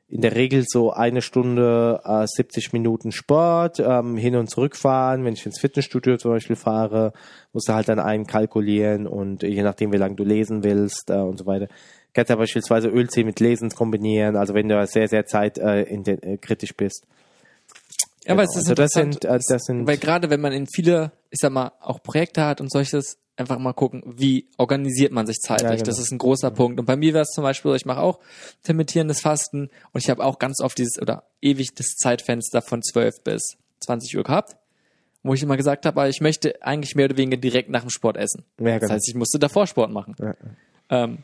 in 0.09 0.21
der 0.21 0.37
Regel 0.37 0.65
so 0.67 0.93
eine 0.93 1.21
Stunde, 1.21 2.01
äh, 2.05 2.27
70 2.27 2.73
Minuten 2.73 3.11
Sport, 3.11 3.81
ähm, 3.81 4.17
hin 4.17 4.37
und 4.37 4.49
zurück 4.49 4.77
fahren. 4.77 5.25
Wenn 5.25 5.35
ich 5.35 5.45
ins 5.45 5.59
Fitnessstudio 5.59 6.17
zum 6.17 6.31
Beispiel 6.31 6.55
fahre, 6.55 7.13
musst 7.53 7.69
du 7.69 7.75
halt 7.75 7.89
dann 7.89 7.99
einkalkulieren 7.99 9.07
und 9.07 9.43
je 9.43 9.63
nachdem, 9.63 9.93
wie 9.93 9.97
lange 9.97 10.15
du 10.15 10.25
lesen 10.25 10.63
willst 10.63 11.11
äh, 11.11 11.15
und 11.15 11.39
so 11.39 11.47
weiter. 11.47 11.69
Kannst 12.15 12.31
ja 12.31 12.37
beispielsweise 12.37 12.89
Ölziehen 12.89 13.27
mit 13.27 13.41
Lesen 13.41 13.71
kombinieren, 13.71 14.37
also 14.37 14.55
wenn 14.55 14.69
du 14.69 14.87
sehr, 14.87 15.09
sehr 15.09 15.27
zeit 15.27 15.59
äh, 15.59 15.83
in 15.83 16.05
den, 16.05 16.23
äh, 16.23 16.37
kritisch 16.39 16.77
bist. 16.77 17.07
Ja, 18.27 18.33
aber 18.33 18.43
Genau. 18.43 18.53
es 18.53 18.57
ist 18.57 18.63
Also 18.71 18.75
das 18.75 18.91
sind, 18.93 19.25
äh, 19.25 19.39
das 19.49 19.65
sind 19.65 19.87
weil 19.87 19.97
gerade 19.99 20.31
wenn 20.31 20.41
man 20.41 20.53
in 20.53 20.67
viele, 20.67 21.13
ich 21.31 21.39
sag 21.41 21.53
mal, 21.53 21.73
auch 21.81 22.03
Projekte 22.03 22.45
hat 22.45 22.61
und 22.61 22.71
solches, 22.71 23.19
einfach 23.39 23.59
mal 23.59 23.75
gucken, 23.75 24.03
wie 24.07 24.49
organisiert 24.57 25.13
man 25.13 25.27
sich 25.27 25.37
zeitlich. 25.41 25.69
Ja, 25.69 25.75
genau. 25.77 25.85
Das 25.85 25.99
ist 25.99 26.11
ein 26.11 26.17
großer 26.19 26.51
Punkt. 26.51 26.81
Und 26.81 26.87
bei 26.87 26.97
mir 26.97 27.13
wäre 27.13 27.23
es 27.23 27.31
zum 27.33 27.43
Beispiel, 27.43 27.75
ich 27.75 27.85
mache 27.85 28.01
auch 28.01 28.19
intermittierendes 28.63 29.21
Fasten 29.21 29.69
und 29.93 30.03
ich 30.03 30.09
habe 30.09 30.25
auch 30.25 30.39
ganz 30.39 30.61
oft 30.63 30.79
dieses 30.79 31.01
oder 31.01 31.25
ewig 31.43 31.75
das 31.75 31.87
Zeitfenster 31.97 32.63
von 32.63 32.83
12 32.83 33.23
bis 33.23 33.57
20 33.81 34.17
Uhr 34.17 34.23
gehabt, 34.25 34.57
wo 35.23 35.35
ich 35.35 35.43
immer 35.43 35.57
gesagt 35.59 35.85
habe, 35.85 36.09
ich 36.09 36.21
möchte 36.23 36.63
eigentlich 36.63 36.95
mehr 36.95 37.05
oder 37.07 37.19
weniger 37.19 37.37
direkt 37.37 37.69
nach 37.69 37.83
dem 37.83 37.91
Sport 37.91 38.17
essen. 38.17 38.45
Ja, 38.59 38.73
Das 38.73 38.81
genau. 38.81 38.93
heißt, 38.95 39.09
ich 39.09 39.15
musste 39.15 39.39
davor 39.39 39.67
Sport 39.67 39.91
machen. 39.91 40.17
Ja. 40.19 40.35
Ähm, 40.89 41.19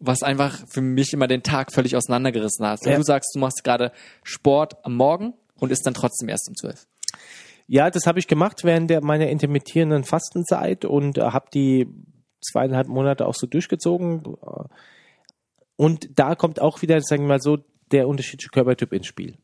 was 0.00 0.22
einfach 0.22 0.58
für 0.68 0.82
mich 0.82 1.12
immer 1.14 1.26
den 1.28 1.42
Tag 1.42 1.72
völlig 1.72 1.96
auseinandergerissen 1.96 2.64
hat. 2.66 2.84
Wenn 2.84 2.96
du 2.96 3.02
sagst, 3.04 3.34
du 3.34 3.38
machst 3.40 3.64
gerade 3.64 3.90
Sport 4.22 4.76
am 4.84 4.94
Morgen 4.94 5.32
und 5.58 5.72
isst 5.72 5.86
dann 5.86 5.94
trotzdem 5.94 6.28
erst 6.28 6.48
um 6.48 6.56
12. 6.56 6.86
Ja, 7.66 7.90
das 7.90 8.06
habe 8.06 8.18
ich 8.18 8.26
gemacht 8.26 8.64
während 8.64 8.88
der, 8.90 9.02
meiner 9.02 9.28
intermittierenden 9.28 10.04
Fastenzeit 10.04 10.84
und 10.84 11.18
äh, 11.18 11.22
habe 11.22 11.48
die 11.52 11.86
zweieinhalb 12.40 12.88
Monate 12.88 13.26
auch 13.26 13.34
so 13.34 13.46
durchgezogen. 13.46 14.22
Und 15.76 16.08
da 16.18 16.34
kommt 16.34 16.60
auch 16.60 16.82
wieder, 16.82 17.00
sagen 17.00 17.24
wir 17.24 17.28
mal 17.28 17.40
so, 17.40 17.58
der 17.92 18.08
unterschiedliche 18.08 18.50
Körpertyp 18.50 18.92
ins 18.92 19.06
Spiel. 19.06 19.36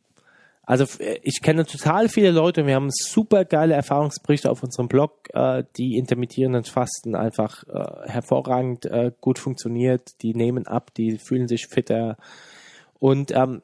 Also 0.67 0.85
äh, 1.03 1.19
ich 1.23 1.41
kenne 1.43 1.67
total 1.67 2.09
viele 2.09 2.31
Leute 2.31 2.63
und 2.63 2.67
wir 2.67 2.75
haben 2.75 2.91
super 2.91 3.45
geile 3.45 3.75
Erfahrungsberichte 3.75 4.51
auf 4.51 4.63
unserem 4.63 4.89
Blog, 4.89 5.29
äh, 5.35 5.65
die 5.77 5.97
intermittierenden 5.97 6.65
Fasten 6.65 7.15
einfach 7.15 7.65
äh, 7.65 8.09
hervorragend 8.09 8.87
äh, 8.87 9.13
gut 9.21 9.39
funktioniert. 9.39 10.23
Die 10.23 10.35
nehmen 10.35 10.67
ab, 10.67 10.95
die 10.95 11.19
fühlen 11.19 11.49
sich 11.49 11.67
fitter. 11.67 12.17
Und 12.99 13.33
ähm, 13.33 13.63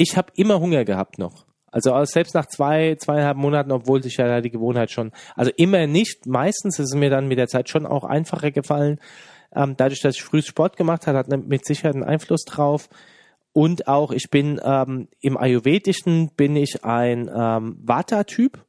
ich 0.00 0.16
habe 0.16 0.32
immer 0.34 0.58
Hunger 0.60 0.86
gehabt 0.86 1.18
noch. 1.18 1.44
Also 1.70 1.92
auch 1.92 2.06
selbst 2.06 2.34
nach 2.34 2.46
zwei, 2.46 2.96
zweieinhalb 2.96 3.36
Monaten, 3.36 3.70
obwohl 3.70 4.02
sich 4.02 4.16
ja 4.16 4.40
die 4.40 4.50
Gewohnheit 4.50 4.90
schon, 4.90 5.12
also 5.36 5.52
immer 5.56 5.86
nicht, 5.86 6.26
meistens 6.26 6.78
ist 6.78 6.94
es 6.94 6.94
mir 6.94 7.10
dann 7.10 7.28
mit 7.28 7.38
der 7.38 7.48
Zeit 7.48 7.68
schon 7.68 7.86
auch 7.86 8.04
einfacher 8.04 8.50
gefallen. 8.50 8.98
Ähm, 9.54 9.74
dadurch, 9.76 10.00
dass 10.00 10.16
ich 10.16 10.22
früh 10.22 10.40
Sport 10.40 10.78
gemacht 10.78 11.06
habe, 11.06 11.18
hat 11.18 11.28
mit 11.28 11.66
Sicherheit 11.66 11.94
einen 11.94 12.04
Einfluss 12.04 12.44
drauf. 12.44 12.88
Und 13.52 13.88
auch, 13.88 14.10
ich 14.10 14.30
bin 14.30 14.58
ähm, 14.64 15.08
im 15.20 15.36
Ayurvedischen 15.36 16.30
bin 16.34 16.56
ich 16.56 16.82
ein 16.82 17.30
ähm, 17.32 17.76
Vata-Typ. 17.82 18.64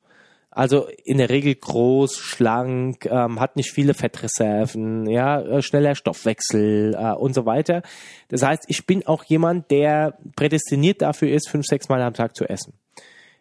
Also 0.53 0.87
in 1.05 1.17
der 1.17 1.29
Regel 1.29 1.55
groß, 1.55 2.17
schlank, 2.17 3.05
ähm, 3.05 3.39
hat 3.39 3.55
nicht 3.55 3.71
viele 3.71 3.93
Fettreserven, 3.93 5.09
ja, 5.09 5.41
äh, 5.41 5.61
schneller 5.61 5.95
Stoffwechsel 5.95 6.93
äh, 6.93 7.13
und 7.13 7.33
so 7.33 7.45
weiter. 7.45 7.83
Das 8.27 8.43
heißt, 8.43 8.63
ich 8.67 8.85
bin 8.85 9.07
auch 9.07 9.23
jemand, 9.23 9.71
der 9.71 10.17
prädestiniert 10.35 11.01
dafür 11.01 11.31
ist, 11.31 11.47
fünf, 11.47 11.65
sechs 11.65 11.87
Mal 11.87 12.01
am 12.01 12.13
Tag 12.13 12.35
zu 12.35 12.49
essen. 12.49 12.73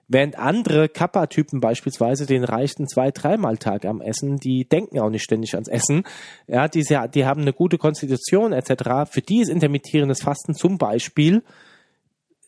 Während 0.06 0.38
andere 0.38 0.88
Kappa-Typen 0.88 1.60
beispielsweise, 1.60 2.26
den 2.26 2.44
reichten 2.44 2.88
zwei, 2.88 3.10
dreimal 3.10 3.58
Tag 3.58 3.84
am 3.84 4.00
Essen, 4.00 4.38
die 4.38 4.64
denken 4.64 4.98
auch 4.98 5.10
nicht 5.10 5.22
ständig 5.22 5.54
ans 5.54 5.68
Essen. 5.68 6.04
Ja, 6.48 6.66
die, 6.66 6.84
die 7.14 7.24
haben 7.24 7.42
eine 7.42 7.52
gute 7.52 7.78
Konstitution 7.78 8.52
etc. 8.52 9.08
Für 9.10 9.20
die 9.20 9.40
ist 9.40 9.48
intermittierendes 9.48 10.22
Fasten 10.22 10.54
zum 10.54 10.78
Beispiel, 10.78 11.42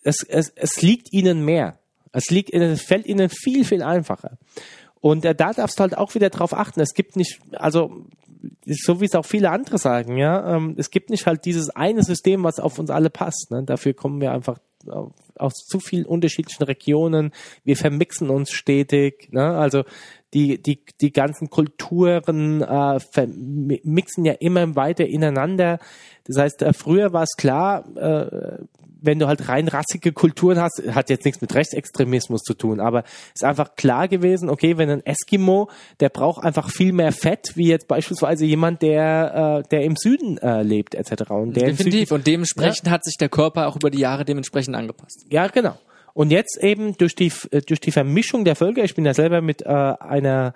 es, 0.03 0.25
es, 0.29 0.53
es 0.57 0.83
liegt 0.83 1.13
ihnen 1.13 1.45
mehr. 1.45 1.79
Es 2.13 2.31
liegt, 2.31 2.53
es 2.53 2.83
fällt 2.83 3.07
ihnen 3.07 3.29
viel, 3.29 3.65
viel 3.65 3.83
einfacher. 3.83 4.39
Und 5.01 5.25
äh, 5.25 5.35
da 5.35 5.53
darfst 5.53 5.79
du 5.79 5.83
halt 5.83 5.97
auch 5.97 6.15
wieder 6.15 6.31
drauf 6.31 6.55
achten. 6.55 6.81
Es 6.81 6.95
gibt 6.95 7.17
nicht, 7.17 7.41
also 7.53 8.07
so 8.67 9.01
wie 9.01 9.07
es 9.07 9.15
auch 9.15 9.27
viele 9.27 9.51
andere 9.51 9.79
sagen, 9.79 10.17
ja, 10.17 10.57
ähm, 10.57 10.75
es 10.79 10.91
gibt 10.91 11.11
nicht 11.11 11.27
halt 11.27 11.45
dieses 11.45 11.71
eine 11.71 12.03
System, 12.03 12.45
was 12.45 12.59
auf 12.59 12.79
uns 12.79 12.91
alle 12.91 13.11
passt. 13.11 13.51
Ne? 13.51 13.63
Dafür 13.65 13.95
kommen 13.95 14.21
wir 14.21 14.33
einfach 14.33 14.59
aus 15.37 15.55
zu 15.67 15.81
vielen 15.81 16.07
unterschiedlichen 16.07 16.65
Regionen. 16.65 17.33
Wir 17.65 17.77
vermixen 17.77 18.31
uns 18.31 18.51
stetig. 18.51 19.29
Ne? 19.33 19.57
Also 19.57 19.85
die, 20.35 20.61
die, 20.63 20.85
die 21.01 21.13
ganzen 21.13 21.51
Kulturen 21.51 22.63
äh, 22.63 23.01
vermixen 23.01 24.25
ja 24.25 24.33
immer 24.35 24.75
weiter 24.77 25.07
ineinander. 25.07 25.79
Das 26.25 26.39
heißt, 26.39 26.63
äh, 26.63 26.73
früher 26.73 27.13
war 27.13 27.25
es 27.25 27.37
klar, 27.37 27.85
äh, 27.97 28.59
wenn 29.03 29.19
du 29.19 29.27
halt 29.27 29.49
rein 29.49 29.69
rassige 29.69 30.13
Kulturen 30.13 30.61
hast, 30.61 30.83
hat 30.95 31.11
jetzt 31.11 31.25
nichts 31.25 31.41
mit 31.41 31.55
Rechtsextremismus 31.55 32.43
zu 32.43 32.55
tun, 32.55 32.81
aber 32.81 33.05
ist 33.35 33.45
einfach 33.45 33.77
klar 33.77 34.09
gewesen, 34.09 34.49
okay, 34.49 34.79
wenn 34.79 34.91
ein 34.91 35.05
Eskimo, 35.05 35.69
der 36.01 36.09
braucht 36.09 36.45
einfach 36.45 36.71
viel 36.71 36.93
mehr 36.93 37.13
Fett, 37.13 37.53
wie 37.55 37.69
jetzt 37.69 37.89
beispielsweise 37.89 38.45
jemand, 38.45 38.83
der, 38.83 39.63
äh, 39.65 39.69
der 39.69 39.83
im 39.83 39.97
Süden 39.97 40.39
äh, 40.39 40.63
lebt, 40.63 40.95
etc. 40.95 41.31
Und 41.31 41.57
der 41.57 41.69
Definitiv. 41.69 42.09
Süden, 42.09 42.15
Und 42.15 42.27
dementsprechend 42.27 42.91
hat 42.91 43.05
sich 43.05 43.17
der 43.17 43.29
Körper 43.29 43.69
auch 43.69 43.77
über 43.77 43.91
die 43.91 43.99
Jahre 43.99 44.25
dementsprechend 44.25 44.75
angepasst. 44.77 45.27
ja, 45.31 45.47
genau. 45.49 45.77
Und 46.15 46.31
jetzt 46.31 46.63
eben 46.63 46.97
durch 46.99 47.15
die 47.15 47.33
äh, 47.51 47.63
durch 47.63 47.81
die 47.81 47.91
Vermischung 47.91 48.45
der 48.45 48.55
Völker, 48.55 48.85
ich 48.85 48.95
bin 48.95 49.07
ja 49.07 49.15
selber 49.15 49.41
mit 49.41 49.63
äh, 49.63 49.69
einer 49.69 50.55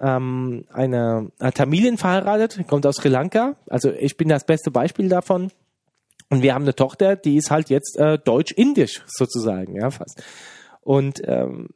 ähm, 0.00 0.64
einer, 0.72 1.26
einer 1.38 1.52
Tamilin 1.52 1.98
verheiratet, 1.98 2.66
kommt 2.68 2.86
aus 2.86 2.96
Sri 2.96 3.08
Lanka. 3.08 3.56
Also 3.68 3.90
ich 3.92 4.16
bin 4.16 4.28
das 4.28 4.44
beste 4.44 4.70
Beispiel 4.70 5.08
davon. 5.08 5.50
Und 6.30 6.42
wir 6.42 6.54
haben 6.54 6.62
eine 6.62 6.74
Tochter, 6.74 7.16
die 7.16 7.36
ist 7.36 7.50
halt 7.50 7.70
jetzt 7.70 7.96
äh, 7.98 8.18
deutsch-indisch 8.18 9.02
sozusagen, 9.06 9.76
ja 9.76 9.90
fast. 9.90 10.22
Und 10.80 11.22
ähm, 11.24 11.68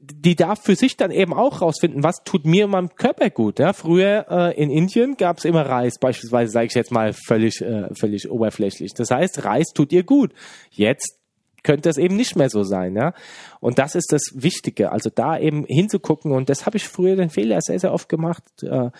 die 0.00 0.36
darf 0.36 0.62
für 0.62 0.76
sich 0.76 0.96
dann 0.96 1.10
eben 1.10 1.34
auch 1.34 1.60
rausfinden, 1.60 2.02
was 2.02 2.22
tut 2.24 2.46
mir 2.46 2.66
und 2.66 2.70
meinem 2.70 2.94
Körper 2.94 3.30
gut. 3.30 3.58
Ja? 3.58 3.72
Früher 3.72 4.26
äh, 4.30 4.62
in 4.62 4.70
Indien 4.70 5.16
gab 5.16 5.38
es 5.38 5.44
immer 5.44 5.66
Reis, 5.66 5.98
beispielsweise 5.98 6.52
sage 6.52 6.66
ich 6.66 6.74
jetzt 6.74 6.92
mal 6.92 7.12
völlig, 7.12 7.60
äh, 7.60 7.88
völlig 7.94 8.30
oberflächlich. 8.30 8.94
Das 8.94 9.10
heißt, 9.10 9.44
Reis 9.44 9.66
tut 9.74 9.92
ihr 9.92 10.04
gut. 10.04 10.32
Jetzt 10.70 11.18
könnte 11.64 11.88
es 11.88 11.98
eben 11.98 12.14
nicht 12.14 12.36
mehr 12.36 12.48
so 12.48 12.62
sein, 12.62 12.94
ja. 12.94 13.12
Und 13.58 13.80
das 13.80 13.96
ist 13.96 14.12
das 14.12 14.22
Wichtige, 14.34 14.92
also 14.92 15.10
da 15.12 15.36
eben 15.36 15.64
hinzugucken. 15.64 16.30
Und 16.30 16.48
das 16.48 16.64
habe 16.64 16.76
ich 16.76 16.86
früher 16.86 17.16
den 17.16 17.30
Fehler 17.30 17.60
sehr, 17.60 17.80
sehr 17.80 17.92
oft 17.92 18.08
gemacht. 18.08 18.44
Äh, 18.62 18.90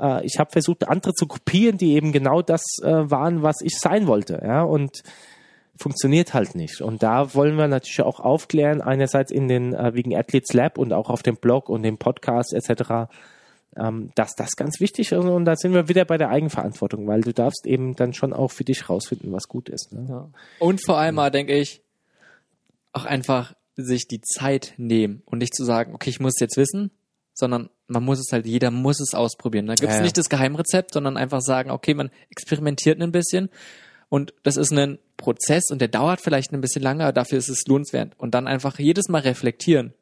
äh, 0.00 0.24
ich 0.24 0.38
habe 0.38 0.50
versucht, 0.50 0.88
andere 0.88 1.14
zu 1.14 1.26
kopieren, 1.26 1.78
die 1.78 1.94
eben 1.94 2.12
genau 2.12 2.42
das 2.42 2.62
äh, 2.82 3.10
waren, 3.10 3.42
was 3.42 3.56
ich 3.62 3.78
sein 3.78 4.06
wollte, 4.06 4.40
ja. 4.44 4.62
Und 4.62 5.02
funktioniert 5.78 6.34
halt 6.34 6.54
nicht. 6.54 6.80
Und 6.80 7.02
da 7.02 7.34
wollen 7.34 7.56
wir 7.56 7.68
natürlich 7.68 8.00
auch 8.02 8.20
aufklären, 8.20 8.80
einerseits 8.80 9.30
in 9.30 9.48
den 9.48 9.74
äh, 9.74 9.94
wegen 9.94 10.16
Athletes 10.16 10.52
Lab 10.54 10.78
und 10.78 10.92
auch 10.92 11.10
auf 11.10 11.22
dem 11.22 11.36
Blog 11.36 11.68
und 11.68 11.82
dem 11.82 11.98
Podcast 11.98 12.54
etc., 12.54 13.10
ähm, 13.76 14.10
dass 14.14 14.34
das 14.34 14.56
ganz 14.56 14.80
wichtig 14.80 15.12
ist. 15.12 15.18
Und 15.18 15.44
da 15.44 15.54
sind 15.54 15.74
wir 15.74 15.88
wieder 15.88 16.06
bei 16.06 16.16
der 16.16 16.30
Eigenverantwortung, 16.30 17.06
weil 17.06 17.20
du 17.20 17.34
darfst 17.34 17.66
eben 17.66 17.94
dann 17.94 18.14
schon 18.14 18.32
auch 18.32 18.50
für 18.50 18.64
dich 18.64 18.88
rausfinden, 18.88 19.32
was 19.32 19.48
gut 19.48 19.68
ist. 19.68 19.92
Ne? 19.92 20.06
Ja. 20.08 20.28
Und 20.60 20.84
vor 20.84 20.96
allem 20.96 21.16
mal, 21.16 21.30
denke 21.30 21.54
ich, 21.54 21.82
auch 22.92 23.04
einfach 23.04 23.54
sich 23.76 24.08
die 24.08 24.22
Zeit 24.22 24.72
nehmen 24.78 25.22
und 25.26 25.38
nicht 25.38 25.54
zu 25.54 25.64
sagen, 25.64 25.94
okay, 25.94 26.08
ich 26.08 26.20
muss 26.20 26.34
es 26.36 26.40
jetzt 26.40 26.56
wissen, 26.56 26.90
sondern 27.34 27.68
man 27.88 28.04
muss 28.04 28.18
es 28.18 28.32
halt, 28.32 28.46
jeder 28.46 28.70
muss 28.70 29.00
es 29.00 29.14
ausprobieren. 29.14 29.66
Da 29.66 29.74
gibt 29.74 29.90
es 29.90 29.98
Ja, 29.98 30.02
nicht 30.02 30.18
das 30.18 30.28
Geheimrezept, 30.28 30.92
sondern 30.92 31.16
einfach 31.16 31.40
sagen, 31.40 31.70
okay, 31.70 31.94
man 31.94 32.10
experimentiert 32.30 33.00
ein 33.00 33.12
bisschen 33.12 33.48
und 34.08 34.34
das 34.42 34.56
ist 34.56 34.72
ein 34.72 34.98
Prozess 35.16 35.70
und 35.70 35.80
der 35.80 35.88
dauert 35.88 36.20
vielleicht 36.20 36.52
ein 36.52 36.60
bisschen 36.60 36.82
lange, 36.82 37.04
aber 37.04 37.12
dafür 37.12 37.38
ist 37.38 37.48
es 37.48 37.66
lohnenswert. 37.66 38.12
Und 38.18 38.34
dann 38.34 38.46
einfach 38.46 38.78
jedes 38.78 39.08
Mal 39.08 39.22
reflektieren, 39.22 39.94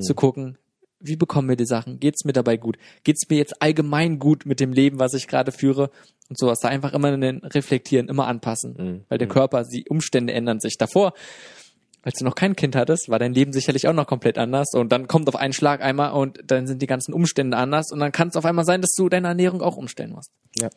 zu 0.00 0.14
gucken, 0.14 0.58
wie 0.98 1.16
bekommen 1.16 1.48
wir 1.48 1.56
die 1.56 1.66
Sachen? 1.66 2.00
Geht's 2.00 2.24
mir 2.24 2.32
dabei 2.32 2.56
gut? 2.56 2.76
Geht's 3.04 3.28
mir 3.28 3.36
jetzt 3.36 3.62
allgemein 3.62 4.18
gut 4.18 4.46
mit 4.46 4.60
dem 4.60 4.72
Leben, 4.72 4.98
was 4.98 5.14
ich 5.14 5.28
gerade 5.28 5.52
führe? 5.52 5.90
Und 6.28 6.38
sowas. 6.38 6.58
Da 6.60 6.68
einfach 6.68 6.92
immer 6.92 7.08
einen 7.08 7.44
reflektieren, 7.44 8.08
immer 8.08 8.26
anpassen. 8.26 9.04
Weil 9.08 9.18
der 9.18 9.28
Körper, 9.28 9.62
die 9.64 9.84
Umstände 9.88 10.32
ändern 10.32 10.58
sich. 10.58 10.76
Davor, 10.76 11.12
als 12.06 12.20
du 12.20 12.24
noch 12.24 12.36
kein 12.36 12.54
Kind 12.54 12.76
hattest, 12.76 13.08
war 13.08 13.18
dein 13.18 13.34
Leben 13.34 13.52
sicherlich 13.52 13.88
auch 13.88 13.92
noch 13.92 14.06
komplett 14.06 14.38
anders. 14.38 14.68
Und 14.74 14.92
dann 14.92 15.08
kommt 15.08 15.28
auf 15.28 15.34
einen 15.34 15.52
Schlag 15.52 15.82
einmal 15.82 16.12
und 16.12 16.38
dann 16.46 16.68
sind 16.68 16.80
die 16.80 16.86
ganzen 16.86 17.12
Umstände 17.12 17.56
anders. 17.56 17.90
Und 17.90 17.98
dann 17.98 18.12
kann 18.12 18.28
es 18.28 18.36
auf 18.36 18.44
einmal 18.44 18.64
sein, 18.64 18.80
dass 18.80 18.94
du 18.96 19.08
deine 19.08 19.26
Ernährung 19.26 19.60
auch 19.60 19.76
umstellen 19.76 20.12
musst. 20.12 20.30
Ja. 20.56 20.70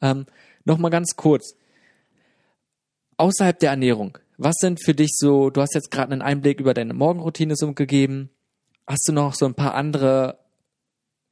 Ähm, 0.00 0.26
Nochmal 0.64 0.92
ganz 0.92 1.16
kurz. 1.16 1.56
Außerhalb 3.16 3.58
der 3.58 3.70
Ernährung, 3.70 4.16
was 4.38 4.54
sind 4.60 4.84
für 4.84 4.94
dich 4.94 5.16
so, 5.16 5.50
du 5.50 5.60
hast 5.60 5.74
jetzt 5.74 5.90
gerade 5.90 6.12
einen 6.12 6.22
Einblick 6.22 6.60
über 6.60 6.72
deine 6.72 6.94
Morgenroutine 6.94 7.56
so 7.56 7.72
gegeben, 7.72 8.30
hast 8.86 9.08
du 9.08 9.12
noch 9.12 9.34
so 9.34 9.46
ein 9.46 9.54
paar 9.54 9.74
andere 9.74 10.38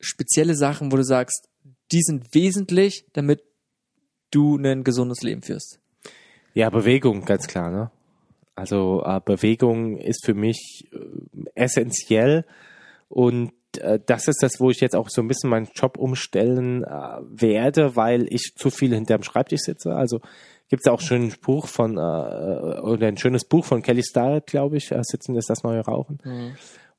spezielle 0.00 0.56
Sachen, 0.56 0.90
wo 0.90 0.96
du 0.96 1.04
sagst, 1.04 1.48
die 1.92 2.02
sind 2.02 2.34
wesentlich, 2.34 3.06
damit 3.12 3.42
du 4.30 4.56
ein 4.56 4.82
gesundes 4.82 5.22
Leben 5.22 5.42
führst? 5.42 5.78
Ja, 6.54 6.70
Bewegung, 6.70 7.24
ganz 7.24 7.46
klar, 7.46 7.70
ne? 7.70 7.90
Also 8.54 9.02
äh, 9.04 9.20
Bewegung 9.24 9.98
ist 9.98 10.24
für 10.24 10.34
mich 10.34 10.88
äh, 10.92 10.98
essentiell 11.54 12.44
und 13.08 13.52
äh, 13.78 13.98
das 14.04 14.28
ist 14.28 14.42
das, 14.42 14.60
wo 14.60 14.70
ich 14.70 14.80
jetzt 14.80 14.94
auch 14.94 15.08
so 15.08 15.22
ein 15.22 15.28
bisschen 15.28 15.50
meinen 15.50 15.68
Job 15.74 15.98
umstellen 15.98 16.84
äh, 16.84 17.18
werde, 17.28 17.96
weil 17.96 18.26
ich 18.32 18.54
zu 18.56 18.70
viel 18.70 18.94
hinterm 18.94 19.22
Schreibtisch 19.22 19.62
sitze. 19.62 19.94
Also 19.94 20.20
gibt 20.68 20.86
es 20.86 20.92
auch 20.92 21.00
schon 21.00 21.22
einen 21.22 21.30
Spruch 21.30 21.66
von 21.66 21.96
äh, 21.96 22.00
oder 22.00 23.08
ein 23.08 23.16
schönes 23.16 23.44
Buch 23.44 23.64
von 23.64 23.82
Kelly 23.82 24.02
Starrett, 24.02 24.46
glaube 24.46 24.76
ich, 24.76 24.92
äh, 24.92 25.00
Sitzen 25.02 25.36
ist 25.36 25.50
das 25.50 25.62
neue 25.62 25.80
Rauchen. 25.80 26.20
Mhm. 26.24 26.56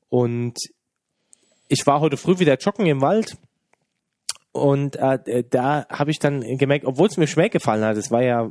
Und 0.08 0.58
ich 1.68 1.86
war 1.86 2.00
heute 2.00 2.16
früh 2.16 2.38
wieder 2.38 2.56
joggen 2.56 2.86
im 2.86 3.00
Wald 3.00 3.36
und 4.52 4.96
äh, 4.96 5.44
da 5.48 5.86
habe 5.88 6.10
ich 6.10 6.18
dann 6.18 6.40
gemerkt, 6.56 6.86
obwohl 6.86 7.08
es 7.08 7.16
mir 7.16 7.26
schwer 7.26 7.48
gefallen 7.48 7.84
hat, 7.84 7.96
es 7.96 8.10
war 8.10 8.22
ja 8.22 8.50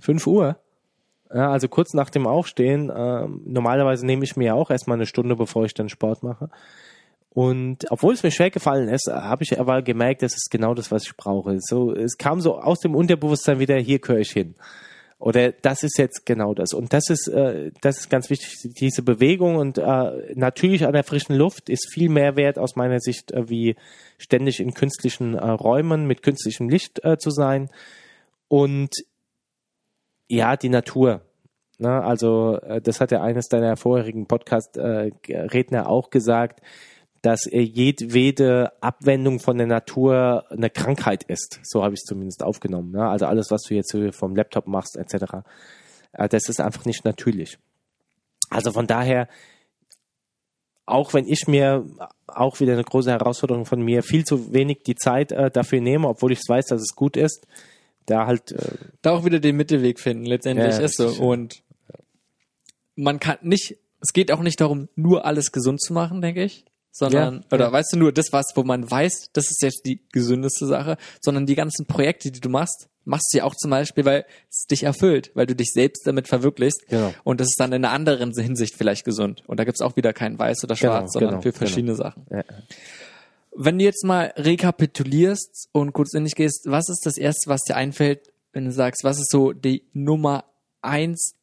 5 0.00 0.26
Uhr, 0.26 0.58
also 1.38 1.68
kurz 1.68 1.94
nach 1.94 2.10
dem 2.10 2.26
Aufstehen. 2.26 2.90
Äh, 2.90 3.26
normalerweise 3.44 4.04
nehme 4.06 4.24
ich 4.24 4.36
mir 4.36 4.54
auch 4.54 4.70
erstmal 4.70 4.96
eine 4.96 5.06
Stunde, 5.06 5.36
bevor 5.36 5.64
ich 5.64 5.74
dann 5.74 5.88
Sport 5.88 6.22
mache. 6.22 6.50
Und 7.34 7.90
obwohl 7.90 8.12
es 8.12 8.22
mir 8.22 8.30
schwer 8.30 8.50
gefallen 8.50 8.88
ist, 8.88 9.08
habe 9.08 9.42
ich 9.42 9.58
aber 9.58 9.80
gemerkt, 9.80 10.22
das 10.22 10.34
ist 10.34 10.50
genau 10.50 10.74
das, 10.74 10.90
was 10.90 11.04
ich 11.04 11.16
brauche. 11.16 11.56
So, 11.60 11.94
es 11.94 12.18
kam 12.18 12.42
so 12.42 12.58
aus 12.58 12.80
dem 12.80 12.94
Unterbewusstsein 12.94 13.58
wieder, 13.58 13.76
hier 13.78 14.00
gehöre 14.00 14.20
ich 14.20 14.32
hin. 14.32 14.54
Oder 15.18 15.52
das 15.52 15.82
ist 15.84 15.98
jetzt 15.98 16.26
genau 16.26 16.52
das. 16.52 16.74
Und 16.74 16.92
das 16.92 17.08
ist, 17.08 17.28
äh, 17.28 17.70
das 17.80 18.00
ist 18.00 18.10
ganz 18.10 18.28
wichtig, 18.28 18.58
diese 18.74 19.02
Bewegung 19.02 19.54
und 19.54 19.78
äh, 19.78 20.34
natürlich 20.34 20.84
an 20.84 20.92
der 20.92 21.04
frischen 21.04 21.36
Luft 21.36 21.70
ist 21.70 21.92
viel 21.92 22.08
mehr 22.08 22.36
wert 22.36 22.58
aus 22.58 22.74
meiner 22.74 22.98
Sicht, 22.98 23.30
äh, 23.30 23.48
wie 23.48 23.76
ständig 24.18 24.58
in 24.58 24.74
künstlichen 24.74 25.34
äh, 25.34 25.48
Räumen 25.48 26.06
mit 26.06 26.22
künstlichem 26.22 26.68
Licht 26.68 27.02
äh, 27.04 27.18
zu 27.18 27.30
sein. 27.30 27.70
Und 28.48 28.90
ja, 30.28 30.56
die 30.56 30.68
Natur. 30.68 31.22
Ne? 31.78 32.02
Also 32.02 32.58
äh, 32.58 32.80
das 32.80 33.00
hat 33.00 33.10
ja 33.12 33.22
eines 33.22 33.48
deiner 33.48 33.76
vorherigen 33.76 34.26
Podcast-Redner 34.26 35.80
äh, 35.80 35.86
auch 35.86 36.10
gesagt, 36.10 36.60
dass 37.22 37.46
äh, 37.46 37.60
jedwede 37.60 38.72
Abwendung 38.80 39.38
von 39.38 39.56
der 39.56 39.66
Natur 39.66 40.44
eine 40.50 40.70
Krankheit 40.70 41.22
ist. 41.24 41.60
So 41.62 41.82
habe 41.82 41.94
ich 41.94 42.00
es 42.00 42.04
zumindest 42.04 42.42
aufgenommen. 42.42 42.92
Ne? 42.92 43.08
Also 43.08 43.26
alles, 43.26 43.50
was 43.50 43.62
du 43.62 43.74
jetzt 43.74 43.96
vom 44.12 44.36
Laptop 44.36 44.66
machst, 44.66 44.96
etc., 44.96 45.44
äh, 46.12 46.28
das 46.28 46.48
ist 46.48 46.60
einfach 46.60 46.84
nicht 46.84 47.04
natürlich. 47.04 47.58
Also 48.50 48.72
von 48.72 48.86
daher, 48.86 49.28
auch 50.84 51.14
wenn 51.14 51.26
ich 51.26 51.46
mir 51.46 51.86
auch 52.26 52.60
wieder 52.60 52.72
eine 52.74 52.84
große 52.84 53.10
Herausforderung 53.10 53.66
von 53.66 53.80
mir 53.80 54.02
viel 54.02 54.24
zu 54.24 54.52
wenig 54.52 54.82
die 54.84 54.96
Zeit 54.96 55.32
äh, 55.32 55.50
dafür 55.50 55.80
nehme, 55.80 56.08
obwohl 56.08 56.32
ich 56.32 56.40
weiß, 56.46 56.66
dass 56.66 56.82
es 56.82 56.94
gut 56.94 57.16
ist, 57.16 57.46
da 58.06 58.26
halt. 58.26 58.52
Äh, 58.52 58.76
da 59.02 59.12
auch 59.12 59.24
wieder 59.24 59.40
den 59.40 59.56
Mittelweg 59.56 60.00
finden, 60.00 60.24
letztendlich 60.26 60.74
Ja, 60.74 60.80
ist 60.80 60.96
so. 60.96 61.08
Und 61.08 61.62
man 62.94 63.20
kann 63.20 63.38
nicht, 63.42 63.78
es 64.00 64.12
geht 64.12 64.32
auch 64.32 64.40
nicht 64.40 64.60
darum, 64.60 64.88
nur 64.96 65.24
alles 65.24 65.52
gesund 65.52 65.80
zu 65.80 65.92
machen, 65.92 66.20
denke 66.20 66.44
ich. 66.44 66.64
Sondern, 66.94 67.36
Ja, 67.36 67.40
oder 67.52 67.64
ja. 67.66 67.72
weißt 67.72 67.94
du, 67.94 67.98
nur 67.98 68.12
das, 68.12 68.26
was, 68.32 68.52
wo 68.54 68.64
man 68.64 68.90
weiß, 68.90 69.30
das 69.32 69.50
ist 69.50 69.62
jetzt 69.62 69.86
die 69.86 70.02
gesündeste 70.12 70.66
Sache, 70.66 70.98
sondern 71.22 71.46
die 71.46 71.54
ganzen 71.54 71.86
Projekte, 71.86 72.30
die 72.30 72.40
du 72.40 72.50
machst, 72.50 72.90
machst 73.04 73.32
du 73.32 73.38
ja 73.38 73.44
auch 73.44 73.54
zum 73.54 73.70
Beispiel, 73.70 74.04
weil 74.04 74.26
es 74.50 74.66
dich 74.70 74.82
erfüllt, 74.82 75.30
weil 75.34 75.46
du 75.46 75.56
dich 75.56 75.70
selbst 75.72 76.06
damit 76.06 76.28
verwirklichst. 76.28 76.86
Genau. 76.88 77.14
Und 77.24 77.40
das 77.40 77.46
ist 77.48 77.58
dann 77.58 77.72
in 77.72 77.82
einer 77.84 77.94
anderen 77.94 78.32
Hinsicht 78.34 78.74
vielleicht 78.76 79.06
gesund. 79.06 79.42
Und 79.46 79.58
da 79.58 79.64
gibt's 79.64 79.80
auch 79.80 79.96
wieder 79.96 80.12
kein 80.12 80.38
Weiß 80.38 80.62
oder 80.64 80.74
Genau, 80.74 80.92
Schwarz, 80.92 81.12
sondern 81.14 81.30
genau, 81.30 81.42
für 81.42 81.52
verschiedene 81.52 81.94
Sachen. 81.94 82.26
ja. 82.30 82.44
Wenn 83.54 83.78
du 83.78 83.84
jetzt 83.84 84.04
mal 84.04 84.32
rekapitulierst 84.36 85.68
und 85.72 85.92
kurz 85.92 86.14
in 86.14 86.24
dich 86.24 86.34
gehst, 86.34 86.66
was 86.66 86.88
ist 86.88 87.04
das 87.04 87.18
erste, 87.18 87.50
was 87.50 87.62
dir 87.64 87.76
einfällt, 87.76 88.32
wenn 88.52 88.64
du 88.64 88.72
sagst, 88.72 89.04
was 89.04 89.18
ist 89.18 89.30
so 89.30 89.52
die 89.52 89.84
Nummer 89.92 90.44
eins 90.80 91.34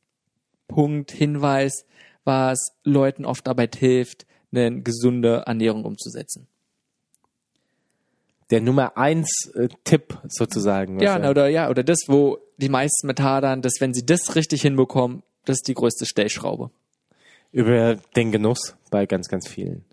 Punkt 0.67 1.11
Hinweis, 1.11 1.85
was 2.23 2.73
Leuten 2.83 3.25
oft 3.25 3.47
dabei 3.47 3.69
hilft, 3.75 4.25
eine 4.51 4.81
gesunde 4.81 5.43
Ernährung 5.45 5.85
umzusetzen? 5.85 6.47
der 8.49 8.61
Nummer 8.61 8.97
eins 8.97 9.51
äh, 9.53 9.67
Tipp 9.83 10.17
sozusagen. 10.27 10.99
Ja, 10.99 11.19
na, 11.19 11.29
oder 11.29 11.47
ja, 11.47 11.69
oder 11.69 11.83
das, 11.83 12.05
wo 12.07 12.39
die 12.57 12.69
meisten 12.69 13.07
mit 13.07 13.19
hadern, 13.19 13.61
dass 13.61 13.73
wenn 13.79 13.93
sie 13.93 14.05
das 14.05 14.35
richtig 14.35 14.61
hinbekommen, 14.61 15.23
das 15.45 15.57
ist 15.57 15.67
die 15.67 15.73
größte 15.73 16.05
Stellschraube. 16.05 16.71
über 17.51 17.95
den 18.15 18.31
Genuss 18.31 18.75
bei 18.91 19.05
ganz, 19.05 19.27
ganz 19.27 19.47
vielen. 19.47 19.83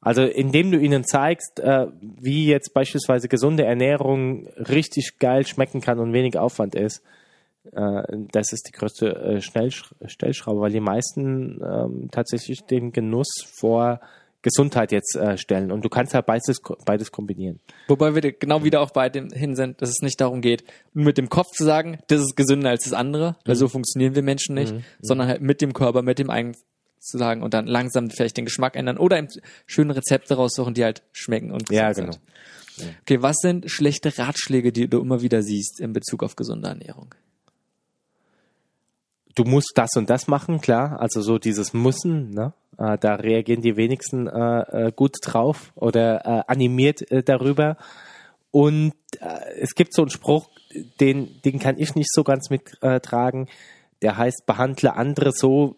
Also 0.00 0.22
indem 0.22 0.70
du 0.70 0.78
ihnen 0.78 1.04
zeigst, 1.04 1.58
äh, 1.60 1.86
wie 2.00 2.46
jetzt 2.46 2.74
beispielsweise 2.74 3.28
gesunde 3.28 3.64
Ernährung 3.64 4.46
richtig 4.56 5.18
geil 5.18 5.46
schmecken 5.46 5.80
kann 5.80 5.98
und 5.98 6.12
wenig 6.12 6.38
Aufwand 6.38 6.74
ist, 6.74 7.02
äh, 7.72 8.02
das 8.32 8.52
ist 8.52 8.68
die 8.68 8.72
größte 8.72 9.16
äh, 9.16 9.40
Schnellsch 9.40 9.94
Stellschraube, 10.06 10.60
weil 10.60 10.72
die 10.72 10.80
meisten 10.80 11.60
ähm, 11.62 12.08
tatsächlich 12.10 12.60
den 12.66 12.92
Genuss 12.92 13.28
vor 13.58 14.00
Gesundheit 14.42 14.92
jetzt 14.92 15.16
äh, 15.16 15.36
stellen. 15.36 15.72
Und 15.72 15.84
du 15.84 15.88
kannst 15.88 16.14
halt 16.14 16.26
beides, 16.26 16.60
beides 16.84 17.10
kombinieren. 17.10 17.58
Wobei 17.88 18.14
wir 18.14 18.32
genau 18.32 18.62
wieder 18.62 18.80
auch 18.80 18.92
bei 18.92 19.08
dem 19.08 19.30
hin 19.30 19.56
sind, 19.56 19.82
dass 19.82 19.88
es 19.88 20.02
nicht 20.02 20.20
darum 20.20 20.40
geht, 20.40 20.62
mit 20.92 21.18
dem 21.18 21.28
Kopf 21.28 21.48
zu 21.48 21.64
sagen, 21.64 21.98
das 22.06 22.20
ist 22.20 22.36
gesünder 22.36 22.70
als 22.70 22.84
das 22.84 22.92
andere, 22.92 23.36
weil 23.44 23.56
so 23.56 23.66
funktionieren 23.66 24.14
wir 24.14 24.22
Menschen 24.22 24.54
nicht, 24.54 24.72
sondern 25.00 25.26
halt 25.26 25.40
mit 25.40 25.60
dem 25.60 25.72
Körper, 25.72 26.02
mit 26.02 26.20
dem 26.20 26.30
eigenen 26.30 26.54
zu 27.06 27.18
sagen 27.18 27.42
und 27.42 27.54
dann 27.54 27.66
langsam 27.66 28.10
vielleicht 28.10 28.36
den 28.36 28.44
Geschmack 28.44 28.76
ändern 28.76 28.98
oder 28.98 29.18
eben 29.18 29.28
schöne 29.66 29.96
Rezepte 29.96 30.34
raussuchen, 30.34 30.74
die 30.74 30.84
halt 30.84 31.02
schmecken 31.12 31.52
und 31.52 31.70
Ja, 31.70 31.88
gesund 31.88 32.06
genau. 32.06 32.18
sind. 32.76 32.96
Okay, 33.02 33.22
was 33.22 33.36
sind 33.40 33.70
schlechte 33.70 34.18
Ratschläge, 34.18 34.70
die 34.72 34.88
du 34.88 35.00
immer 35.00 35.22
wieder 35.22 35.42
siehst 35.42 35.80
in 35.80 35.92
Bezug 35.92 36.22
auf 36.22 36.36
gesunde 36.36 36.68
Ernährung? 36.68 37.14
du 39.36 39.44
musst 39.44 39.72
das 39.76 39.90
und 39.96 40.10
das 40.10 40.26
machen, 40.26 40.60
klar. 40.60 41.00
Also 41.00 41.20
so 41.20 41.38
dieses 41.38 41.72
Müssen, 41.72 42.30
ne? 42.30 42.52
Äh, 42.78 42.98
da 42.98 43.14
reagieren 43.14 43.62
die 43.62 43.76
wenigsten 43.76 44.26
äh, 44.26 44.88
äh, 44.88 44.92
gut 44.94 45.16
drauf 45.22 45.72
oder 45.76 46.26
äh, 46.26 46.42
animiert 46.48 47.08
äh, 47.12 47.22
darüber. 47.22 47.76
Und 48.50 48.94
es 49.60 49.74
gibt 49.74 49.94
so 49.94 50.02
einen 50.02 50.10
Spruch, 50.10 50.48
den, 51.00 51.42
den 51.42 51.58
kann 51.58 51.78
ich 51.78 51.94
nicht 51.94 52.10
so 52.10 52.24
ganz 52.24 52.48
mittragen. 52.48 53.02
Tragen. 53.02 53.48
der 54.00 54.16
heißt, 54.16 54.44
behandle 54.46 54.94
andere 54.94 55.32
so, 55.32 55.76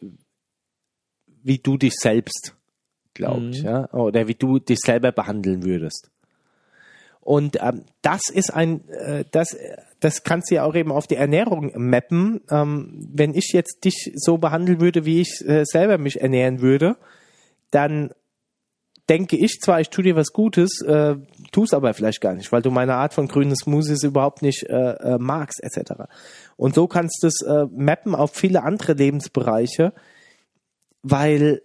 wie 1.49 1.59
du 1.59 1.77
dich 1.77 1.95
selbst, 1.95 2.55
glaube 3.15 3.51
ich, 3.51 3.63
ja? 3.63 3.91
oder 3.93 4.29
wie 4.29 4.35
du 4.35 4.59
dich 4.59 4.79
selber 4.79 5.11
behandeln 5.11 5.65
würdest. 5.65 6.11
Und 7.21 7.59
ähm, 7.61 7.85
das 8.01 8.31
ist 8.31 8.55
ein, 8.55 8.89
äh, 8.89 9.25
das, 9.33 9.57
das 10.01 10.23
kannst 10.23 10.51
du 10.51 10.55
ja 10.55 10.65
auch 10.65 10.75
eben 10.75 10.93
auf 10.93 11.07
die 11.07 11.17
Ernährung 11.17 11.73
mappen. 11.77 12.41
Ähm, 12.51 13.07
wenn 13.13 13.35
ich 13.35 13.51
jetzt 13.53 13.85
dich 13.85 14.13
so 14.15 14.39
behandeln 14.39 14.81
würde, 14.81 15.05
wie 15.05 15.21
ich 15.21 15.47
äh, 15.47 15.65
selber 15.65 15.99
mich 15.99 16.21
ernähren 16.21 16.61
würde, 16.61 16.97
dann 17.71 18.13
denke 19.09 19.37
ich 19.37 19.61
zwar, 19.61 19.81
ich 19.81 19.91
tue 19.91 20.05
dir 20.05 20.17
was 20.17 20.33
Gutes, 20.33 20.81
äh, 20.83 21.17
tust 21.53 21.75
aber 21.75 21.95
vielleicht 21.95 22.21
gar 22.21 22.35
nicht, 22.35 22.53
weil 22.53 22.63
du 22.63 22.71
meine 22.71 22.95
Art 22.95 23.15
von 23.15 23.29
grünen 23.29 23.57
Smoothies 23.57 24.05
überhaupt 24.05 24.43
nicht 24.43 24.65
äh, 24.65 24.93
äh, 24.93 25.19
magst, 25.19 25.63
etc. 25.63 26.05
Und 26.57 26.75
so 26.75 26.87
kannst 26.87 27.23
du 27.23 27.27
es 27.27 27.43
äh, 27.43 27.67
mappen 27.75 28.15
auf 28.15 28.33
viele 28.35 28.63
andere 28.63 28.93
Lebensbereiche, 28.93 29.93
weil 31.03 31.63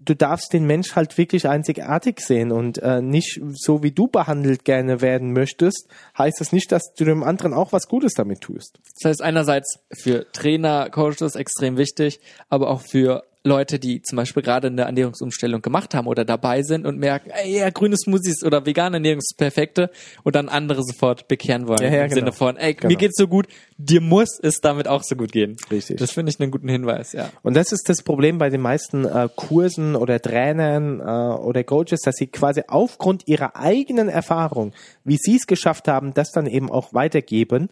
du 0.00 0.16
darfst 0.16 0.52
den 0.52 0.66
Mensch 0.66 0.96
halt 0.96 1.18
wirklich 1.18 1.46
einzigartig 1.46 2.20
sehen 2.20 2.52
und 2.52 2.78
äh, 2.78 3.02
nicht 3.02 3.40
so 3.52 3.82
wie 3.82 3.92
du 3.92 4.08
behandelt 4.08 4.64
gerne 4.64 5.00
werden 5.02 5.32
möchtest, 5.32 5.88
heißt 6.16 6.40
das 6.40 6.52
nicht, 6.52 6.72
dass 6.72 6.94
du 6.94 7.04
dem 7.04 7.22
anderen 7.22 7.52
auch 7.52 7.72
was 7.72 7.86
Gutes 7.86 8.14
damit 8.14 8.40
tust. 8.40 8.80
Das 9.00 9.10
heißt 9.10 9.22
einerseits 9.22 9.80
für 9.92 10.26
Trainer, 10.32 10.88
Coaches 10.90 11.34
extrem 11.34 11.76
wichtig, 11.76 12.20
aber 12.48 12.70
auch 12.70 12.80
für 12.80 13.24
Leute, 13.42 13.78
die 13.78 14.02
zum 14.02 14.16
Beispiel 14.16 14.42
gerade 14.42 14.66
eine 14.66 14.82
Ernährungsumstellung 14.82 15.62
gemacht 15.62 15.94
haben 15.94 16.06
oder 16.06 16.26
dabei 16.26 16.62
sind 16.62 16.84
und 16.86 16.98
merken, 16.98 17.30
ey, 17.30 17.58
ja, 17.58 17.70
grüne 17.70 17.96
Smoothies 17.96 18.44
oder 18.44 18.66
vegane 18.66 18.96
Ernährung 18.96 19.18
ist 19.20 19.34
perfekte 19.38 19.90
und 20.24 20.34
dann 20.34 20.50
andere 20.50 20.82
sofort 20.82 21.26
bekehren 21.26 21.66
wollen. 21.66 21.82
Ja, 21.82 21.88
ja, 21.88 22.02
Im 22.04 22.10
genau. 22.10 22.14
Sinne 22.20 22.32
von, 22.32 22.56
ey, 22.58 22.74
mir 22.74 22.74
Genau. 22.74 22.98
geht's 22.98 23.16
so 23.16 23.28
gut, 23.28 23.46
dir 23.78 24.02
muss 24.02 24.38
es 24.42 24.60
damit 24.60 24.88
auch 24.88 25.02
so 25.02 25.16
gut 25.16 25.32
gehen. 25.32 25.56
Richtig. 25.70 25.96
Das 25.96 26.10
finde 26.10 26.30
ich 26.30 26.38
einen 26.38 26.50
guten 26.50 26.68
Hinweis, 26.68 27.12
ja. 27.12 27.30
Und 27.42 27.56
das 27.56 27.72
ist 27.72 27.88
das 27.88 28.02
Problem 28.02 28.36
bei 28.36 28.50
den 28.50 28.60
meisten 28.60 29.06
äh, 29.06 29.28
Kursen 29.34 29.96
oder 29.96 30.20
Trainern 30.20 31.00
äh, 31.00 31.02
oder 31.40 31.64
Coaches, 31.64 32.00
dass 32.04 32.16
sie 32.16 32.26
quasi 32.26 32.62
aufgrund 32.68 33.26
ihrer 33.26 33.56
eigenen 33.56 34.10
Erfahrung, 34.10 34.74
wie 35.04 35.16
sie 35.16 35.36
es 35.36 35.46
geschafft 35.46 35.88
haben, 35.88 36.12
das 36.12 36.30
dann 36.30 36.46
eben 36.46 36.70
auch 36.70 36.92
weitergeben. 36.92 37.70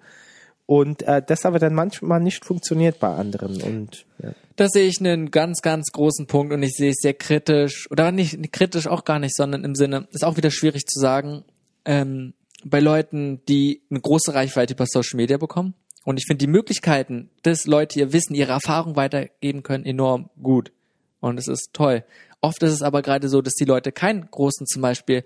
Und 0.64 1.02
äh, 1.02 1.22
das 1.26 1.44
aber 1.44 1.58
dann 1.58 1.74
manchmal 1.74 2.20
nicht 2.20 2.44
funktioniert 2.44 3.00
bei 3.00 3.08
anderen. 3.08 3.60
Und 3.62 4.06
ja. 4.22 4.32
Da 4.58 4.66
sehe 4.66 4.88
ich 4.88 4.98
einen 4.98 5.30
ganz, 5.30 5.62
ganz 5.62 5.92
großen 5.92 6.26
Punkt 6.26 6.52
und 6.52 6.64
ich 6.64 6.72
sehe 6.72 6.90
es 6.90 6.96
sehr 7.00 7.14
kritisch 7.14 7.88
oder 7.92 8.10
nicht 8.10 8.52
kritisch 8.52 8.88
auch 8.88 9.04
gar 9.04 9.20
nicht, 9.20 9.36
sondern 9.36 9.62
im 9.62 9.76
Sinne, 9.76 10.08
ist 10.10 10.24
auch 10.24 10.36
wieder 10.36 10.50
schwierig 10.50 10.84
zu 10.86 10.98
sagen, 10.98 11.44
ähm, 11.84 12.34
bei 12.64 12.80
Leuten, 12.80 13.40
die 13.46 13.82
eine 13.88 14.00
große 14.00 14.34
Reichweite 14.34 14.74
über 14.74 14.86
Social 14.86 15.16
Media 15.16 15.36
bekommen. 15.36 15.74
Und 16.04 16.18
ich 16.18 16.24
finde 16.26 16.44
die 16.44 16.50
Möglichkeiten, 16.50 17.30
dass 17.42 17.66
Leute 17.66 18.00
ihr 18.00 18.12
Wissen, 18.12 18.34
ihre 18.34 18.50
Erfahrung 18.50 18.96
weitergeben 18.96 19.62
können, 19.62 19.84
enorm 19.84 20.28
gut. 20.42 20.72
Und 21.20 21.38
es 21.38 21.46
ist 21.46 21.70
toll. 21.72 22.02
Oft 22.40 22.60
ist 22.64 22.72
es 22.72 22.82
aber 22.82 23.02
gerade 23.02 23.28
so, 23.28 23.40
dass 23.40 23.54
die 23.54 23.64
Leute 23.64 23.92
keinen 23.92 24.28
großen 24.28 24.66
zum 24.66 24.82
Beispiel 24.82 25.22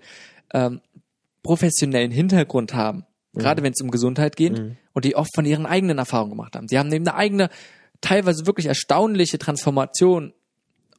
ähm, 0.53 0.79
professionellen 1.41 2.11
Hintergrund 2.11 2.75
haben, 2.75 3.07
gerade 3.33 3.63
wenn 3.63 3.73
es 3.73 3.81
um 3.81 3.89
Gesundheit 3.89 4.35
geht 4.35 4.61
und 4.93 5.05
die 5.05 5.15
oft 5.15 5.33
von 5.33 5.45
ihren 5.45 5.65
eigenen 5.65 5.97
Erfahrungen 5.97 6.31
gemacht 6.31 6.55
haben. 6.55 6.67
Sie 6.67 6.77
haben 6.77 6.93
eben 6.93 7.07
eine 7.07 7.17
eigene, 7.17 7.49
teilweise 8.03 8.45
wirklich 8.45 8.67
erstaunliche 8.67 9.39
Transformation 9.39 10.33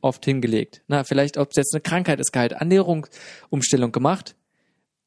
oft 0.01 0.25
hingelegt. 0.25 0.83
Na, 0.89 1.05
vielleicht, 1.05 1.39
ob 1.39 1.51
es 1.51 1.57
jetzt 1.57 1.75
eine 1.75 1.81
Krankheit 1.81 2.19
ist, 2.21 2.35
halt 2.35 2.53
Ernährungsumstellung 2.53 3.93
gemacht, 3.93 4.35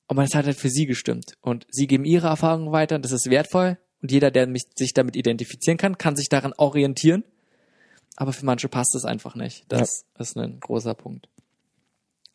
aber 0.08 0.24
es 0.24 0.34
hat 0.34 0.46
halt 0.46 0.58
für 0.58 0.70
sie 0.70 0.86
gestimmt. 0.86 1.34
Und 1.42 1.68
sie 1.70 1.88
geben 1.88 2.06
ihre 2.06 2.28
Erfahrungen 2.28 2.72
weiter, 2.72 2.98
das 2.98 3.12
ist 3.12 3.30
wertvoll. 3.30 3.78
Und 4.02 4.12
jeder, 4.12 4.32
der 4.32 4.48
mich, 4.48 4.64
sich 4.76 4.94
damit 4.94 5.16
identifizieren 5.16 5.78
kann, 5.78 5.98
kann 5.98 6.16
sich 6.16 6.30
daran 6.30 6.54
orientieren. 6.58 7.24
Aber 8.16 8.32
für 8.32 8.46
manche 8.46 8.70
passt 8.70 8.96
es 8.96 9.06
einfach 9.06 9.36
nicht. 9.36 9.66
Das 9.68 10.06
ist 10.18 10.38
ein 10.38 10.60
großer 10.60 10.94
Punkt. 10.94 11.28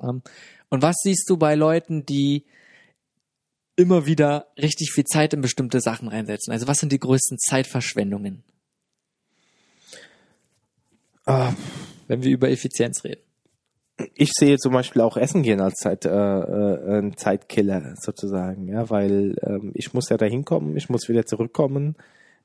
Ähm, 0.00 0.22
und 0.68 0.82
was 0.82 0.96
siehst 1.02 1.28
du 1.28 1.36
bei 1.36 1.54
Leuten, 1.54 2.04
die 2.04 2.44
immer 3.76 4.06
wieder 4.06 4.48
richtig 4.58 4.92
viel 4.92 5.04
Zeit 5.04 5.34
in 5.34 5.40
bestimmte 5.40 5.80
Sachen 5.80 6.08
reinsetzen? 6.08 6.52
Also 6.52 6.68
was 6.68 6.78
sind 6.78 6.92
die 6.92 7.00
größten 7.00 7.38
Zeitverschwendungen, 7.38 8.44
Ah, 11.24 11.52
wenn 12.08 12.22
wir 12.22 12.32
über 12.32 12.50
Effizienz 12.50 13.04
reden? 13.04 13.22
ich 14.14 14.32
sehe 14.32 14.58
zum 14.58 14.72
Beispiel 14.72 15.02
auch 15.02 15.16
Essen 15.16 15.42
gehen 15.42 15.60
als 15.60 15.74
Zeit, 15.74 16.04
äh, 16.04 16.10
äh, 16.10 16.98
ein 16.98 17.16
Zeitkiller 17.16 17.94
sozusagen, 18.00 18.68
ja, 18.68 18.90
weil 18.90 19.36
ähm, 19.42 19.72
ich 19.74 19.94
muss 19.94 20.08
ja 20.08 20.16
da 20.16 20.26
hinkommen, 20.26 20.76
ich 20.76 20.88
muss 20.88 21.08
wieder 21.08 21.24
zurückkommen, 21.26 21.96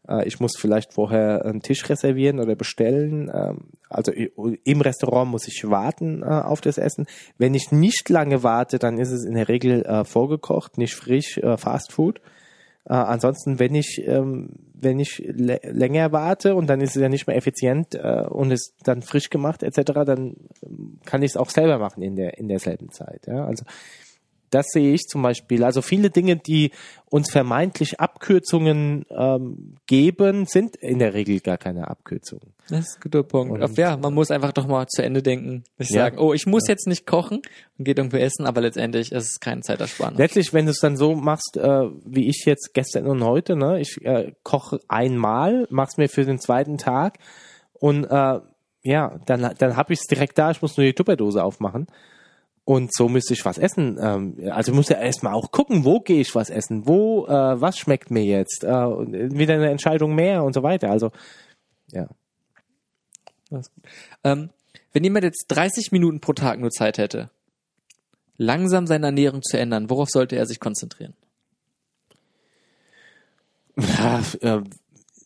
äh, 0.07 0.27
ich 0.27 0.39
muss 0.39 0.57
vielleicht 0.57 0.93
vorher 0.93 1.45
einen 1.45 1.61
Tisch 1.61 1.89
reservieren 1.89 2.39
oder 2.39 2.55
bestellen. 2.55 3.31
Ähm, 3.33 3.69
also 3.89 4.11
im 4.11 4.81
Restaurant 4.81 5.31
muss 5.31 5.47
ich 5.47 5.69
warten 5.69 6.21
äh, 6.21 6.25
auf 6.25 6.61
das 6.61 6.77
Essen. 6.77 7.05
Wenn 7.37 7.53
ich 7.53 7.71
nicht 7.71 8.09
lange 8.09 8.43
warte, 8.43 8.79
dann 8.79 8.97
ist 8.97 9.11
es 9.11 9.25
in 9.25 9.35
der 9.35 9.47
Regel 9.47 9.85
äh, 9.85 10.03
vorgekocht, 10.03 10.77
nicht 10.77 10.95
frisch, 10.95 11.37
äh, 11.37 11.57
Fast 11.57 11.93
Food. 11.93 12.21
Äh, 12.89 12.93
ansonsten, 12.93 13.59
wenn 13.59 13.75
ich 13.75 14.01
ähm, 14.05 14.49
wenn 14.79 14.99
ich 14.99 15.19
lä- 15.19 15.65
länger 15.71 16.11
warte 16.11 16.55
und 16.55 16.67
dann 16.67 16.81
ist 16.81 16.95
es 16.95 17.01
ja 17.01 17.09
nicht 17.09 17.27
mehr 17.27 17.35
effizient 17.35 17.95
äh, 17.95 18.23
und 18.29 18.51
ist 18.51 18.75
dann 18.83 19.01
frisch 19.01 19.29
gemacht 19.29 19.63
etc., 19.63 19.91
dann 20.05 20.35
ähm, 20.63 20.99
kann 21.05 21.21
ich 21.23 21.31
es 21.31 21.37
auch 21.37 21.49
selber 21.49 21.79
machen 21.79 22.01
in 22.03 22.15
der 22.15 22.37
in 22.37 22.47
derselben 22.47 22.91
Zeit. 22.91 23.27
Ja? 23.27 23.45
Also 23.45 23.65
das 24.49 24.67
sehe 24.67 24.93
ich 24.93 25.03
zum 25.07 25.21
Beispiel. 25.21 25.63
Also 25.63 25.81
viele 25.81 26.09
Dinge, 26.09 26.35
die 26.37 26.71
uns 27.09 27.31
vermeintlich 27.31 27.99
Abkürzungen 27.99 29.05
ähm, 29.09 29.75
geben, 29.87 30.45
sind 30.45 30.75
in 30.77 30.99
der 30.99 31.13
Regel 31.13 31.39
gar 31.39 31.57
keine 31.57 31.87
Abkürzungen. 31.89 32.53
Das 32.69 32.79
ist 32.79 32.97
ein 32.97 33.01
guter 33.01 33.23
Punkt. 33.23 33.61
Und- 33.61 33.77
ja, 33.77 33.95
man 33.97 34.13
muss 34.13 34.29
einfach 34.31 34.51
doch 34.51 34.67
mal 34.67 34.87
zu 34.87 35.01
Ende 35.03 35.21
denken. 35.23 35.63
Nicht 35.77 35.91
Ja. 35.91 36.03
sagen, 36.03 36.17
oh, 36.19 36.33
ich 36.33 36.45
muss 36.45 36.67
jetzt 36.67 36.87
nicht 36.87 37.05
kochen 37.05 37.41
und 37.77 37.85
geht 37.85 37.97
irgendwo 37.97 38.17
essen, 38.17 38.45
aber 38.45 38.61
letztendlich 38.61 39.11
ist 39.11 39.23
es 39.31 39.39
keine 39.39 39.61
Zeitersparnis. 39.61 40.17
Letztlich, 40.17 40.53
wenn 40.53 40.65
du 40.65 40.71
es 40.71 40.79
dann 40.79 40.97
so 40.97 41.15
machst, 41.15 41.55
äh, 41.57 41.85
wie 42.05 42.27
ich 42.27 42.43
jetzt 42.45 42.73
gestern 42.73 43.07
und 43.07 43.23
heute, 43.23 43.55
ne, 43.55 43.79
ich 43.79 44.03
äh, 44.03 44.33
koche 44.43 44.79
einmal, 44.87 45.65
mach's 45.69 45.97
mir 45.97 46.09
für 46.09 46.25
den 46.25 46.39
zweiten 46.39 46.77
Tag 46.77 47.17
und 47.73 48.03
äh, 48.05 48.39
ja, 48.83 49.19
dann, 49.25 49.53
dann 49.57 49.75
habe 49.75 49.93
ich 49.93 49.99
es 49.99 50.07
direkt 50.07 50.37
da, 50.37 50.51
ich 50.51 50.61
muss 50.61 50.77
nur 50.77 50.85
die 50.85 50.93
Tupperdose 50.93 51.43
aufmachen. 51.43 51.87
Und 52.67 52.93
so 52.93 53.07
müsste 53.07 53.33
ich 53.33 53.45
was 53.45 53.57
essen. 53.57 53.97
Ähm, 53.97 54.51
also 54.51 54.73
ich 54.73 54.75
muss 54.75 54.89
ja 54.89 54.99
erstmal 54.99 55.33
auch 55.33 55.51
gucken, 55.51 55.85
wo 55.85 56.01
gehe 56.01 56.19
ich 56.19 56.35
was 56.35 56.49
essen, 56.49 56.85
wo, 56.85 57.25
äh, 57.25 57.61
was 57.61 57.77
schmeckt 57.77 58.11
mir 58.11 58.25
jetzt, 58.25 58.65
äh, 58.65 58.67
wieder 58.67 59.53
eine 59.53 59.69
Entscheidung 59.69 60.13
mehr 60.13 60.43
und 60.43 60.51
so 60.51 60.63
weiter. 60.63 60.91
Also 60.91 61.13
ja. 61.93 62.09
Ähm, 64.25 64.49
wenn 64.91 65.03
jemand 65.05 65.23
jetzt 65.23 65.45
30 65.47 65.93
Minuten 65.93 66.19
pro 66.19 66.33
Tag 66.33 66.59
nur 66.59 66.69
Zeit 66.69 66.97
hätte, 66.97 67.29
langsam 68.35 68.85
seine 68.85 69.05
Ernährung 69.05 69.43
zu 69.43 69.57
ändern, 69.57 69.89
worauf 69.89 70.09
sollte 70.09 70.35
er 70.35 70.45
sich 70.45 70.59
konzentrieren? 70.59 71.13
Ja, 73.97 74.21
äh, 74.41 74.61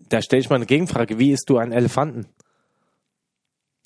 da 0.10 0.22
stelle 0.22 0.42
ich 0.42 0.50
mal 0.50 0.58
eine 0.58 0.68
Gegenfrage. 0.68 1.18
Wie 1.18 1.32
isst 1.32 1.50
du 1.50 1.58
einen 1.58 1.72
Elefanten? 1.72 2.28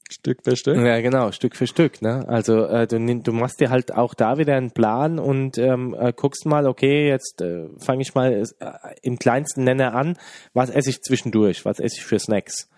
Stück 0.09 0.43
für 0.43 0.55
Stück. 0.55 0.77
Ja, 0.77 1.01
genau, 1.01 1.31
Stück 1.31 1.55
für 1.55 1.65
Stück. 1.65 2.01
Ne? 2.01 2.27
Also 2.27 2.65
äh, 2.65 2.85
du, 2.85 2.99
du 2.99 3.31
machst 3.31 3.59
dir 3.59 3.71
halt 3.71 3.93
auch 3.93 4.13
da 4.13 4.37
wieder 4.37 4.55
einen 4.55 4.71
Plan 4.71 5.17
und 5.17 5.57
ähm, 5.57 5.95
äh, 5.97 6.13
guckst 6.15 6.45
mal, 6.45 6.67
okay, 6.67 7.07
jetzt 7.07 7.41
äh, 7.41 7.67
fange 7.79 8.03
ich 8.03 8.13
mal 8.13 8.31
äh, 8.31 8.71
im 9.01 9.17
kleinsten 9.17 9.63
Nenner 9.63 9.95
an. 9.95 10.17
Was 10.53 10.69
esse 10.69 10.91
ich 10.91 11.01
zwischendurch? 11.01 11.65
Was 11.65 11.79
esse 11.79 11.97
ich 11.97 12.05
für 12.05 12.19
Snacks? 12.19 12.69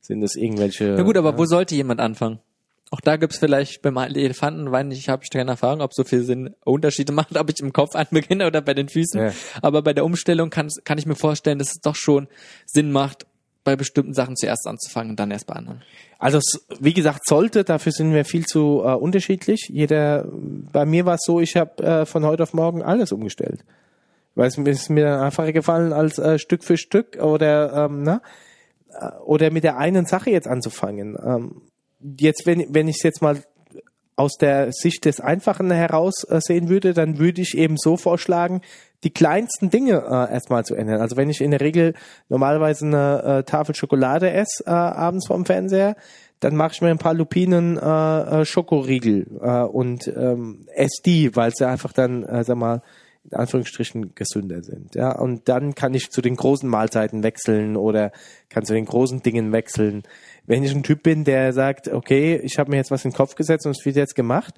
Sind 0.00 0.20
das 0.20 0.36
irgendwelche? 0.36 0.94
Na 0.96 1.02
gut, 1.02 1.16
aber 1.16 1.36
wo 1.36 1.44
sollte 1.44 1.74
jemand 1.74 2.00
anfangen? 2.00 2.38
Auch 2.92 3.00
da 3.00 3.16
gibt's 3.16 3.38
vielleicht 3.38 3.82
beim 3.82 3.96
Elefanten, 3.96 4.70
weil 4.70 4.92
ich 4.92 5.08
habe 5.08 5.24
ich 5.24 5.30
keine 5.30 5.50
Erfahrung, 5.50 5.80
ob 5.80 5.92
so 5.92 6.04
viel 6.04 6.22
Sinn 6.22 6.54
Unterschiede 6.64 7.12
macht, 7.12 7.36
ob 7.36 7.50
ich 7.50 7.58
im 7.58 7.72
Kopf 7.72 7.96
anbeginne 7.96 8.46
oder 8.46 8.60
bei 8.60 8.74
den 8.74 8.88
Füßen. 8.88 9.20
Ja. 9.20 9.32
Aber 9.60 9.82
bei 9.82 9.92
der 9.92 10.04
Umstellung 10.04 10.50
kann, 10.50 10.68
kann 10.84 10.96
ich 10.96 11.06
mir 11.06 11.16
vorstellen, 11.16 11.58
dass 11.58 11.72
es 11.74 11.80
doch 11.80 11.96
schon 11.96 12.28
Sinn 12.64 12.92
macht, 12.92 13.26
bei 13.66 13.74
bestimmten 13.74 14.14
Sachen 14.14 14.36
zuerst 14.36 14.66
anzufangen 14.66 15.10
und 15.10 15.20
dann 15.20 15.32
erst 15.32 15.48
bei 15.48 15.54
anderen. 15.54 15.82
Also 16.18 16.38
wie 16.78 16.94
gesagt, 16.94 17.26
sollte, 17.26 17.64
dafür 17.64 17.90
sind 17.90 18.14
wir 18.14 18.24
viel 18.24 18.46
zu 18.46 18.82
äh, 18.84 18.94
unterschiedlich. 18.94 19.68
Jeder, 19.68 20.24
bei 20.72 20.86
mir 20.86 21.04
war 21.04 21.16
es 21.16 21.22
so, 21.26 21.40
ich 21.40 21.56
habe 21.56 21.82
äh, 21.82 22.06
von 22.06 22.24
heute 22.24 22.44
auf 22.44 22.54
morgen 22.54 22.80
alles 22.80 23.10
umgestellt. 23.10 23.64
Weil 24.36 24.46
es 24.46 24.56
mir 24.56 24.70
ist 24.70 24.88
mir 24.88 25.20
einfacher 25.20 25.52
gefallen, 25.52 25.92
als 25.92 26.18
äh, 26.18 26.38
Stück 26.38 26.62
für 26.62 26.76
Stück 26.76 27.20
oder 27.20 27.86
ähm, 27.86 28.02
ne? 28.02 28.22
Äh, 28.88 29.08
oder 29.24 29.50
mit 29.50 29.64
der 29.64 29.78
einen 29.78 30.06
Sache 30.06 30.30
jetzt 30.30 30.46
anzufangen. 30.46 31.18
Ähm, 31.20 31.62
jetzt, 32.20 32.46
wenn, 32.46 32.72
wenn 32.72 32.86
ich 32.86 32.96
es 32.96 33.02
jetzt 33.02 33.20
mal 33.20 33.42
aus 34.14 34.36
der 34.38 34.72
Sicht 34.72 35.06
des 35.06 35.20
Einfachen 35.20 35.72
heraus 35.72 36.22
äh, 36.24 36.40
sehen 36.40 36.68
würde, 36.68 36.94
dann 36.94 37.18
würde 37.18 37.42
ich 37.42 37.58
eben 37.58 37.76
so 37.76 37.96
vorschlagen, 37.96 38.62
die 39.04 39.10
kleinsten 39.12 39.70
Dinge 39.70 40.04
äh, 40.08 40.32
erstmal 40.32 40.64
zu 40.64 40.74
ändern. 40.74 41.00
Also 41.00 41.16
wenn 41.16 41.30
ich 41.30 41.40
in 41.40 41.50
der 41.50 41.60
Regel 41.60 41.94
normalerweise 42.28 42.86
eine 42.86 43.22
äh, 43.22 43.42
Tafel 43.44 43.74
Schokolade 43.74 44.30
esse 44.30 44.64
äh, 44.66 44.70
abends 44.70 45.26
vorm 45.26 45.44
Fernseher, 45.44 45.96
dann 46.40 46.56
mache 46.56 46.72
ich 46.74 46.82
mir 46.82 46.90
ein 46.90 46.98
paar 46.98 47.14
Lupinen 47.14 47.78
äh, 47.78 48.40
äh, 48.40 48.44
Schokoriegel 48.44 49.26
äh, 49.40 49.62
und 49.62 50.06
ähm, 50.08 50.66
esse 50.74 51.02
die, 51.04 51.34
weil 51.34 51.52
sie 51.54 51.66
einfach 51.66 51.92
dann, 51.92 52.24
äh, 52.24 52.44
sag 52.44 52.56
mal, 52.56 52.82
in 53.30 53.36
Anführungsstrichen 53.36 54.14
gesünder 54.14 54.62
sind. 54.62 54.94
Ja, 54.94 55.12
und 55.18 55.48
dann 55.48 55.74
kann 55.74 55.94
ich 55.94 56.10
zu 56.10 56.22
den 56.22 56.36
großen 56.36 56.68
Mahlzeiten 56.68 57.22
wechseln 57.22 57.76
oder 57.76 58.12
kann 58.50 58.64
zu 58.64 58.72
den 58.72 58.84
großen 58.84 59.22
Dingen 59.22 59.52
wechseln. 59.52 60.04
Wenn 60.46 60.62
ich 60.62 60.72
ein 60.72 60.84
Typ 60.84 61.02
bin, 61.02 61.24
der 61.24 61.52
sagt, 61.52 61.88
okay, 61.88 62.40
ich 62.42 62.58
habe 62.58 62.70
mir 62.70 62.76
jetzt 62.76 62.90
was 62.90 63.04
in 63.04 63.10
den 63.10 63.16
Kopf 63.16 63.34
gesetzt 63.34 63.66
und 63.66 63.76
es 63.76 63.84
wird 63.84 63.96
jetzt 63.96 64.14
gemacht, 64.14 64.54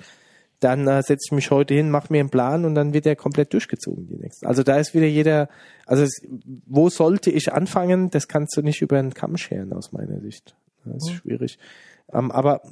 dann 0.61 0.87
äh, 0.87 1.03
setze 1.03 1.27
ich 1.27 1.33
mich 1.33 1.51
heute 1.51 1.75
hin, 1.75 1.91
mache 1.91 2.13
mir 2.13 2.21
einen 2.21 2.31
Plan 2.31 2.65
und 2.65 2.75
dann 2.75 2.93
wird 2.93 3.05
der 3.05 3.17
komplett 3.17 3.53
durchgezogen 3.53 4.07
die 4.07 4.17
nächsten. 4.17 4.47
Also 4.47 4.63
da 4.63 4.77
ist 4.77 4.95
wieder 4.95 5.07
jeder, 5.07 5.49
also 5.87 6.03
es, 6.03 6.21
wo 6.67 6.89
sollte 6.89 7.31
ich 7.31 7.53
anfangen? 7.53 8.11
Das 8.11 8.29
kannst 8.29 8.57
du 8.57 8.63
nicht 8.63 8.83
über 8.83 8.99
einen 8.99 9.15
Kamm 9.15 9.37
scheren 9.37 9.73
aus 9.73 9.93
meiner 9.93 10.21
Sicht. 10.21 10.57
Das 10.85 11.09
ist 11.09 11.17
schwierig. 11.17 11.59
Ähm, 12.13 12.31
aber 12.31 12.63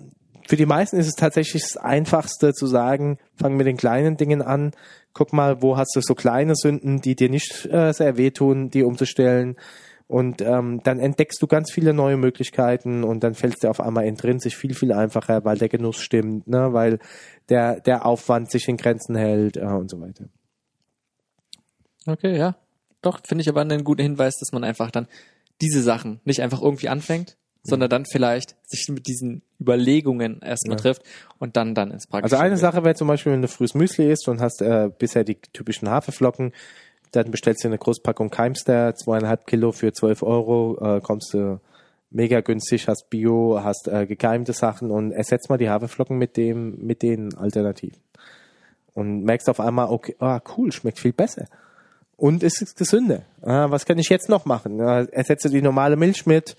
für 0.48 0.56
die 0.56 0.66
meisten 0.66 0.96
ist 0.96 1.08
es 1.08 1.14
tatsächlich 1.14 1.62
das 1.62 1.76
Einfachste 1.76 2.52
zu 2.52 2.66
sagen, 2.66 3.18
fang 3.34 3.56
mit 3.56 3.66
den 3.66 3.76
kleinen 3.76 4.16
Dingen 4.16 4.42
an, 4.42 4.72
guck 5.12 5.32
mal, 5.32 5.62
wo 5.62 5.76
hast 5.76 5.94
du 5.96 6.00
so 6.00 6.14
kleine 6.14 6.54
Sünden, 6.54 7.00
die 7.00 7.16
dir 7.16 7.28
nicht 7.28 7.66
äh, 7.66 7.92
sehr 7.92 8.16
wehtun, 8.16 8.70
die 8.70 8.84
umzustellen. 8.84 9.56
Und 10.09 10.41
ähm, 10.41 10.81
dann 10.85 11.01
entdeckst 11.01 11.43
du 11.43 11.49
ganz 11.49 11.73
viele 11.73 11.93
neue 11.93 12.16
Möglichkeiten 12.16 13.03
und 13.03 13.24
dann 13.24 13.35
fällt 13.35 13.55
es 13.55 13.61
dir 13.61 13.70
auf 13.70 13.81
einmal 13.81 14.07
intrinsisch 14.07 14.57
viel, 14.57 14.74
viel 14.74 14.93
einfacher, 14.93 15.45
weil 15.45 15.59
der 15.59 15.69
Genuss 15.69 15.97
stimmt, 15.97 16.47
ne? 16.47 16.73
weil 16.73 17.01
der, 17.49 17.81
der 17.81 18.07
Aufwand 18.07 18.51
sich 18.51 18.69
in 18.69 18.77
Grenzen 18.77 19.16
hält 19.16 19.57
äh, 19.57 19.65
und 19.65 19.91
so 19.91 20.01
weiter. 20.01 20.27
Okay, 22.07 22.37
ja. 22.37 22.57
Doch, 23.03 23.20
finde 23.27 23.43
ich 23.43 23.49
aber 23.49 23.61
einen 23.62 23.85
guten 23.85 24.03
Hinweis, 24.03 24.37
dass 24.39 24.53
man 24.53 24.65
einfach 24.65 24.91
dann 24.91 25.09
diese 25.61 25.83
Sachen 25.83 26.20
nicht 26.24 26.41
einfach 26.41 26.62
irgendwie 26.62 26.89
anfängt, 26.89 27.37
sondern 27.62 27.91
dann 27.91 28.05
vielleicht 28.07 28.55
sich 28.62 28.87
mit 28.89 29.09
diesen 29.09 29.43
Überlegungen 29.61 30.41
erstmal 30.41 30.77
Ja. 30.77 30.83
trifft 30.83 31.03
und 31.39 31.57
dann 31.57 31.74
dann 31.74 31.91
ins 31.91 32.07
Praktische 32.07 32.35
Also 32.37 32.45
eine 32.45 32.55
geht. 32.55 32.61
Sache 32.61 32.85
wäre 32.85 32.95
zum 32.95 33.09
Beispiel, 33.09 33.33
wenn 33.33 33.43
du 33.43 33.49
frühes 33.49 33.74
Müsli 33.74 34.11
isst 34.11 34.28
und 34.28 34.41
hast 34.41 34.62
äh, 34.62 34.89
bisher 34.97 35.24
die 35.24 35.37
typischen 35.53 35.89
Haferflocken, 35.91 36.53
dann 37.16 37.30
bestellst 37.30 37.64
du 37.64 37.68
eine 37.68 37.78
Großpackung 37.78 38.30
Keimster, 38.30 38.94
zweieinhalb 38.94 39.47
Kilo 39.47 39.72
für 39.72 39.93
12 39.93 40.22
Euro, 40.22 40.78
äh, 40.80 41.01
kommst 41.01 41.34
du 41.34 41.60
mega 42.10 42.40
günstig, 42.40 42.88
hast 42.88 43.10
Bio, 43.10 43.60
hast 43.62 43.88
äh, 43.88 44.06
gekeimte 44.06 44.52
Sachen 44.52 44.90
und 44.90 45.12
ersetzt 45.12 45.48
mal 45.48 45.59
die 45.59 45.68
Haferflocken 45.68 46.18
mit 46.18 46.36
dem, 46.36 46.76
mit 46.78 47.02
den 47.02 47.34
Alternativen. 47.34 48.01
Und 48.94 49.24
merkst 49.24 49.48
auf 49.48 49.60
einmal, 49.60 49.88
okay, 49.88 50.14
ah, 50.20 50.40
cool, 50.56 50.72
schmeckt 50.72 50.98
viel 50.98 51.12
besser. 51.12 51.47
Und 52.16 52.43
es 52.43 52.62
ist 52.62 52.78
gesünder. 52.78 53.22
Ah, 53.43 53.70
was 53.70 53.84
kann 53.84 53.98
ich 53.98 54.09
jetzt 54.09 54.28
noch 54.28 54.47
machen? 54.47 54.78
Ja, 54.78 55.02
ersetze 55.02 55.51
die 55.51 55.60
normale 55.60 55.97
Milch 55.97 56.24
mit 56.24 56.56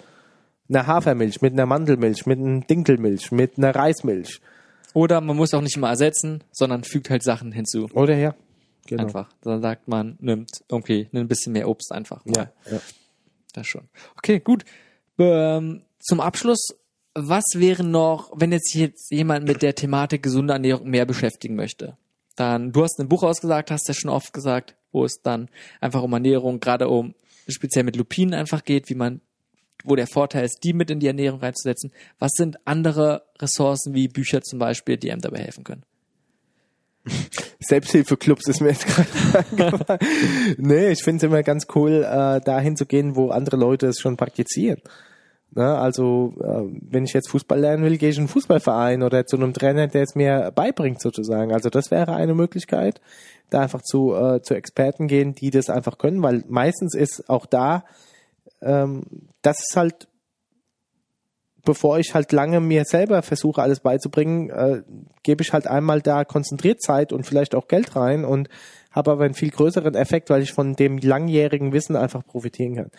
einer 0.69 0.85
Hafermilch, 0.85 1.41
mit 1.41 1.53
einer 1.53 1.65
Mandelmilch, 1.65 2.25
mit 2.25 2.39
einer 2.39 2.61
Dinkelmilch, 2.61 3.31
mit 3.31 3.57
einer 3.57 3.73
Reismilch. 3.73 4.41
Oder 4.93 5.21
man 5.21 5.35
muss 5.35 5.53
auch 5.53 5.61
nicht 5.61 5.77
immer 5.77 5.89
ersetzen, 5.89 6.43
sondern 6.51 6.84
fügt 6.84 7.09
halt 7.09 7.23
Sachen 7.23 7.51
hinzu. 7.51 7.88
Oder 7.93 8.15
ja. 8.15 8.35
Genau. 8.88 9.03
Einfach. 9.03 9.30
Dann 9.41 9.61
sagt 9.61 9.88
man, 9.88 10.18
nimmt 10.19 10.64
irgendwie 10.69 11.07
ein 11.14 11.27
bisschen 11.27 11.53
mehr 11.53 11.69
Obst 11.69 11.91
einfach. 11.91 12.26
Mal. 12.26 12.51
Ja, 12.65 12.72
ja. 12.72 12.81
Das 13.53 13.68
schon. 13.68 13.88
Okay, 14.18 14.39
gut. 14.39 14.65
Ähm, 15.19 15.84
zum 15.99 16.19
Abschluss 16.19 16.77
was 17.19 17.45
wäre 17.55 17.84
noch, 17.84 18.31
wenn 18.35 18.51
jetzt 18.51 18.76
jetzt 18.76 19.11
jemand 19.11 19.47
mit 19.47 19.64
der 19.64 19.73
Thematik 19.73 20.22
gesunde 20.22 20.53
Ernährung 20.53 20.88
mehr 20.88 21.05
beschäftigen 21.05 21.55
möchte? 21.55 21.97
Dann, 22.35 22.72
du 22.72 22.84
hast 22.84 22.99
ein 22.99 23.09
Buch 23.09 23.23
ausgesagt, 23.23 23.72
hast 23.72 23.88
ja 23.88 23.95
schon 23.95 24.11
oft 24.11 24.31
gesagt, 24.34 24.76
wo 24.91 25.03
es 25.03 25.22
dann 25.23 25.49
einfach 25.81 26.03
um 26.03 26.14
Ernährung, 26.14 26.59
gerade 26.59 26.88
um 26.88 27.15
speziell 27.47 27.84
mit 27.84 27.95
Lupinen 27.95 28.35
einfach 28.35 28.64
geht, 28.64 28.89
wie 28.89 28.95
man, 28.95 29.22
wo 29.84 29.95
der 29.95 30.05
Vorteil 30.05 30.45
ist, 30.45 30.64
die 30.64 30.73
mit 30.73 30.91
in 30.91 30.99
die 30.99 31.07
Ernährung 31.07 31.39
reinzusetzen. 31.39 31.91
Was 32.19 32.34
sind 32.35 32.59
andere 32.65 33.23
Ressourcen 33.39 33.95
wie 33.95 34.07
Bücher 34.07 34.43
zum 34.43 34.59
Beispiel, 34.59 34.97
die 34.97 35.11
einem 35.11 35.22
dabei 35.22 35.39
helfen 35.39 35.64
können? 35.64 35.84
Selbsthilfeclubs 37.59 38.47
ist 38.47 38.61
mir 38.61 38.69
jetzt 38.69 38.85
gerade 38.88 39.99
Nee, 40.57 40.89
ich 40.89 41.03
finde 41.03 41.17
es 41.17 41.23
immer 41.23 41.43
ganz 41.43 41.67
cool, 41.75 42.03
äh, 42.03 42.39
dahin 42.41 42.75
zu 42.75 42.85
gehen, 42.85 43.15
wo 43.15 43.29
andere 43.29 43.57
Leute 43.57 43.88
es 43.88 43.99
schon 43.99 44.17
praktizieren. 44.17 44.81
Ne? 45.51 45.77
Also, 45.77 46.34
äh, 46.39 46.77
wenn 46.89 47.05
ich 47.05 47.13
jetzt 47.13 47.29
Fußball 47.29 47.59
lernen 47.59 47.84
will, 47.84 47.97
gehe 47.97 48.09
ich 48.09 48.17
in 48.17 48.23
einen 48.23 48.27
Fußballverein 48.27 49.03
oder 49.03 49.25
zu 49.25 49.38
einem 49.38 49.53
Trainer, 49.53 49.88
der 49.88 50.03
es 50.03 50.15
mir 50.15 50.51
beibringt, 50.53 51.01
sozusagen. 51.01 51.53
Also, 51.53 51.69
das 51.69 51.89
wäre 51.89 52.15
eine 52.15 52.35
Möglichkeit, 52.35 53.01
da 53.49 53.61
einfach 53.61 53.81
zu, 53.81 54.13
äh, 54.13 54.41
zu 54.41 54.53
Experten 54.53 55.07
gehen, 55.07 55.34
die 55.34 55.49
das 55.49 55.69
einfach 55.69 55.97
können, 55.97 56.21
weil 56.21 56.43
meistens 56.47 56.93
ist 56.93 57.29
auch 57.29 57.45
da, 57.45 57.85
ähm, 58.61 59.03
das 59.41 59.59
ist 59.59 59.75
halt 59.75 60.07
bevor 61.68 61.99
ich 61.99 62.15
halt 62.15 62.31
lange 62.31 62.61
mir 62.61 62.85
selber 62.85 63.22
versuche, 63.22 63.61
alles 63.61 63.81
beizubringen, 63.81 64.49
äh, 64.49 64.84
gebe 65.22 65.44
ich 65.44 65.52
halt 65.52 65.68
einmal 65.68 66.02
da 66.02 66.23
konzentriert 66.23 66.81
Zeit 66.81 67.11
und 67.11 67.26
vielleicht 67.26 67.56
auch 67.56 67.68
Geld 67.68 67.94
rein 67.98 68.23
und 68.23 68.48
habe 68.91 69.11
aber 69.11 69.26
einen 69.26 69.34
viel 69.34 69.52
größeren 69.52 69.94
Effekt, 69.94 70.30
weil 70.30 70.41
ich 70.41 70.53
von 70.53 70.77
dem 70.77 70.98
langjährigen 70.98 71.73
Wissen 71.73 71.98
einfach 71.98 72.26
profitieren 72.26 72.76
kann. 72.76 72.91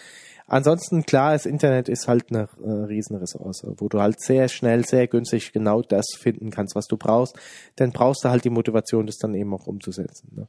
Ansonsten, 0.46 1.04
klar, 1.04 1.32
das 1.32 1.46
Internet 1.46 1.88
ist 1.88 2.08
halt 2.08 2.26
eine 2.30 2.48
äh, 2.62 2.68
Riesenressource, 2.68 3.66
wo 3.78 3.88
du 3.88 4.02
halt 4.02 4.20
sehr 4.20 4.48
schnell, 4.48 4.84
sehr 4.84 5.06
günstig 5.06 5.52
genau 5.52 5.80
das 5.80 6.04
finden 6.18 6.50
kannst, 6.50 6.76
was 6.76 6.86
du 6.86 6.98
brauchst. 6.98 7.38
Dann 7.76 7.92
brauchst 7.92 8.24
du 8.24 8.28
halt 8.28 8.44
die 8.44 8.50
Motivation, 8.50 9.06
das 9.06 9.16
dann 9.16 9.34
eben 9.34 9.54
auch 9.54 9.66
umzusetzen. 9.66 10.28
Ne? 10.36 10.46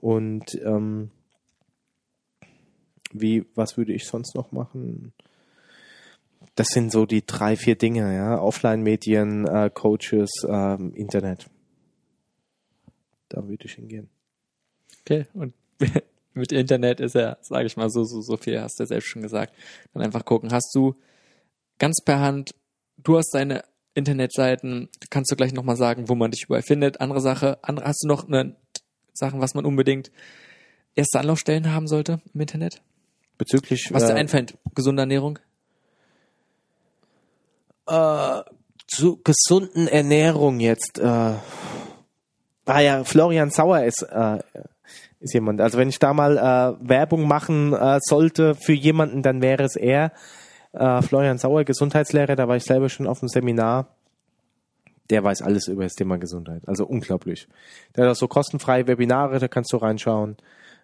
Und 0.00 0.60
ähm, 0.64 1.10
wie, 3.12 3.46
was 3.56 3.76
würde 3.76 3.92
ich 3.92 4.06
sonst 4.06 4.36
noch 4.36 4.52
machen? 4.52 5.12
Das 6.54 6.68
sind 6.68 6.92
so 6.92 7.06
die 7.06 7.24
drei, 7.24 7.56
vier 7.56 7.76
Dinge, 7.76 8.14
ja. 8.14 8.38
Offline-Medien, 8.38 9.46
äh, 9.46 9.70
Coaches, 9.72 10.30
ähm, 10.46 10.92
Internet. 10.94 11.46
Da 13.28 13.46
würde 13.48 13.64
ich 13.64 13.74
hingehen. 13.74 14.10
Okay, 15.00 15.26
und 15.32 15.54
mit 16.34 16.52
Internet 16.52 17.00
ist 17.00 17.14
ja, 17.14 17.38
sage 17.40 17.66
ich 17.66 17.76
mal, 17.76 17.88
so, 17.88 18.04
so, 18.04 18.20
so 18.20 18.36
viel, 18.36 18.60
hast 18.60 18.78
du 18.78 18.82
ja 18.82 18.86
selbst 18.86 19.08
schon 19.08 19.22
gesagt. 19.22 19.54
Dann 19.94 20.02
einfach 20.02 20.24
gucken, 20.24 20.52
hast 20.52 20.74
du 20.74 20.94
ganz 21.78 22.02
per 22.04 22.20
Hand, 22.20 22.54
du 22.98 23.16
hast 23.16 23.30
deine 23.34 23.64
Internetseiten, 23.94 24.88
kannst 25.10 25.30
du 25.30 25.36
gleich 25.36 25.52
nochmal 25.52 25.76
sagen, 25.76 26.08
wo 26.08 26.14
man 26.14 26.30
dich 26.30 26.44
überall 26.44 26.62
findet. 26.62 27.00
Andere 27.00 27.20
Sache, 27.20 27.58
andere, 27.62 27.86
hast 27.86 28.04
du 28.04 28.08
noch 28.08 28.26
eine 28.26 28.56
Sachen, 29.12 29.40
was 29.40 29.54
man 29.54 29.64
unbedingt 29.64 30.10
erste 30.94 31.18
Anlaufstellen 31.20 31.72
haben 31.72 31.86
sollte 31.86 32.20
im 32.32 32.40
Internet? 32.40 32.82
Bezüglich. 33.38 33.88
Was 33.90 34.06
dir 34.06 34.14
äh, 34.14 34.18
einfällt, 34.18 34.56
gesunde 34.74 35.02
Ernährung? 35.02 35.38
Äh, 37.86 38.42
zu 38.86 39.20
gesunden 39.22 39.88
Ernährung 39.88 40.60
jetzt. 40.60 40.98
Äh, 40.98 41.06
ah 41.06 42.80
ja, 42.80 43.04
Florian 43.04 43.50
Sauer 43.50 43.84
ist, 43.84 44.02
äh, 44.02 44.38
ist 45.20 45.34
jemand. 45.34 45.60
Also 45.60 45.78
wenn 45.78 45.88
ich 45.88 45.98
da 45.98 46.12
mal 46.12 46.36
äh, 46.36 46.88
Werbung 46.88 47.26
machen 47.26 47.72
äh, 47.72 47.98
sollte 48.02 48.54
für 48.54 48.74
jemanden, 48.74 49.22
dann 49.22 49.40
wäre 49.40 49.64
es 49.64 49.76
er. 49.76 50.12
Äh, 50.72 51.02
Florian 51.02 51.38
Sauer, 51.38 51.64
Gesundheitslehrer, 51.64 52.36
da 52.36 52.48
war 52.48 52.56
ich 52.56 52.64
selber 52.64 52.88
schon 52.88 53.06
auf 53.06 53.20
dem 53.20 53.28
Seminar. 53.28 53.88
Der 55.10 55.22
weiß 55.22 55.42
alles 55.42 55.68
über 55.68 55.84
das 55.84 55.94
Thema 55.94 56.16
Gesundheit. 56.18 56.62
Also 56.66 56.86
unglaublich. 56.86 57.48
Der 57.96 58.04
hat 58.04 58.12
auch 58.12 58.16
so 58.16 58.28
kostenfreie 58.28 58.86
Webinare, 58.86 59.38
da 59.38 59.48
kannst 59.48 59.72
du 59.72 59.76
reinschauen. 59.76 60.36